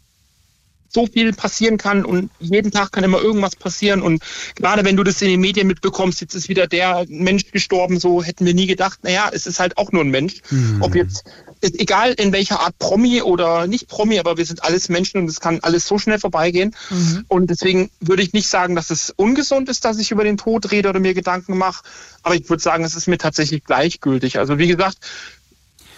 so 0.89 1.05
viel 1.05 1.33
passieren 1.33 1.77
kann 1.77 2.03
und 2.03 2.31
jeden 2.39 2.71
Tag 2.71 2.91
kann 2.91 3.03
immer 3.03 3.21
irgendwas 3.21 3.55
passieren. 3.55 4.01
Und 4.01 4.23
gerade 4.55 4.83
wenn 4.83 4.97
du 4.97 5.03
das 5.03 5.21
in 5.21 5.29
den 5.29 5.39
Medien 5.39 5.67
mitbekommst, 5.67 6.19
jetzt 6.21 6.33
ist 6.33 6.49
wieder 6.49 6.67
der 6.67 7.05
Mensch 7.07 7.51
gestorben, 7.51 7.99
so 7.99 8.23
hätten 8.23 8.45
wir 8.45 8.53
nie 8.53 8.67
gedacht, 8.67 8.99
naja, 9.03 9.29
es 9.31 9.47
ist 9.47 9.59
halt 9.59 9.77
auch 9.77 9.91
nur 9.91 10.03
ein 10.03 10.09
Mensch. 10.09 10.41
Mhm. 10.49 10.81
Ob 10.81 10.95
jetzt, 10.95 11.23
ist 11.61 11.79
egal 11.79 12.13
in 12.13 12.31
welcher 12.31 12.59
Art 12.61 12.77
Promi 12.79 13.21
oder 13.21 13.67
nicht 13.67 13.87
Promi, 13.87 14.19
aber 14.19 14.37
wir 14.37 14.45
sind 14.45 14.63
alles 14.63 14.89
Menschen 14.89 15.21
und 15.21 15.29
es 15.29 15.39
kann 15.39 15.59
alles 15.61 15.87
so 15.87 15.97
schnell 15.97 16.19
vorbeigehen. 16.19 16.75
Mhm. 16.89 17.25
Und 17.27 17.49
deswegen 17.49 17.91
würde 17.99 18.23
ich 18.23 18.33
nicht 18.33 18.47
sagen, 18.47 18.75
dass 18.75 18.89
es 18.89 19.13
ungesund 19.15 19.69
ist, 19.69 19.85
dass 19.85 19.99
ich 19.99 20.11
über 20.11 20.23
den 20.23 20.37
Tod 20.37 20.71
rede 20.71 20.89
oder 20.89 20.99
mir 20.99 21.13
Gedanken 21.13 21.57
mache. 21.57 21.83
Aber 22.23 22.35
ich 22.35 22.49
würde 22.49 22.63
sagen, 22.63 22.83
es 22.83 22.95
ist 22.95 23.07
mir 23.07 23.17
tatsächlich 23.17 23.63
gleichgültig. 23.63 24.39
Also 24.39 24.57
wie 24.57 24.67
gesagt, 24.67 24.97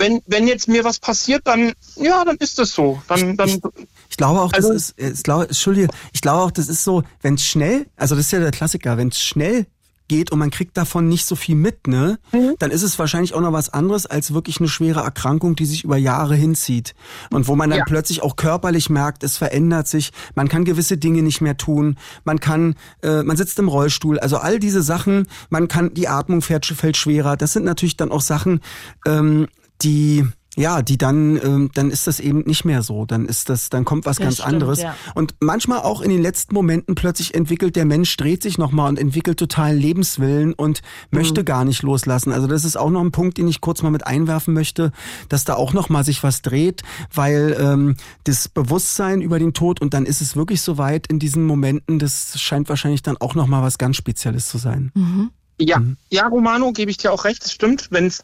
wenn, 0.02 0.22
wenn 0.26 0.48
jetzt 0.48 0.68
mir 0.68 0.84
was 0.84 1.00
passiert, 1.00 1.44
dann, 1.46 1.74
ja, 1.96 2.26
dann 2.26 2.36
ist 2.38 2.60
das 2.60 2.74
so. 2.74 3.02
Dann, 3.08 3.38
dann, 3.38 3.48
ich, 3.48 3.62
ich 4.10 4.18
glaube 4.18 4.42
auch, 4.42 4.52
also, 4.52 4.74
das 4.74 4.90
ist, 4.90 5.00
ich 5.00 5.24
glaube, 5.24 5.46
Entschuldige, 5.46 5.88
ich 6.12 6.22
glaube 6.22 6.42
auch, 6.42 6.52
das 6.52 6.68
ist 6.68 6.84
so, 6.84 7.04
wenn 7.22 7.36
es 7.36 7.46
schnell, 7.46 7.86
also 7.96 8.16
das 8.16 8.26
ist 8.26 8.32
ja 8.32 8.40
der 8.40 8.52
Klassiker, 8.52 8.98
wenn 8.98 9.10
es 9.10 9.20
schnell 9.20 9.68
geht 10.08 10.30
und 10.30 10.40
man 10.40 10.52
kriegt 10.52 10.76
davon 10.76 11.08
nicht 11.08 11.26
so 11.26 11.38
viel 11.38 11.56
mit, 11.56 11.88
ne, 11.88 12.20
mhm. 12.34 12.56
dann 12.60 12.70
ist 12.70 12.84
es 12.84 13.00
wahrscheinlich 13.00 13.34
auch 13.34 13.40
noch 13.40 13.54
was 13.54 13.70
anderes 13.70 14.06
als 14.06 14.34
wirklich 14.34 14.60
eine 14.60 14.68
schwere 14.68 15.00
Erkrankung, 15.00 15.56
die 15.56 15.66
sich 15.66 15.86
über 15.86 15.96
Jahre 15.96 16.36
hinzieht 16.36 16.96
und 17.30 17.48
wo 17.48 17.56
man 17.56 17.70
dann 17.70 17.80
ja. 17.80 17.86
plötzlich 17.86 18.22
auch 18.22 18.36
körperlich 18.36 18.90
merkt, 18.90 19.24
es 19.24 19.38
verändert 19.38 19.88
sich, 19.88 20.12
man 20.36 20.50
kann 20.50 20.66
gewisse 20.66 20.98
Dinge 20.98 21.24
nicht 21.24 21.40
mehr 21.40 21.56
tun, 21.56 21.98
man 22.26 22.42
kann, 22.42 22.76
äh, 23.04 23.24
man 23.24 23.38
sitzt 23.38 23.58
im 23.60 23.70
Rollstuhl, 23.70 24.20
also 24.20 24.36
all 24.36 24.60
diese 24.60 24.82
Sachen, 24.82 25.28
man 25.50 25.70
kann, 25.70 25.94
die 25.94 26.10
Atmung 26.10 26.42
fällt, 26.42 26.66
fällt 26.66 26.98
schwerer, 26.98 27.38
das 27.38 27.54
sind 27.54 27.64
natürlich 27.64 27.96
dann 27.96 28.12
auch 28.12 28.20
Sachen, 28.20 28.60
ähm, 29.08 29.48
die 29.84 30.26
ja, 30.58 30.82
die 30.82 30.98
dann, 30.98 31.40
ähm, 31.42 31.72
dann 31.74 31.90
ist 31.90 32.08
das 32.08 32.20
eben 32.20 32.40
nicht 32.42 32.66
mehr 32.66 32.82
so. 32.82 33.06
Dann 33.06 33.26
ist 33.26 33.48
das, 33.48 33.70
dann 33.70 33.86
kommt 33.86 34.06
was 34.06 34.18
das 34.18 34.24
ganz 34.24 34.36
stimmt, 34.36 34.50
anderes. 34.50 34.82
Ja. 34.82 34.96
Und 35.16 35.34
manchmal 35.40 35.80
auch 35.80 36.02
in 36.02 36.10
den 36.10 36.22
letzten 36.22 36.54
Momenten 36.54 36.94
plötzlich 36.94 37.34
entwickelt 37.36 37.78
der 37.78 37.86
Mensch, 37.86 38.18
dreht 38.18 38.44
sich 38.44 38.58
nochmal 38.58 38.90
und 38.90 39.00
entwickelt 39.00 39.40
totalen 39.40 39.80
Lebenswillen 39.80 40.54
und 40.54 40.82
mhm. 41.10 41.20
möchte 41.20 41.46
gar 41.46 41.64
nicht 41.64 41.84
loslassen. 41.84 42.34
Also 42.34 42.48
das 42.48 42.66
ist 42.66 42.76
auch 42.76 42.90
noch 42.90 43.00
ein 43.00 43.14
Punkt, 43.14 43.38
den 43.38 43.48
ich 43.48 43.62
kurz 43.62 43.82
mal 43.82 43.92
mit 43.92 44.06
einwerfen 44.06 44.54
möchte, 44.54 44.92
dass 45.30 45.46
da 45.46 45.54
auch 45.54 45.72
nochmal 45.72 46.04
sich 46.04 46.22
was 46.22 46.42
dreht, 46.42 46.84
weil 47.14 47.56
ähm, 47.58 47.96
das 48.26 48.50
Bewusstsein 48.50 49.22
über 49.22 49.40
den 49.40 49.54
Tod 49.54 49.80
und 49.80 49.94
dann 49.94 50.06
ist 50.06 50.20
es 50.20 50.36
wirklich 50.36 50.62
so 50.62 50.78
weit 50.78 51.08
in 51.08 51.18
diesen 51.18 51.46
Momenten, 51.46 51.98
das 51.98 52.40
scheint 52.42 52.68
wahrscheinlich 52.68 53.04
dann 53.04 53.16
auch 53.16 53.36
nochmal 53.36 53.64
was 53.64 53.78
ganz 53.78 53.96
Spezielles 53.96 54.50
zu 54.50 54.58
sein. 54.58 54.92
Mhm. 54.96 55.32
Ja, 55.62 55.80
mhm. 55.80 55.96
ja, 56.10 56.28
Romano, 56.28 56.74
gebe 56.74 56.92
ich 56.92 56.98
dir 56.98 57.14
auch 57.14 57.24
recht, 57.24 57.46
das 57.46 57.54
stimmt. 57.54 57.88
Wenn 57.92 58.08
es 58.08 58.24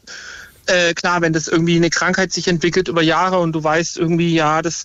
äh, 0.68 0.94
klar, 0.94 1.20
wenn 1.20 1.32
das 1.32 1.48
irgendwie 1.48 1.76
eine 1.76 1.90
Krankheit 1.90 2.32
sich 2.32 2.48
entwickelt 2.48 2.88
über 2.88 3.02
Jahre 3.02 3.38
und 3.38 3.52
du 3.52 3.62
weißt 3.62 3.96
irgendwie, 3.96 4.34
ja, 4.34 4.62
das 4.62 4.84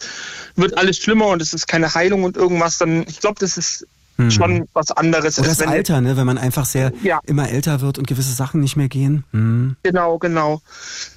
wird 0.56 0.78
alles 0.78 0.98
schlimmer 0.98 1.28
und 1.28 1.42
es 1.42 1.54
ist 1.54 1.68
keine 1.68 1.94
Heilung 1.94 2.24
und 2.24 2.38
irgendwas, 2.38 2.78
dann, 2.78 3.06
ich 3.08 3.20
glaube, 3.20 3.40
das 3.40 3.58
ist 3.58 3.88
hm. 4.18 4.32
schon 4.32 4.68
was 4.74 4.92
anderes. 4.92 5.40
Oder 5.40 5.50
das 5.50 5.62
Alter, 5.62 6.02
ne? 6.02 6.18
wenn 6.18 6.26
man 6.26 6.38
einfach 6.38 6.66
sehr 6.66 6.92
ja. 7.02 7.20
immer 7.26 7.50
älter 7.50 7.82
wird 7.82 7.98
und 7.98 8.08
gewisse 8.08 8.34
Sachen 8.34 8.62
nicht 8.62 8.76
mehr 8.76 8.90
gehen. 8.90 9.24
Hm. 9.32 9.76
Genau, 9.84 10.18
genau. 10.18 10.62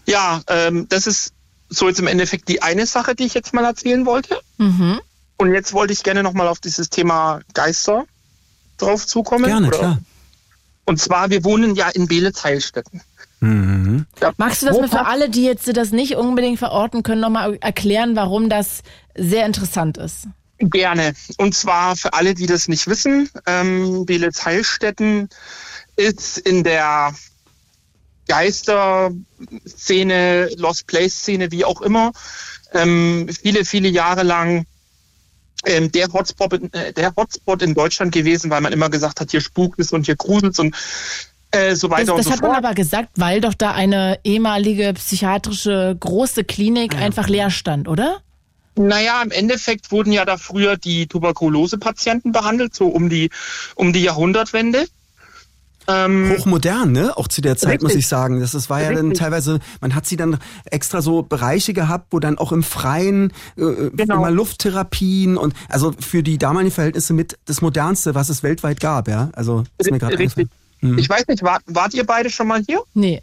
Ja, 0.06 0.40
ähm, 0.48 0.86
das 0.88 1.06
ist 1.06 1.32
so 1.68 1.88
jetzt 1.88 1.98
im 1.98 2.06
Endeffekt 2.06 2.48
die 2.48 2.62
eine 2.62 2.86
Sache, 2.86 3.14
die 3.14 3.24
ich 3.24 3.34
jetzt 3.34 3.52
mal 3.52 3.64
erzählen 3.64 4.06
wollte. 4.06 4.40
Mhm. 4.58 5.00
Und 5.36 5.52
jetzt 5.52 5.72
wollte 5.72 5.92
ich 5.92 6.02
gerne 6.02 6.22
nochmal 6.22 6.48
auf 6.48 6.60
dieses 6.60 6.88
Thema 6.88 7.40
Geister 7.52 8.04
drauf 8.78 9.06
zukommen. 9.06 9.46
Gerne, 9.46 9.68
oder? 9.68 9.78
klar. 9.78 9.98
Und 10.84 11.00
zwar, 11.00 11.30
wir 11.30 11.44
wohnen 11.44 11.74
ja 11.74 11.88
in 11.88 12.06
Beelitz-Heilstätten. 12.06 13.02
Mhm. 13.46 14.06
Magst 14.38 14.62
du 14.62 14.66
das 14.66 14.78
mal 14.78 14.88
für 14.88 15.06
alle, 15.06 15.30
die 15.30 15.44
jetzt 15.44 15.68
das 15.76 15.92
nicht 15.92 16.16
unbedingt 16.16 16.58
verorten 16.58 17.04
können, 17.04 17.20
nochmal 17.20 17.56
erklären, 17.60 18.16
warum 18.16 18.48
das 18.48 18.82
sehr 19.14 19.46
interessant 19.46 19.98
ist? 19.98 20.26
Gerne. 20.58 21.12
Und 21.36 21.54
zwar 21.54 21.94
für 21.96 22.14
alle, 22.14 22.34
die 22.34 22.46
das 22.46 22.66
nicht 22.66 22.88
wissen, 22.88 23.28
ähm, 23.46 24.06
Beelitz-Heilstätten 24.06 25.28
ist 25.96 26.38
in 26.38 26.64
der 26.64 27.14
Geisterszene, 28.26 30.48
Lost 30.56 30.88
Place-Szene, 30.88 31.52
wie 31.52 31.64
auch 31.64 31.80
immer, 31.82 32.10
ähm, 32.72 33.28
viele, 33.40 33.64
viele 33.64 33.88
Jahre 33.88 34.24
lang 34.24 34.66
ähm, 35.64 35.92
der, 35.92 36.12
Hotspot, 36.12 36.74
äh, 36.74 36.92
der 36.92 37.14
Hotspot 37.16 37.62
in 37.62 37.74
Deutschland 37.74 38.12
gewesen, 38.12 38.50
weil 38.50 38.60
man 38.60 38.72
immer 38.72 38.90
gesagt 38.90 39.20
hat, 39.20 39.30
hier 39.30 39.40
spukt 39.40 39.78
es 39.78 39.92
und 39.92 40.06
hier 40.06 40.16
gruselt 40.16 40.58
und 40.58 40.74
äh, 41.50 41.74
so 41.74 41.90
weiter 41.90 42.06
das, 42.06 42.10
und 42.10 42.18
das 42.18 42.26
so 42.26 42.32
hat 42.32 42.42
man 42.42 42.52
aber 42.52 42.74
gesagt, 42.74 43.10
weil 43.16 43.40
doch 43.40 43.54
da 43.54 43.72
eine 43.72 44.18
ehemalige 44.24 44.92
psychiatrische 44.94 45.96
große 45.98 46.44
Klinik 46.44 46.94
ja. 46.94 47.00
einfach 47.00 47.28
leer 47.28 47.50
stand, 47.50 47.88
oder? 47.88 48.20
Naja, 48.78 49.22
im 49.22 49.30
Endeffekt 49.30 49.90
wurden 49.90 50.12
ja 50.12 50.24
da 50.24 50.36
früher 50.36 50.76
die 50.76 51.06
Tuberkulose-Patienten 51.06 52.32
behandelt, 52.32 52.74
so 52.74 52.88
um 52.88 53.08
die, 53.08 53.30
um 53.74 53.92
die 53.92 54.02
Jahrhundertwende. 54.02 54.86
Ähm, 55.88 56.34
Hochmodern, 56.36 56.92
ne? 56.92 57.16
Auch 57.16 57.28
zu 57.28 57.40
der 57.40 57.56
Zeit, 57.56 57.74
richtig. 57.74 57.82
muss 57.84 57.94
ich 57.94 58.08
sagen. 58.08 58.40
Das, 58.40 58.52
das 58.52 58.68
war 58.68 58.82
ja 58.82 58.88
richtig. 58.88 59.06
dann 59.06 59.14
teilweise, 59.14 59.60
man 59.80 59.94
hat 59.94 60.04
sie 60.04 60.16
dann 60.16 60.38
extra 60.64 61.00
so 61.00 61.22
Bereiche 61.22 61.72
gehabt, 61.72 62.08
wo 62.10 62.18
dann 62.18 62.38
auch 62.38 62.52
im 62.52 62.62
Freien 62.62 63.32
äh, 63.56 63.62
äh 63.62 63.90
genau. 63.94 64.16
immer 64.16 64.30
Lufttherapien 64.30 65.36
und 65.36 65.54
also 65.68 65.94
für 65.98 66.22
die 66.22 66.38
damaligen 66.38 66.72
Verhältnisse 66.72 67.14
mit 67.14 67.38
das 67.44 67.62
Modernste, 67.62 68.14
was 68.14 68.28
es 68.28 68.42
weltweit 68.42 68.80
gab, 68.80 69.08
ja. 69.08 69.30
Also 69.32 69.64
ist 69.78 69.90
mir 69.90 69.98
gerade 69.98 70.18
Richtig. 70.18 70.48
Mhm. 70.80 70.98
Ich 70.98 71.08
weiß 71.08 71.26
nicht, 71.28 71.42
wart, 71.42 71.62
wart 71.66 71.94
ihr 71.94 72.04
beide 72.04 72.30
schon 72.30 72.48
mal 72.48 72.62
hier? 72.66 72.82
Nee. 72.94 73.22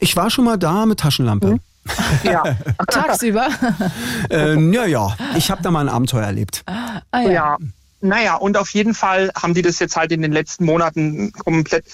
Ich 0.00 0.16
war 0.16 0.30
schon 0.30 0.44
mal 0.44 0.56
da 0.58 0.86
mit 0.86 1.00
Taschenlampe. 1.00 1.48
Mhm. 1.48 1.60
Ja. 2.22 2.44
Tagsüber? 2.86 3.48
äh, 4.30 4.54
ja, 4.72 4.84
ja. 4.84 5.16
Ich 5.36 5.50
habe 5.50 5.62
da 5.62 5.72
mal 5.72 5.80
ein 5.80 5.88
Abenteuer 5.88 6.22
erlebt. 6.22 6.62
Ah, 6.66 7.02
ja. 7.22 7.30
ja. 7.30 7.56
Naja, 8.00 8.34
und 8.36 8.56
auf 8.56 8.70
jeden 8.70 8.94
Fall 8.94 9.30
haben 9.34 9.54
die 9.54 9.62
das 9.62 9.78
jetzt 9.78 9.96
halt 9.96 10.12
in 10.12 10.22
den 10.22 10.32
letzten 10.32 10.64
Monaten 10.64 11.32
komplett. 11.32 11.84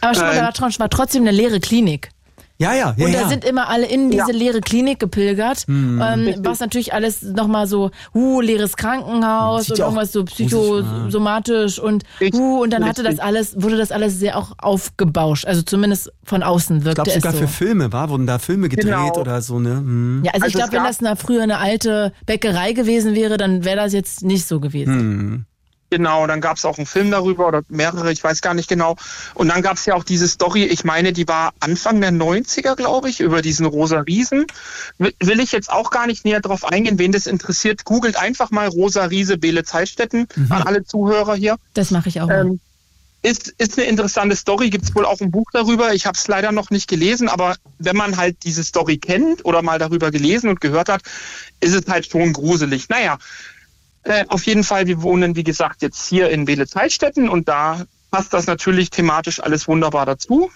Aber 0.00 0.14
schon 0.14 0.24
mal, 0.24 0.32
äh, 0.32 0.52
da 0.52 0.78
war 0.78 0.90
trotzdem 0.90 1.22
eine 1.22 1.30
leere 1.30 1.60
Klinik. 1.60 2.10
Ja, 2.58 2.74
ja, 2.74 2.94
ja. 2.96 3.06
Und 3.06 3.14
da 3.14 3.22
ja. 3.22 3.28
sind 3.28 3.44
immer 3.44 3.68
alle 3.68 3.86
in 3.86 4.10
diese 4.10 4.30
ja. 4.30 4.36
leere 4.36 4.60
Klinik 4.60 5.00
gepilgert, 5.00 5.64
mhm. 5.66 6.00
ähm, 6.02 6.34
was 6.38 6.60
natürlich 6.60 6.94
alles 6.94 7.22
nochmal 7.22 7.66
so, 7.66 7.90
uh, 8.14 8.40
leeres 8.40 8.76
Krankenhaus 8.76 9.70
und 9.70 9.78
irgendwas 9.78 10.12
so 10.12 10.24
psychosomatisch 10.24 11.78
und 11.78 12.04
uh, 12.34 12.62
und 12.62 12.72
dann 12.72 12.84
hatte 12.84 13.02
das 13.02 13.18
alles, 13.18 13.60
wurde 13.60 13.76
das 13.76 13.90
alles 13.90 14.18
sehr 14.18 14.38
auch 14.38 14.52
aufgebauscht, 14.58 15.46
also 15.46 15.62
zumindest 15.62 16.12
von 16.22 16.42
außen 16.42 16.84
wirkte 16.84 16.90
ich 16.90 16.94
glaub, 16.94 17.06
es 17.08 17.14
sogar 17.14 17.32
so. 17.32 17.38
für 17.38 17.48
Filme, 17.48 17.92
war? 17.92 18.10
Wurden 18.10 18.26
da 18.26 18.38
Filme 18.38 18.68
gedreht 18.68 18.92
genau. 18.92 19.18
oder 19.18 19.42
so, 19.42 19.58
ne? 19.58 19.80
Mhm. 19.80 20.22
Ja, 20.24 20.32
also, 20.32 20.44
also 20.44 20.46
ich 20.46 20.54
glaube, 20.54 20.72
wenn 20.72 20.84
das 20.84 21.00
eine, 21.00 21.16
früher 21.16 21.42
eine 21.42 21.58
alte 21.58 22.12
Bäckerei 22.26 22.72
gewesen 22.72 23.14
wäre, 23.14 23.36
dann 23.36 23.64
wäre 23.64 23.76
das 23.76 23.92
jetzt 23.92 24.22
nicht 24.22 24.46
so 24.46 24.60
gewesen. 24.60 24.96
Mhm. 24.96 25.44
Genau, 25.92 26.26
dann 26.26 26.40
gab 26.40 26.56
es 26.56 26.64
auch 26.64 26.78
einen 26.78 26.86
Film 26.86 27.10
darüber 27.10 27.46
oder 27.46 27.64
mehrere, 27.68 28.10
ich 28.10 28.24
weiß 28.24 28.40
gar 28.40 28.54
nicht 28.54 28.66
genau. 28.66 28.96
Und 29.34 29.48
dann 29.48 29.60
gab 29.60 29.76
es 29.76 29.84
ja 29.84 29.94
auch 29.94 30.04
diese 30.04 30.26
Story, 30.26 30.64
ich 30.64 30.84
meine, 30.84 31.12
die 31.12 31.28
war 31.28 31.52
Anfang 31.60 32.00
der 32.00 32.10
90er, 32.12 32.76
glaube 32.76 33.10
ich, 33.10 33.20
über 33.20 33.42
diesen 33.42 33.66
rosa 33.66 33.98
Riesen. 34.00 34.46
Will 34.96 35.38
ich 35.38 35.52
jetzt 35.52 35.70
auch 35.70 35.90
gar 35.90 36.06
nicht 36.06 36.24
näher 36.24 36.40
drauf 36.40 36.64
eingehen, 36.64 36.98
wen 36.98 37.12
das 37.12 37.26
interessiert. 37.26 37.84
Googelt 37.84 38.16
einfach 38.16 38.50
mal 38.50 38.68
Rosa 38.68 39.04
Riese 39.04 39.36
Bele 39.36 39.64
Zeitstätten 39.64 40.28
mhm. 40.34 40.50
an 40.50 40.62
alle 40.62 40.82
Zuhörer 40.82 41.34
hier. 41.34 41.56
Das 41.74 41.90
mache 41.90 42.08
ich 42.08 42.22
auch. 42.22 42.30
Ähm, 42.30 42.58
ist, 43.20 43.48
ist 43.58 43.78
eine 43.78 43.86
interessante 43.86 44.34
Story, 44.34 44.70
gibt 44.70 44.84
es 44.84 44.94
wohl 44.94 45.04
auch 45.04 45.20
ein 45.20 45.30
Buch 45.30 45.50
darüber. 45.52 45.92
Ich 45.92 46.06
habe 46.06 46.16
es 46.16 46.26
leider 46.26 46.52
noch 46.52 46.70
nicht 46.70 46.88
gelesen, 46.88 47.28
aber 47.28 47.56
wenn 47.78 47.96
man 47.96 48.16
halt 48.16 48.38
diese 48.44 48.64
Story 48.64 48.96
kennt 48.96 49.44
oder 49.44 49.60
mal 49.60 49.78
darüber 49.78 50.10
gelesen 50.10 50.48
und 50.48 50.62
gehört 50.62 50.88
hat, 50.88 51.02
ist 51.60 51.74
es 51.74 51.86
halt 51.86 52.06
schon 52.06 52.32
gruselig. 52.32 52.88
Naja, 52.88 53.18
äh, 54.04 54.24
auf 54.28 54.46
jeden 54.46 54.64
Fall, 54.64 54.86
wir 54.86 55.02
wohnen, 55.02 55.36
wie 55.36 55.44
gesagt, 55.44 55.82
jetzt 55.82 56.08
hier 56.08 56.30
in 56.30 56.44
Beelitz-Heilstätten 56.44 57.28
und 57.28 57.48
da 57.48 57.84
passt 58.10 58.32
das 58.32 58.46
natürlich 58.46 58.90
thematisch 58.90 59.40
alles 59.40 59.68
wunderbar 59.68 60.06
dazu. 60.06 60.50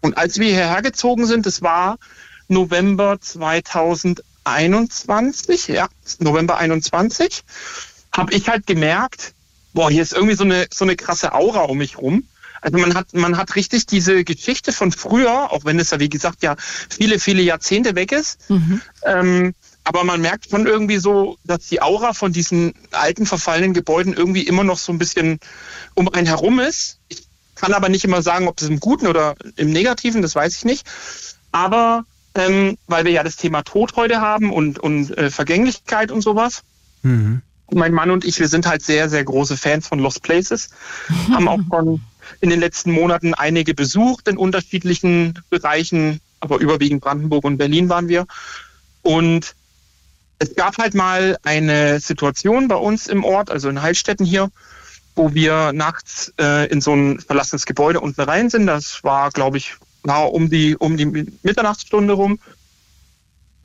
Und 0.00 0.16
als 0.16 0.38
wir 0.38 0.46
hierher 0.46 0.82
gezogen 0.82 1.26
sind, 1.26 1.46
das 1.46 1.62
war 1.62 1.98
November 2.48 3.18
2021, 3.20 5.68
ja, 5.68 5.88
November 6.18 6.58
21, 6.58 7.44
habe 8.16 8.32
ich 8.32 8.48
halt 8.48 8.66
gemerkt, 8.66 9.34
boah, 9.74 9.90
hier 9.90 10.02
ist 10.02 10.12
irgendwie 10.12 10.36
so 10.36 10.44
eine, 10.44 10.66
so 10.72 10.84
eine 10.84 10.94
krasse 10.96 11.34
Aura 11.34 11.62
um 11.62 11.78
mich 11.78 11.98
rum. 11.98 12.24
Also 12.60 12.78
man 12.78 12.94
hat, 12.94 13.14
man 13.14 13.36
hat 13.36 13.54
richtig 13.54 13.86
diese 13.86 14.24
Geschichte 14.24 14.72
von 14.72 14.90
früher, 14.90 15.52
auch 15.52 15.64
wenn 15.64 15.78
es 15.78 15.90
ja, 15.90 16.00
wie 16.00 16.08
gesagt, 16.08 16.42
ja 16.42 16.56
viele, 16.58 17.20
viele 17.20 17.42
Jahrzehnte 17.42 17.94
weg 17.94 18.10
ist, 18.10 18.50
mhm. 18.50 18.80
ähm, 19.04 19.54
aber 19.88 20.04
man 20.04 20.20
merkt 20.20 20.50
schon 20.50 20.66
irgendwie 20.66 20.98
so, 20.98 21.38
dass 21.44 21.66
die 21.66 21.80
Aura 21.80 22.12
von 22.12 22.30
diesen 22.30 22.74
alten, 22.90 23.24
verfallenen 23.24 23.72
Gebäuden 23.72 24.12
irgendwie 24.12 24.42
immer 24.42 24.62
noch 24.62 24.76
so 24.76 24.92
ein 24.92 24.98
bisschen 24.98 25.40
um 25.94 26.10
einen 26.10 26.26
herum 26.26 26.60
ist. 26.60 26.98
Ich 27.08 27.26
kann 27.54 27.72
aber 27.72 27.88
nicht 27.88 28.04
immer 28.04 28.20
sagen, 28.20 28.48
ob 28.48 28.60
es 28.60 28.68
im 28.68 28.80
Guten 28.80 29.06
oder 29.06 29.34
im 29.56 29.70
Negativen, 29.70 30.20
das 30.20 30.34
weiß 30.34 30.58
ich 30.58 30.66
nicht. 30.66 30.86
Aber 31.52 32.04
ähm, 32.34 32.76
weil 32.86 33.06
wir 33.06 33.12
ja 33.12 33.22
das 33.22 33.36
Thema 33.36 33.62
Tod 33.62 33.96
heute 33.96 34.20
haben 34.20 34.52
und, 34.52 34.78
und 34.78 35.16
äh, 35.16 35.30
Vergänglichkeit 35.30 36.12
und 36.12 36.20
sowas. 36.20 36.64
Mhm. 37.00 37.40
Mein 37.70 37.94
Mann 37.94 38.10
und 38.10 38.26
ich, 38.26 38.38
wir 38.38 38.48
sind 38.48 38.66
halt 38.66 38.82
sehr, 38.82 39.08
sehr 39.08 39.24
große 39.24 39.56
Fans 39.56 39.88
von 39.88 40.00
Lost 40.00 40.22
Places. 40.22 40.68
haben 41.32 41.48
auch 41.48 41.60
schon 41.70 42.02
in 42.42 42.50
den 42.50 42.60
letzten 42.60 42.92
Monaten 42.92 43.32
einige 43.32 43.72
besucht 43.72 44.28
in 44.28 44.36
unterschiedlichen 44.36 45.42
Bereichen, 45.48 46.20
aber 46.40 46.58
überwiegend 46.58 47.00
Brandenburg 47.00 47.44
und 47.44 47.56
Berlin 47.56 47.88
waren 47.88 48.08
wir. 48.08 48.26
Und 49.00 49.54
es 50.38 50.54
gab 50.54 50.78
halt 50.78 50.94
mal 50.94 51.36
eine 51.42 52.00
Situation 52.00 52.68
bei 52.68 52.76
uns 52.76 53.06
im 53.08 53.24
Ort, 53.24 53.50
also 53.50 53.68
in 53.68 53.82
Heilstätten 53.82 54.24
hier, 54.24 54.50
wo 55.16 55.34
wir 55.34 55.72
nachts 55.72 56.32
äh, 56.40 56.68
in 56.70 56.80
so 56.80 56.94
ein 56.94 57.18
verlassenes 57.20 57.66
Gebäude 57.66 58.00
unten 58.00 58.20
rein 58.20 58.50
sind. 58.50 58.66
Das 58.66 59.02
war, 59.02 59.30
glaube 59.30 59.58
ich, 59.58 59.74
na, 60.04 60.22
um 60.22 60.48
die, 60.48 60.76
um 60.76 60.96
die 60.96 61.26
Mitternachtsstunde 61.42 62.14
rum. 62.14 62.38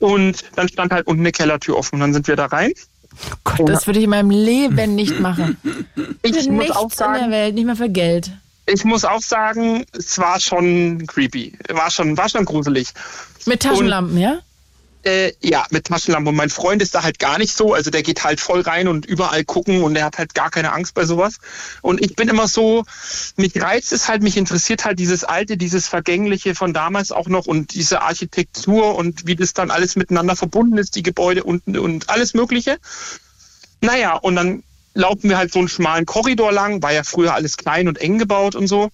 Und 0.00 0.44
dann 0.56 0.68
stand 0.68 0.92
halt 0.92 1.06
unten 1.06 1.22
eine 1.22 1.32
Kellertür 1.32 1.76
offen. 1.76 1.94
Und 1.94 2.00
dann 2.00 2.12
sind 2.12 2.26
wir 2.26 2.36
da 2.36 2.46
rein. 2.46 2.72
Oh 3.12 3.36
Gott, 3.44 3.68
das 3.68 3.86
würde 3.86 4.00
ich 4.00 4.04
in 4.04 4.10
meinem 4.10 4.30
Leben 4.30 4.96
nicht 4.96 5.20
machen. 5.20 5.56
Ich 6.22 6.32
Für 6.34 6.50
muss 6.50 6.64
nichts 6.64 6.76
auch 6.76 6.90
in 6.90 6.90
sagen, 6.90 7.20
der 7.20 7.30
Welt, 7.30 7.54
nicht 7.54 7.66
mal 7.66 7.76
für 7.76 7.88
Geld. 7.88 8.32
ich 8.66 8.84
muss 8.84 9.04
auch 9.04 9.22
sagen, 9.22 9.84
es 9.92 10.18
war 10.18 10.40
schon 10.40 11.06
creepy. 11.06 11.56
War 11.68 11.90
schon, 11.92 12.16
war 12.16 12.28
schon 12.28 12.44
gruselig. 12.44 12.88
Mit 13.46 13.62
Taschenlampen, 13.62 14.18
ja? 14.18 14.40
Äh, 15.04 15.34
ja, 15.40 15.66
mit 15.68 15.84
Taschenlampe. 15.84 16.30
Und 16.30 16.36
mein 16.36 16.48
Freund 16.48 16.80
ist 16.80 16.94
da 16.94 17.02
halt 17.02 17.18
gar 17.18 17.36
nicht 17.36 17.54
so. 17.54 17.74
Also 17.74 17.90
der 17.90 18.02
geht 18.02 18.24
halt 18.24 18.40
voll 18.40 18.62
rein 18.62 18.88
und 18.88 19.04
überall 19.04 19.44
gucken 19.44 19.82
und 19.82 19.92
der 19.92 20.04
hat 20.04 20.16
halt 20.16 20.34
gar 20.34 20.50
keine 20.50 20.72
Angst 20.72 20.94
bei 20.94 21.04
sowas. 21.04 21.36
Und 21.82 22.02
ich 22.02 22.16
bin 22.16 22.28
immer 22.28 22.48
so, 22.48 22.84
mich 23.36 23.60
reizt 23.60 23.92
es 23.92 24.08
halt, 24.08 24.22
mich 24.22 24.38
interessiert 24.38 24.86
halt 24.86 24.98
dieses 24.98 25.22
Alte, 25.22 25.58
dieses 25.58 25.88
Vergängliche 25.88 26.54
von 26.54 26.72
damals 26.72 27.12
auch 27.12 27.28
noch 27.28 27.44
und 27.44 27.74
diese 27.74 28.00
Architektur 28.00 28.94
und 28.94 29.26
wie 29.26 29.36
das 29.36 29.52
dann 29.52 29.70
alles 29.70 29.94
miteinander 29.96 30.36
verbunden 30.36 30.78
ist, 30.78 30.96
die 30.96 31.02
Gebäude 31.02 31.44
unten 31.44 31.76
und 31.76 32.08
alles 32.08 32.32
Mögliche. 32.32 32.78
Naja, 33.82 34.14
und 34.14 34.36
dann 34.36 34.62
laufen 34.94 35.28
wir 35.28 35.36
halt 35.36 35.52
so 35.52 35.58
einen 35.58 35.68
schmalen 35.68 36.06
Korridor 36.06 36.50
lang, 36.50 36.82
war 36.82 36.92
ja 36.92 37.04
früher 37.04 37.34
alles 37.34 37.58
klein 37.58 37.88
und 37.88 37.98
eng 37.98 38.18
gebaut 38.18 38.54
und 38.54 38.68
so. 38.68 38.90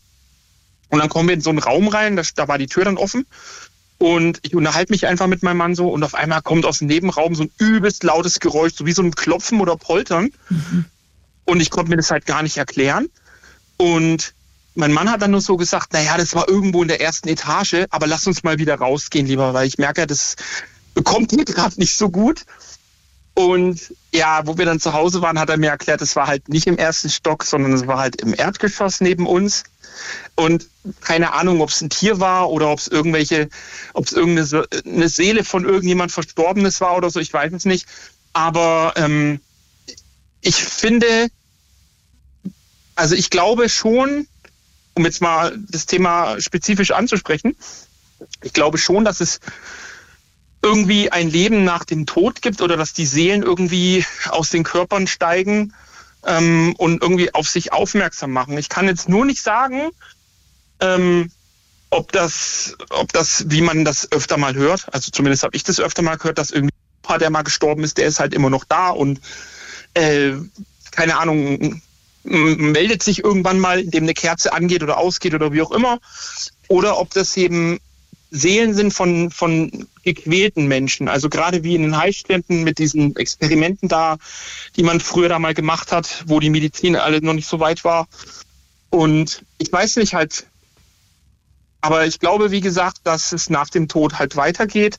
Und 0.89 0.99
dann 0.99 1.09
kommen 1.09 1.29
wir 1.29 1.35
in 1.35 1.41
so 1.41 1.51
einen 1.51 1.61
Raum 1.61 1.87
rein, 1.87 2.17
da, 2.17 2.23
da 2.35 2.49
war 2.49 2.59
die 2.59 2.67
Tür 2.67 2.85
dann 2.85 2.97
offen. 2.97 3.27
Und 4.01 4.39
ich 4.41 4.57
unterhalte 4.57 4.93
mich 4.93 5.07
einfach 5.07 5.27
mit 5.27 5.43
meinem 5.43 5.59
Mann 5.59 5.75
so 5.75 5.91
und 5.91 6.03
auf 6.03 6.15
einmal 6.15 6.41
kommt 6.41 6.65
aus 6.65 6.79
dem 6.79 6.89
Nebenraum 6.89 7.35
so 7.35 7.43
ein 7.43 7.51
übelst 7.59 8.03
lautes 8.03 8.41
Geräusch, 8.41 8.73
so 8.75 8.87
wie 8.87 8.93
so 8.93 9.03
ein 9.03 9.15
Klopfen 9.15 9.61
oder 9.61 9.77
Poltern. 9.77 10.31
Und 11.45 11.61
ich 11.61 11.69
konnte 11.69 11.91
mir 11.91 11.99
das 11.99 12.11
halt 12.11 12.25
gar 12.25 12.43
nicht 12.43 12.57
erklären. 12.57 13.11
Und 13.77 14.33
mein 14.75 14.93
Mann 14.93 15.11
hat 15.11 15.21
dann 15.21 15.33
nur 15.33 15.43
so 15.43 15.59
gesagt, 15.59 15.93
naja, 15.93 16.17
das 16.17 16.35
war 16.35 16.49
irgendwo 16.49 16.81
in 16.81 16.89
der 16.89 17.03
ersten 17.03 17.29
Etage, 17.29 17.85
aber 17.91 18.07
lass 18.07 18.27
uns 18.27 18.43
mal 18.43 18.59
wieder 18.59 18.77
rausgehen 18.77 19.27
lieber, 19.27 19.53
weil 19.53 19.69
ich 19.69 19.77
merke, 19.77 20.07
das 20.07 20.37
bekommt 20.95 21.33
mir 21.33 21.45
gerade 21.45 21.79
nicht 21.79 21.99
so 21.99 22.09
gut. 22.09 22.47
Und 23.35 23.95
ja, 24.13 24.47
wo 24.47 24.57
wir 24.57 24.65
dann 24.65 24.81
zu 24.81 24.95
Hause 24.95 25.21
waren, 25.21 25.39
hat 25.39 25.51
er 25.51 25.59
mir 25.59 25.71
erklärt, 25.71 26.01
es 26.01 26.17
war 26.17 26.27
halt 26.27 26.49
nicht 26.49 26.67
im 26.67 26.79
ersten 26.79 27.11
Stock, 27.11 27.45
sondern 27.45 27.75
es 27.75 27.87
war 27.87 27.99
halt 27.99 28.17
im 28.17 28.35
Erdgeschoss 28.35 29.03
neben 29.03 29.27
uns. 29.27 29.65
Und 30.35 30.69
keine 31.01 31.33
Ahnung, 31.33 31.61
ob 31.61 31.69
es 31.71 31.81
ein 31.81 31.91
Tier 31.91 32.21
war 32.21 32.51
oder 32.51 32.71
ob 32.71 32.79
es 32.79 32.89
irgendwelche, 32.89 33.49
ob 33.93 34.07
es 34.07 34.13
irgendeine 34.13 34.47
Se- 34.47 34.69
eine 34.85 35.09
Seele 35.09 35.45
von 35.45 35.65
irgendjemand 35.65 36.13
Verstorbenes 36.13 36.81
war 36.81 36.97
oder 36.97 37.11
so, 37.11 37.21
ich 37.21 37.33
weiß 37.33 37.53
es 37.53 37.65
nicht. 37.65 37.87
Aber 38.33 38.95
ähm, 38.97 39.41
ich 40.41 40.57
finde, 40.57 41.29
also 42.95 43.15
ich 43.15 43.31
glaube 43.31 43.69
schon, 43.69 44.27
um 44.95 45.05
jetzt 45.05 45.21
mal 45.21 45.59
das 45.69 45.87
Thema 45.87 46.41
spezifisch 46.41 46.91
anzusprechen, 46.93 47.57
ich 48.43 48.53
glaube 48.53 48.79
schon, 48.79 49.05
dass 49.05 49.21
es 49.21 49.41
irgendwie 50.63 51.11
ein 51.11 51.31
Leben 51.31 51.65
nach 51.65 51.85
dem 51.85 52.07
Tod 52.07 52.43
gibt 52.43 52.61
oder 52.61 52.77
dass 52.77 52.93
die 52.93 53.07
Seelen 53.07 53.43
irgendwie 53.43 54.05
aus 54.29 54.51
den 54.51 54.63
Körpern 54.63 55.07
steigen 55.07 55.73
ähm, 56.27 56.75
und 56.77 57.03
irgendwie 57.03 57.35
auf 57.35 57.49
sich 57.49 57.73
aufmerksam 57.73 58.33
machen. 58.33 58.59
Ich 58.59 58.69
kann 58.69 58.87
jetzt 58.87 59.09
nur 59.09 59.25
nicht 59.25 59.43
sagen, 59.43 59.91
ähm, 60.81 61.31
ob 61.91 62.13
das, 62.13 62.77
ob 62.91 63.13
das, 63.13 63.47
wie 63.49 63.63
man 63.63 63.85
das 63.85 64.11
öfter 64.13 64.37
mal 64.37 64.55
hört, 64.55 64.87
also 64.93 65.11
zumindest 65.11 65.43
habe 65.43 65.57
ich 65.57 65.65
das 65.65 65.81
öfter 65.81 66.03
mal 66.03 66.17
gehört, 66.17 66.39
dass 66.39 66.51
irgendwie 66.51 66.75
ein 66.75 67.03
Paar, 67.03 67.19
der 67.19 67.31
mal 67.31 67.43
gestorben 67.43 67.85
ist, 67.85 67.99
der 67.99 68.07
ist 68.07 68.21
halt 68.21 68.35
immer 68.35 68.51
noch 68.51 68.65
da 68.65 68.91
und 68.91 69.21
äh, 69.95 70.33
keine 70.93 71.19
Ahnung, 71.19 71.83
meldet 72.23 73.03
sich 73.03 73.25
irgendwann 73.25 73.59
mal, 73.59 73.81
indem 73.81 74.05
eine 74.05 74.15
Kerze 74.15 74.53
angeht 74.53 74.83
oder 74.83 74.99
ausgeht 74.99 75.35
oder 75.35 75.53
wie 75.53 75.63
auch 75.63 75.71
immer. 75.71 76.01
Oder 76.69 76.99
ob 76.99 77.11
das 77.15 77.37
eben 77.37 77.81
Seelen 78.31 78.75
sind 78.75 78.93
von, 78.93 79.31
von 79.31 79.89
gequälten 80.03 80.67
Menschen. 80.67 81.09
Also 81.09 81.29
gerade 81.29 81.63
wie 81.63 81.75
in 81.75 81.83
den 81.83 81.97
Heilstätten 81.97 82.65
mit 82.65 82.79
diesen 82.79 83.17
Experimenten 83.17 83.89
da, 83.89 84.17
die 84.77 84.83
man 84.83 85.01
früher 85.01 85.29
da 85.29 85.39
mal 85.39 85.55
gemacht 85.55 85.93
hat, 85.93 86.25
wo 86.27 86.41
die 86.41 86.51
Medizin 86.51 86.97
alle 86.97 87.21
noch 87.21 87.35
nicht 87.35 87.49
so 87.49 87.61
weit 87.61 87.85
war. 87.85 88.09
Und 88.91 89.45
ich 89.59 89.73
weiß 89.73 89.97
nicht 89.97 90.15
halt, 90.15 90.47
aber 91.81 92.07
ich 92.07 92.19
glaube, 92.19 92.51
wie 92.51 92.61
gesagt, 92.61 92.99
dass 93.05 93.33
es 93.33 93.51
nach 93.51 93.71
dem 93.71 93.89
Tod 93.89 94.19
halt 94.19 94.37
weitergeht 94.37 94.99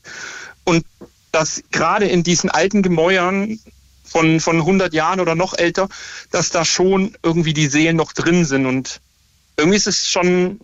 und 0.64 0.84
dass 1.30 1.62
gerade 1.70 2.06
in 2.06 2.22
diesen 2.22 2.50
alten 2.50 2.82
Gemäuern 2.82 3.58
von, 4.04 4.40
von 4.40 4.56
100 4.56 4.92
Jahren 4.92 5.20
oder 5.20 5.34
noch 5.34 5.54
älter, 5.54 5.88
dass 6.30 6.50
da 6.50 6.64
schon 6.64 7.16
irgendwie 7.22 7.54
die 7.54 7.68
Seelen 7.68 7.96
noch 7.96 8.12
drin 8.12 8.44
sind 8.44 8.66
und 8.66 9.00
irgendwie 9.56 9.76
ist 9.76 9.86
es 9.86 10.08
schon 10.08 10.60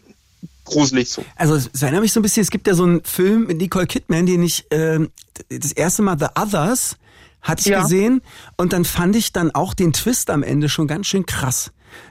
gruselig 0.69 1.11
so. 1.11 1.25
Also 1.37 1.57
es 1.57 1.83
erinnert 1.83 2.03
mich 2.03 2.13
so 2.13 2.21
ein 2.21 2.23
bisschen, 2.23 2.43
es 2.43 2.51
gibt 2.51 2.67
ja 2.67 2.75
so 2.75 2.85
einen 2.85 3.03
Film 3.05 3.47
mit 3.47 3.59
Nicole 3.59 3.87
Kidman, 3.87 4.27
den 4.27 4.43
ich 4.43 4.67
ähm, 4.71 5.11
das 5.49 5.73
erste 5.73 6.03
Mal 6.03 6.19
The 6.19 6.27
Others 6.41 6.97
hatte 7.43 7.61
ich 7.61 7.67
Ja. 7.67 7.83
gesehen 7.83 8.21
und 8.57 8.73
dann 8.73 8.85
fand 8.85 9.15
ich 9.17 9.33
dann 9.33 9.53
auch 9.53 9.75
den 9.75 9.93
Twist 9.93 10.31
am 10.31 10.43
Ende 10.43 10.69
schon 10.69 10.87
ganz 10.87 11.07
schön 11.07 11.25
krass. 11.27 11.71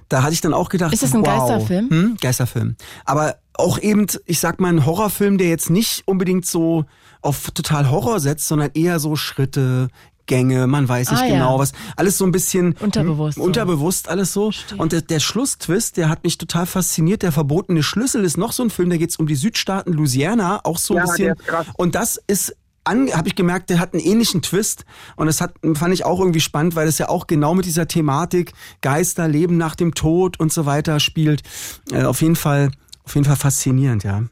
Da 0.10 0.24
hatte 0.24 0.34
ich 0.34 0.42
dann 0.42 0.54
auch 0.54 0.70
gedacht, 0.70 0.94
Ist 0.94 1.04
das 1.04 1.14
ein 1.14 1.22
wow. 1.22 1.28
Geisterfilm? 1.50 1.90
Hm, 1.90 2.18
Geisterfilm. 2.20 2.76
Aber 3.06 3.36
auch 3.54 3.78
eben, 3.80 4.08
ich 4.26 4.40
sag 4.40 4.60
mal, 4.60 4.70
ein 4.70 4.86
Horrorfilm, 4.86 5.38
der 5.38 5.50
jetzt 5.50 5.70
nicht 5.70 6.04
unbedingt 6.08 6.46
so 6.46 6.86
auf 7.22 7.52
total 7.52 7.90
Horror 7.92 8.20
setzt, 8.20 8.48
sondern 8.48 8.72
eher 8.74 9.00
so 9.00 9.16
Schritte, 9.16 9.90
Gänge, 10.28 10.68
man 10.68 10.88
weiß 10.88 11.10
nicht 11.12 11.22
Ah, 11.22 11.26
ja. 11.26 11.34
genau 11.34 11.58
was. 11.60 11.72
Alles 11.96 12.18
so 12.18 12.26
ein 12.26 12.32
bisschen 12.32 12.74
Unterbewusst 12.80 13.38
hm, 13.38 13.42
so. 13.42 13.48
Unterbewusst 13.48 14.10
alles 14.10 14.34
so. 14.34 14.52
Und 14.78 14.92
der, 14.92 15.02
der 15.02 15.20
Schlusstwist, 15.20 15.98
der 15.98 16.10
hat 16.10 16.24
mich 16.24 16.38
total 16.38 16.66
fasziniert. 16.66 17.24
Der 17.24 17.32
verbotene 17.32 17.82
Schlüssel 17.82 18.24
ist 18.24 18.38
noch 18.38 18.52
so 18.52 18.64
ein 18.64 18.70
Film, 18.70 18.90
da 18.90 18.98
geht's 18.98 19.16
um 19.18 19.26
die 19.28 19.36
Südstaaten 19.36 19.94
Louisiana, 19.94 20.62
auch 20.64 20.78
so 20.78 20.94
ein 20.94 20.98
Ja, 20.98 21.04
bisschen. 21.06 21.26
der 21.26 21.34
ist 21.36 21.48
krass. 21.48 21.66
Und 21.78 21.96
das 21.96 22.22
ist 22.28 22.56
habe 22.90 23.28
ich 23.28 23.36
gemerkt, 23.36 23.70
der 23.70 23.80
hat 23.80 23.94
einen 23.94 24.02
ähnlichen 24.02 24.42
Twist 24.42 24.86
und 25.18 25.28
das 25.28 25.42
hat 25.42 25.56
fand 25.74 25.94
ich 25.94 26.06
auch 26.06 26.22
irgendwie 26.22 26.40
spannend, 26.40 26.76
weil 26.78 26.88
es 26.88 26.98
ja 27.00 27.10
auch 27.10 27.28
genau 27.28 27.54
mit 27.54 27.66
dieser 27.66 27.86
Thematik 27.86 28.54
Geister, 28.80 29.28
Leben 29.28 29.58
nach 29.58 29.76
dem 29.76 29.94
Tod 29.94 30.40
und 30.40 30.54
so 30.54 30.66
weiter 30.66 31.02
spielt. 31.02 31.44
Äh, 31.92 32.04
auf 32.04 32.22
jeden 32.22 32.38
Fall, 32.38 32.72
auf 33.04 33.14
jeden 33.16 33.26
Fall 33.26 33.36
faszinierend, 33.36 34.06
ja. 34.06 34.24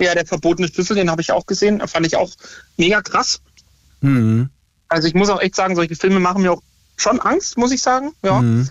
Ja, 0.00 0.14
der 0.14 0.24
verbotene 0.24 0.68
Schlüssel, 0.68 0.96
den 0.96 1.10
habe 1.10 1.20
ich 1.20 1.30
auch 1.32 1.44
gesehen, 1.44 1.86
fand 1.86 2.06
ich 2.06 2.16
auch 2.16 2.30
mega 2.78 3.02
krass. 3.02 3.42
Mhm. 4.00 4.48
Also 4.90 5.08
ich 5.08 5.14
muss 5.14 5.30
auch 5.30 5.40
echt 5.40 5.54
sagen, 5.54 5.76
solche 5.76 5.96
Filme 5.96 6.20
machen 6.20 6.42
mir 6.42 6.52
auch 6.52 6.62
schon 6.96 7.20
Angst, 7.20 7.56
muss 7.56 7.72
ich 7.72 7.80
sagen. 7.80 8.12
Ja. 8.22 8.42
Mhm. 8.42 8.68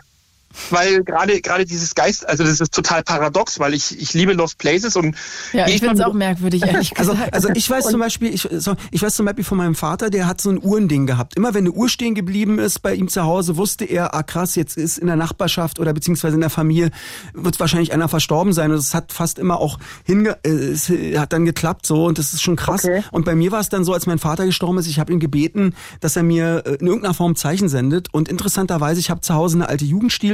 Weil 0.70 1.04
gerade 1.04 1.42
gerade 1.42 1.66
dieses 1.66 1.96
Geist, 1.96 2.28
also 2.28 2.44
das 2.44 2.60
ist 2.60 2.74
total 2.74 3.04
paradox, 3.04 3.60
weil 3.60 3.74
ich, 3.74 4.00
ich 4.00 4.14
liebe 4.14 4.34
Lost 4.34 4.58
Places 4.58 4.96
und 4.96 5.16
Ja, 5.54 5.68
ich 5.68 5.80
finde 5.80 5.96
es 5.96 6.02
auch 6.02 6.14
merkwürdig, 6.14 6.64
ehrlich 6.66 6.98
Also, 6.98 7.12
gesagt. 7.14 7.34
also 7.34 7.50
ich 7.54 7.70
weiß 7.70 7.88
zum 7.88 8.00
Beispiel, 8.00 8.34
ich, 8.34 8.48
so, 8.52 8.76
ich 8.92 9.02
weiß 9.02 9.16
zum 9.16 9.26
Beispiel 9.26 9.44
von 9.44 9.58
meinem 9.58 9.76
Vater, 9.76 10.10
der 10.10 10.28
hat 10.28 10.42
so 10.42 10.50
ein 10.50 10.62
Uhrending 10.62 11.06
gehabt. 11.06 11.36
Immer 11.36 11.54
wenn 11.54 11.66
eine 11.66 11.72
Uhr 11.72 11.90
stehen 11.90 12.16
geblieben 12.16 12.60
ist 12.60 12.82
bei 12.82 12.94
ihm 12.96 13.08
zu 13.10 13.24
Hause, 13.24 13.58
wusste 13.58 13.86
er, 13.86 14.14
ah 14.16 14.24
krass, 14.24 14.56
jetzt 14.56 14.78
ist 14.78 14.98
in 14.98 15.08
der 15.08 15.16
Nachbarschaft 15.16 15.80
oder 15.80 15.94
beziehungsweise 15.94 16.36
in 16.36 16.42
der 16.42 16.50
Familie 16.50 16.92
wird 17.34 17.60
wahrscheinlich 17.60 17.94
einer 17.94 18.10
verstorben 18.10 18.54
sein. 18.54 18.72
Und 18.72 18.78
es 18.78 18.94
hat 18.94 19.12
fast 19.12 19.40
immer 19.40 19.60
auch 19.60 19.80
hinge, 20.04 20.38
äh, 20.44 20.50
es 20.50 20.90
hat 20.90 21.34
dann 21.34 21.46
geklappt 21.46 21.86
so 21.86 22.06
und 22.06 22.18
das 22.18 22.34
ist 22.34 22.42
schon 22.42 22.56
krass. 22.56 22.86
Okay. 22.86 23.04
Und 23.12 23.26
bei 23.26 23.36
mir 23.36 23.52
war 23.52 23.60
es 23.60 23.70
dann 23.70 23.84
so, 23.84 23.94
als 23.94 24.06
mein 24.06 24.20
Vater 24.20 24.46
gestorben 24.46 24.78
ist, 24.80 24.88
ich 24.88 25.00
habe 25.00 25.12
ihn 25.12 25.20
gebeten, 25.20 25.76
dass 26.00 26.16
er 26.16 26.24
mir 26.24 26.64
äh, 26.66 26.76
in 26.76 26.88
irgendeiner 26.88 27.14
Form 27.14 27.36
Zeichen 27.36 27.70
sendet. 27.70 28.14
Und 28.14 28.30
interessanterweise, 28.30 29.00
ich 29.00 29.10
habe 29.10 29.22
zu 29.22 29.34
Hause 29.34 29.58
eine 29.58 29.70
alte 29.70 29.86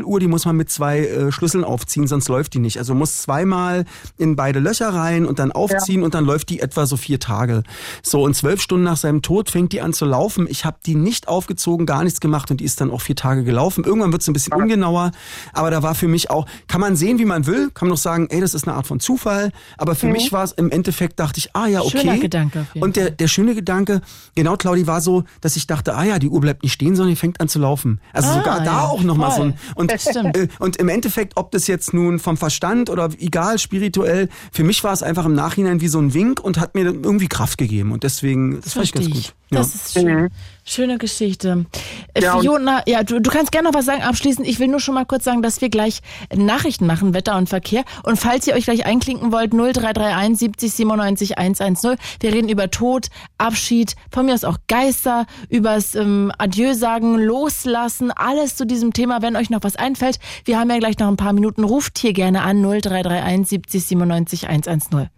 Jugendstiluhr, 0.06 0.20
die 0.20 0.28
muss 0.28 0.46
man 0.46 0.56
mit 0.56 0.70
zwei 0.70 1.00
äh, 1.00 1.32
Schlüsseln 1.32 1.64
aufziehen, 1.64 2.08
sonst 2.08 2.30
läuft 2.30 2.54
die 2.54 2.60
nicht. 2.60 2.78
Also 2.78 2.94
muss 2.94 3.22
zweimal 3.22 3.86
in 4.18 4.36
beide 4.36 4.60
Löcher 4.60 4.90
rein 4.90 5.26
und 5.26 5.40
dann 5.40 5.52
aufziehen 5.52 6.04
und 6.04 6.14
dann 6.14 6.26
läuft 6.26 6.50
die 6.50 6.60
etwa 6.60 6.86
so 6.86 6.98
vier 6.98 7.20
Tage. 7.20 7.64
So 8.02 8.24
und 8.24 8.36
zwölf 8.36 8.62
Stunden 8.62 8.84
nach 8.84 8.98
seinem 8.98 9.22
Tod 9.22 9.50
fängt 9.50 9.72
die 9.74 9.82
an 9.82 9.94
zu 9.94 10.06
laufen. 10.06 10.48
Ich 10.50 10.66
habe 10.66 10.78
die 10.86 10.96
nicht 10.96 11.28
aufgezogen, 11.28 11.86
gar 11.86 12.04
nichts 12.04 12.20
gemacht 12.20 12.52
und 12.52 12.60
die 12.60 12.66
ist 12.66 12.80
dann 12.82 12.92
auch 12.92 13.02
vier 13.02 13.16
Tage 13.16 13.44
gelaufen. 13.44 13.84
Irgendwann 13.84 14.12
wird 14.12 14.22
es 14.22 14.28
ein 14.28 14.34
bisschen 14.34 14.54
ungenauer, 14.54 15.12
aber 15.54 15.72
da 15.72 15.84
war 15.84 15.96
für 15.96 16.08
mich 16.08 16.30
auch, 16.30 16.46
kann 16.68 16.82
man 16.82 16.96
sehen, 16.96 17.20
wie 17.20 17.26
man 17.26 17.46
will, 17.48 17.70
kann 17.74 17.88
man 17.88 17.96
doch 17.96 18.02
sagen, 18.02 18.28
ey, 18.30 18.42
das 18.42 18.54
ist 18.54 18.68
eine 18.68 18.76
Art 18.78 18.88
von 18.88 19.00
Zufall, 19.00 19.52
aber 19.78 19.96
für 19.96 20.08
mich 20.08 20.32
war 20.32 20.44
es 20.44 20.52
im 20.54 20.72
Endeffekt, 20.72 21.20
dachte 21.20 21.40
ich, 21.40 21.56
ah 21.56 21.68
ja, 21.68 21.82
okay. 21.82 22.00
Schöner 22.00 22.18
Gedanke 22.18 22.68
Und 22.80 22.96
der, 22.96 23.12
der 23.12 23.28
schöne 23.28 23.56
Gedanke, 23.56 24.02
genau, 24.36 24.56
Claudi, 24.58 24.88
war 24.88 25.02
so, 25.02 25.24
dass 25.42 25.56
ich 25.56 25.68
dachte, 25.68 25.96
ah 25.96 26.04
ja, 26.04 26.20
die 26.20 26.30
Uhr 26.30 26.42
bleibt 26.42 26.64
nicht 26.64 26.74
stehen, 26.74 26.96
sondern 26.96 27.14
die 27.14 27.20
fängt 27.20 27.40
an 27.42 27.48
zu 27.48 27.60
laufen. 27.60 28.00
Also 28.14 28.30
Ah, 28.30 28.34
sogar 28.34 28.60
da 28.60 28.66
ja, 28.66 28.82
auch 28.88 29.02
nochmal 29.04 29.32
so 29.32 29.44
ein, 29.44 29.54
und, 29.76 29.92
Das 30.04 30.10
stimmt. 30.10 30.38
äh, 30.38 30.48
und 30.60 30.78
im 30.78 30.90
Endeffekt, 30.90 31.34
ob 31.38 31.52
das 31.52 31.68
jetzt 31.68 31.94
nun 31.94 32.20
vom 32.20 32.38
Verstand 32.38 32.90
oder 32.90 33.10
egal, 33.20 33.60
spirituell, 33.60 34.30
für 34.52 34.64
mich 34.64 34.84
war 34.84 34.94
es 34.94 35.04
einfach 35.04 35.26
im 35.26 35.34
Nachhinein 35.34 35.82
wie 35.82 35.88
so 35.88 36.00
ein 36.00 36.14
Wink 36.14 36.40
und 36.40 36.60
hat 36.60 36.76
mir 36.76 36.86
dann 36.86 37.04
irgendwie 37.04 37.28
Kraft 37.28 37.58
gegeben. 37.58 37.92
Und 37.92 38.04
deswegen, 38.04 38.62
das 38.62 38.74
fand 38.74 38.86
ich 38.86 38.94
ganz 38.94 39.10
gut. 39.10 39.36
Das 39.50 39.76
ist 39.76 39.94
schön. 39.94 40.30
Schöne 40.68 40.98
Geschichte. 40.98 41.68
Äh, 42.16 42.24
Ja, 42.24 42.40
Fiona, 42.40 42.82
ja, 42.88 43.04
du, 43.04 43.22
du 43.22 43.30
kannst 43.30 43.52
gerne 43.52 43.70
noch 43.70 43.76
was 43.76 43.86
sagen 43.86 44.02
abschließend. 44.02 44.48
Ich 44.48 44.58
will 44.60 44.68
nur 44.68 44.80
schon 44.80 44.96
mal 44.96 45.06
kurz 45.06 45.24
sagen, 45.24 45.44
dass 45.44 45.62
wir 45.62 45.70
gleich 45.70 46.02
Nachrichten 46.36 46.88
machen, 46.88 47.14
Wetter 47.14 47.38
und 47.38 47.48
Verkehr. 47.48 47.84
Und 48.02 48.18
falls 48.18 48.48
ihr 48.48 48.56
euch 48.56 48.64
gleich 48.66 48.84
einklinken 48.84 49.32
wollt, 49.32 49.52
0331 49.54 50.40
70 50.40 50.74
97 50.74 51.38
110. 51.38 51.98
Wir 52.20 52.34
reden 52.34 52.50
über 52.50 52.72
Tod, 52.72 53.10
Abschied, 53.38 53.96
von 54.12 54.26
mir 54.26 54.34
aus 54.34 54.44
auch 54.44 54.58
Geister, 54.68 55.28
übers 55.50 55.94
ähm, 55.94 56.32
Adieu 56.40 56.74
sagen, 56.74 57.20
loslassen, 57.20 58.12
alles 58.12 58.56
zu 58.56 58.66
diesem 58.66 58.92
Thema, 58.92 59.22
wenn 59.22 59.36
euch 59.36 59.52
noch 59.52 59.62
was 59.62 59.76
einfällt. 59.76 60.18
Wir 60.46 60.60
haben 60.60 60.72
ja 60.72 60.80
gleich 60.80 60.98
noch 60.98 61.10
ein 61.10 61.18
paar 61.18 61.34
Minuten. 61.34 61.64
Ruft 61.64 62.00
hier 62.00 62.14
gerne 62.14 62.42
an 62.42 62.64
0331 62.64 63.48
70 63.48 63.86
97 63.86 64.48
110. 64.50 65.10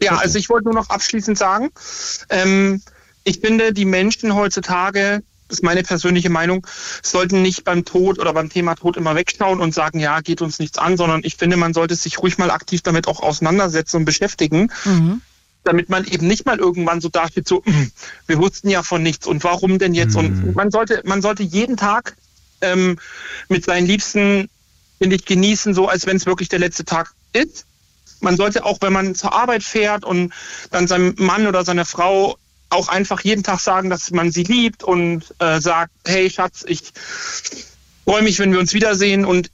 Ja, 0.00 0.16
also 0.16 0.38
ich 0.38 0.48
wollte 0.48 0.66
nur 0.66 0.74
noch 0.74 0.90
abschließend 0.90 1.36
sagen, 1.36 1.70
ähm, 2.30 2.80
ich 3.28 3.40
finde, 3.40 3.72
die 3.72 3.84
Menschen 3.84 4.34
heutzutage, 4.34 5.22
das 5.48 5.58
ist 5.58 5.62
meine 5.62 5.82
persönliche 5.82 6.30
Meinung, 6.30 6.66
sollten 7.02 7.42
nicht 7.42 7.64
beim 7.64 7.84
Tod 7.84 8.18
oder 8.18 8.32
beim 8.32 8.48
Thema 8.50 8.74
Tod 8.74 8.96
immer 8.96 9.14
wegschauen 9.14 9.60
und 9.60 9.72
sagen, 9.74 9.98
ja, 10.00 10.20
geht 10.20 10.42
uns 10.42 10.58
nichts 10.58 10.78
an, 10.78 10.96
sondern 10.96 11.20
ich 11.24 11.36
finde, 11.36 11.56
man 11.56 11.74
sollte 11.74 11.94
sich 11.94 12.18
ruhig 12.18 12.38
mal 12.38 12.50
aktiv 12.50 12.82
damit 12.82 13.06
auch 13.06 13.20
auseinandersetzen 13.20 13.98
und 13.98 14.04
beschäftigen, 14.04 14.70
damit 15.64 15.88
man 15.90 16.04
eben 16.06 16.26
nicht 16.26 16.46
mal 16.46 16.58
irgendwann 16.58 17.00
so 17.00 17.08
dasteht, 17.08 17.46
so, 17.48 17.62
"Hm, 17.64 17.90
wir 18.26 18.38
wussten 18.38 18.70
ja 18.70 18.82
von 18.82 19.02
nichts 19.02 19.26
und 19.26 19.44
warum 19.44 19.78
denn 19.78 19.94
jetzt? 19.94 20.16
Und 20.16 20.54
man 20.54 20.70
sollte, 20.70 21.02
man 21.04 21.20
sollte 21.22 21.42
jeden 21.42 21.76
Tag 21.76 22.16
ähm, 22.60 22.98
mit 23.48 23.64
seinen 23.64 23.86
Liebsten, 23.86 24.48
finde 24.98 25.16
ich, 25.16 25.24
genießen, 25.26 25.74
so 25.74 25.86
als 25.88 26.06
wenn 26.06 26.16
es 26.16 26.26
wirklich 26.26 26.48
der 26.48 26.58
letzte 26.58 26.84
Tag 26.84 27.12
ist. 27.32 27.66
Man 28.20 28.36
sollte 28.36 28.64
auch, 28.64 28.78
wenn 28.80 28.92
man 28.92 29.14
zur 29.14 29.32
Arbeit 29.32 29.62
fährt 29.62 30.04
und 30.04 30.32
dann 30.70 30.88
seinem 30.88 31.14
Mann 31.18 31.46
oder 31.46 31.64
seiner 31.64 31.84
Frau 31.84 32.36
auch 32.70 32.88
einfach 32.88 33.20
jeden 33.22 33.42
Tag 33.42 33.60
sagen, 33.60 33.90
dass 33.90 34.10
man 34.10 34.30
sie 34.30 34.42
liebt 34.42 34.82
und 34.84 35.22
äh, 35.38 35.60
sagt, 35.60 35.92
hey 36.06 36.28
Schatz, 36.30 36.64
ich 36.66 36.92
freue 38.04 38.22
mich, 38.22 38.38
wenn 38.38 38.52
wir 38.52 38.58
uns 38.58 38.74
wiedersehen 38.74 39.24
und 39.24 39.50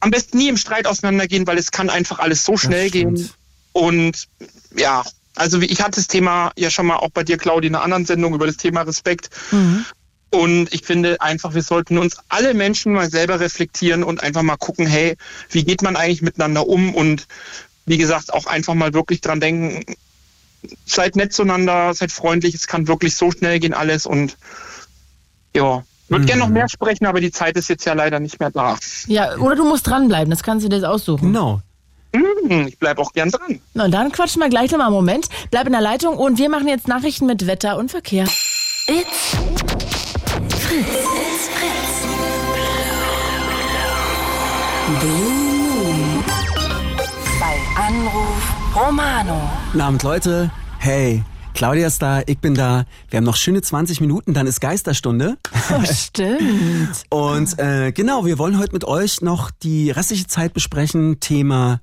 am 0.00 0.10
besten 0.10 0.38
nie 0.38 0.48
im 0.48 0.56
Streit 0.56 0.86
auseinandergehen, 0.86 1.46
weil 1.46 1.58
es 1.58 1.70
kann 1.70 1.90
einfach 1.90 2.18
alles 2.18 2.44
so 2.44 2.56
schnell 2.56 2.90
gehen. 2.90 3.30
Und 3.72 4.26
ja, 4.76 5.04
also 5.34 5.60
wie- 5.60 5.66
ich 5.66 5.80
hatte 5.82 5.96
das 6.00 6.06
Thema 6.08 6.52
ja 6.56 6.70
schon 6.70 6.86
mal 6.86 6.96
auch 6.96 7.10
bei 7.10 7.24
dir, 7.24 7.36
Claudia, 7.38 7.68
in 7.68 7.74
einer 7.74 7.84
anderen 7.84 8.06
Sendung 8.06 8.34
über 8.34 8.46
das 8.46 8.56
Thema 8.56 8.82
Respekt. 8.82 9.30
Und 10.30 10.72
ich 10.72 10.82
finde 10.84 11.20
einfach, 11.20 11.54
wir 11.54 11.62
sollten 11.62 11.98
uns 11.98 12.16
alle 12.28 12.52
Menschen 12.54 12.92
mal 12.92 13.10
selber 13.10 13.40
reflektieren 13.40 14.02
und 14.02 14.22
einfach 14.22 14.42
mal 14.42 14.56
gucken, 14.56 14.86
hey, 14.86 15.16
wie 15.50 15.64
geht 15.64 15.82
man 15.82 15.96
eigentlich 15.96 16.22
miteinander 16.22 16.66
um? 16.66 16.94
Und 16.94 17.26
wie 17.86 17.96
gesagt, 17.98 18.32
auch 18.32 18.46
einfach 18.46 18.74
mal 18.74 18.92
wirklich 18.92 19.20
dran 19.20 19.40
denken, 19.40 19.84
seid 20.84 21.16
nett 21.16 21.32
zueinander, 21.32 21.94
seid 21.94 22.12
freundlich, 22.12 22.54
es 22.54 22.66
kann 22.66 22.88
wirklich 22.88 23.16
so 23.16 23.30
schnell 23.30 23.58
gehen 23.58 23.74
alles 23.74 24.06
und 24.06 24.36
ja. 25.54 25.82
Würde 26.08 26.24
gerne 26.24 26.42
noch 26.42 26.48
mehr 26.48 26.68
sprechen, 26.68 27.06
aber 27.06 27.20
die 27.20 27.32
Zeit 27.32 27.56
ist 27.56 27.68
jetzt 27.68 27.84
ja 27.84 27.92
leider 27.92 28.20
nicht 28.20 28.38
mehr 28.38 28.50
da. 28.50 28.78
Ja, 29.08 29.36
oder 29.38 29.56
du 29.56 29.64
musst 29.64 29.88
dranbleiben, 29.88 30.30
das 30.30 30.44
kannst 30.44 30.64
du 30.64 30.68
dir 30.68 30.76
jetzt 30.76 30.84
aussuchen. 30.84 31.32
Genau. 31.32 31.60
Hm, 32.14 32.68
ich 32.68 32.78
bleibe 32.78 33.02
auch 33.02 33.12
gern 33.12 33.30
dran. 33.30 33.60
Na, 33.74 33.88
dann 33.88 34.12
quatschen 34.12 34.40
wir 34.40 34.48
gleich 34.48 34.70
nochmal 34.70 34.86
einen 34.86 34.96
Moment. 34.96 35.28
Bleib 35.50 35.66
in 35.66 35.72
der 35.72 35.80
Leitung 35.80 36.16
und 36.16 36.38
wir 36.38 36.48
machen 36.48 36.68
jetzt 36.68 36.88
Nachrichten 36.88 37.26
mit 37.26 37.46
Wetter 37.46 37.76
und 37.76 37.90
Verkehr. 37.90 38.24
It's 38.24 39.36
Fritz. 40.48 40.86
It's 40.86 41.48
Fritz. 41.48 41.96
Blue 45.00 45.32
Moon. 45.32 46.24
Bei 47.40 47.56
Anruf 47.82 48.35
Romano. 48.76 49.40
Guten 49.72 49.80
Abend, 49.80 50.02
Leute. 50.02 50.50
Hey, 50.78 51.24
Claudia 51.54 51.86
ist 51.86 52.02
da, 52.02 52.20
ich 52.26 52.38
bin 52.40 52.54
da. 52.54 52.84
Wir 53.08 53.16
haben 53.16 53.24
noch 53.24 53.36
schöne 53.36 53.62
20 53.62 54.02
Minuten, 54.02 54.34
dann 54.34 54.46
ist 54.46 54.60
Geisterstunde. 54.60 55.38
Oh, 55.70 55.82
stimmt. 55.82 57.04
Und 57.08 57.58
äh, 57.58 57.92
genau, 57.92 58.26
wir 58.26 58.38
wollen 58.38 58.58
heute 58.58 58.74
mit 58.74 58.84
euch 58.84 59.22
noch 59.22 59.50
die 59.50 59.90
restliche 59.90 60.26
Zeit 60.26 60.52
besprechen. 60.52 61.20
Thema 61.20 61.80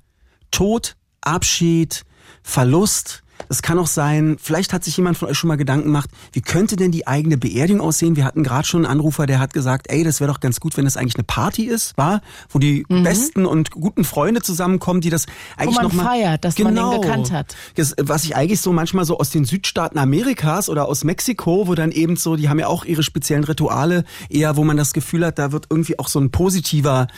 Tod, 0.52 0.94
Abschied, 1.20 2.04
Verlust. 2.44 3.23
Es 3.48 3.62
kann 3.62 3.78
auch 3.78 3.86
sein, 3.86 4.36
vielleicht 4.40 4.72
hat 4.72 4.84
sich 4.84 4.96
jemand 4.96 5.16
von 5.16 5.28
euch 5.28 5.38
schon 5.38 5.48
mal 5.48 5.56
Gedanken 5.56 5.86
gemacht, 5.86 6.10
wie 6.32 6.40
könnte 6.40 6.76
denn 6.76 6.90
die 6.90 7.06
eigene 7.06 7.36
Beerdigung 7.36 7.80
aussehen? 7.80 8.16
Wir 8.16 8.24
hatten 8.24 8.42
gerade 8.42 8.66
schon 8.66 8.84
einen 8.84 8.92
Anrufer, 8.92 9.26
der 9.26 9.38
hat 9.38 9.52
gesagt, 9.52 9.86
ey, 9.90 10.04
das 10.04 10.20
wäre 10.20 10.32
doch 10.32 10.40
ganz 10.40 10.60
gut, 10.60 10.76
wenn 10.76 10.84
das 10.84 10.96
eigentlich 10.96 11.16
eine 11.16 11.24
Party 11.24 11.64
ist, 11.64 11.96
war, 11.96 12.20
wo 12.50 12.58
die 12.58 12.84
besten 12.88 13.46
und 13.46 13.70
guten 13.70 14.04
Freunde 14.04 14.42
zusammenkommen, 14.42 15.00
die 15.00 15.10
das 15.10 15.26
eigentlich 15.56 15.76
man 15.76 15.84
noch 15.84 15.92
mal 15.92 16.04
feiert, 16.04 16.44
dass 16.44 16.58
man 16.58 16.74
den 16.74 17.00
gekannt 17.00 17.32
hat. 17.32 17.56
das, 17.76 17.94
was 18.00 18.24
ich 18.24 18.36
eigentlich 18.36 18.60
so 18.60 18.72
manchmal 18.72 19.04
so 19.04 19.18
aus 19.18 19.30
den 19.30 19.44
Südstaaten 19.44 19.98
Amerikas 19.98 20.68
oder 20.68 20.86
aus 20.86 21.04
Mexiko, 21.04 21.66
wo 21.66 21.74
dann 21.74 21.92
eben 21.92 22.16
so, 22.16 22.36
die 22.36 22.48
haben 22.48 22.58
ja 22.58 22.66
auch 22.66 22.84
ihre 22.84 23.02
speziellen 23.02 23.44
Rituale, 23.44 24.04
eher 24.28 24.56
wo 24.56 24.64
man 24.64 24.76
das 24.76 24.92
Gefühl 24.92 25.26
hat, 25.26 25.38
da 25.38 25.52
wird 25.52 25.66
irgendwie 25.70 25.98
auch 25.98 26.08
so 26.08 26.20
ein 26.20 26.30
positiver 26.30 27.08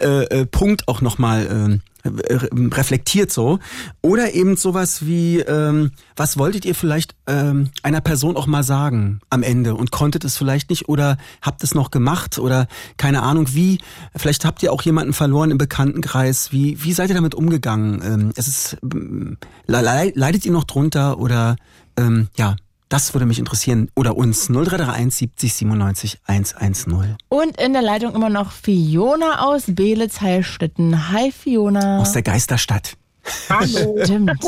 äh, 0.00 0.24
äh, 0.24 0.46
Punkt 0.46 0.88
auch 0.88 1.00
nochmal 1.00 1.80
äh, 1.82 1.95
reflektiert 2.08 3.32
so. 3.32 3.58
Oder 4.02 4.34
eben 4.34 4.56
sowas 4.56 5.06
wie, 5.06 5.40
ähm, 5.40 5.92
was 6.16 6.38
wolltet 6.38 6.64
ihr 6.64 6.74
vielleicht 6.74 7.14
ähm, 7.26 7.70
einer 7.82 8.00
Person 8.00 8.36
auch 8.36 8.46
mal 8.46 8.62
sagen 8.62 9.20
am 9.30 9.42
Ende? 9.42 9.74
Und 9.74 9.90
konntet 9.90 10.24
es 10.24 10.36
vielleicht 10.36 10.70
nicht 10.70 10.88
oder 10.88 11.16
habt 11.42 11.62
es 11.62 11.74
noch 11.74 11.90
gemacht? 11.90 12.38
Oder 12.38 12.66
keine 12.96 13.22
Ahnung 13.22 13.46
wie, 13.54 13.78
vielleicht 14.14 14.44
habt 14.44 14.62
ihr 14.62 14.72
auch 14.72 14.82
jemanden 14.82 15.12
verloren 15.12 15.50
im 15.50 15.58
Bekanntenkreis, 15.58 16.52
wie, 16.52 16.82
wie 16.82 16.92
seid 16.92 17.10
ihr 17.10 17.16
damit 17.16 17.34
umgegangen? 17.34 18.02
Ähm, 18.04 18.32
es 18.36 18.48
ist, 18.48 18.76
ähm, 18.82 19.36
le- 19.66 19.82
le- 19.82 20.12
leidet 20.14 20.44
ihr 20.46 20.52
noch 20.52 20.64
drunter? 20.64 21.18
Oder 21.18 21.56
ähm, 21.96 22.28
ja, 22.36 22.56
das 22.88 23.14
würde 23.14 23.26
mich 23.26 23.38
interessieren. 23.38 23.90
Oder 23.94 24.16
uns 24.16 24.46
0331 24.48 25.14
70 25.14 25.54
97 25.54 26.18
110. 26.26 27.16
Und 27.28 27.60
in 27.60 27.72
der 27.72 27.82
Leitung 27.82 28.14
immer 28.14 28.30
noch 28.30 28.52
Fiona 28.52 29.44
aus 29.46 29.64
Beelitz-Heilstätten. 29.66 31.10
Hi 31.10 31.32
Fiona. 31.32 31.98
Aus 31.98 32.12
der 32.12 32.22
Geisterstadt. 32.22 32.96
Stimmt. 34.04 34.44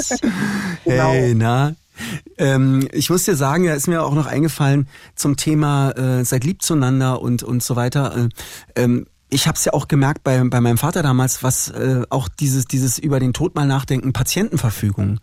Hey, 0.85 1.35
na? 1.35 1.74
Ähm, 2.36 2.89
ich 2.93 3.10
muss 3.10 3.24
dir 3.24 3.35
sagen, 3.35 3.66
da 3.66 3.74
ist 3.74 3.89
mir 3.89 4.05
auch 4.05 4.15
noch 4.15 4.27
eingefallen 4.27 4.89
zum 5.16 5.36
Thema 5.36 5.90
äh, 5.90 6.24
seid 6.24 6.44
lieb 6.44 6.62
zueinander 6.62 7.20
und 7.20 7.43
und 7.43 7.62
so 7.62 7.74
weiter. 7.74 8.28
Äh, 8.77 8.82
ähm, 8.82 9.06
ich 9.30 9.46
habe 9.46 9.56
es 9.56 9.64
ja 9.64 9.72
auch 9.74 9.88
gemerkt 9.88 10.24
bei, 10.24 10.42
bei 10.44 10.60
meinem 10.60 10.78
Vater 10.78 11.02
damals, 11.02 11.42
was 11.42 11.68
äh, 11.68 12.02
auch 12.10 12.28
dieses 12.28 12.64
dieses 12.66 12.98
über 12.98 13.20
den 13.20 13.32
Tod 13.32 13.55
mal 13.55 13.66
nachdenken, 13.66 14.12
Patientenverfügung. 14.12 15.20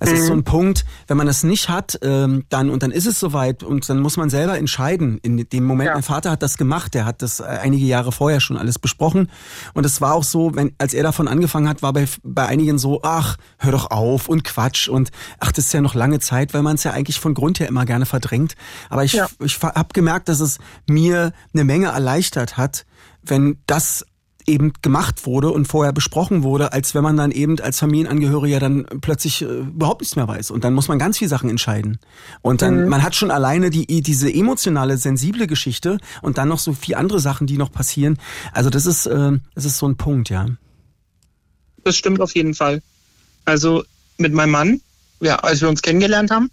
Es 0.00 0.12
ist 0.12 0.26
so 0.26 0.32
ein 0.32 0.44
Punkt, 0.44 0.84
wenn 1.08 1.16
man 1.16 1.26
das 1.26 1.42
nicht 1.42 1.68
hat, 1.68 1.98
ähm, 2.02 2.44
dann 2.50 2.70
und 2.70 2.82
dann 2.82 2.90
ist 2.92 3.06
es 3.06 3.18
soweit 3.18 3.62
und 3.62 3.88
dann 3.88 4.00
muss 4.00 4.16
man 4.16 4.30
selber 4.30 4.56
entscheiden. 4.58 5.18
In 5.22 5.36
dem 5.48 5.64
Moment, 5.64 5.88
Ja. 5.88 5.94
mein 5.94 6.02
Vater 6.02 6.30
hat 6.30 6.42
das 6.42 6.56
gemacht, 6.56 6.94
der 6.94 7.04
hat 7.04 7.20
das 7.22 7.40
äh, 7.40 7.44
einige 7.44 7.84
Jahre 7.84 8.12
vorher 8.12 8.40
schon 8.40 8.56
alles 8.56 8.78
besprochen 8.78 9.28
und 9.74 9.84
es 9.84 10.00
war 10.00 10.14
auch 10.14 10.24
so, 10.24 10.54
wenn 10.54 10.72
als 10.78 10.94
er 10.94 11.02
davon 11.02 11.26
angefangen 11.28 11.68
hat, 11.68 11.82
war 11.82 11.92
bei 11.92 12.06
bei 12.22 12.46
einigen 12.46 12.78
so, 12.78 13.00
ach, 13.02 13.36
hör 13.58 13.72
doch 13.72 13.90
auf 13.90 14.28
und 14.28 14.44
Quatsch 14.44 14.88
und 14.88 15.10
ach, 15.40 15.50
das 15.52 15.66
ist 15.66 15.72
ja 15.72 15.80
noch 15.80 15.94
lange 15.94 16.20
Zeit, 16.20 16.54
weil 16.54 16.62
man 16.62 16.76
es 16.76 16.84
ja 16.84 16.92
eigentlich 16.92 17.18
von 17.18 17.34
Grund 17.34 17.58
her 17.60 17.68
immer 17.68 17.84
gerne 17.86 18.06
verdrängt. 18.06 18.54
Aber 18.88 19.04
ich 19.04 19.14
Ja. 19.14 19.26
ich 19.42 19.60
habe 19.60 19.88
gemerkt, 19.92 20.28
dass 20.28 20.40
es 20.40 20.58
mir 20.88 21.32
eine 21.54 21.64
Menge 21.64 21.86
erleichtert 21.88 22.56
hat, 22.56 22.86
wenn 23.22 23.58
das 23.66 24.04
eben 24.46 24.72
gemacht 24.80 25.26
wurde 25.26 25.50
und 25.50 25.66
vorher 25.66 25.92
besprochen 25.92 26.42
wurde, 26.42 26.72
als 26.72 26.94
wenn 26.94 27.02
man 27.02 27.16
dann 27.16 27.30
eben 27.30 27.60
als 27.60 27.78
Familienangehöriger 27.78 28.58
dann 28.58 28.86
plötzlich 29.02 29.42
äh, 29.42 29.44
überhaupt 29.44 30.00
nichts 30.00 30.16
mehr 30.16 30.26
weiß. 30.26 30.50
Und 30.50 30.64
dann 30.64 30.72
muss 30.72 30.88
man 30.88 30.98
ganz 30.98 31.18
viele 31.18 31.28
Sachen 31.28 31.50
entscheiden. 31.50 31.98
Und 32.40 32.62
dann, 32.62 32.88
man 32.88 33.02
hat 33.02 33.14
schon 33.14 33.30
alleine 33.30 33.68
die, 33.70 33.86
diese 34.02 34.32
emotionale, 34.32 34.96
sensible 34.96 35.46
Geschichte 35.46 35.98
und 36.22 36.38
dann 36.38 36.48
noch 36.48 36.58
so 36.58 36.72
viele 36.72 36.96
andere 36.96 37.20
Sachen, 37.20 37.46
die 37.46 37.58
noch 37.58 37.70
passieren. 37.70 38.18
Also 38.52 38.70
das 38.70 38.86
ist, 38.86 39.06
äh, 39.06 39.38
das 39.54 39.66
ist 39.66 39.78
so 39.78 39.86
ein 39.86 39.96
Punkt, 39.96 40.30
ja. 40.30 40.46
Das 41.84 41.96
stimmt 41.96 42.20
auf 42.20 42.34
jeden 42.34 42.54
Fall. 42.54 42.82
Also 43.44 43.84
mit 44.16 44.32
meinem 44.32 44.50
Mann, 44.50 44.80
ja, 45.20 45.36
als 45.36 45.60
wir 45.60 45.68
uns 45.68 45.82
kennengelernt 45.82 46.30
haben, 46.30 46.50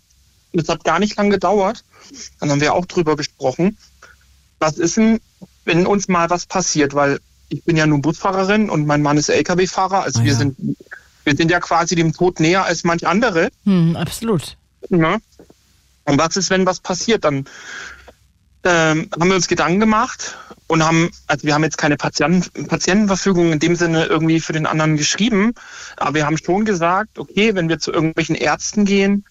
das 0.53 0.69
hat 0.69 0.83
gar 0.83 0.99
nicht 0.99 1.17
lange 1.17 1.31
gedauert, 1.31 1.83
dann 2.39 2.49
haben 2.49 2.61
wir 2.61 2.73
auch 2.73 2.85
drüber 2.85 3.15
gesprochen. 3.15 3.77
Was 4.59 4.77
ist 4.77 4.97
denn, 4.97 5.19
wenn 5.65 5.85
uns 5.85 6.07
mal 6.07 6.29
was 6.29 6.45
passiert? 6.45 6.93
Weil 6.93 7.19
ich 7.49 7.63
bin 7.63 7.77
ja 7.77 7.85
nun 7.85 8.01
Busfahrerin 8.01 8.69
und 8.69 8.87
mein 8.87 9.01
Mann 9.01 9.17
ist 9.17 9.29
LKW-Fahrer. 9.29 10.03
Also 10.03 10.23
wir 10.23 10.31
ja. 10.31 10.37
sind 10.37 10.57
wir 11.25 11.35
sind 11.35 11.51
ja 11.51 11.59
quasi 11.59 11.95
dem 11.95 12.13
Tod 12.13 12.39
näher 12.39 12.65
als 12.65 12.83
manch 12.83 13.05
andere. 13.05 13.49
Hm, 13.65 13.95
absolut. 13.95 14.57
Ne? 14.89 15.19
Und 16.05 16.19
was 16.19 16.37
ist, 16.37 16.51
wenn 16.51 16.65
was 16.65 16.79
passiert? 16.79 17.25
Dann 17.25 17.45
ähm, 18.63 19.09
haben 19.11 19.27
wir 19.27 19.35
uns 19.35 19.47
Gedanken 19.47 19.79
gemacht 19.79 20.37
und 20.67 20.83
haben, 20.83 21.11
also 21.27 21.43
wir 21.45 21.53
haben 21.53 21.63
jetzt 21.63 21.77
keine 21.77 21.97
Patienten, 21.97 22.67
Patientenverfügung 22.67 23.51
in 23.51 23.59
dem 23.59 23.75
Sinne 23.75 24.05
irgendwie 24.05 24.39
für 24.39 24.53
den 24.53 24.65
anderen 24.65 24.97
geschrieben, 24.97 25.53
aber 25.97 26.15
wir 26.15 26.25
haben 26.25 26.37
schon 26.37 26.65
gesagt, 26.65 27.19
okay, 27.19 27.55
wenn 27.55 27.69
wir 27.69 27.79
zu 27.79 27.91
irgendwelchen 27.91 28.35
Ärzten 28.35 28.85
gehen 28.85 29.25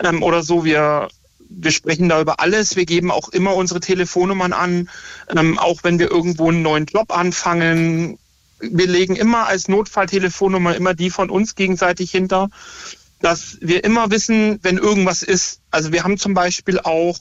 ähm, 0.00 0.22
oder 0.22 0.42
so, 0.42 0.64
wir 0.64 1.08
wir 1.50 1.72
sprechen 1.72 2.08
da 2.08 2.20
über 2.20 2.40
alles. 2.40 2.76
Wir 2.76 2.86
geben 2.86 3.10
auch 3.10 3.28
immer 3.28 3.54
unsere 3.56 3.80
Telefonnummern 3.80 4.52
an, 4.52 4.88
ähm, 5.36 5.58
auch 5.58 5.82
wenn 5.82 5.98
wir 5.98 6.10
irgendwo 6.10 6.48
einen 6.48 6.62
neuen 6.62 6.86
Job 6.86 7.16
anfangen. 7.16 8.18
Wir 8.60 8.86
legen 8.86 9.16
immer 9.16 9.46
als 9.46 9.68
Notfalltelefonnummer 9.68 10.76
immer 10.76 10.94
die 10.94 11.10
von 11.10 11.28
uns 11.30 11.54
gegenseitig 11.54 12.10
hinter. 12.10 12.48
dass 13.22 13.58
wir 13.60 13.84
immer 13.84 14.10
wissen, 14.10 14.60
wenn 14.62 14.78
irgendwas 14.78 15.22
ist. 15.22 15.60
Also 15.70 15.92
wir 15.92 16.04
haben 16.04 16.16
zum 16.16 16.32
Beispiel 16.32 16.80
auch 16.80 17.18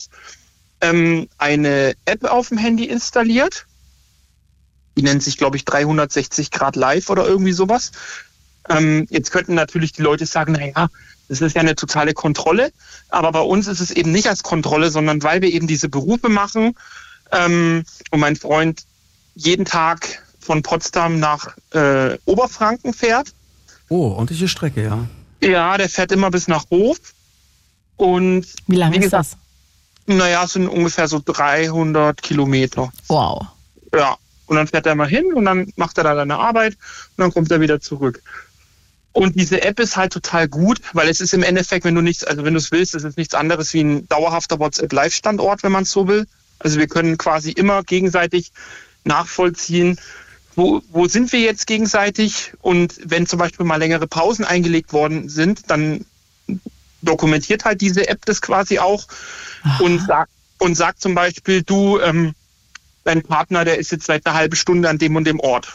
ähm, 0.79 1.27
eine 1.37 1.93
App 2.05 2.23
auf 2.23 2.47
dem 2.47 2.57
Handy 2.57 2.85
installiert. 2.85 3.65
Die 4.95 5.03
nennt 5.03 5.21
sich, 5.21 5.37
glaube 5.37 5.57
ich, 5.57 5.65
360 5.65 6.51
Grad 6.51 6.77
Live 6.77 7.09
oder 7.09 7.27
irgendwie 7.27 7.51
sowas. 7.51 7.91
Ähm, 8.69 9.07
jetzt 9.09 9.31
könnten 9.31 9.55
natürlich 9.55 9.91
die 9.91 10.01
Leute 10.01 10.25
sagen, 10.25 10.53
naja, 10.53 10.89
das 11.29 11.41
ist 11.41 11.55
ja 11.55 11.61
eine 11.61 11.75
totale 11.75 12.13
Kontrolle. 12.13 12.71
Aber 13.09 13.31
bei 13.31 13.41
uns 13.41 13.67
ist 13.67 13.79
es 13.79 13.91
eben 13.91 14.11
nicht 14.11 14.27
als 14.27 14.43
Kontrolle, 14.43 14.91
sondern 14.91 15.23
weil 15.23 15.41
wir 15.41 15.51
eben 15.53 15.67
diese 15.67 15.87
Berufe 15.87 16.27
machen 16.27 16.75
ähm, 17.31 17.85
und 18.11 18.19
mein 18.19 18.35
Freund 18.35 18.83
jeden 19.35 19.65
Tag 19.65 20.23
von 20.39 20.63
Potsdam 20.63 21.19
nach 21.19 21.55
äh, 21.73 22.17
Oberfranken 22.25 22.93
fährt. 22.93 23.33
Oh, 23.87 24.11
ordentliche 24.11 24.47
Strecke, 24.47 24.83
ja. 24.83 25.07
Ja, 25.41 25.77
der 25.77 25.89
fährt 25.89 26.11
immer 26.11 26.31
bis 26.31 26.47
nach 26.47 26.65
Hof. 26.69 26.97
Und 27.95 28.47
Wie 28.67 28.75
lange 28.75 28.95
wie 28.95 28.99
ist 28.99 29.05
gesagt, 29.05 29.37
das? 30.07 30.15
naja, 30.15 30.43
es 30.43 30.53
sind 30.53 30.67
ungefähr 30.67 31.07
so 31.07 31.21
300 31.23 32.21
Kilometer. 32.21 32.91
Wow. 33.07 33.45
Ja. 33.93 34.17
Und 34.47 34.55
dann 34.55 34.67
fährt 34.67 34.87
er 34.87 34.95
mal 34.95 35.07
hin 35.07 35.31
und 35.33 35.45
dann 35.45 35.71
macht 35.75 35.99
er 35.99 36.03
da 36.03 36.15
seine 36.15 36.39
Arbeit 36.39 36.73
und 36.73 37.21
dann 37.21 37.31
kommt 37.31 37.51
er 37.51 37.61
wieder 37.61 37.79
zurück. 37.79 38.23
Und 39.19 39.35
diese 39.35 39.63
App 39.63 39.81
ist 39.81 39.97
halt 39.97 40.13
total 40.13 40.47
gut, 40.47 40.79
weil 40.93 41.09
es 41.09 41.19
ist 41.19 41.33
im 41.33 41.43
Endeffekt, 41.43 41.83
wenn 41.83 41.93
du 41.93 41.99
nichts, 41.99 42.23
also 42.23 42.45
wenn 42.45 42.53
du 42.53 42.57
es 42.57 42.71
willst, 42.71 42.95
es 42.95 43.03
ist 43.03 43.17
nichts 43.17 43.33
anderes 43.33 43.73
wie 43.73 43.81
ein 43.81 44.07
dauerhafter 44.07 44.59
WhatsApp-Live-Standort, 44.59 45.61
wenn 45.61 45.73
man 45.73 45.83
es 45.83 45.91
so 45.91 46.07
will. 46.07 46.25
Also 46.57 46.79
wir 46.79 46.87
können 46.87 47.17
quasi 47.17 47.51
immer 47.51 47.83
gegenseitig 47.83 48.53
nachvollziehen, 49.03 49.99
wo, 50.55 50.81
wo 50.89 51.09
sind 51.09 51.33
wir 51.33 51.41
jetzt 51.41 51.67
gegenseitig 51.67 52.53
und 52.61 52.95
wenn 53.03 53.27
zum 53.27 53.39
Beispiel 53.39 53.65
mal 53.65 53.75
längere 53.75 54.07
Pausen 54.07 54.45
eingelegt 54.45 54.93
worden 54.93 55.27
sind, 55.27 55.69
dann 55.69 56.05
dokumentiert 57.01 57.65
halt 57.65 57.81
diese 57.81 58.07
App 58.07 58.23
das 58.23 58.41
quasi 58.41 58.79
auch 58.79 59.05
und 59.79 59.99
sagt, 59.99 60.31
und 60.59 60.75
sagt 60.75 61.01
zum 61.01 61.13
Beispiel, 61.13 61.61
du, 61.61 61.99
ähm, 61.99 62.35
dein 63.03 63.21
Partner, 63.23 63.65
der 63.65 63.79
ist 63.79 63.91
jetzt 63.91 64.05
seit 64.05 64.25
einer 64.25 64.35
halben 64.35 64.55
Stunde 64.55 64.87
an 64.89 64.97
dem 64.97 65.17
und 65.17 65.25
dem 65.25 65.41
Ort. 65.41 65.73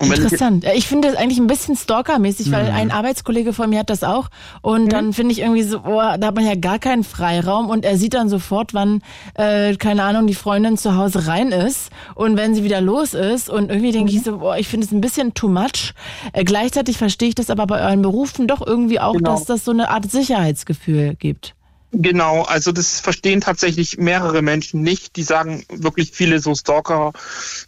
Ich- 0.00 0.10
Interessant. 0.10 0.64
Ja, 0.64 0.72
Ich 0.74 0.86
finde 0.86 1.08
das 1.08 1.16
eigentlich 1.16 1.38
ein 1.38 1.46
bisschen 1.46 1.76
stalkermäßig, 1.76 2.50
weil 2.52 2.70
ein 2.70 2.90
Arbeitskollege 2.90 3.52
von 3.52 3.70
mir 3.70 3.80
hat 3.80 3.90
das 3.90 4.02
auch. 4.04 4.28
Und 4.62 4.92
dann 4.92 5.12
finde 5.12 5.32
ich 5.32 5.40
irgendwie 5.40 5.62
so, 5.62 5.78
oh, 5.84 6.00
da 6.18 6.26
hat 6.28 6.34
man 6.34 6.46
ja 6.46 6.54
gar 6.54 6.78
keinen 6.78 7.04
Freiraum 7.04 7.68
und 7.68 7.84
er 7.84 7.96
sieht 7.98 8.14
dann 8.14 8.28
sofort, 8.28 8.74
wann, 8.74 9.02
äh, 9.34 9.74
keine 9.76 10.02
Ahnung, 10.04 10.26
die 10.26 10.34
Freundin 10.34 10.78
zu 10.78 10.96
Hause 10.96 11.26
rein 11.26 11.52
ist 11.52 11.90
und 12.14 12.36
wenn 12.36 12.54
sie 12.54 12.64
wieder 12.64 12.80
los 12.80 13.14
ist. 13.14 13.50
Und 13.50 13.70
irgendwie 13.70 13.92
denke 13.92 14.12
ich 14.12 14.22
so, 14.22 14.38
boah, 14.38 14.56
ich 14.56 14.68
finde 14.68 14.86
es 14.86 14.92
ein 14.92 15.00
bisschen 15.00 15.34
too 15.34 15.48
much. 15.48 15.92
Äh, 16.32 16.44
gleichzeitig 16.44 16.96
verstehe 16.96 17.28
ich 17.28 17.34
das 17.34 17.50
aber 17.50 17.66
bei 17.66 17.80
euren 17.84 18.02
Berufen 18.02 18.46
doch 18.46 18.64
irgendwie 18.66 19.00
auch, 19.00 19.14
Genau. 19.14 19.32
dass 19.34 19.44
das 19.44 19.64
so 19.64 19.70
eine 19.72 19.90
Art 19.90 20.10
Sicherheitsgefühl 20.10 21.14
gibt. 21.16 21.54
Genau, 21.96 22.42
also 22.42 22.72
das 22.72 22.98
verstehen 22.98 23.40
tatsächlich 23.40 23.98
mehrere 23.98 24.42
Menschen 24.42 24.82
nicht. 24.82 25.14
Die 25.14 25.22
sagen 25.22 25.64
wirklich 25.70 26.10
viele 26.12 26.40
so 26.40 26.54
Stalker 26.56 27.12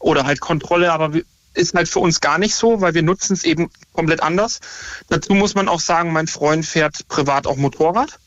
oder 0.01 0.25
halt 0.27 0.41
Kontrolle, 0.41 0.93
aber 0.93 1.15
wir- 1.15 1.25
ist 1.57 1.75
halt 1.75 1.89
für 1.89 2.01
uns 2.01 2.21
gar 2.21 2.39
nicht 2.39 2.55
so, 2.55 2.81
weil 2.81 2.95
wir 2.95 3.03
nutzen 3.03 3.33
es 3.33 3.45
eben 3.45 3.71
komplett 3.93 4.23
anders. 4.23 4.61
Dazu 5.09 5.35
muss 5.35 5.55
man 5.55 5.69
auch 5.69 5.81
sagen, 5.81 6.13
mein 6.13 6.27
Freund 6.27 6.65
fährt 6.67 7.09
privat 7.09 7.47
auch 7.47 7.57
Motorrad, 7.57 8.19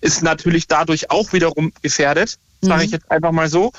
ist 0.00 0.22
natürlich 0.22 0.66
dadurch 0.66 1.10
auch 1.10 1.32
wiederum 1.32 1.72
gefährdet, 1.82 2.38
sage 2.60 2.84
ich 2.84 2.90
jetzt 2.90 3.10
einfach 3.10 3.32
mal 3.32 3.48
so. 3.48 3.72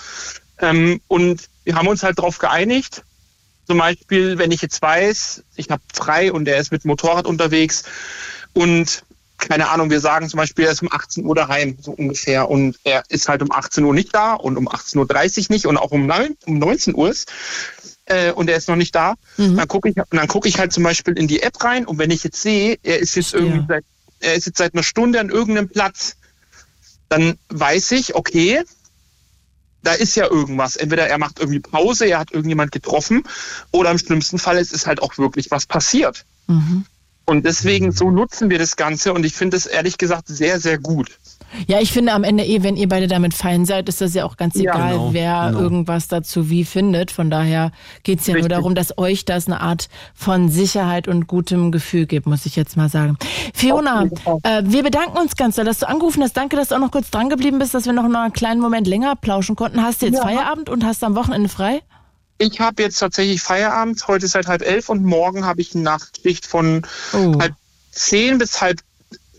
Ähm, 0.60 1.02
und 1.08 1.50
wir 1.64 1.76
haben 1.76 1.88
uns 1.88 2.04
halt 2.04 2.20
darauf 2.20 2.38
geeinigt, 2.38 3.04
zum 3.68 3.78
Beispiel, 3.78 4.38
wenn 4.38 4.52
ich 4.52 4.62
jetzt 4.62 4.82
weiß, 4.82 5.44
ich 5.56 5.70
habe 5.70 5.82
frei 5.94 6.32
und 6.32 6.48
er 6.48 6.58
ist 6.58 6.72
mit 6.72 6.86
Motorrad 6.86 7.26
unterwegs 7.26 7.84
und 8.54 9.04
keine 9.42 9.70
Ahnung, 9.70 9.90
wir 9.90 10.00
sagen 10.00 10.30
zum 10.30 10.38
Beispiel, 10.38 10.66
er 10.66 10.72
ist 10.72 10.82
um 10.82 10.92
18 10.92 11.26
Uhr 11.26 11.36
daheim, 11.36 11.78
so 11.82 11.92
ungefähr, 11.92 12.50
und 12.50 12.80
er 12.84 13.04
ist 13.10 13.28
halt 13.28 13.42
um 13.42 13.52
18 13.52 13.84
Uhr 13.84 13.94
nicht 13.94 14.14
da 14.14 14.34
und 14.34 14.56
um 14.56 14.70
18.30 14.70 14.98
Uhr 14.98 15.46
nicht 15.50 15.66
und 15.66 15.78
auch 15.78 15.92
um, 15.92 16.06
9, 16.06 16.38
um 16.46 16.60
19 16.60 16.96
Uhr 16.96 17.10
ist 17.10 17.32
äh, 18.12 18.32
und 18.32 18.50
er 18.50 18.58
ist 18.58 18.68
noch 18.68 18.76
nicht 18.76 18.94
da, 18.94 19.16
dann 19.38 19.68
gucke 19.68 19.90
ich, 19.90 19.98
und 19.98 20.14
dann 20.14 20.28
gucke 20.28 20.48
ich 20.48 20.60
halt 20.60 20.74
zum 20.74 20.84
Beispiel 20.84 21.18
in 21.18 21.28
die 21.28 21.42
App 21.42 21.64
rein 21.64 21.86
und 21.86 21.98
wenn 21.98 22.12
ich 22.12 22.24
jetzt 22.24 22.42
sehe, 22.42 22.78
er 22.84 23.00
ist 23.00 23.16
jetzt 23.16 23.34
irgendwie 23.34 23.66
seit, 23.68 23.86
er 24.20 24.36
ist 24.36 24.46
jetzt 24.46 24.58
seit 24.58 24.74
einer 24.74 24.84
Stunde 24.84 25.20
an 25.20 25.30
irgendeinem 25.30 25.70
Platz, 25.70 26.18
dann 27.10 27.38
weiß 27.50 27.92
ich, 27.92 28.16
okay, 28.16 28.64
da 29.84 29.94
ist 29.94 30.16
ja 30.16 30.30
irgendwas. 30.30 30.76
Entweder 30.76 31.08
er 31.08 31.18
macht 31.18 31.40
irgendwie 31.40 31.60
Pause, 31.60 32.06
er 32.06 32.20
hat 32.20 32.32
irgendjemand 32.32 32.72
getroffen, 32.72 33.24
oder 33.72 33.92
im 33.92 33.98
schlimmsten 33.98 34.38
Fall 34.38 34.58
ist 34.58 34.74
es 34.74 34.86
halt 34.86 35.02
auch 35.02 35.18
wirklich 35.18 35.50
was 35.50 35.66
passiert. 35.66 36.26
Mhm. 36.48 36.86
Und 37.26 37.46
deswegen 37.46 37.92
so 37.92 38.12
nutzen 38.12 38.50
wir 38.50 38.60
das 38.60 38.76
Ganze 38.76 39.14
und 39.14 39.26
ich 39.26 39.34
finde 39.34 39.58
es 39.58 39.66
ehrlich 39.66 39.98
gesagt 39.98 40.28
sehr, 40.28 40.60
sehr 40.60 40.78
gut. 40.78 41.20
Ja, 41.68 41.80
ich 41.80 41.92
finde 41.92 42.14
am 42.14 42.24
Ende 42.24 42.46
eh, 42.46 42.64
wenn 42.64 42.76
ihr 42.78 42.88
beide 42.88 43.08
damit 43.08 43.34
fein 43.34 43.66
seid, 43.66 43.90
ist 43.90 44.02
das 44.02 44.14
ja 44.14 44.26
auch 44.26 44.38
ganz 44.38 44.56
Ja, 44.56 44.74
egal, 44.74 44.92
genau, 44.94 45.14
wer 45.14 45.48
genau. 45.48 45.60
irgendwas 45.60 46.08
dazu 46.08 46.50
wie 46.50 46.66
findet. 46.66 47.12
Von 47.12 47.30
daher 47.30 47.72
geht's 48.04 48.28
ja 48.28 48.34
nur 48.34 48.44
Richtig. 48.44 48.58
darum, 48.58 48.76
dass 48.76 48.98
euch 48.98 49.26
das 49.26 49.48
eine 49.48 49.62
Art 49.62 49.90
von 50.14 50.50
Sicherheit 50.50 51.08
und 51.08 51.28
gutem 51.28 51.72
Gefühl 51.72 52.06
gibt, 52.06 52.26
muss 52.28 52.46
ich 52.46 52.56
jetzt 52.56 52.78
mal 52.78 52.90
sagen. 52.90 53.18
Fiona, 53.54 54.06
äh, 54.44 54.62
wir 54.66 54.84
bedanken 54.84 55.18
uns 55.18 55.36
ganz 55.36 55.56
doll, 55.56 55.66
dass 55.66 55.80
du 55.80 55.88
angerufen 55.88 56.24
hast. 56.24 56.38
Danke, 56.38 56.56
dass 56.56 56.70
du 56.70 56.76
auch 56.76 56.80
noch 56.80 56.92
kurz 56.92 57.12
dran 57.12 57.30
geblieben 57.30 57.60
bist, 57.60 57.74
dass 57.74 57.86
wir 57.86 57.94
noch 57.94 58.04
einen 58.06 58.34
kleinen 58.34 58.62
Moment 58.62 58.88
länger 58.88 59.16
plauschen 59.16 59.56
konnten. 59.56 59.84
Hast 59.84 60.02
du 60.02 60.08
jetzt 60.08 60.16
Ja. 60.18 60.24
Feierabend 60.24 60.70
und 60.70 60.86
hast 60.86 61.04
am 61.04 61.16
Wochenende 61.16 61.50
frei? 61.50 61.82
Ich 62.38 62.60
habe 62.60 62.82
jetzt 62.82 62.98
tatsächlich 62.98 63.42
Feierabend, 63.42 64.08
heute 64.08 64.26
ist 64.26 64.32
seit 64.32 64.48
halb 64.48 64.64
elf 64.64 64.90
und 64.90 65.04
morgen 65.04 65.46
habe 65.46 65.62
ich 65.62 65.76
eine 65.76 65.84
Nachtschicht 65.84 66.46
von 66.48 66.82
Oh. 67.14 67.38
halb 67.40 67.54
zehn 67.92 68.38
bis 68.40 68.62
halb 68.62 68.80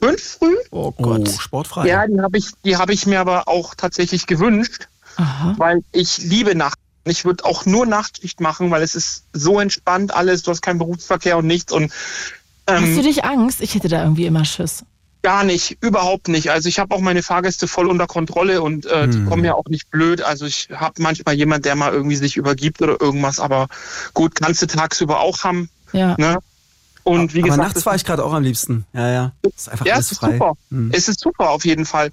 fünf 0.02 0.38
früh. 0.38 0.56
Oh 0.70 0.92
Oh, 0.96 1.24
sportfrei. 1.26 1.86
Ja, 1.86 2.06
die 2.06 2.20
habe 2.20 2.38
ich, 2.38 2.46
die 2.64 2.76
habe 2.76 2.92
ich 2.92 3.06
mir 3.06 3.20
aber 3.20 3.48
auch 3.48 3.74
tatsächlich 3.74 4.26
gewünscht, 4.26 4.88
Aha. 5.16 5.54
weil 5.58 5.82
ich 5.92 6.18
liebe 6.18 6.54
Nacht. 6.54 6.78
Ich 7.04 7.24
würde 7.24 7.44
auch 7.44 7.66
nur 7.66 7.84
Nachtschicht 7.84 8.40
machen, 8.40 8.70
weil 8.70 8.82
es 8.82 8.94
ist 8.94 9.24
so 9.32 9.58
entspannt 9.58 10.14
alles. 10.14 10.42
Du 10.44 10.50
hast 10.52 10.62
keinen 10.62 10.78
Berufsverkehr 10.78 11.36
und 11.38 11.46
nichts 11.46 11.72
und 11.72 11.92
Hast 12.68 12.84
ähm, 12.84 12.96
du 12.96 13.02
dich 13.02 13.24
Angst? 13.24 13.60
Ich 13.60 13.74
hätte 13.74 13.88
da 13.88 14.02
irgendwie 14.02 14.26
immer 14.26 14.44
Schiss. 14.44 14.84
Gar 15.22 15.42
nicht, 15.44 15.78
überhaupt 15.80 16.28
nicht. 16.28 16.50
Also 16.50 16.68
ich 16.68 16.78
habe 16.78 16.94
auch 16.94 17.00
meine 17.00 17.22
Fahrgäste 17.24 17.66
voll 17.68 17.88
unter 17.88 18.06
Kontrolle 18.06 18.62
und 18.62 18.86
äh, 18.86 19.08
die 19.08 19.18
Hm. 19.18 19.28
kommen 19.28 19.44
ja 19.44 19.54
auch 19.54 19.66
nicht 19.66 19.90
blöd. 19.90 20.22
Also 20.22 20.46
ich 20.46 20.68
habe 20.72 21.02
manchmal 21.02 21.34
jemand, 21.34 21.64
der 21.64 21.74
mal 21.74 21.92
irgendwie 21.92 22.16
sich 22.16 22.36
übergibt 22.36 22.80
oder 22.82 23.00
irgendwas, 23.00 23.40
aber 23.40 23.66
gut, 24.14 24.36
kannst 24.36 24.62
du 24.62 24.66
tagsüber 24.66 25.20
auch 25.20 25.42
haben. 25.42 25.68
Ja. 25.92 26.14
Ne? 26.18 26.38
Und 27.04 27.34
wie 27.34 27.40
Aber 27.40 27.50
gesagt, 27.50 27.68
nachts 27.68 27.86
war 27.86 27.94
ich 27.94 28.04
gerade 28.04 28.24
auch 28.24 28.32
am 28.32 28.42
liebsten. 28.42 28.84
Ja, 28.92 29.10
ja. 29.10 29.32
Ist 29.56 29.68
einfach 29.68 29.86
ja, 29.86 29.94
alles 29.94 30.06
es 30.06 30.12
ist 30.12 30.18
frei. 30.18 30.32
super. 30.32 30.52
Hm. 30.70 30.90
Es 30.92 31.08
ist 31.08 31.20
super 31.20 31.50
auf 31.50 31.64
jeden 31.64 31.84
Fall. 31.84 32.10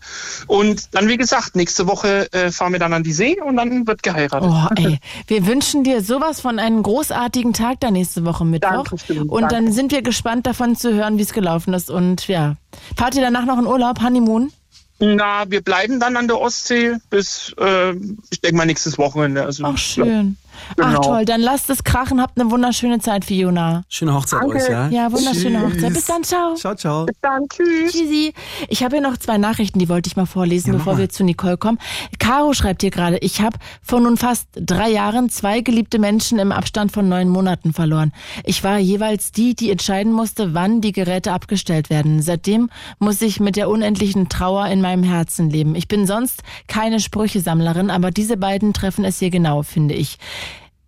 Und 0.47 0.95
dann, 0.95 1.07
wie 1.07 1.17
gesagt, 1.17 1.55
nächste 1.55 1.87
Woche 1.87 2.31
äh, 2.33 2.51
fahren 2.51 2.71
wir 2.71 2.79
dann 2.79 2.93
an 2.93 3.03
die 3.03 3.13
See 3.13 3.39
und 3.39 3.57
dann 3.57 3.85
wird 3.85 4.01
geheiratet. 4.01 4.49
Oh, 4.51 4.67
ey. 4.75 4.99
Wir 5.27 5.45
wünschen 5.45 5.83
dir 5.83 6.01
sowas 6.01 6.41
von 6.41 6.57
einem 6.57 6.81
großartigen 6.81 7.53
Tag 7.53 7.79
da 7.81 7.91
nächste 7.91 8.25
Woche 8.25 8.45
Mittwoch. 8.45 8.85
Dankeschön, 8.85 9.29
und 9.29 9.43
dann 9.43 9.49
danke. 9.49 9.73
sind 9.73 9.91
wir 9.91 10.01
gespannt 10.01 10.47
davon 10.47 10.75
zu 10.75 10.93
hören, 10.93 11.17
wie 11.17 11.23
es 11.23 11.33
gelaufen 11.33 11.73
ist. 11.73 11.91
Und 11.91 12.27
ja. 12.27 12.55
Fahrt 12.97 13.15
ihr 13.15 13.21
danach 13.21 13.45
noch 13.45 13.59
in 13.59 13.67
Urlaub, 13.67 14.01
Honeymoon? 14.01 14.51
Na, 14.99 15.49
wir 15.49 15.61
bleiben 15.61 15.99
dann 15.99 16.17
an 16.17 16.27
der 16.27 16.39
Ostsee 16.39 16.97
bis, 17.09 17.53
äh, 17.57 17.93
ich 18.31 18.41
denke 18.41 18.57
mal, 18.57 18.65
nächstes 18.65 18.97
Wochenende. 18.97 19.43
Also, 19.43 19.63
Ach, 19.63 19.77
schön. 19.77 20.35
Ach 20.45 20.48
Genau. 20.77 21.01
toll, 21.01 21.25
dann 21.25 21.41
lasst 21.41 21.69
es 21.69 21.83
krachen, 21.83 22.21
habt 22.21 22.39
eine 22.39 22.49
wunderschöne 22.51 22.99
Zeit, 22.99 23.25
Fiona. 23.25 23.83
Schöne 23.89 24.13
Hochzeit 24.13 24.41
Danke. 24.41 24.57
euch, 24.57 24.69
ja? 24.69 24.89
Ja, 24.89 25.11
wunderschöne 25.11 25.59
Tschüss. 25.59 25.73
Hochzeit. 25.75 25.93
Bis 25.93 26.05
dann, 26.05 26.23
ciao. 26.23 26.55
Ciao, 26.55 26.75
ciao. 26.75 27.05
Bis 27.05 27.15
dann, 27.21 27.47
tschüss. 27.49 27.91
Tschüssi. 27.91 28.33
Ich 28.67 28.83
habe 28.83 28.97
hier 28.97 29.07
noch 29.07 29.17
zwei 29.17 29.37
Nachrichten, 29.37 29.79
die 29.79 29.89
wollte 29.89 30.07
ich 30.07 30.15
mal 30.15 30.25
vorlesen, 30.25 30.71
Ja, 30.73 30.77
bevor 30.77 30.93
mal. 30.93 30.99
wir 30.99 31.09
zu 31.09 31.23
Nicole 31.23 31.57
kommen. 31.57 31.77
Caro 32.19 32.53
schreibt 32.53 32.81
hier 32.81 32.91
gerade, 32.91 33.17
ich 33.19 33.41
habe 33.41 33.57
vor 33.81 33.99
nun 33.99 34.17
fast 34.17 34.47
drei 34.55 34.89
Jahren 34.89 35.29
zwei 35.29 35.61
geliebte 35.61 35.99
Menschen 35.99 36.39
im 36.39 36.51
Abstand 36.51 36.91
von 36.91 37.07
neun 37.09 37.29
Monaten 37.29 37.73
verloren. 37.73 38.11
Ich 38.43 38.63
war 38.63 38.77
jeweils 38.77 39.31
die, 39.31 39.55
die 39.55 39.71
entscheiden 39.71 40.11
musste, 40.13 40.53
wann 40.53 40.81
die 40.81 40.91
Geräte 40.91 41.31
abgestellt 41.33 41.89
werden. 41.89 42.21
Seitdem 42.21 42.69
muss 42.99 43.21
ich 43.21 43.39
mit 43.39 43.55
der 43.55 43.69
unendlichen 43.69 44.29
Trauer 44.29 44.67
in 44.67 44.81
meinem 44.81 45.03
Herzen 45.03 45.49
leben. 45.49 45.75
Ich 45.75 45.87
bin 45.87 46.05
sonst 46.07 46.43
keine 46.67 46.99
Sprüchesammlerin, 46.99 47.89
aber 47.89 48.11
diese 48.11 48.37
beiden 48.37 48.73
treffen 48.73 49.05
es 49.05 49.19
hier 49.19 49.29
genau, 49.29 49.63
finde 49.63 49.93
ich. 49.95 50.17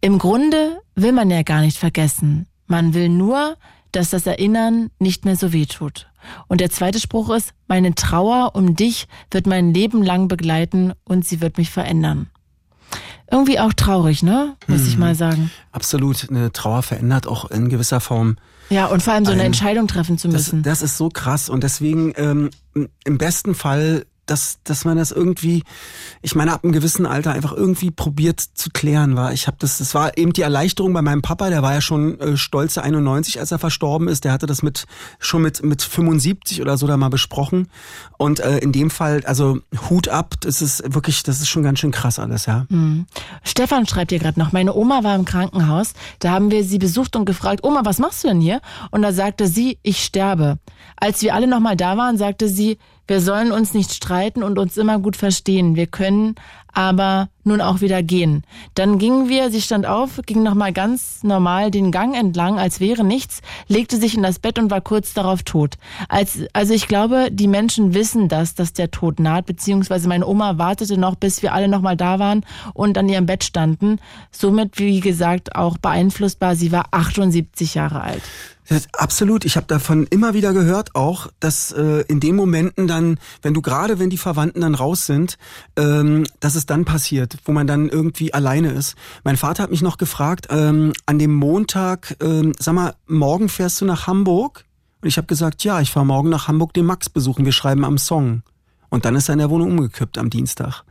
Im 0.02 0.18
Grunde 0.18 0.82
will 0.96 1.12
man 1.12 1.30
ja 1.30 1.44
gar 1.44 1.62
nicht 1.62 1.78
vergessen. 1.78 2.48
Man 2.68 2.94
will 2.94 3.10
nur, 3.10 3.58
dass 3.92 4.10
das 4.10 4.26
Erinnern 4.26 4.90
nicht 5.00 5.26
mehr 5.26 5.36
so 5.36 5.54
weh 5.54 5.66
tut. 5.66 6.08
Und 6.48 6.62
der 6.62 6.70
zweite 6.70 7.00
Spruch 7.00 7.30
ist, 7.30 7.54
meine 7.68 7.94
Trauer 7.96 8.52
um 8.56 8.76
dich 8.76 9.08
wird 9.32 9.48
mein 9.48 9.74
Leben 9.74 10.04
lang 10.04 10.28
begleiten 10.28 10.94
und 11.04 11.26
sie 11.26 11.42
wird 11.42 11.58
mich 11.58 11.70
verändern. 11.72 12.30
Irgendwie 13.30 13.60
auch 13.60 13.74
traurig, 13.74 14.24
ne? 14.24 14.58
Muss 14.68 14.86
ich 14.88 14.98
mal 14.98 15.16
sagen. 15.16 15.52
Absolut. 15.72 16.30
Eine 16.30 16.52
Trauer 16.52 16.84
verändert 16.84 17.28
auch 17.28 17.50
in 17.50 17.70
gewisser 17.70 18.02
Form. 18.02 18.36
Ja, 18.70 18.88
und 18.88 19.02
vor 19.02 19.14
allem 19.14 19.26
so 19.26 19.32
eine 19.32 19.42
Ein- 19.42 19.48
Entscheidung 19.48 19.88
treffen 19.88 20.18
zu 20.18 20.28
Das, 20.28 20.48
müssen. 20.48 20.64
das 20.64 20.82
ist 20.82 20.98
so 20.98 21.08
krass. 21.10 21.48
Und 21.50 21.64
deswegen 21.64 22.14
ähm, 22.18 22.50
im 23.06 23.18
besten 23.18 23.56
Fall 23.56 24.06
dass, 24.32 24.60
dass 24.64 24.86
man 24.86 24.98
das 24.98 25.12
irgendwie, 25.12 25.64
ich 26.22 26.36
meine, 26.36 26.54
ab 26.54 26.64
einem 26.64 26.72
gewissen 26.72 27.06
Alter 27.06 27.34
einfach 27.34 27.52
irgendwie 27.52 27.92
probiert 27.92 28.40
zu 28.40 28.70
klären 28.70 29.18
war. 29.18 29.34
Ich 29.34 29.48
habe 29.48 29.58
das, 29.60 29.80
das 29.80 29.94
war 29.94 30.18
eben 30.18 30.32
die 30.32 30.42
Erleichterung 30.42 30.94
bei 30.94 31.02
meinem 31.02 31.22
Papa, 31.22 31.50
der 31.50 31.62
war 31.62 31.74
ja 31.74 31.82
schon 31.82 32.18
äh, 32.20 32.38
stolze 32.38 32.82
91, 32.82 33.40
als 33.42 33.52
er 33.52 33.60
verstorben 33.60 34.08
ist. 34.08 34.24
Der 34.24 34.32
hatte 34.32 34.46
das 34.46 34.64
mit 34.64 34.86
schon 35.20 35.42
mit 35.42 35.64
mit 35.64 35.82
75 35.82 36.62
oder 36.62 36.78
so 36.78 36.88
da 36.88 36.96
mal 36.96 37.10
besprochen. 37.10 37.68
Und 38.18 38.40
äh, 38.40 38.60
in 38.60 38.72
dem 38.72 38.90
Fall, 38.90 39.22
also 39.26 39.60
Hut 39.90 40.08
ab, 40.08 40.36
das 40.42 40.62
ist 40.62 40.82
wirklich, 40.94 41.24
das 41.24 41.42
ist 41.42 41.50
schon 41.50 41.64
ganz 41.64 41.80
schön 41.80 41.92
krass 41.92 42.18
alles, 42.18 42.46
ja. 42.46 42.66
Mhm. 42.70 43.08
Stefan 43.44 43.86
schreibt 43.86 44.12
hier 44.12 44.20
gerade 44.20 44.40
noch, 44.40 44.54
meine 44.54 44.74
Oma 44.74 45.04
war 45.04 45.16
im 45.16 45.26
Krankenhaus, 45.26 45.94
da 46.20 46.32
haben 46.32 46.52
wir 46.52 46.64
sie 46.64 46.78
besucht 46.78 47.18
und 47.18 47.26
gefragt, 47.26 47.66
Oma, 47.66 47.82
was 47.84 48.00
machst 48.00 48.24
du 48.24 48.30
denn 48.30 48.40
hier? 48.40 48.62
Und 48.92 49.02
da 49.02 49.12
sagte 49.12 49.48
sie, 49.48 49.78
ich 49.84 50.02
sterbe. 50.04 50.58
Als 50.96 51.22
wir 51.22 51.36
alle 51.36 51.48
nochmal 51.48 51.76
da 51.76 51.98
waren, 51.98 52.18
sagte 52.18 52.48
sie, 52.48 52.78
wir 53.12 53.20
sollen 53.20 53.52
uns 53.52 53.74
nicht 53.74 53.94
streiten 53.94 54.42
und 54.42 54.58
uns 54.58 54.78
immer 54.78 54.98
gut 54.98 55.18
verstehen. 55.18 55.76
Wir 55.76 55.86
können 55.86 56.36
aber 56.72 57.28
nun 57.44 57.60
auch 57.60 57.82
wieder 57.82 58.02
gehen. 58.02 58.46
Dann 58.74 59.00
gingen 59.00 59.28
wir, 59.28 59.52
sie 59.52 59.62
stand 59.62 59.86
auf, 59.86 60.22
ging 60.26 60.44
nochmal 60.44 60.72
ganz 60.72 61.22
normal 61.22 61.72
den 61.72 61.92
Gang 61.92 62.16
entlang, 62.16 62.58
als 62.58 62.80
wäre 62.80 63.04
nichts, 63.04 63.42
legte 63.68 63.98
sich 63.98 64.16
in 64.16 64.24
das 64.24 64.40
Bett 64.40 64.58
und 64.58 64.72
war 64.72 64.80
kurz 64.80 65.14
darauf 65.14 65.44
tot. 65.44 65.76
Als, 66.08 66.40
also 66.54 66.74
ich 66.74 66.88
glaube, 66.88 67.28
die 67.34 67.50
Menschen 67.50 67.94
wissen 67.94 68.30
das, 68.30 68.56
dass 68.56 68.72
der 68.72 68.92
Tod 68.92 69.20
naht, 69.20 69.46
beziehungsweise 69.46 70.08
meine 70.08 70.26
Oma 70.26 70.58
wartete 70.58 70.98
noch, 70.98 71.16
bis 71.16 71.42
wir 71.42 71.54
alle 71.54 71.68
nochmal 71.68 71.98
da 71.98 72.18
waren 72.18 72.46
und 72.74 72.98
an 72.98 73.10
ihrem 73.10 73.26
Bett 73.26 73.44
standen. 73.44 74.00
Somit, 74.32 74.80
wie 74.80 75.02
gesagt, 75.02 75.58
auch 75.58 75.78
beeinflussbar. 75.78 76.56
Sie 76.56 76.72
war 76.72 76.86
78 76.92 77.76
Jahre 77.76 78.00
alt. 78.00 78.22
Absolut. 78.94 79.46
Ich 79.46 79.58
habe 79.58 79.68
davon 79.68 80.08
immer 80.08 80.34
wieder 80.34 80.54
gehört, 80.54 80.96
auch, 80.96 81.28
dass 81.40 81.72
äh, 81.72 82.04
in 82.08 82.20
den 82.20 82.36
Momenten 82.36 82.88
dann, 82.88 83.20
wenn 83.42 83.54
du 83.54 83.62
gerade, 83.62 84.00
wenn 84.00 84.10
die 84.10 84.18
Verwandten 84.18 84.62
dann 84.62 84.76
raus 84.76 85.06
sind, 85.06 85.38
ähm, 85.78 86.26
dass 86.40 86.56
es 86.56 86.66
dann 86.66 86.86
passiert, 86.86 87.38
wo 87.46 87.52
man 87.52 87.68
dann 87.68 87.90
irgendwie 87.90 88.34
alleine 88.34 88.72
ist. 88.72 88.96
Mein 89.24 89.38
Vater 89.38 89.64
hat 89.64 89.72
mich 89.72 89.82
noch 89.82 89.98
gefragt, 89.98 90.48
ähm, 90.50 90.94
an 91.06 91.20
dem 91.20 91.34
Montag, 91.34 92.16
ähm, 92.22 92.54
sag 92.60 92.76
mal, 92.76 92.96
morgen 93.08 93.50
fährst 93.50 93.82
du 93.82 93.86
nach 93.86 94.08
Hamburg? 94.08 94.66
Und 95.02 95.08
ich 95.08 95.18
habe 95.18 95.28
gesagt, 95.28 95.64
ja, 95.64 95.82
ich 95.82 95.92
fahre 95.92 96.06
morgen 96.06 96.30
nach 96.30 96.48
Hamburg 96.48 96.74
den 96.74 96.86
Max 96.86 97.10
besuchen. 97.10 97.46
Wir 97.46 97.52
schreiben 97.52 97.84
am 97.84 97.98
Song. 97.98 98.44
Und 98.92 99.06
dann 99.06 99.16
ist 99.16 99.30
er 99.30 99.34
in 99.34 99.40
der 99.40 99.50
Wohnung 99.50 99.72
umgekippt 99.72 100.18
am 100.18 100.30
Dienstag. 100.30 100.84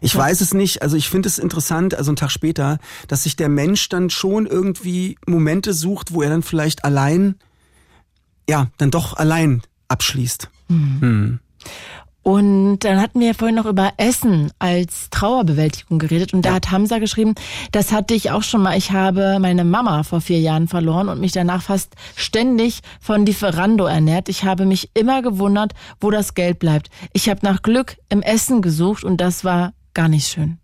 Ich 0.00 0.14
weiß 0.14 0.40
es 0.40 0.52
nicht, 0.52 0.82
also 0.82 0.96
ich 0.96 1.08
finde 1.08 1.28
es 1.28 1.38
interessant, 1.38 1.94
also 1.94 2.10
einen 2.10 2.16
Tag 2.16 2.30
später, 2.30 2.78
dass 3.08 3.22
sich 3.22 3.36
der 3.36 3.48
Mensch 3.48 3.88
dann 3.88 4.10
schon 4.10 4.46
irgendwie 4.46 5.16
Momente 5.26 5.72
sucht, 5.72 6.12
wo 6.12 6.20
er 6.20 6.30
dann 6.30 6.42
vielleicht 6.42 6.84
allein, 6.84 7.36
ja, 8.48 8.66
dann 8.76 8.90
doch 8.90 9.16
allein 9.16 9.62
abschließt. 9.88 10.50
Mhm. 10.68 11.00
Hm. 11.00 11.40
Und 12.24 12.78
dann 12.78 13.02
hatten 13.02 13.20
wir 13.20 13.28
ja 13.28 13.32
vorhin 13.34 13.54
noch 13.54 13.66
über 13.66 13.92
Essen 13.98 14.50
als 14.58 15.10
Trauerbewältigung 15.10 15.98
geredet. 15.98 16.32
Und 16.32 16.46
da 16.46 16.48
ja. 16.48 16.54
hat 16.56 16.70
Hamza 16.70 16.98
geschrieben, 16.98 17.34
das 17.70 17.92
hatte 17.92 18.14
ich 18.14 18.30
auch 18.30 18.42
schon 18.42 18.62
mal. 18.62 18.78
Ich 18.78 18.92
habe 18.92 19.38
meine 19.38 19.62
Mama 19.62 20.04
vor 20.04 20.22
vier 20.22 20.40
Jahren 20.40 20.66
verloren 20.66 21.10
und 21.10 21.20
mich 21.20 21.32
danach 21.32 21.60
fast 21.60 21.94
ständig 22.16 22.80
von 22.98 23.26
Lieferando 23.26 23.84
ernährt. 23.84 24.30
Ich 24.30 24.42
habe 24.42 24.64
mich 24.64 24.88
immer 24.94 25.20
gewundert, 25.20 25.74
wo 26.00 26.10
das 26.10 26.32
Geld 26.32 26.58
bleibt. 26.58 26.88
Ich 27.12 27.28
habe 27.28 27.40
nach 27.42 27.60
Glück 27.60 27.98
im 28.08 28.22
Essen 28.22 28.62
gesucht 28.62 29.04
und 29.04 29.18
das 29.18 29.44
war 29.44 29.74
gar 29.92 30.08
nicht 30.08 30.26
schön. 30.26 30.56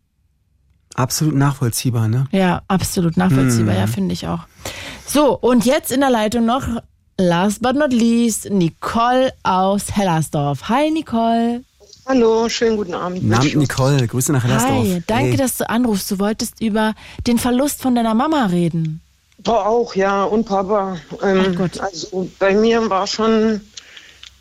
Absolut 0.94 1.34
nachvollziehbar, 1.34 2.08
ne? 2.08 2.26
Ja, 2.32 2.62
absolut 2.68 3.18
nachvollziehbar, 3.18 3.74
hm. 3.74 3.80
ja, 3.80 3.86
finde 3.86 4.14
ich 4.14 4.26
auch. 4.26 4.40
So, 5.04 5.38
und 5.38 5.66
jetzt 5.66 5.92
in 5.92 6.00
der 6.00 6.10
Leitung 6.10 6.46
noch 6.46 6.66
last 7.20 7.62
but 7.62 7.76
not 7.76 7.92
least, 7.92 8.51
Nicole 8.51 9.32
aus 9.42 9.94
Hellersdorf. 9.94 10.68
Hi, 10.68 10.90
Nicole. 10.90 11.62
Hallo, 12.06 12.48
schönen 12.48 12.76
guten 12.76 12.94
Abend. 12.94 13.20
Guten 13.20 13.34
Abend, 13.34 13.56
Nicole. 13.56 14.06
Grüße 14.09 14.32
nach 14.32 14.42
Hellersdorf. 14.42 14.86
Hi, 14.86 15.02
danke, 15.06 15.30
hey. 15.30 15.36
dass 15.36 15.59
du 15.59 15.68
anrufst. 15.68 16.10
Du 16.10 16.18
wolltest 16.18 16.60
über 16.60 16.94
den 17.26 17.38
Verlust 17.38 17.82
von 17.82 17.94
deiner 17.94 18.14
Mama 18.14 18.47
reden. 18.47 19.01
War 19.44 19.66
auch, 19.66 19.94
ja, 19.94 20.24
und 20.24 20.44
Papa. 20.44 20.97
Ähm, 21.22 21.47
Ach 21.48 21.56
Gott. 21.56 21.80
Also 21.80 22.28
bei 22.38 22.55
mir 22.55 22.88
war 22.90 23.06
schon 23.06 23.60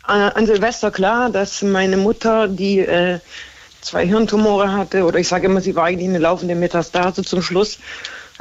äh, 0.08 0.12
an 0.12 0.46
Silvester 0.46 0.90
klar, 0.90 1.30
dass 1.30 1.62
meine 1.62 1.96
Mutter, 1.96 2.48
die 2.48 2.80
äh, 2.80 3.20
zwei 3.80 4.06
Hirntumore 4.06 4.72
hatte, 4.72 5.04
oder 5.04 5.18
ich 5.18 5.28
sage 5.28 5.46
immer, 5.46 5.60
sie 5.60 5.76
war 5.76 5.84
eigentlich 5.84 6.08
eine 6.08 6.18
laufende 6.18 6.54
Metastase 6.54 7.22
zum 7.22 7.40
Schluss, 7.40 7.78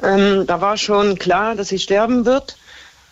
ähm, 0.02 0.46
da 0.48 0.62
war 0.62 0.78
schon 0.78 1.18
klar, 1.18 1.56
dass 1.56 1.70
sie 1.70 1.80
sterben 1.80 2.26
wird. 2.26 2.58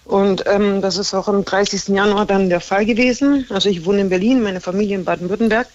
Und 0.07 0.45
ähm, 0.47 0.81
das 0.81 0.97
ist 0.97 1.13
auch 1.13 1.27
am 1.27 1.43
30. 1.43 1.89
Januar 1.89 2.25
dann 2.25 2.49
der 2.49 2.61
Fall 2.61 2.85
gewesen. 2.85 3.45
Also 3.49 3.67
ich 3.67 3.85
wohne 3.85 4.01
in 4.01 4.09
Berlin, 4.09 4.41
meine 4.41 4.61
Familie 4.61 4.95
in 4.95 5.03
Baden-Württemberg. 5.03 5.67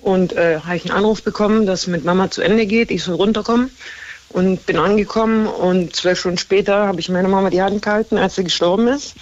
Und 0.00 0.32
äh, 0.32 0.60
habe 0.60 0.76
ich 0.76 0.84
einen 0.84 0.96
Anruf 0.96 1.22
bekommen, 1.22 1.66
dass 1.66 1.86
mit 1.86 2.02
Mama 2.04 2.30
zu 2.30 2.40
Ende 2.40 2.64
geht. 2.64 2.90
Ich 2.90 3.04
soll 3.04 3.16
runterkommen. 3.16 3.70
Und 4.30 4.64
bin 4.64 4.78
angekommen 4.78 5.46
und 5.46 5.96
zwölf 5.96 6.20
Stunden 6.20 6.38
später 6.38 6.86
habe 6.86 7.00
ich 7.00 7.08
meiner 7.08 7.28
Mama 7.28 7.50
die 7.50 7.62
Hand 7.62 7.80
gehalten, 7.82 8.18
als 8.18 8.34
sie 8.34 8.44
gestorben 8.44 8.88
ist. 8.88 9.14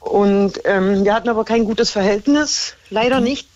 Und 0.00 0.60
ähm, 0.64 1.04
wir 1.04 1.14
hatten 1.14 1.30
aber 1.30 1.44
kein 1.44 1.64
gutes 1.64 1.90
Verhältnis, 1.90 2.74
leider 2.90 3.20
nicht 3.20 3.48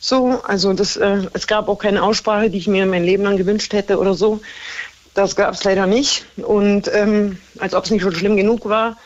so. 0.00 0.42
Also 0.44 0.74
das, 0.74 0.96
äh, 0.96 1.22
es 1.32 1.46
gab 1.46 1.68
auch 1.68 1.78
keine 1.78 2.02
Aussprache, 2.02 2.50
die 2.50 2.58
ich 2.58 2.68
mir 2.68 2.84
mein 2.84 3.04
Leben 3.04 3.24
lang 3.24 3.38
gewünscht 3.38 3.72
hätte 3.72 3.98
oder 3.98 4.12
so. 4.12 4.40
Das 5.14 5.34
gab 5.34 5.54
es 5.54 5.64
leider 5.64 5.86
nicht. 5.86 6.26
Und 6.36 6.90
ähm, 6.92 7.38
als 7.58 7.74
ob 7.74 7.84
es 7.84 7.90
nicht 7.90 8.02
schon 8.02 8.14
schlimm 8.14 8.36
genug 8.36 8.66
war, 8.68 8.98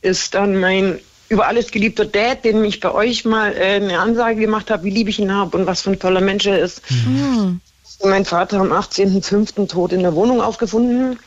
ist 0.00 0.34
dann 0.34 0.58
mein 0.58 1.00
über 1.28 1.46
alles 1.46 1.70
geliebter 1.70 2.06
Dad, 2.06 2.44
den 2.44 2.64
ich 2.64 2.80
bei 2.80 2.90
euch 2.90 3.24
mal 3.24 3.54
äh, 3.54 3.76
eine 3.76 3.98
Ansage 3.98 4.40
gemacht 4.40 4.70
habe, 4.70 4.84
wie 4.84 4.90
lieb 4.90 5.08
ich 5.08 5.18
ihn 5.18 5.34
habe 5.34 5.56
und 5.56 5.66
was 5.66 5.82
für 5.82 5.90
ein 5.90 5.98
toller 5.98 6.22
Mensch 6.22 6.46
er 6.46 6.58
ist. 6.58 6.82
Mhm. 6.90 7.60
Mein 8.02 8.24
Vater 8.24 8.60
am 8.60 8.72
18.05. 8.72 9.68
tot 9.68 9.92
in 9.92 10.00
der 10.00 10.14
Wohnung 10.14 10.40
aufgefunden. 10.40 11.18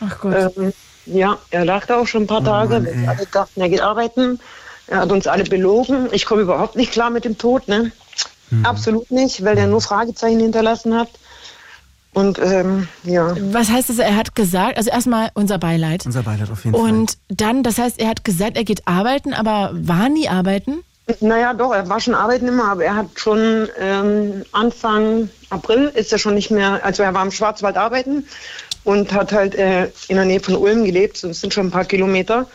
Ach 0.00 0.20
Gott. 0.20 0.52
Ähm, 0.56 0.72
ja, 1.06 1.38
er 1.50 1.64
lag 1.64 1.86
da 1.86 1.98
auch 1.98 2.06
schon 2.06 2.24
ein 2.24 2.26
paar 2.26 2.42
oh 2.42 2.44
Tage. 2.44 2.80
Mann, 2.80 3.02
wir 3.02 3.08
alle 3.08 3.26
dachten, 3.26 3.60
er 3.60 3.68
geht 3.68 3.80
arbeiten. 3.80 4.38
Er 4.86 4.98
hat 5.00 5.10
uns 5.10 5.26
alle 5.26 5.44
belogen. 5.44 6.08
Ich 6.12 6.24
komme 6.24 6.42
überhaupt 6.42 6.76
nicht 6.76 6.92
klar 6.92 7.10
mit 7.10 7.24
dem 7.24 7.36
Tod. 7.36 7.66
Ne? 7.66 7.92
Mhm. 8.50 8.64
Absolut 8.64 9.10
nicht, 9.10 9.44
weil 9.44 9.58
er 9.58 9.66
nur 9.66 9.80
Fragezeichen 9.80 10.40
hinterlassen 10.40 10.94
hat. 10.94 11.08
Und 12.14 12.38
ähm, 12.38 12.88
ja. 13.04 13.36
Was 13.52 13.70
heißt 13.70 13.90
das? 13.90 13.98
Er 13.98 14.16
hat 14.16 14.34
gesagt, 14.34 14.76
also 14.76 14.90
erstmal 14.90 15.30
unser 15.34 15.58
Beileid. 15.58 16.04
Unser 16.06 16.22
Beileid 16.22 16.50
auf 16.50 16.64
jeden 16.64 16.76
Fall. 16.76 16.90
Und 16.90 17.18
dann, 17.28 17.62
das 17.62 17.78
heißt, 17.78 18.00
er 18.00 18.08
hat 18.08 18.24
gesagt, 18.24 18.56
er 18.56 18.64
geht 18.64 18.88
arbeiten, 18.88 19.34
aber 19.34 19.70
war 19.74 20.08
nie 20.08 20.28
arbeiten? 20.28 20.82
Naja, 21.20 21.54
doch, 21.54 21.72
er 21.72 21.88
war 21.88 22.00
schon 22.00 22.14
arbeiten 22.14 22.48
immer, 22.48 22.70
aber 22.70 22.84
er 22.84 22.96
hat 22.96 23.06
schon 23.16 23.68
ähm, 23.78 24.44
Anfang 24.52 25.30
April 25.48 25.90
ist 25.94 26.12
er 26.12 26.18
schon 26.18 26.34
nicht 26.34 26.50
mehr, 26.50 26.84
also 26.84 27.02
er 27.02 27.14
war 27.14 27.24
im 27.24 27.30
Schwarzwald 27.30 27.78
arbeiten 27.78 28.26
und 28.84 29.12
hat 29.12 29.32
halt 29.32 29.54
äh, 29.54 29.86
in 30.08 30.16
der 30.16 30.26
Nähe 30.26 30.40
von 30.40 30.56
Ulm 30.56 30.84
gelebt, 30.84 31.24
das 31.24 31.40
sind 31.40 31.54
schon 31.54 31.68
ein 31.68 31.70
paar 31.70 31.86
Kilometer. 31.86 32.46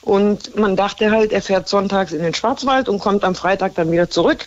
Und 0.00 0.56
man 0.56 0.74
dachte 0.74 1.10
halt, 1.10 1.32
er 1.32 1.42
fährt 1.42 1.68
sonntags 1.68 2.12
in 2.12 2.22
den 2.22 2.32
Schwarzwald 2.32 2.88
und 2.88 2.98
kommt 2.98 3.24
am 3.24 3.34
Freitag 3.34 3.74
dann 3.74 3.90
wieder 3.90 4.08
zurück. 4.08 4.46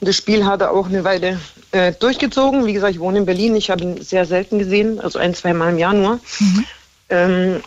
Und 0.00 0.08
das 0.08 0.16
Spiel 0.16 0.46
hat 0.46 0.62
er 0.62 0.70
auch 0.70 0.86
eine 0.86 1.04
Weile 1.04 1.38
äh, 1.74 1.92
durchgezogen. 1.92 2.66
Wie 2.66 2.72
gesagt, 2.72 2.94
ich 2.94 3.00
wohne 3.00 3.18
in 3.18 3.26
Berlin. 3.26 3.56
Ich 3.56 3.70
habe 3.70 3.82
ihn 3.82 4.02
sehr 4.02 4.24
selten 4.26 4.58
gesehen, 4.58 5.00
also 5.00 5.18
ein, 5.18 5.34
zwei 5.34 5.52
Mal 5.52 5.70
im 5.70 5.78
Jahr 5.78 5.92
nur. 5.92 6.20
Mhm. 6.38 6.64
Ähm, 7.10 7.60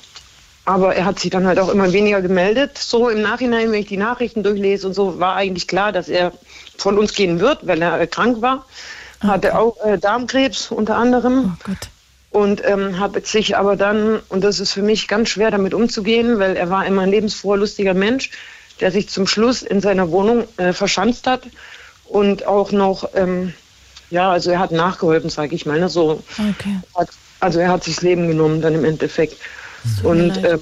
aber 0.65 0.95
er 0.95 1.05
hat 1.05 1.19
sich 1.19 1.29
dann 1.29 1.45
halt 1.45 1.59
auch 1.59 1.69
immer 1.69 1.93
weniger 1.93 2.21
gemeldet. 2.21 2.77
So 2.77 3.09
im 3.09 3.21
Nachhinein, 3.21 3.71
wenn 3.71 3.81
ich 3.81 3.87
die 3.87 3.97
Nachrichten 3.97 4.43
durchlese 4.43 4.87
und 4.87 4.93
so, 4.93 5.19
war 5.19 5.35
eigentlich 5.35 5.67
klar, 5.67 5.91
dass 5.91 6.09
er 6.09 6.33
von 6.77 6.97
uns 6.97 7.13
gehen 7.13 7.39
wird, 7.39 7.67
weil 7.67 7.81
er 7.81 7.99
äh, 7.99 8.07
krank 8.07 8.41
war. 8.41 8.65
Okay. 9.19 9.27
Hatte 9.27 9.57
auch 9.57 9.83
äh, 9.85 9.97
Darmkrebs 9.97 10.71
unter 10.71 10.95
anderem. 10.95 11.55
Oh 11.55 11.63
Gott 11.65 11.89
und 12.29 12.61
ähm, 12.65 12.99
habe 12.99 13.21
sich 13.21 13.57
aber 13.57 13.75
dann, 13.75 14.19
und 14.29 14.43
das 14.43 14.59
ist 14.59 14.73
für 14.73 14.83
mich 14.83 15.07
ganz 15.07 15.29
schwer 15.29 15.49
damit 15.49 15.73
umzugehen, 15.73 16.37
weil 16.37 16.55
er 16.55 16.69
war 16.69 16.85
immer 16.85 17.01
ein 17.01 17.09
lebensfroher, 17.09 17.57
lustiger 17.57 17.95
Mensch, 17.95 18.29
der 18.79 18.91
sich 18.91 19.09
zum 19.09 19.25
Schluss 19.25 19.63
in 19.63 19.81
seiner 19.81 20.11
Wohnung 20.11 20.43
äh, 20.57 20.71
verschanzt 20.71 21.25
hat 21.25 21.43
und 22.05 22.45
auch 22.45 22.71
noch, 22.71 23.09
ähm, 23.15 23.53
ja, 24.09 24.31
also 24.31 24.51
er 24.51 24.59
hat 24.59 24.71
nachgeholfen, 24.71 25.29
sage 25.29 25.55
ich 25.55 25.65
mal, 25.65 25.79
ne, 25.79 25.89
so. 25.89 26.23
Okay. 26.37 26.79
Hat, 26.95 27.09
also 27.39 27.59
er 27.59 27.69
hat 27.69 27.83
sich 27.83 27.95
das 27.95 28.03
Leben 28.03 28.27
genommen 28.27 28.61
dann 28.61 28.75
im 28.75 28.85
Endeffekt. 28.85 29.37
Und 30.03 30.43
äh, 30.43 30.57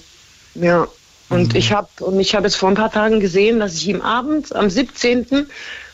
ja, 0.55 0.88
und 1.30 1.53
mhm. 1.53 1.59
ich 1.59 1.72
habe 1.72 1.88
und 1.99 2.19
ich 2.19 2.35
habe 2.35 2.47
es 2.47 2.55
vor 2.55 2.69
ein 2.69 2.76
paar 2.76 2.91
Tagen 2.91 3.19
gesehen, 3.19 3.59
dass 3.59 3.76
ich 3.76 3.88
ihm 3.88 4.01
abends 4.01 4.51
am 4.51 4.69
17. 4.69 5.47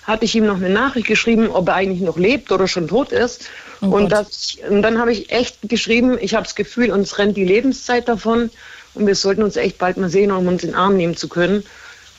hatte 0.03 0.25
ich 0.25 0.35
ihm 0.35 0.45
noch 0.45 0.55
eine 0.55 0.69
Nachricht 0.69 1.07
geschrieben, 1.07 1.49
ob 1.49 1.69
er 1.69 1.75
eigentlich 1.75 2.01
noch 2.01 2.17
lebt 2.17 2.51
oder 2.51 2.67
schon 2.67 2.87
tot 2.87 3.11
ist. 3.11 3.45
Oh 3.81 3.87
und, 3.87 4.11
das, 4.11 4.57
und 4.69 4.81
dann 4.81 4.99
habe 4.99 5.11
ich 5.11 5.31
echt 5.31 5.57
geschrieben, 5.63 6.17
ich 6.19 6.33
habe 6.33 6.43
das 6.43 6.55
Gefühl, 6.55 6.91
uns 6.91 7.17
rennt 7.17 7.37
die 7.37 7.45
Lebenszeit 7.45 8.07
davon 8.07 8.49
und 8.93 9.07
wir 9.07 9.15
sollten 9.15 9.43
uns 9.43 9.55
echt 9.55 9.77
bald 9.77 9.97
mal 9.97 10.09
sehen, 10.09 10.31
um 10.31 10.47
uns 10.47 10.63
in 10.63 10.71
den 10.71 10.75
Arm 10.75 10.97
nehmen 10.97 11.15
zu 11.15 11.27
können. 11.27 11.63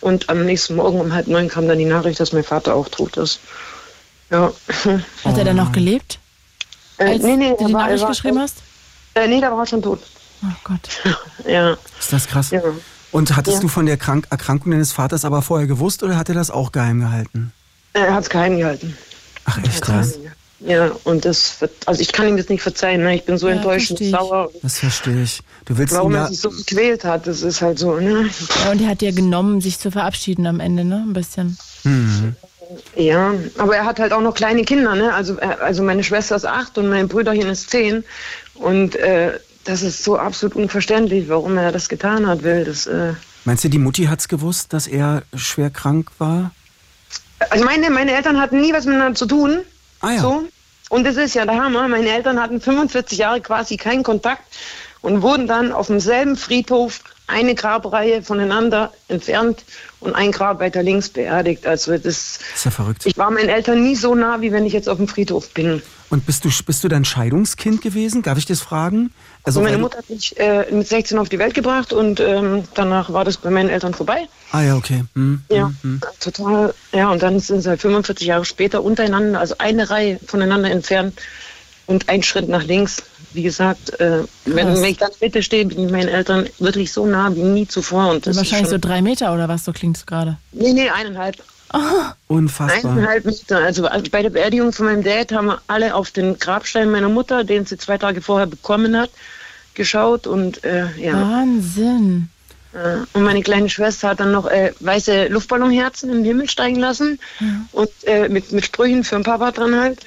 Und 0.00 0.28
am 0.30 0.44
nächsten 0.44 0.74
Morgen 0.76 1.00
um 1.00 1.14
halb 1.14 1.28
neun 1.28 1.48
kam 1.48 1.68
dann 1.68 1.78
die 1.78 1.84
Nachricht, 1.84 2.18
dass 2.18 2.32
mein 2.32 2.42
Vater 2.42 2.74
auch 2.74 2.88
tot 2.88 3.16
ist. 3.16 3.40
Ja. 4.32 4.52
Hat 5.24 5.38
er 5.38 5.44
dann 5.44 5.56
noch 5.56 5.72
gelebt? 5.72 6.18
Äh, 6.96 7.04
als 7.04 7.22
nee, 7.22 7.36
nee, 7.36 7.54
du 7.59 7.66
die 7.66 7.72
Nachricht 7.72 8.02
war, 8.02 8.10
geschrieben 8.10 8.38
hast? 8.38 8.56
Äh, 9.14 9.28
nee, 9.28 9.40
da 9.40 9.50
war 9.50 9.60
er 9.60 9.66
schon 9.66 9.82
tot. 9.82 10.00
Oh 10.42 10.54
Gott. 10.64 10.88
ja. 11.46 11.76
Ist 12.00 12.12
das 12.12 12.26
krass? 12.26 12.50
Ja. 12.50 12.62
Und 13.10 13.36
hattest 13.36 13.56
ja. 13.59 13.60
du 13.60 13.68
von 13.68 13.84
der 13.84 13.98
Krank 13.98 14.26
Erkrankung 14.30 14.72
deines 14.72 14.92
Vaters 14.92 15.24
aber 15.26 15.42
vorher 15.42 15.66
gewusst 15.66 16.02
oder 16.02 16.16
hat 16.16 16.30
er 16.30 16.34
das 16.34 16.50
auch 16.50 16.72
geheim 16.72 17.00
gehalten? 17.00 17.52
Er 17.92 18.14
hat 18.14 18.24
es 18.24 18.30
geheim 18.30 18.56
gehalten. 18.56 18.96
Ach 19.44 19.59
echt, 19.59 19.86
ja? 19.86 20.02
Ja, 20.64 20.92
und 21.04 21.24
das 21.24 21.60
wird, 21.60 21.72
also 21.86 22.00
ich 22.00 22.12
kann 22.12 22.28
ihm 22.28 22.36
das 22.36 22.48
nicht 22.48 22.62
verzeihen, 22.62 23.02
ne? 23.02 23.16
Ich 23.16 23.24
bin 23.24 23.36
so 23.36 23.48
Ja, 23.48 23.56
enttäuscht 23.56 23.90
und 23.90 23.98
versteh 23.98 24.04
ich. 24.04 24.10
sauer. 24.12 24.50
Das 24.62 24.78
verstehe 24.78 25.22
ich. 25.24 25.40
Du 25.64 25.76
willst 25.76 25.92
Warum 25.92 26.14
er 26.14 26.22
ja, 26.22 26.28
sich 26.28 26.40
so 26.40 26.50
gequält 26.50 27.04
hat, 27.04 27.26
das 27.26 27.42
ist 27.42 27.60
halt 27.60 27.80
so, 27.80 27.96
ne? 27.96 28.30
Ja, 28.64 28.70
und 28.70 28.80
er 28.80 28.88
hat 28.90 29.00
dir 29.00 29.12
genommen, 29.12 29.60
sich 29.60 29.80
zu 29.80 29.90
verabschieden 29.90 30.46
am 30.46 30.60
Ende, 30.60 30.84
ne? 30.84 31.04
Ein 31.06 31.12
bisschen. 31.12 31.59
Ja, 32.97 33.35
aber 33.59 33.77
er 33.77 33.85
hat 33.85 33.99
halt 34.01 34.12
auch 34.12 34.20
noch 34.20 34.35
kleine 34.35 34.62
Kinder, 34.65 34.94
ne? 34.94 35.12
Also, 35.15 35.36
er- 35.36 35.61
also 35.61 35.82
meine 35.82 36.05
Schwester 36.05 36.36
ist 36.36 36.44
acht 36.47 36.78
und 36.78 36.89
mein 36.89 37.09
Brüderchen 37.09 37.49
ist 37.49 37.70
zehn. 37.70 38.05
Und 38.55 38.97
äh, 38.97 39.39
das 39.65 39.82
ist 39.82 40.05
so 40.05 40.16
absolut 40.19 40.57
unverständlich, 40.57 41.28
warum 41.28 41.57
er 41.57 41.73
das 41.73 41.89
getan 41.89 42.27
hat, 42.27 42.43
will. 42.43 42.65
Das, 42.65 42.86
äh, 42.86 43.15
meinst 43.44 43.65
du, 43.65 43.69
die 43.69 43.78
Mutti 43.78 44.05
hat's 44.05 44.28
gewusst, 44.28 44.73
dass 44.73 44.86
er 44.86 45.23
schwer 45.35 45.70
krank 45.70 46.11
war? 46.19 46.51
also 47.51 47.65
meine, 47.65 47.90
meine 47.90 48.12
Eltern 48.15 48.40
hatten 48.40 48.61
nie 48.61 48.73
was 48.73 48.85
miteinander 48.85 49.16
zu 49.19 49.27
tun. 49.27 49.59
Ah 50.01 50.12
ja. 50.12 50.20
So. 50.20 50.44
Und 50.90 51.05
das 51.05 51.16
ist 51.16 51.35
ja 51.35 51.44
der 51.44 51.57
Hammer. 51.62 51.89
Meine 51.89 52.09
Eltern 52.09 52.40
hatten 52.40 52.61
45 52.61 53.19
Jahre 53.19 53.40
quasi 53.40 53.77
keinen 53.77 54.03
Kontakt 54.05 54.43
und 55.01 55.23
wurden 55.23 55.47
dann 55.49 55.73
auf 55.73 55.89
demselben 55.89 56.36
Friedhof 56.36 57.01
eine 57.32 57.54
Grabreihe 57.54 58.22
voneinander 58.22 58.92
entfernt 59.09 59.64
und 60.00 60.14
ein 60.14 60.30
Grab 60.32 60.60
weiter 60.60 60.82
links 60.82 61.09
beerdigt. 61.09 61.66
Also 61.66 61.96
das, 61.98 62.38
Ist 62.54 62.64
ja 62.64 62.70
verrückt. 62.70 63.06
ich 63.06 63.16
war 63.16 63.30
meinen 63.30 63.48
Eltern 63.48 63.82
nie 63.82 63.96
so 63.96 64.14
nah, 64.14 64.40
wie 64.40 64.52
wenn 64.52 64.66
ich 64.66 64.72
jetzt 64.72 64.88
auf 64.88 64.98
dem 64.98 65.09
Friedhof 65.09 65.50
bin. 65.54 65.82
Und 66.10 66.26
bist 66.26 66.44
du, 66.44 66.50
bist 66.66 66.84
du 66.84 66.88
dann 66.88 67.04
Scheidungskind 67.06 67.80
gewesen? 67.80 68.22
Darf 68.22 68.36
ich 68.36 68.44
das 68.44 68.60
fragen? 68.60 69.12
Also, 69.44 69.60
Also 69.60 69.62
meine 69.62 69.78
Mutter 69.78 69.98
hat 69.98 70.10
mich 70.10 70.38
äh, 70.38 70.66
mit 70.70 70.86
16 70.86 71.18
auf 71.18 71.30
die 71.30 71.38
Welt 71.38 71.54
gebracht 71.54 71.92
und 71.94 72.20
ähm, 72.20 72.64
danach 72.74 73.12
war 73.12 73.24
das 73.24 73.38
bei 73.38 73.48
meinen 73.50 73.70
Eltern 73.70 73.94
vorbei. 73.94 74.28
Ah 74.52 74.60
ja, 74.60 74.76
okay. 74.76 75.04
Hm, 75.14 75.42
Ja, 75.50 75.68
hm, 75.68 75.76
hm. 75.82 76.00
total. 76.20 76.74
Ja, 76.92 77.10
und 77.10 77.22
dann 77.22 77.40
sind 77.40 77.62
sie 77.62 77.68
halt 77.70 77.80
45 77.80 78.26
Jahre 78.26 78.44
später 78.44 78.82
untereinander, 78.84 79.40
also 79.40 79.54
eine 79.59 79.88
Reihe 79.88 80.20
voneinander 80.26 80.70
entfernt 80.70 81.18
und 81.86 82.09
ein 82.10 82.22
Schritt 82.22 82.48
nach 82.48 82.62
links. 82.64 83.02
Wie 83.34 83.42
gesagt, 83.42 83.98
äh, 84.00 84.24
wenn, 84.44 84.68
wenn 84.68 84.84
ich 84.84 84.98
der 84.98 85.10
Mitte 85.20 85.42
stehe, 85.42 85.64
bin 85.64 85.86
ich 85.86 85.90
meinen 85.90 86.09
Eltern 86.09 86.48
wirklich 86.59 86.92
so 86.92 87.06
nah 87.06 87.34
wie 87.34 87.42
nie 87.42 87.66
zuvor. 87.66 88.10
Und 88.10 88.26
das 88.26 88.36
Wahrscheinlich 88.36 88.64
ist 88.64 88.70
so 88.70 88.74
schon, 88.74 88.80
drei 88.82 89.02
Meter 89.02 89.32
oder 89.32 89.48
was, 89.48 89.64
so 89.64 89.72
klingt 89.72 89.96
es 89.96 90.06
gerade. 90.06 90.38
Nee, 90.52 90.72
nee, 90.72 90.88
eineinhalb. 90.88 91.36
Unfassbar. 92.28 92.92
Eineinhalb 92.92 93.24
Meter. 93.24 93.59
Also 93.59 93.86
also 93.86 94.10
bei 94.10 94.22
der 94.22 94.30
Beerdigung 94.30 94.72
von 94.72 94.86
meinem 94.86 95.02
Dad 95.02 95.32
haben 95.32 95.46
wir 95.46 95.62
alle 95.66 95.94
auf 95.94 96.10
den 96.10 96.38
Grabstein 96.38 96.90
meiner 96.90 97.09
Mutter, 97.09 97.44
den 97.44 97.64
sie 97.64 97.78
zwei 97.78 97.98
Tage 97.98 98.20
vorher 98.20 98.46
bekommen 98.46 98.96
hat, 98.96 99.10
geschaut. 99.74 100.26
Und 100.26 100.64
äh, 100.64 100.86
ja. 100.98 101.14
Wahnsinn. 101.14 102.28
Äh, 102.74 103.05
Und 103.12 103.23
meine 103.23 103.43
kleine 103.43 103.69
Schwester 103.69 104.09
hat 104.09 104.20
dann 104.20 104.32
noch 104.32 104.47
äh, 104.47 104.73
weiße 104.81 105.28
Luftballonherzen 105.28 106.09
in 106.11 106.16
den 106.16 106.24
Himmel 106.24 106.49
steigen 106.49 106.78
lassen 106.81 107.20
und 107.73 107.90
äh, 108.07 108.28
mit, 108.28 108.51
mit 108.53 108.65
Sprüchen 108.65 109.05
für 109.05 109.16
den 109.16 109.24
Papa 109.24 109.51
dran 109.53 109.78
halt. 109.78 110.01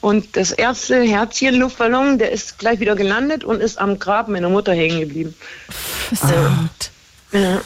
Und 0.00 0.36
das 0.36 0.52
erste 0.52 1.00
Herzchen 1.02 1.54
Luftballon, 1.56 2.18
der 2.18 2.32
ist 2.32 2.58
gleich 2.58 2.80
wieder 2.80 2.94
gelandet 2.96 3.44
und 3.44 3.60
ist 3.60 3.78
am 3.78 3.98
Grab 3.98 4.28
meiner 4.28 4.48
Mutter 4.48 4.72
hängen 4.72 5.00
geblieben. 5.00 5.34
Das 6.10 6.22
ist 6.22 6.30
ja 6.30 6.42
verrückt. 6.42 6.90
Ja, 7.32 7.60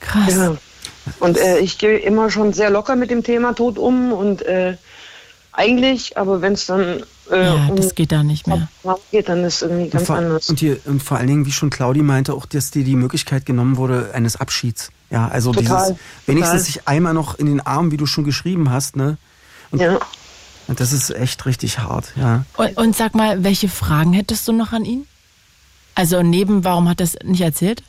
Krass. 0.00 0.34
ja. 0.34 0.56
Und 1.18 1.38
äh, 1.38 1.58
ich 1.58 1.78
gehe 1.78 1.98
immer 1.98 2.30
schon 2.30 2.52
sehr 2.52 2.70
locker 2.70 2.96
mit 2.96 3.10
dem 3.10 3.22
Thema 3.24 3.54
Tod 3.54 3.78
um 3.78 4.12
und 4.12 4.42
äh, 4.42 4.76
eigentlich, 5.52 6.16
aber 6.16 6.40
wenn 6.42 6.52
es 6.54 6.66
dann 6.66 7.02
äh, 7.30 7.44
Ja, 7.44 7.66
um 7.68 7.76
das 7.76 7.94
geht 7.94 8.12
da 8.12 8.22
nicht 8.22 8.46
mehr. 8.46 8.68
Geht, 9.10 9.28
dann 9.28 9.44
ist 9.44 9.62
irgendwie 9.62 9.84
Und 9.84 9.90
ganz 9.90 10.06
vor, 10.06 10.16
anders. 10.16 10.48
und, 10.48 10.60
die, 10.60 10.76
und 10.84 11.02
vor 11.02 11.18
allen 11.18 11.26
Dingen, 11.26 11.46
wie 11.46 11.52
schon 11.52 11.70
Claudi 11.70 12.02
meinte, 12.02 12.34
auch, 12.34 12.46
dass 12.46 12.70
dir 12.70 12.84
die 12.84 12.96
Möglichkeit 12.96 13.46
genommen 13.46 13.76
wurde 13.76 14.10
eines 14.14 14.36
Abschieds. 14.36 14.90
Ja, 15.10 15.28
also 15.28 15.52
Total, 15.52 15.88
dieses, 15.88 15.98
wenigstens 16.26 16.66
sich 16.66 16.86
einmal 16.86 17.14
noch 17.14 17.38
in 17.38 17.46
den 17.46 17.60
Arm, 17.60 17.90
wie 17.90 17.96
du 17.96 18.06
schon 18.06 18.24
geschrieben 18.24 18.70
hast, 18.70 18.96
ne? 18.96 19.18
ja. 19.72 19.98
Und 20.68 20.78
das 20.78 20.92
ist 20.92 21.10
echt 21.10 21.46
richtig 21.46 21.80
hart, 21.80 22.12
ja. 22.14 22.44
Und, 22.56 22.76
und 22.76 22.96
sag 22.96 23.16
mal, 23.16 23.42
welche 23.42 23.68
Fragen 23.68 24.12
hättest 24.12 24.46
du 24.46 24.52
noch 24.52 24.72
an 24.72 24.84
ihn? 24.84 25.04
Also 25.96 26.22
neben, 26.22 26.62
warum 26.62 26.88
hat 26.88 27.00
er 27.00 27.04
es 27.04 27.16
nicht 27.24 27.40
erzählt? 27.40 27.82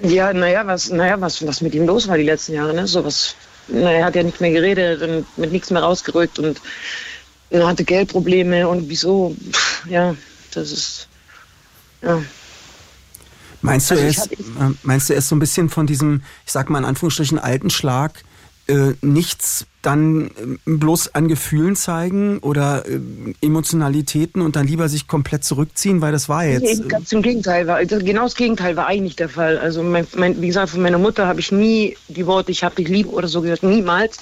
Ja, 0.00 0.32
naja, 0.32 0.64
was, 0.64 0.90
naja, 0.90 1.20
was, 1.20 1.44
was 1.44 1.60
mit 1.60 1.74
ihm 1.74 1.86
los 1.86 2.06
war 2.06 2.16
die 2.16 2.22
letzten 2.22 2.52
Jahre, 2.52 2.72
ne? 2.72 2.86
So 2.86 3.04
was, 3.04 3.34
naja, 3.68 3.98
er 3.98 4.04
hat 4.04 4.16
ja 4.16 4.22
nicht 4.22 4.40
mehr 4.40 4.50
geredet 4.50 5.02
und 5.02 5.38
mit 5.38 5.52
nichts 5.52 5.70
mehr 5.70 5.82
rausgerückt 5.82 6.38
und 6.38 6.60
er 7.50 7.66
hatte 7.66 7.84
Geldprobleme 7.84 8.68
und 8.68 8.88
wieso, 8.88 9.34
ja, 9.88 10.14
das 10.54 10.72
ist, 10.72 11.08
ja. 12.02 12.20
Meinst 13.60 13.90
du, 13.90 13.94
Also 13.94 14.04
er 14.04 14.10
ist, 14.10 14.32
äh, 14.32 14.36
meinst 14.82 15.08
du, 15.08 15.14
er 15.14 15.18
ist 15.18 15.28
so 15.28 15.36
ein 15.36 15.40
bisschen 15.40 15.68
von 15.68 15.86
diesem, 15.86 16.22
ich 16.46 16.52
sag 16.52 16.70
mal 16.70 16.78
in 16.78 16.84
Anführungsstrichen, 16.84 17.38
alten 17.38 17.70
Schlag, 17.70 18.22
äh, 18.68 18.94
nichts 19.00 19.66
dann 19.82 20.26
äh, 20.26 20.30
bloß 20.66 21.14
an 21.14 21.28
Gefühlen 21.28 21.74
zeigen 21.74 22.38
oder 22.38 22.84
äh, 22.86 23.00
Emotionalitäten 23.40 24.42
und 24.42 24.56
dann 24.56 24.66
lieber 24.66 24.88
sich 24.88 25.06
komplett 25.06 25.44
zurückziehen, 25.44 26.00
weil 26.00 26.12
das 26.12 26.28
war 26.28 26.44
jetzt. 26.44 26.62
Nee, 26.62 26.84
äh, 26.84 26.88
ganz 26.88 27.10
im 27.12 27.22
Gegenteil 27.22 27.66
war, 27.66 27.84
genau 27.84 28.24
das 28.24 28.34
Gegenteil 28.34 28.76
war 28.76 28.86
eigentlich 28.86 29.16
der 29.16 29.28
Fall. 29.28 29.58
Also 29.58 29.82
mein, 29.82 30.06
mein, 30.16 30.40
wie 30.42 30.48
gesagt, 30.48 30.70
von 30.70 30.82
meiner 30.82 30.98
Mutter 30.98 31.26
habe 31.26 31.40
ich 31.40 31.50
nie 31.50 31.96
die 32.08 32.26
Worte, 32.26 32.52
ich 32.52 32.62
habe 32.62 32.74
dich 32.74 32.88
lieb 32.88 33.08
oder 33.08 33.28
so 33.28 33.40
gehört, 33.40 33.62
niemals. 33.62 34.18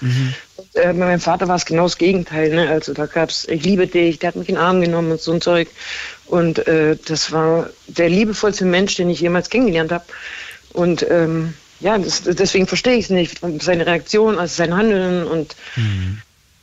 Und, 0.56 0.66
äh, 0.74 0.86
bei 0.86 0.92
meinem 0.92 1.20
Vater 1.20 1.48
war 1.48 1.56
es 1.56 1.64
genau 1.64 1.84
das 1.84 1.98
Gegenteil. 1.98 2.54
Ne? 2.54 2.68
Also 2.68 2.92
da 2.92 3.06
gab's, 3.06 3.46
ich 3.48 3.64
liebe 3.64 3.86
dich, 3.86 4.18
der 4.18 4.28
hat 4.28 4.36
mich 4.36 4.48
in 4.48 4.54
den 4.54 4.62
Arm 4.62 4.80
genommen 4.80 5.10
und 5.10 5.20
so 5.20 5.32
ein 5.32 5.40
Zeug. 5.40 5.68
Und 6.26 6.66
äh, 6.68 6.96
das 7.06 7.32
war 7.32 7.70
der 7.88 8.08
liebevollste 8.08 8.64
Mensch, 8.64 8.94
den 8.96 9.10
ich 9.10 9.20
jemals 9.20 9.50
kennengelernt 9.50 9.92
habe. 9.92 10.04
Und 10.72 11.04
ähm, 11.10 11.54
ja, 11.80 11.98
das, 11.98 12.22
deswegen 12.22 12.66
verstehe 12.66 12.94
ich 12.94 13.04
es 13.06 13.10
nicht, 13.10 13.40
seine 13.60 13.86
Reaktion, 13.86 14.38
also 14.38 14.54
sein 14.54 14.74
Handeln 14.76 15.26
und 15.26 15.56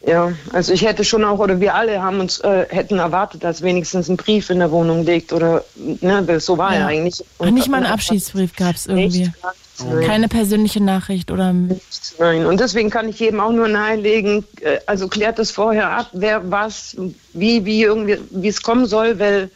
ja, 0.05 0.33
also 0.51 0.73
ich 0.73 0.83
hätte 0.85 1.05
schon 1.05 1.23
auch, 1.23 1.39
oder 1.39 1.61
wir 1.61 1.75
alle 1.75 2.01
haben 2.01 2.19
uns, 2.19 2.39
äh, 2.39 2.65
hätten 2.69 2.99
erwartet, 2.99 3.41
dass 3.43 3.61
wenigstens 3.61 4.09
ein 4.09 4.17
Brief 4.17 4.49
in 4.49 4.59
der 4.59 4.69
Wohnung 4.69 5.05
liegt 5.05 5.31
oder, 5.31 5.63
ne, 5.75 6.39
so 6.41 6.57
war 6.57 6.73
Ja. 6.73 6.81
er 6.81 6.87
eigentlich. 6.87 7.23
Ach, 7.39 7.49
nicht 7.51 7.69
mal 7.69 7.77
einen 7.77 7.85
Abschiedsbrief 7.85 8.53
gab 8.57 8.75
es 8.75 8.85
irgendwie. 8.87 9.19
Nichts, 9.19 9.85
nein. 9.85 10.03
Keine 10.05 10.27
persönliche 10.27 10.83
Nachricht 10.83 11.31
oder. 11.31 11.53
Nichts, 11.53 12.15
Nein, 12.19 12.45
und 12.45 12.59
deswegen 12.59 12.89
kann 12.89 13.07
ich 13.07 13.17
jedem 13.19 13.39
auch 13.39 13.53
nur 13.53 13.69
nahelegen, 13.69 14.43
äh, 14.59 14.79
also 14.87 15.07
klärt 15.07 15.39
das 15.39 15.51
vorher 15.51 15.89
ab, 15.91 16.09
wer 16.11 16.51
was, 16.51 16.97
wie, 17.31 17.63
wie 17.63 17.83
irgendwie, 17.83 18.17
wie 18.29 18.49
es 18.49 18.61
kommen 18.61 18.85
soll, 18.85 19.19
weil 19.19 19.49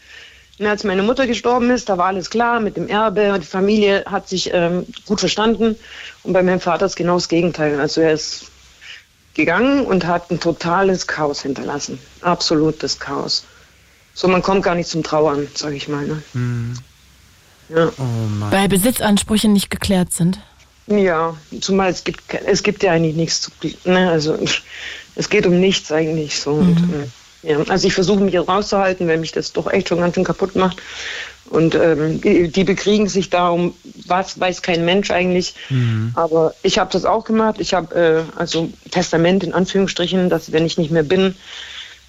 ne, 0.60 0.70
als 0.70 0.84
meine 0.84 1.04
Mutter 1.04 1.28
gestorben 1.28 1.70
ist, 1.70 1.90
da 1.90 1.98
war 1.98 2.08
alles 2.08 2.30
klar 2.30 2.60
mit 2.60 2.78
dem 2.78 2.88
Erbe 2.88 3.34
und 3.34 3.42
die 3.42 3.48
Familie 3.48 4.04
hat 4.06 4.28
sich 4.28 4.52
ähm, 4.54 4.86
gut 5.06 5.20
verstanden 5.20 5.76
und 6.24 6.34
bei 6.34 6.44
meinem 6.44 6.60
Vater 6.60 6.86
ist 6.86 6.96
genau 6.96 7.16
das 7.16 7.30
Gegenteil. 7.30 7.80
Also 7.80 8.02
er 8.02 8.14
ist 8.14 8.46
gegangen 9.34 9.86
und 9.86 10.06
hat 10.06 10.32
ein 10.32 10.40
totales 10.40 11.08
Chaos 11.08 11.42
hinterlassen, 11.42 12.00
absolutes 12.22 13.00
Chaos. 13.00 13.46
So, 14.14 14.28
man 14.28 14.42
kommt 14.42 14.64
gar 14.64 14.74
nicht 14.74 14.90
zum 14.90 15.04
Trauern, 15.04 15.48
sag 15.54 15.74
ich 15.74 15.88
mal. 15.88 16.06
Ne? 16.06 16.24
Ja. 17.70 17.88
oh. 17.88 18.04
Weil 18.50 18.68
Besitzansprüche 18.68 19.48
nicht 19.48 19.70
geklärt 19.70 20.12
sind. 20.12 20.40
Ja, 20.88 21.36
zumal 21.60 21.92
es 21.92 22.04
gibt, 22.04 22.24
es 22.46 22.64
gibt 22.64 22.82
ja 22.82 22.94
eigentlich 22.94 23.16
nichts 23.16 23.42
zu, 23.42 23.52
ne, 23.84 24.10
also 24.10 24.40
es 25.16 25.30
geht 25.30 25.46
um 25.46 25.60
nichts 25.60 25.92
eigentlich 25.92 26.40
so. 26.40 26.54
Und, 26.54 26.78
äh, 26.78 27.08
ja, 27.48 27.60
also 27.68 27.88
ich 27.88 27.94
versuche 27.94 28.19
mich 28.19 28.34
jetzt 28.34 28.49
rauszuhalten, 28.49 29.07
weil 29.07 29.19
mich 29.19 29.32
das 29.32 29.53
doch 29.53 29.72
echt 29.72 29.88
schon 29.88 29.99
ganz 29.99 30.15
schön 30.15 30.26
kaputt 30.26 30.56
macht. 30.56 30.82
Und 31.49 31.76
ähm, 31.76 32.19
die, 32.19 32.64
bekriegen 32.65 33.07
sich 33.07 33.30
da 33.30 33.48
um 33.48 33.74
was, 34.06 34.38
weiß 34.38 34.61
kein 34.61 34.84
Mensch 34.84 35.11
eigentlich. 35.11 35.56
Aber 36.14 36.53
ich 36.61 36.78
habe 36.78 36.91
das 36.91 37.06
auch 37.06 37.24
gemacht. 37.24 37.56
Ich 37.60 37.74
habe 37.74 37.95
äh, 38.36 38.38
also 38.38 38.69
Testament 38.91 39.45
in 39.45 39.53
Anführungsstrichen, 39.53 40.30
dass 40.30 40.52
wenn 40.52 40.65
ich 40.65 40.78
nicht 40.78 40.91
mehr 40.91 41.03
bin, 41.03 41.36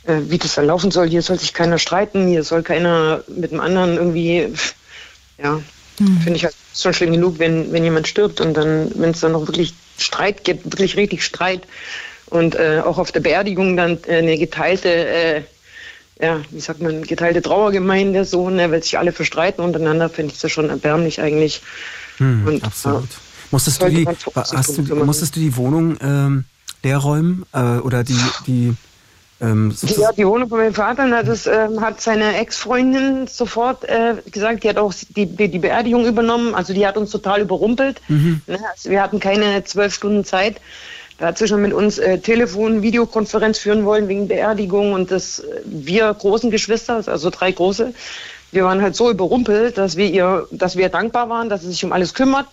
äh, 0.03 0.17
wie 0.27 0.39
das 0.39 0.57
dann 0.57 0.67
laufen 0.67 0.91
soll. 0.91 1.09
Hier 1.09 1.23
soll 1.23 1.39
sich 1.39 1.55
keiner 1.55 1.79
streiten, 1.79 2.27
hier 2.27 2.43
soll 2.43 2.65
keiner 2.65 3.23
mit 3.29 3.53
dem 3.53 3.61
anderen 3.61 3.97
irgendwie, 3.97 4.53
ja, 5.41 5.61
finde 6.23 6.35
ich 6.35 6.45
halt 6.45 6.55
schon 6.75 6.95
schlimm 6.95 7.13
genug, 7.13 7.39
wenn, 7.39 7.73
wenn 7.73 7.85
jemand 7.85 8.09
stirbt 8.09 8.41
und 8.41 8.55
dann, 8.55 8.91
wenn 8.97 9.11
es 9.11 9.21
dann 9.21 9.33
noch 9.33 9.47
wirklich 9.47 9.73
Streit 9.99 10.43
gibt, 10.43 10.65
wirklich 10.65 10.97
richtig 10.97 11.25
Streit 11.25 11.63
und 12.31 12.55
äh, 12.55 12.83
auch 12.85 12.99
auf 12.99 13.13
der 13.13 13.21
Beerdigung 13.21 13.77
dann 13.77 13.99
äh, 14.07 14.17
eine 14.17 14.37
geteilte, 14.39 14.89
äh, 14.89 15.43
ja, 16.21 16.41
wie 16.51 16.61
sagt 16.61 16.81
man, 16.83 17.03
geteilte 17.03 17.43
Trauergemeinde, 17.43 18.25
so, 18.25 18.51
ne, 18.51 18.71
weil 18.71 18.83
sich 18.83 18.99
alle 18.99 19.13
verstreiten 19.13 19.65
untereinander, 19.65 20.09
finde 20.09 20.35
ich 20.35 20.41
das 20.41 20.51
schon 20.51 20.69
erbärmlich 20.69 21.21
eigentlich. 21.21 21.63
Hm, 22.19 22.47
Und, 22.47 22.65
absolut. 22.65 23.03
ja. 23.05 23.17
Musstest 23.51 23.81
du 23.81 23.89
die, 23.89 24.07
hast 24.35 24.77
du, 24.77 24.95
musstest 24.97 25.37
du 25.37 25.41
die 25.41 25.57
Wohnung 25.57 25.97
ähm, 26.03 26.45
leer 26.83 26.99
räumen 26.99 27.47
äh, 27.55 27.79
oder 27.79 28.05
die 28.05 28.19
die 28.47 28.75
ähm, 29.41 29.71
Ja, 29.71 29.77
sozusagen- 29.77 30.17
die 30.17 30.27
Wohnung 30.27 30.49
von 30.49 30.59
meinem 30.59 30.75
Vater, 30.75 31.07
na, 31.07 31.23
das 31.23 31.47
ähm, 31.47 31.81
hat 31.81 32.01
seine 32.01 32.37
Ex-Freundin 32.39 33.27
sofort 33.27 33.85
äh, 33.85 34.17
gesagt, 34.31 34.65
die 34.65 34.69
hat 34.69 34.77
auch 34.77 34.93
die, 35.17 35.27
die, 35.27 35.49
die 35.49 35.59
Beerdigung 35.61 36.05
übernommen, 36.07 36.55
also 36.55 36.75
die 36.75 36.87
hat 36.87 36.97
uns 36.99 37.11
total 37.11 37.41
überrumpelt. 37.41 38.01
Ne, 38.09 38.41
also 38.71 38.91
wir 38.91 39.01
hatten 39.01 39.21
keine 39.21 39.65
zwölf 39.65 39.95
Stunden 39.95 40.25
Zeit. 40.25 40.57
Da 41.19 41.27
hat 41.27 41.39
sie 41.39 41.49
schon 41.49 41.63
mit 41.63 41.73
uns 41.73 41.99
äh, 41.99 42.19
Telefon, 42.19 42.83
Videokonferenz 42.83 43.59
führen 43.59 43.85
wollen 43.85 44.09
wegen 44.09 44.29
Beerdigung 44.29 44.93
und 44.93 45.11
das, 45.11 45.41
äh, 45.41 45.63
wir 45.65 46.15
großen 46.15 46.51
Geschwister, 46.51 47.03
also 47.07 47.31
drei 47.31 47.51
große, 47.51 47.93
wir 48.53 48.65
waren 48.65 48.81
halt 48.81 48.97
so 48.97 49.11
überrumpelt, 49.11 49.77
dass 49.77 49.97
wir 49.97 50.07
ihr, 50.07 50.47
dass 50.51 50.77
wir 50.77 50.89
dankbar 50.89 51.29
waren, 51.29 51.49
dass 51.49 51.63
sie 51.63 51.69
sich 51.69 51.85
um 51.85 51.93
alles 51.93 52.15
kümmert. 52.15 52.47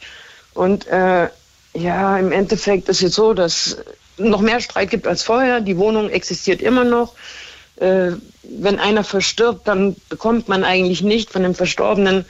Und 0.54 0.88
äh, 0.88 1.30
ja, 1.74 2.18
im 2.18 2.32
Endeffekt 2.32 2.90
ist 2.90 3.02
jetzt 3.02 3.16
so, 3.16 3.34
dass 3.34 3.78
noch 4.18 4.42
mehr 4.42 4.60
Streit 4.60 4.90
gibt 4.90 5.08
als 5.08 5.24
vorher. 5.24 5.62
Die 5.62 5.78
Wohnung 5.78 6.10
existiert 6.10 6.62
immer 6.62 6.84
noch. 6.84 7.14
Äh, 7.78 8.12
wenn 8.44 8.80
einer 8.80 9.04
verstirbt, 9.04 9.68
dann 9.68 9.96
bekommt 10.10 10.48
man 10.48 10.64
eigentlich 10.64 11.02
nicht 11.02 11.30
von 11.30 11.44
dem 11.44 11.56
Verstorbenen 11.56 12.26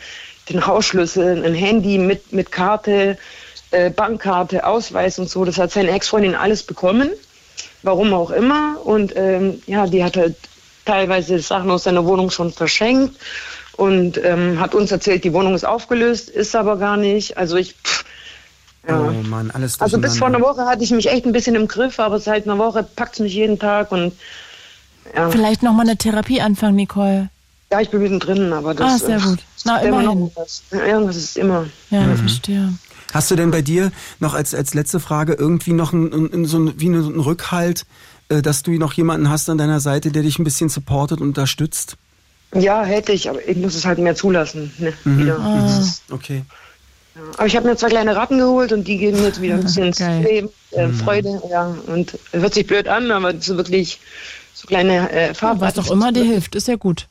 den 0.50 0.66
Hausschlüssel, 0.66 1.44
ein 1.44 1.56
Handy 1.56 1.98
mit, 1.98 2.34
mit 2.34 2.52
Karte, 2.52 3.18
äh, 3.76 3.90
Bankkarte, 3.90 4.66
Ausweis 4.66 5.20
und 5.20 5.30
so. 5.30 5.46
Das 5.46 5.58
hat 5.58 5.72
seine 5.72 5.92
Ex-Freundin 5.92 6.36
alles 6.36 6.64
bekommen, 6.64 7.10
warum 7.84 8.14
auch 8.14 8.32
immer. 8.32 8.78
Und 8.84 9.14
ähm, 9.16 9.62
ja, 9.68 9.86
die 9.88 10.04
hat 10.04 10.18
halt 10.18 10.36
teilweise 10.86 11.40
Sachen 11.40 11.70
aus 11.72 11.84
seiner 11.84 12.06
Wohnung 12.06 12.30
schon 12.32 12.52
verschenkt 12.52 13.16
und 13.78 14.18
ähm, 14.24 14.60
hat 14.60 14.74
uns 14.76 14.92
erzählt, 14.92 15.24
die 15.24 15.34
Wohnung 15.34 15.54
ist 15.56 15.66
aufgelöst, 15.66 16.30
ist 16.30 16.56
aber 16.56 16.78
gar 16.78 16.98
nicht. 16.98 17.38
Also 17.38 17.56
ich. 17.58 17.74
Pff, 17.84 18.06
ja. 18.88 19.00
Oh 19.00 19.28
Mann, 19.28 19.50
alles 19.52 19.82
Also 19.82 19.98
bis 19.98 20.16
vor 20.18 20.28
einer 20.28 20.42
Woche 20.42 20.66
hatte 20.66 20.84
ich 20.84 20.92
mich 20.92 21.10
echt 21.10 21.26
ein 21.26 21.32
bisschen 21.34 21.56
im 21.56 21.68
Griff, 21.68 22.00
aber 22.00 22.20
seit 22.20 22.46
einer 22.46 22.58
Woche 22.60 22.84
packt 22.84 23.16
es 23.16 23.20
mich 23.20 23.34
jeden 23.34 23.58
Tag 23.60 23.92
und 23.92 24.14
ja. 25.16 25.30
Vielleicht 25.30 25.64
nochmal 25.64 25.88
eine 25.88 25.98
Therapie 25.98 26.40
anfangen, 26.42 26.76
Nicole. 26.76 27.30
Ja, 27.72 27.82
ich 27.82 27.90
bin 27.90 28.02
mittendrin, 28.04 28.54
aber 28.54 28.74
das 28.76 28.94
Ah, 29.02 29.06
sehr 29.08 29.20
gut. 29.20 29.40
Na, 29.66 29.80
immer 29.82 30.04
noch 30.04 30.14
immerhin. 30.14 30.32
was. 30.36 30.62
Irgendwas 30.72 31.16
ist 31.16 31.38
immer. 31.38 31.66
Ja, 31.90 32.02
Mhm. 32.02 32.18
verstehe. 32.18 32.74
Hast 33.16 33.32
du 33.32 33.38
denn 33.38 33.50
bei 33.50 33.62
dir 33.62 33.94
noch 34.20 34.34
als, 34.34 34.54
als 34.54 34.74
letzte 34.74 35.00
Frage 35.00 35.34
irgendwie 35.34 35.72
noch 35.72 35.94
ein, 35.94 36.34
ein, 36.34 36.46
so 36.46 36.60
ein, 36.60 36.74
wie 36.78 36.90
ein 36.90 37.20
Rückhalt, 37.20 37.86
äh, 38.28 38.42
dass 38.42 38.62
du 38.62 38.72
noch 38.72 38.92
jemanden 38.92 39.30
hast 39.30 39.50
an 39.50 39.58
deiner 39.58 39.80
Seite, 39.80 40.12
der 40.12 40.22
dich 40.24 40.38
ein 40.38 40.44
bisschen 40.44 40.68
supportet 40.68 41.22
und 41.22 41.30
unterstützt? 41.30 41.96
Ja, 42.54 42.84
hätte 42.84 43.14
ich, 43.14 43.30
aber 43.30 43.48
ich 43.48 43.56
muss 43.56 43.74
es 43.74 43.86
halt 43.86 44.00
mehr 44.00 44.16
zulassen. 44.16 44.74
Ne, 44.80 44.94
wieder. 45.06 45.40
Ah, 45.40 45.84
Okay. 46.12 46.44
Aber 47.38 47.48
ich 47.48 47.56
habe 47.56 47.66
mir 47.70 47.78
zwei 47.78 47.88
kleine 47.88 48.18
Ratten 48.18 48.38
geholt 48.38 48.74
und 48.74 48.86
die 48.86 48.98
geben 48.98 49.24
jetzt 49.24 49.42
wieder 49.42 49.54
ein 49.54 49.62
bisschen 49.62 49.92
Geil. 49.94 50.22
Leben, 50.22 50.50
äh, 50.72 50.90
Freude. 50.90 51.42
Ja, 51.50 51.74
und 51.88 52.20
hört 52.34 52.54
sich 52.54 52.68
blöd 52.68 52.90
an, 52.90 53.10
aber 53.12 53.34
so 53.40 53.56
wirklich 53.56 54.02
so 54.54 54.68
kleine 54.68 55.10
äh, 55.10 55.34
Farben. 55.34 55.62
was 55.62 55.80
auch 55.80 55.90
immer 55.90 56.12
dir 56.12 56.26
hilft, 56.26 56.56
ist 56.56 56.68
ja 56.68 56.76
gut. 56.76 57.08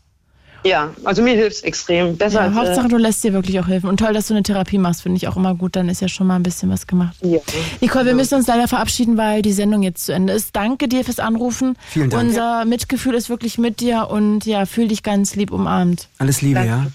Ja, 0.65 0.91
also 1.05 1.20
mir 1.23 1.35
hilft 1.35 1.57
es 1.57 1.62
extrem. 1.62 2.16
Besser 2.16 2.41
Ja, 2.41 2.47
als. 2.47 2.55
Hauptsache, 2.55 2.86
äh, 2.86 2.89
du 2.91 2.97
lässt 2.97 3.23
dir 3.23 3.32
wirklich 3.35 3.61
auch 3.61 3.66
helfen. 3.69 3.89
Und 3.89 3.99
toll, 3.99 4.15
dass 4.15 4.28
du 4.28 4.35
eine 4.35 4.43
Therapie 4.43 4.78
machst, 4.78 5.03
finde 5.03 5.19
ich 5.19 5.28
auch 5.28 5.36
immer 5.36 5.55
gut. 5.55 5.77
Dann 5.77 5.89
ist 5.91 6.01
ja 6.01 6.09
schon 6.09 6.27
mal 6.27 6.36
ein 6.36 6.43
bisschen 6.43 6.70
was 6.70 6.86
gemacht. 6.86 7.16
ja. 7.23 7.39
Nicole, 7.82 8.07
wir 8.07 8.15
müssen 8.15 8.35
uns 8.36 8.47
leider 8.47 8.66
verabschieden, 8.66 9.16
weil 9.19 9.43
die 9.43 9.53
Sendung 9.53 9.82
jetzt 9.82 10.07
zu 10.07 10.12
Ende 10.12 10.32
ist. 10.32 10.57
Danke 10.57 10.89
dir 10.89 11.05
fürs 11.05 11.19
Anrufen. 11.19 11.77
Vielen 11.91 12.09
Dank. 12.09 12.23
Unser 12.23 12.65
Mitgefühl 12.65 13.15
ist 13.15 13.28
wirklich 13.28 13.59
mit 13.59 13.81
dir 13.81 14.09
und 14.11 14.47
ja, 14.47 14.65
fühl 14.65 14.89
dich 14.89 15.03
ganz 15.03 15.36
lieb 15.36 15.51
umarmt. 15.53 16.09
Alles 16.19 16.41
Liebe, 16.41 16.55
Danke. 16.61 16.69
ja? 16.70 16.86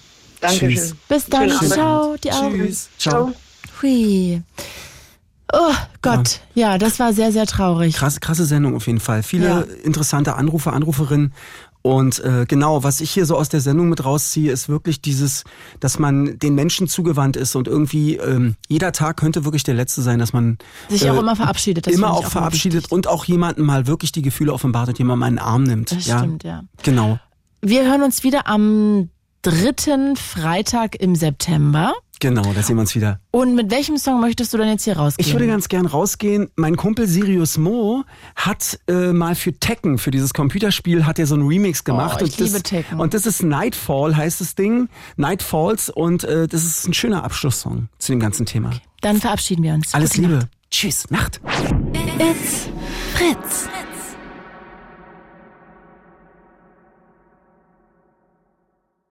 Dankeschön. 0.41 0.69
Tschüss. 0.69 0.95
Bis 1.07 1.25
dann. 1.27 1.49
Ciao. 1.51 2.15
Die 2.23 2.31
Augen. 2.31 2.65
Tschüss. 2.65 2.89
Ciao. 2.97 3.13
Ciao. 3.31 3.33
Hui. 3.81 4.41
Oh 5.51 5.73
Gott, 6.03 6.41
ja. 6.53 6.77
das 6.77 6.99
war 6.99 7.11
sehr, 7.11 7.31
sehr 7.31 7.47
traurig. 7.47 7.95
Krasse, 7.95 8.19
krasse 8.19 8.45
Sendung 8.45 8.75
auf 8.75 8.85
jeden 8.85 8.99
Fall. 8.99 9.23
Viele 9.23 9.45
Ja. 9.47 9.61
interessante 9.83 10.35
Anrufer, 10.35 10.73
Anruferinnen. 10.73 11.33
Und 11.81 12.19
äh, 12.19 12.45
genau, 12.45 12.84
was 12.84 12.99
ich 12.99 13.10
hier 13.10 13.26
so 13.26 13.38
aus 13.38 13.47
der 13.47 13.61
Sendung 13.61 13.88
mit 13.88 14.03
rausziehe, 14.03 14.51
ist 14.51 14.68
wirklich 14.68 15.01
dieses, 15.01 15.45
dass 15.80 15.97
man 15.97 16.38
den 16.38 16.53
Menschen 16.53 16.88
zugewandt 16.88 17.38
ist 17.38 17.56
und 17.56 17.69
irgendwie 17.69 18.18
ähm, 18.18 18.56
jeder 18.68 18.91
Tag 18.91 19.18
könnte 19.18 19.45
wirklich 19.45 19.64
der 19.64 19.76
letzte 19.76 20.01
sein, 20.01 20.19
dass 20.19 20.34
man 20.34 20.57
Sich 20.89 21.06
äh, 21.06 21.10
auch 21.11 21.19
immer 21.19 21.38
verabschiedet. 21.38 21.88
Das 21.88 21.93
immer 21.93 22.11
auch 22.11 22.22
immer 22.22 22.30
verabschiedet 22.30 22.84
wichtig. 22.84 22.91
und 22.91 23.07
auch 23.07 23.23
jemanden 23.26 23.64
mal 23.64 23.88
wirklich 23.88 24.11
die 24.11 24.22
Gefühle 24.22 24.51
offenbart 24.51 24.89
und 24.89 24.99
in 24.99 25.07
den 25.07 25.39
Arm 25.39 25.64
nimmt. 25.64 25.91
Das 25.91 26.06
ja, 26.06 26.19
stimmt, 26.19 26.43
ja. 26.43 26.64
Genau. 26.84 27.18
Wir 27.61 27.85
hören 27.85 28.03
uns 28.03 28.23
wieder 28.23 28.47
am 28.47 29.10
dritten 29.41 30.18
Freitag 30.18 30.95
im 30.95 31.15
September. 31.15 31.93
Genau, 32.19 32.53
da 32.53 32.61
sehen 32.61 32.75
wir 32.75 32.81
uns 32.81 32.95
wieder. 32.95 33.19
Und 33.31 33.55
mit 33.55 33.71
welchem 33.71 33.97
Song 33.97 34.19
möchtest 34.19 34.53
du 34.53 34.57
denn 34.57 34.67
jetzt 34.67 34.83
hier 34.83 34.97
rausgehen? 34.97 35.25
Ich 35.25 35.33
würde 35.33 35.47
ganz 35.47 35.69
gern 35.69 35.85
rausgehen. 35.85 36.49
Mein 36.57 36.75
Kumpel 36.75 37.07
Sirius 37.07 37.57
Mo 37.57 38.03
hat 38.35 38.77
äh, 38.87 39.13
mal 39.13 39.35
für 39.35 39.53
Tekken, 39.53 39.97
für 39.97 40.11
dieses 40.11 40.33
Computerspiel, 40.33 41.05
hat 41.05 41.17
er 41.17 41.25
so 41.25 41.35
einen 41.35 41.47
Remix 41.47 41.85
gemacht. 41.85 42.19
Oh, 42.21 42.25
ich 42.25 42.31
und 42.33 42.41
das, 42.41 42.47
liebe 42.51 42.63
Tekken. 42.63 42.99
Und 42.99 43.13
das 43.13 43.25
ist 43.25 43.41
Nightfall, 43.41 44.17
heißt 44.17 44.41
das 44.41 44.55
Ding. 44.55 44.89
Nightfalls. 45.15 45.89
Und 45.89 46.25
äh, 46.25 46.47
das 46.49 46.65
ist 46.65 46.87
ein 46.87 46.93
schöner 46.93 47.23
Abschlusssong 47.23 47.87
zu 47.99 48.11
dem 48.11 48.19
ganzen 48.19 48.45
Thema. 48.45 48.71
Dann 49.01 49.21
verabschieden 49.21 49.63
wir 49.63 49.73
uns. 49.73 49.93
Alles 49.93 50.11
Gute 50.11 50.21
Liebe. 50.23 50.33
Nacht. 50.39 50.49
Tschüss. 50.71 51.09
Nacht. 51.09 51.39
It's 52.19 52.67
Fritz. 53.13 53.69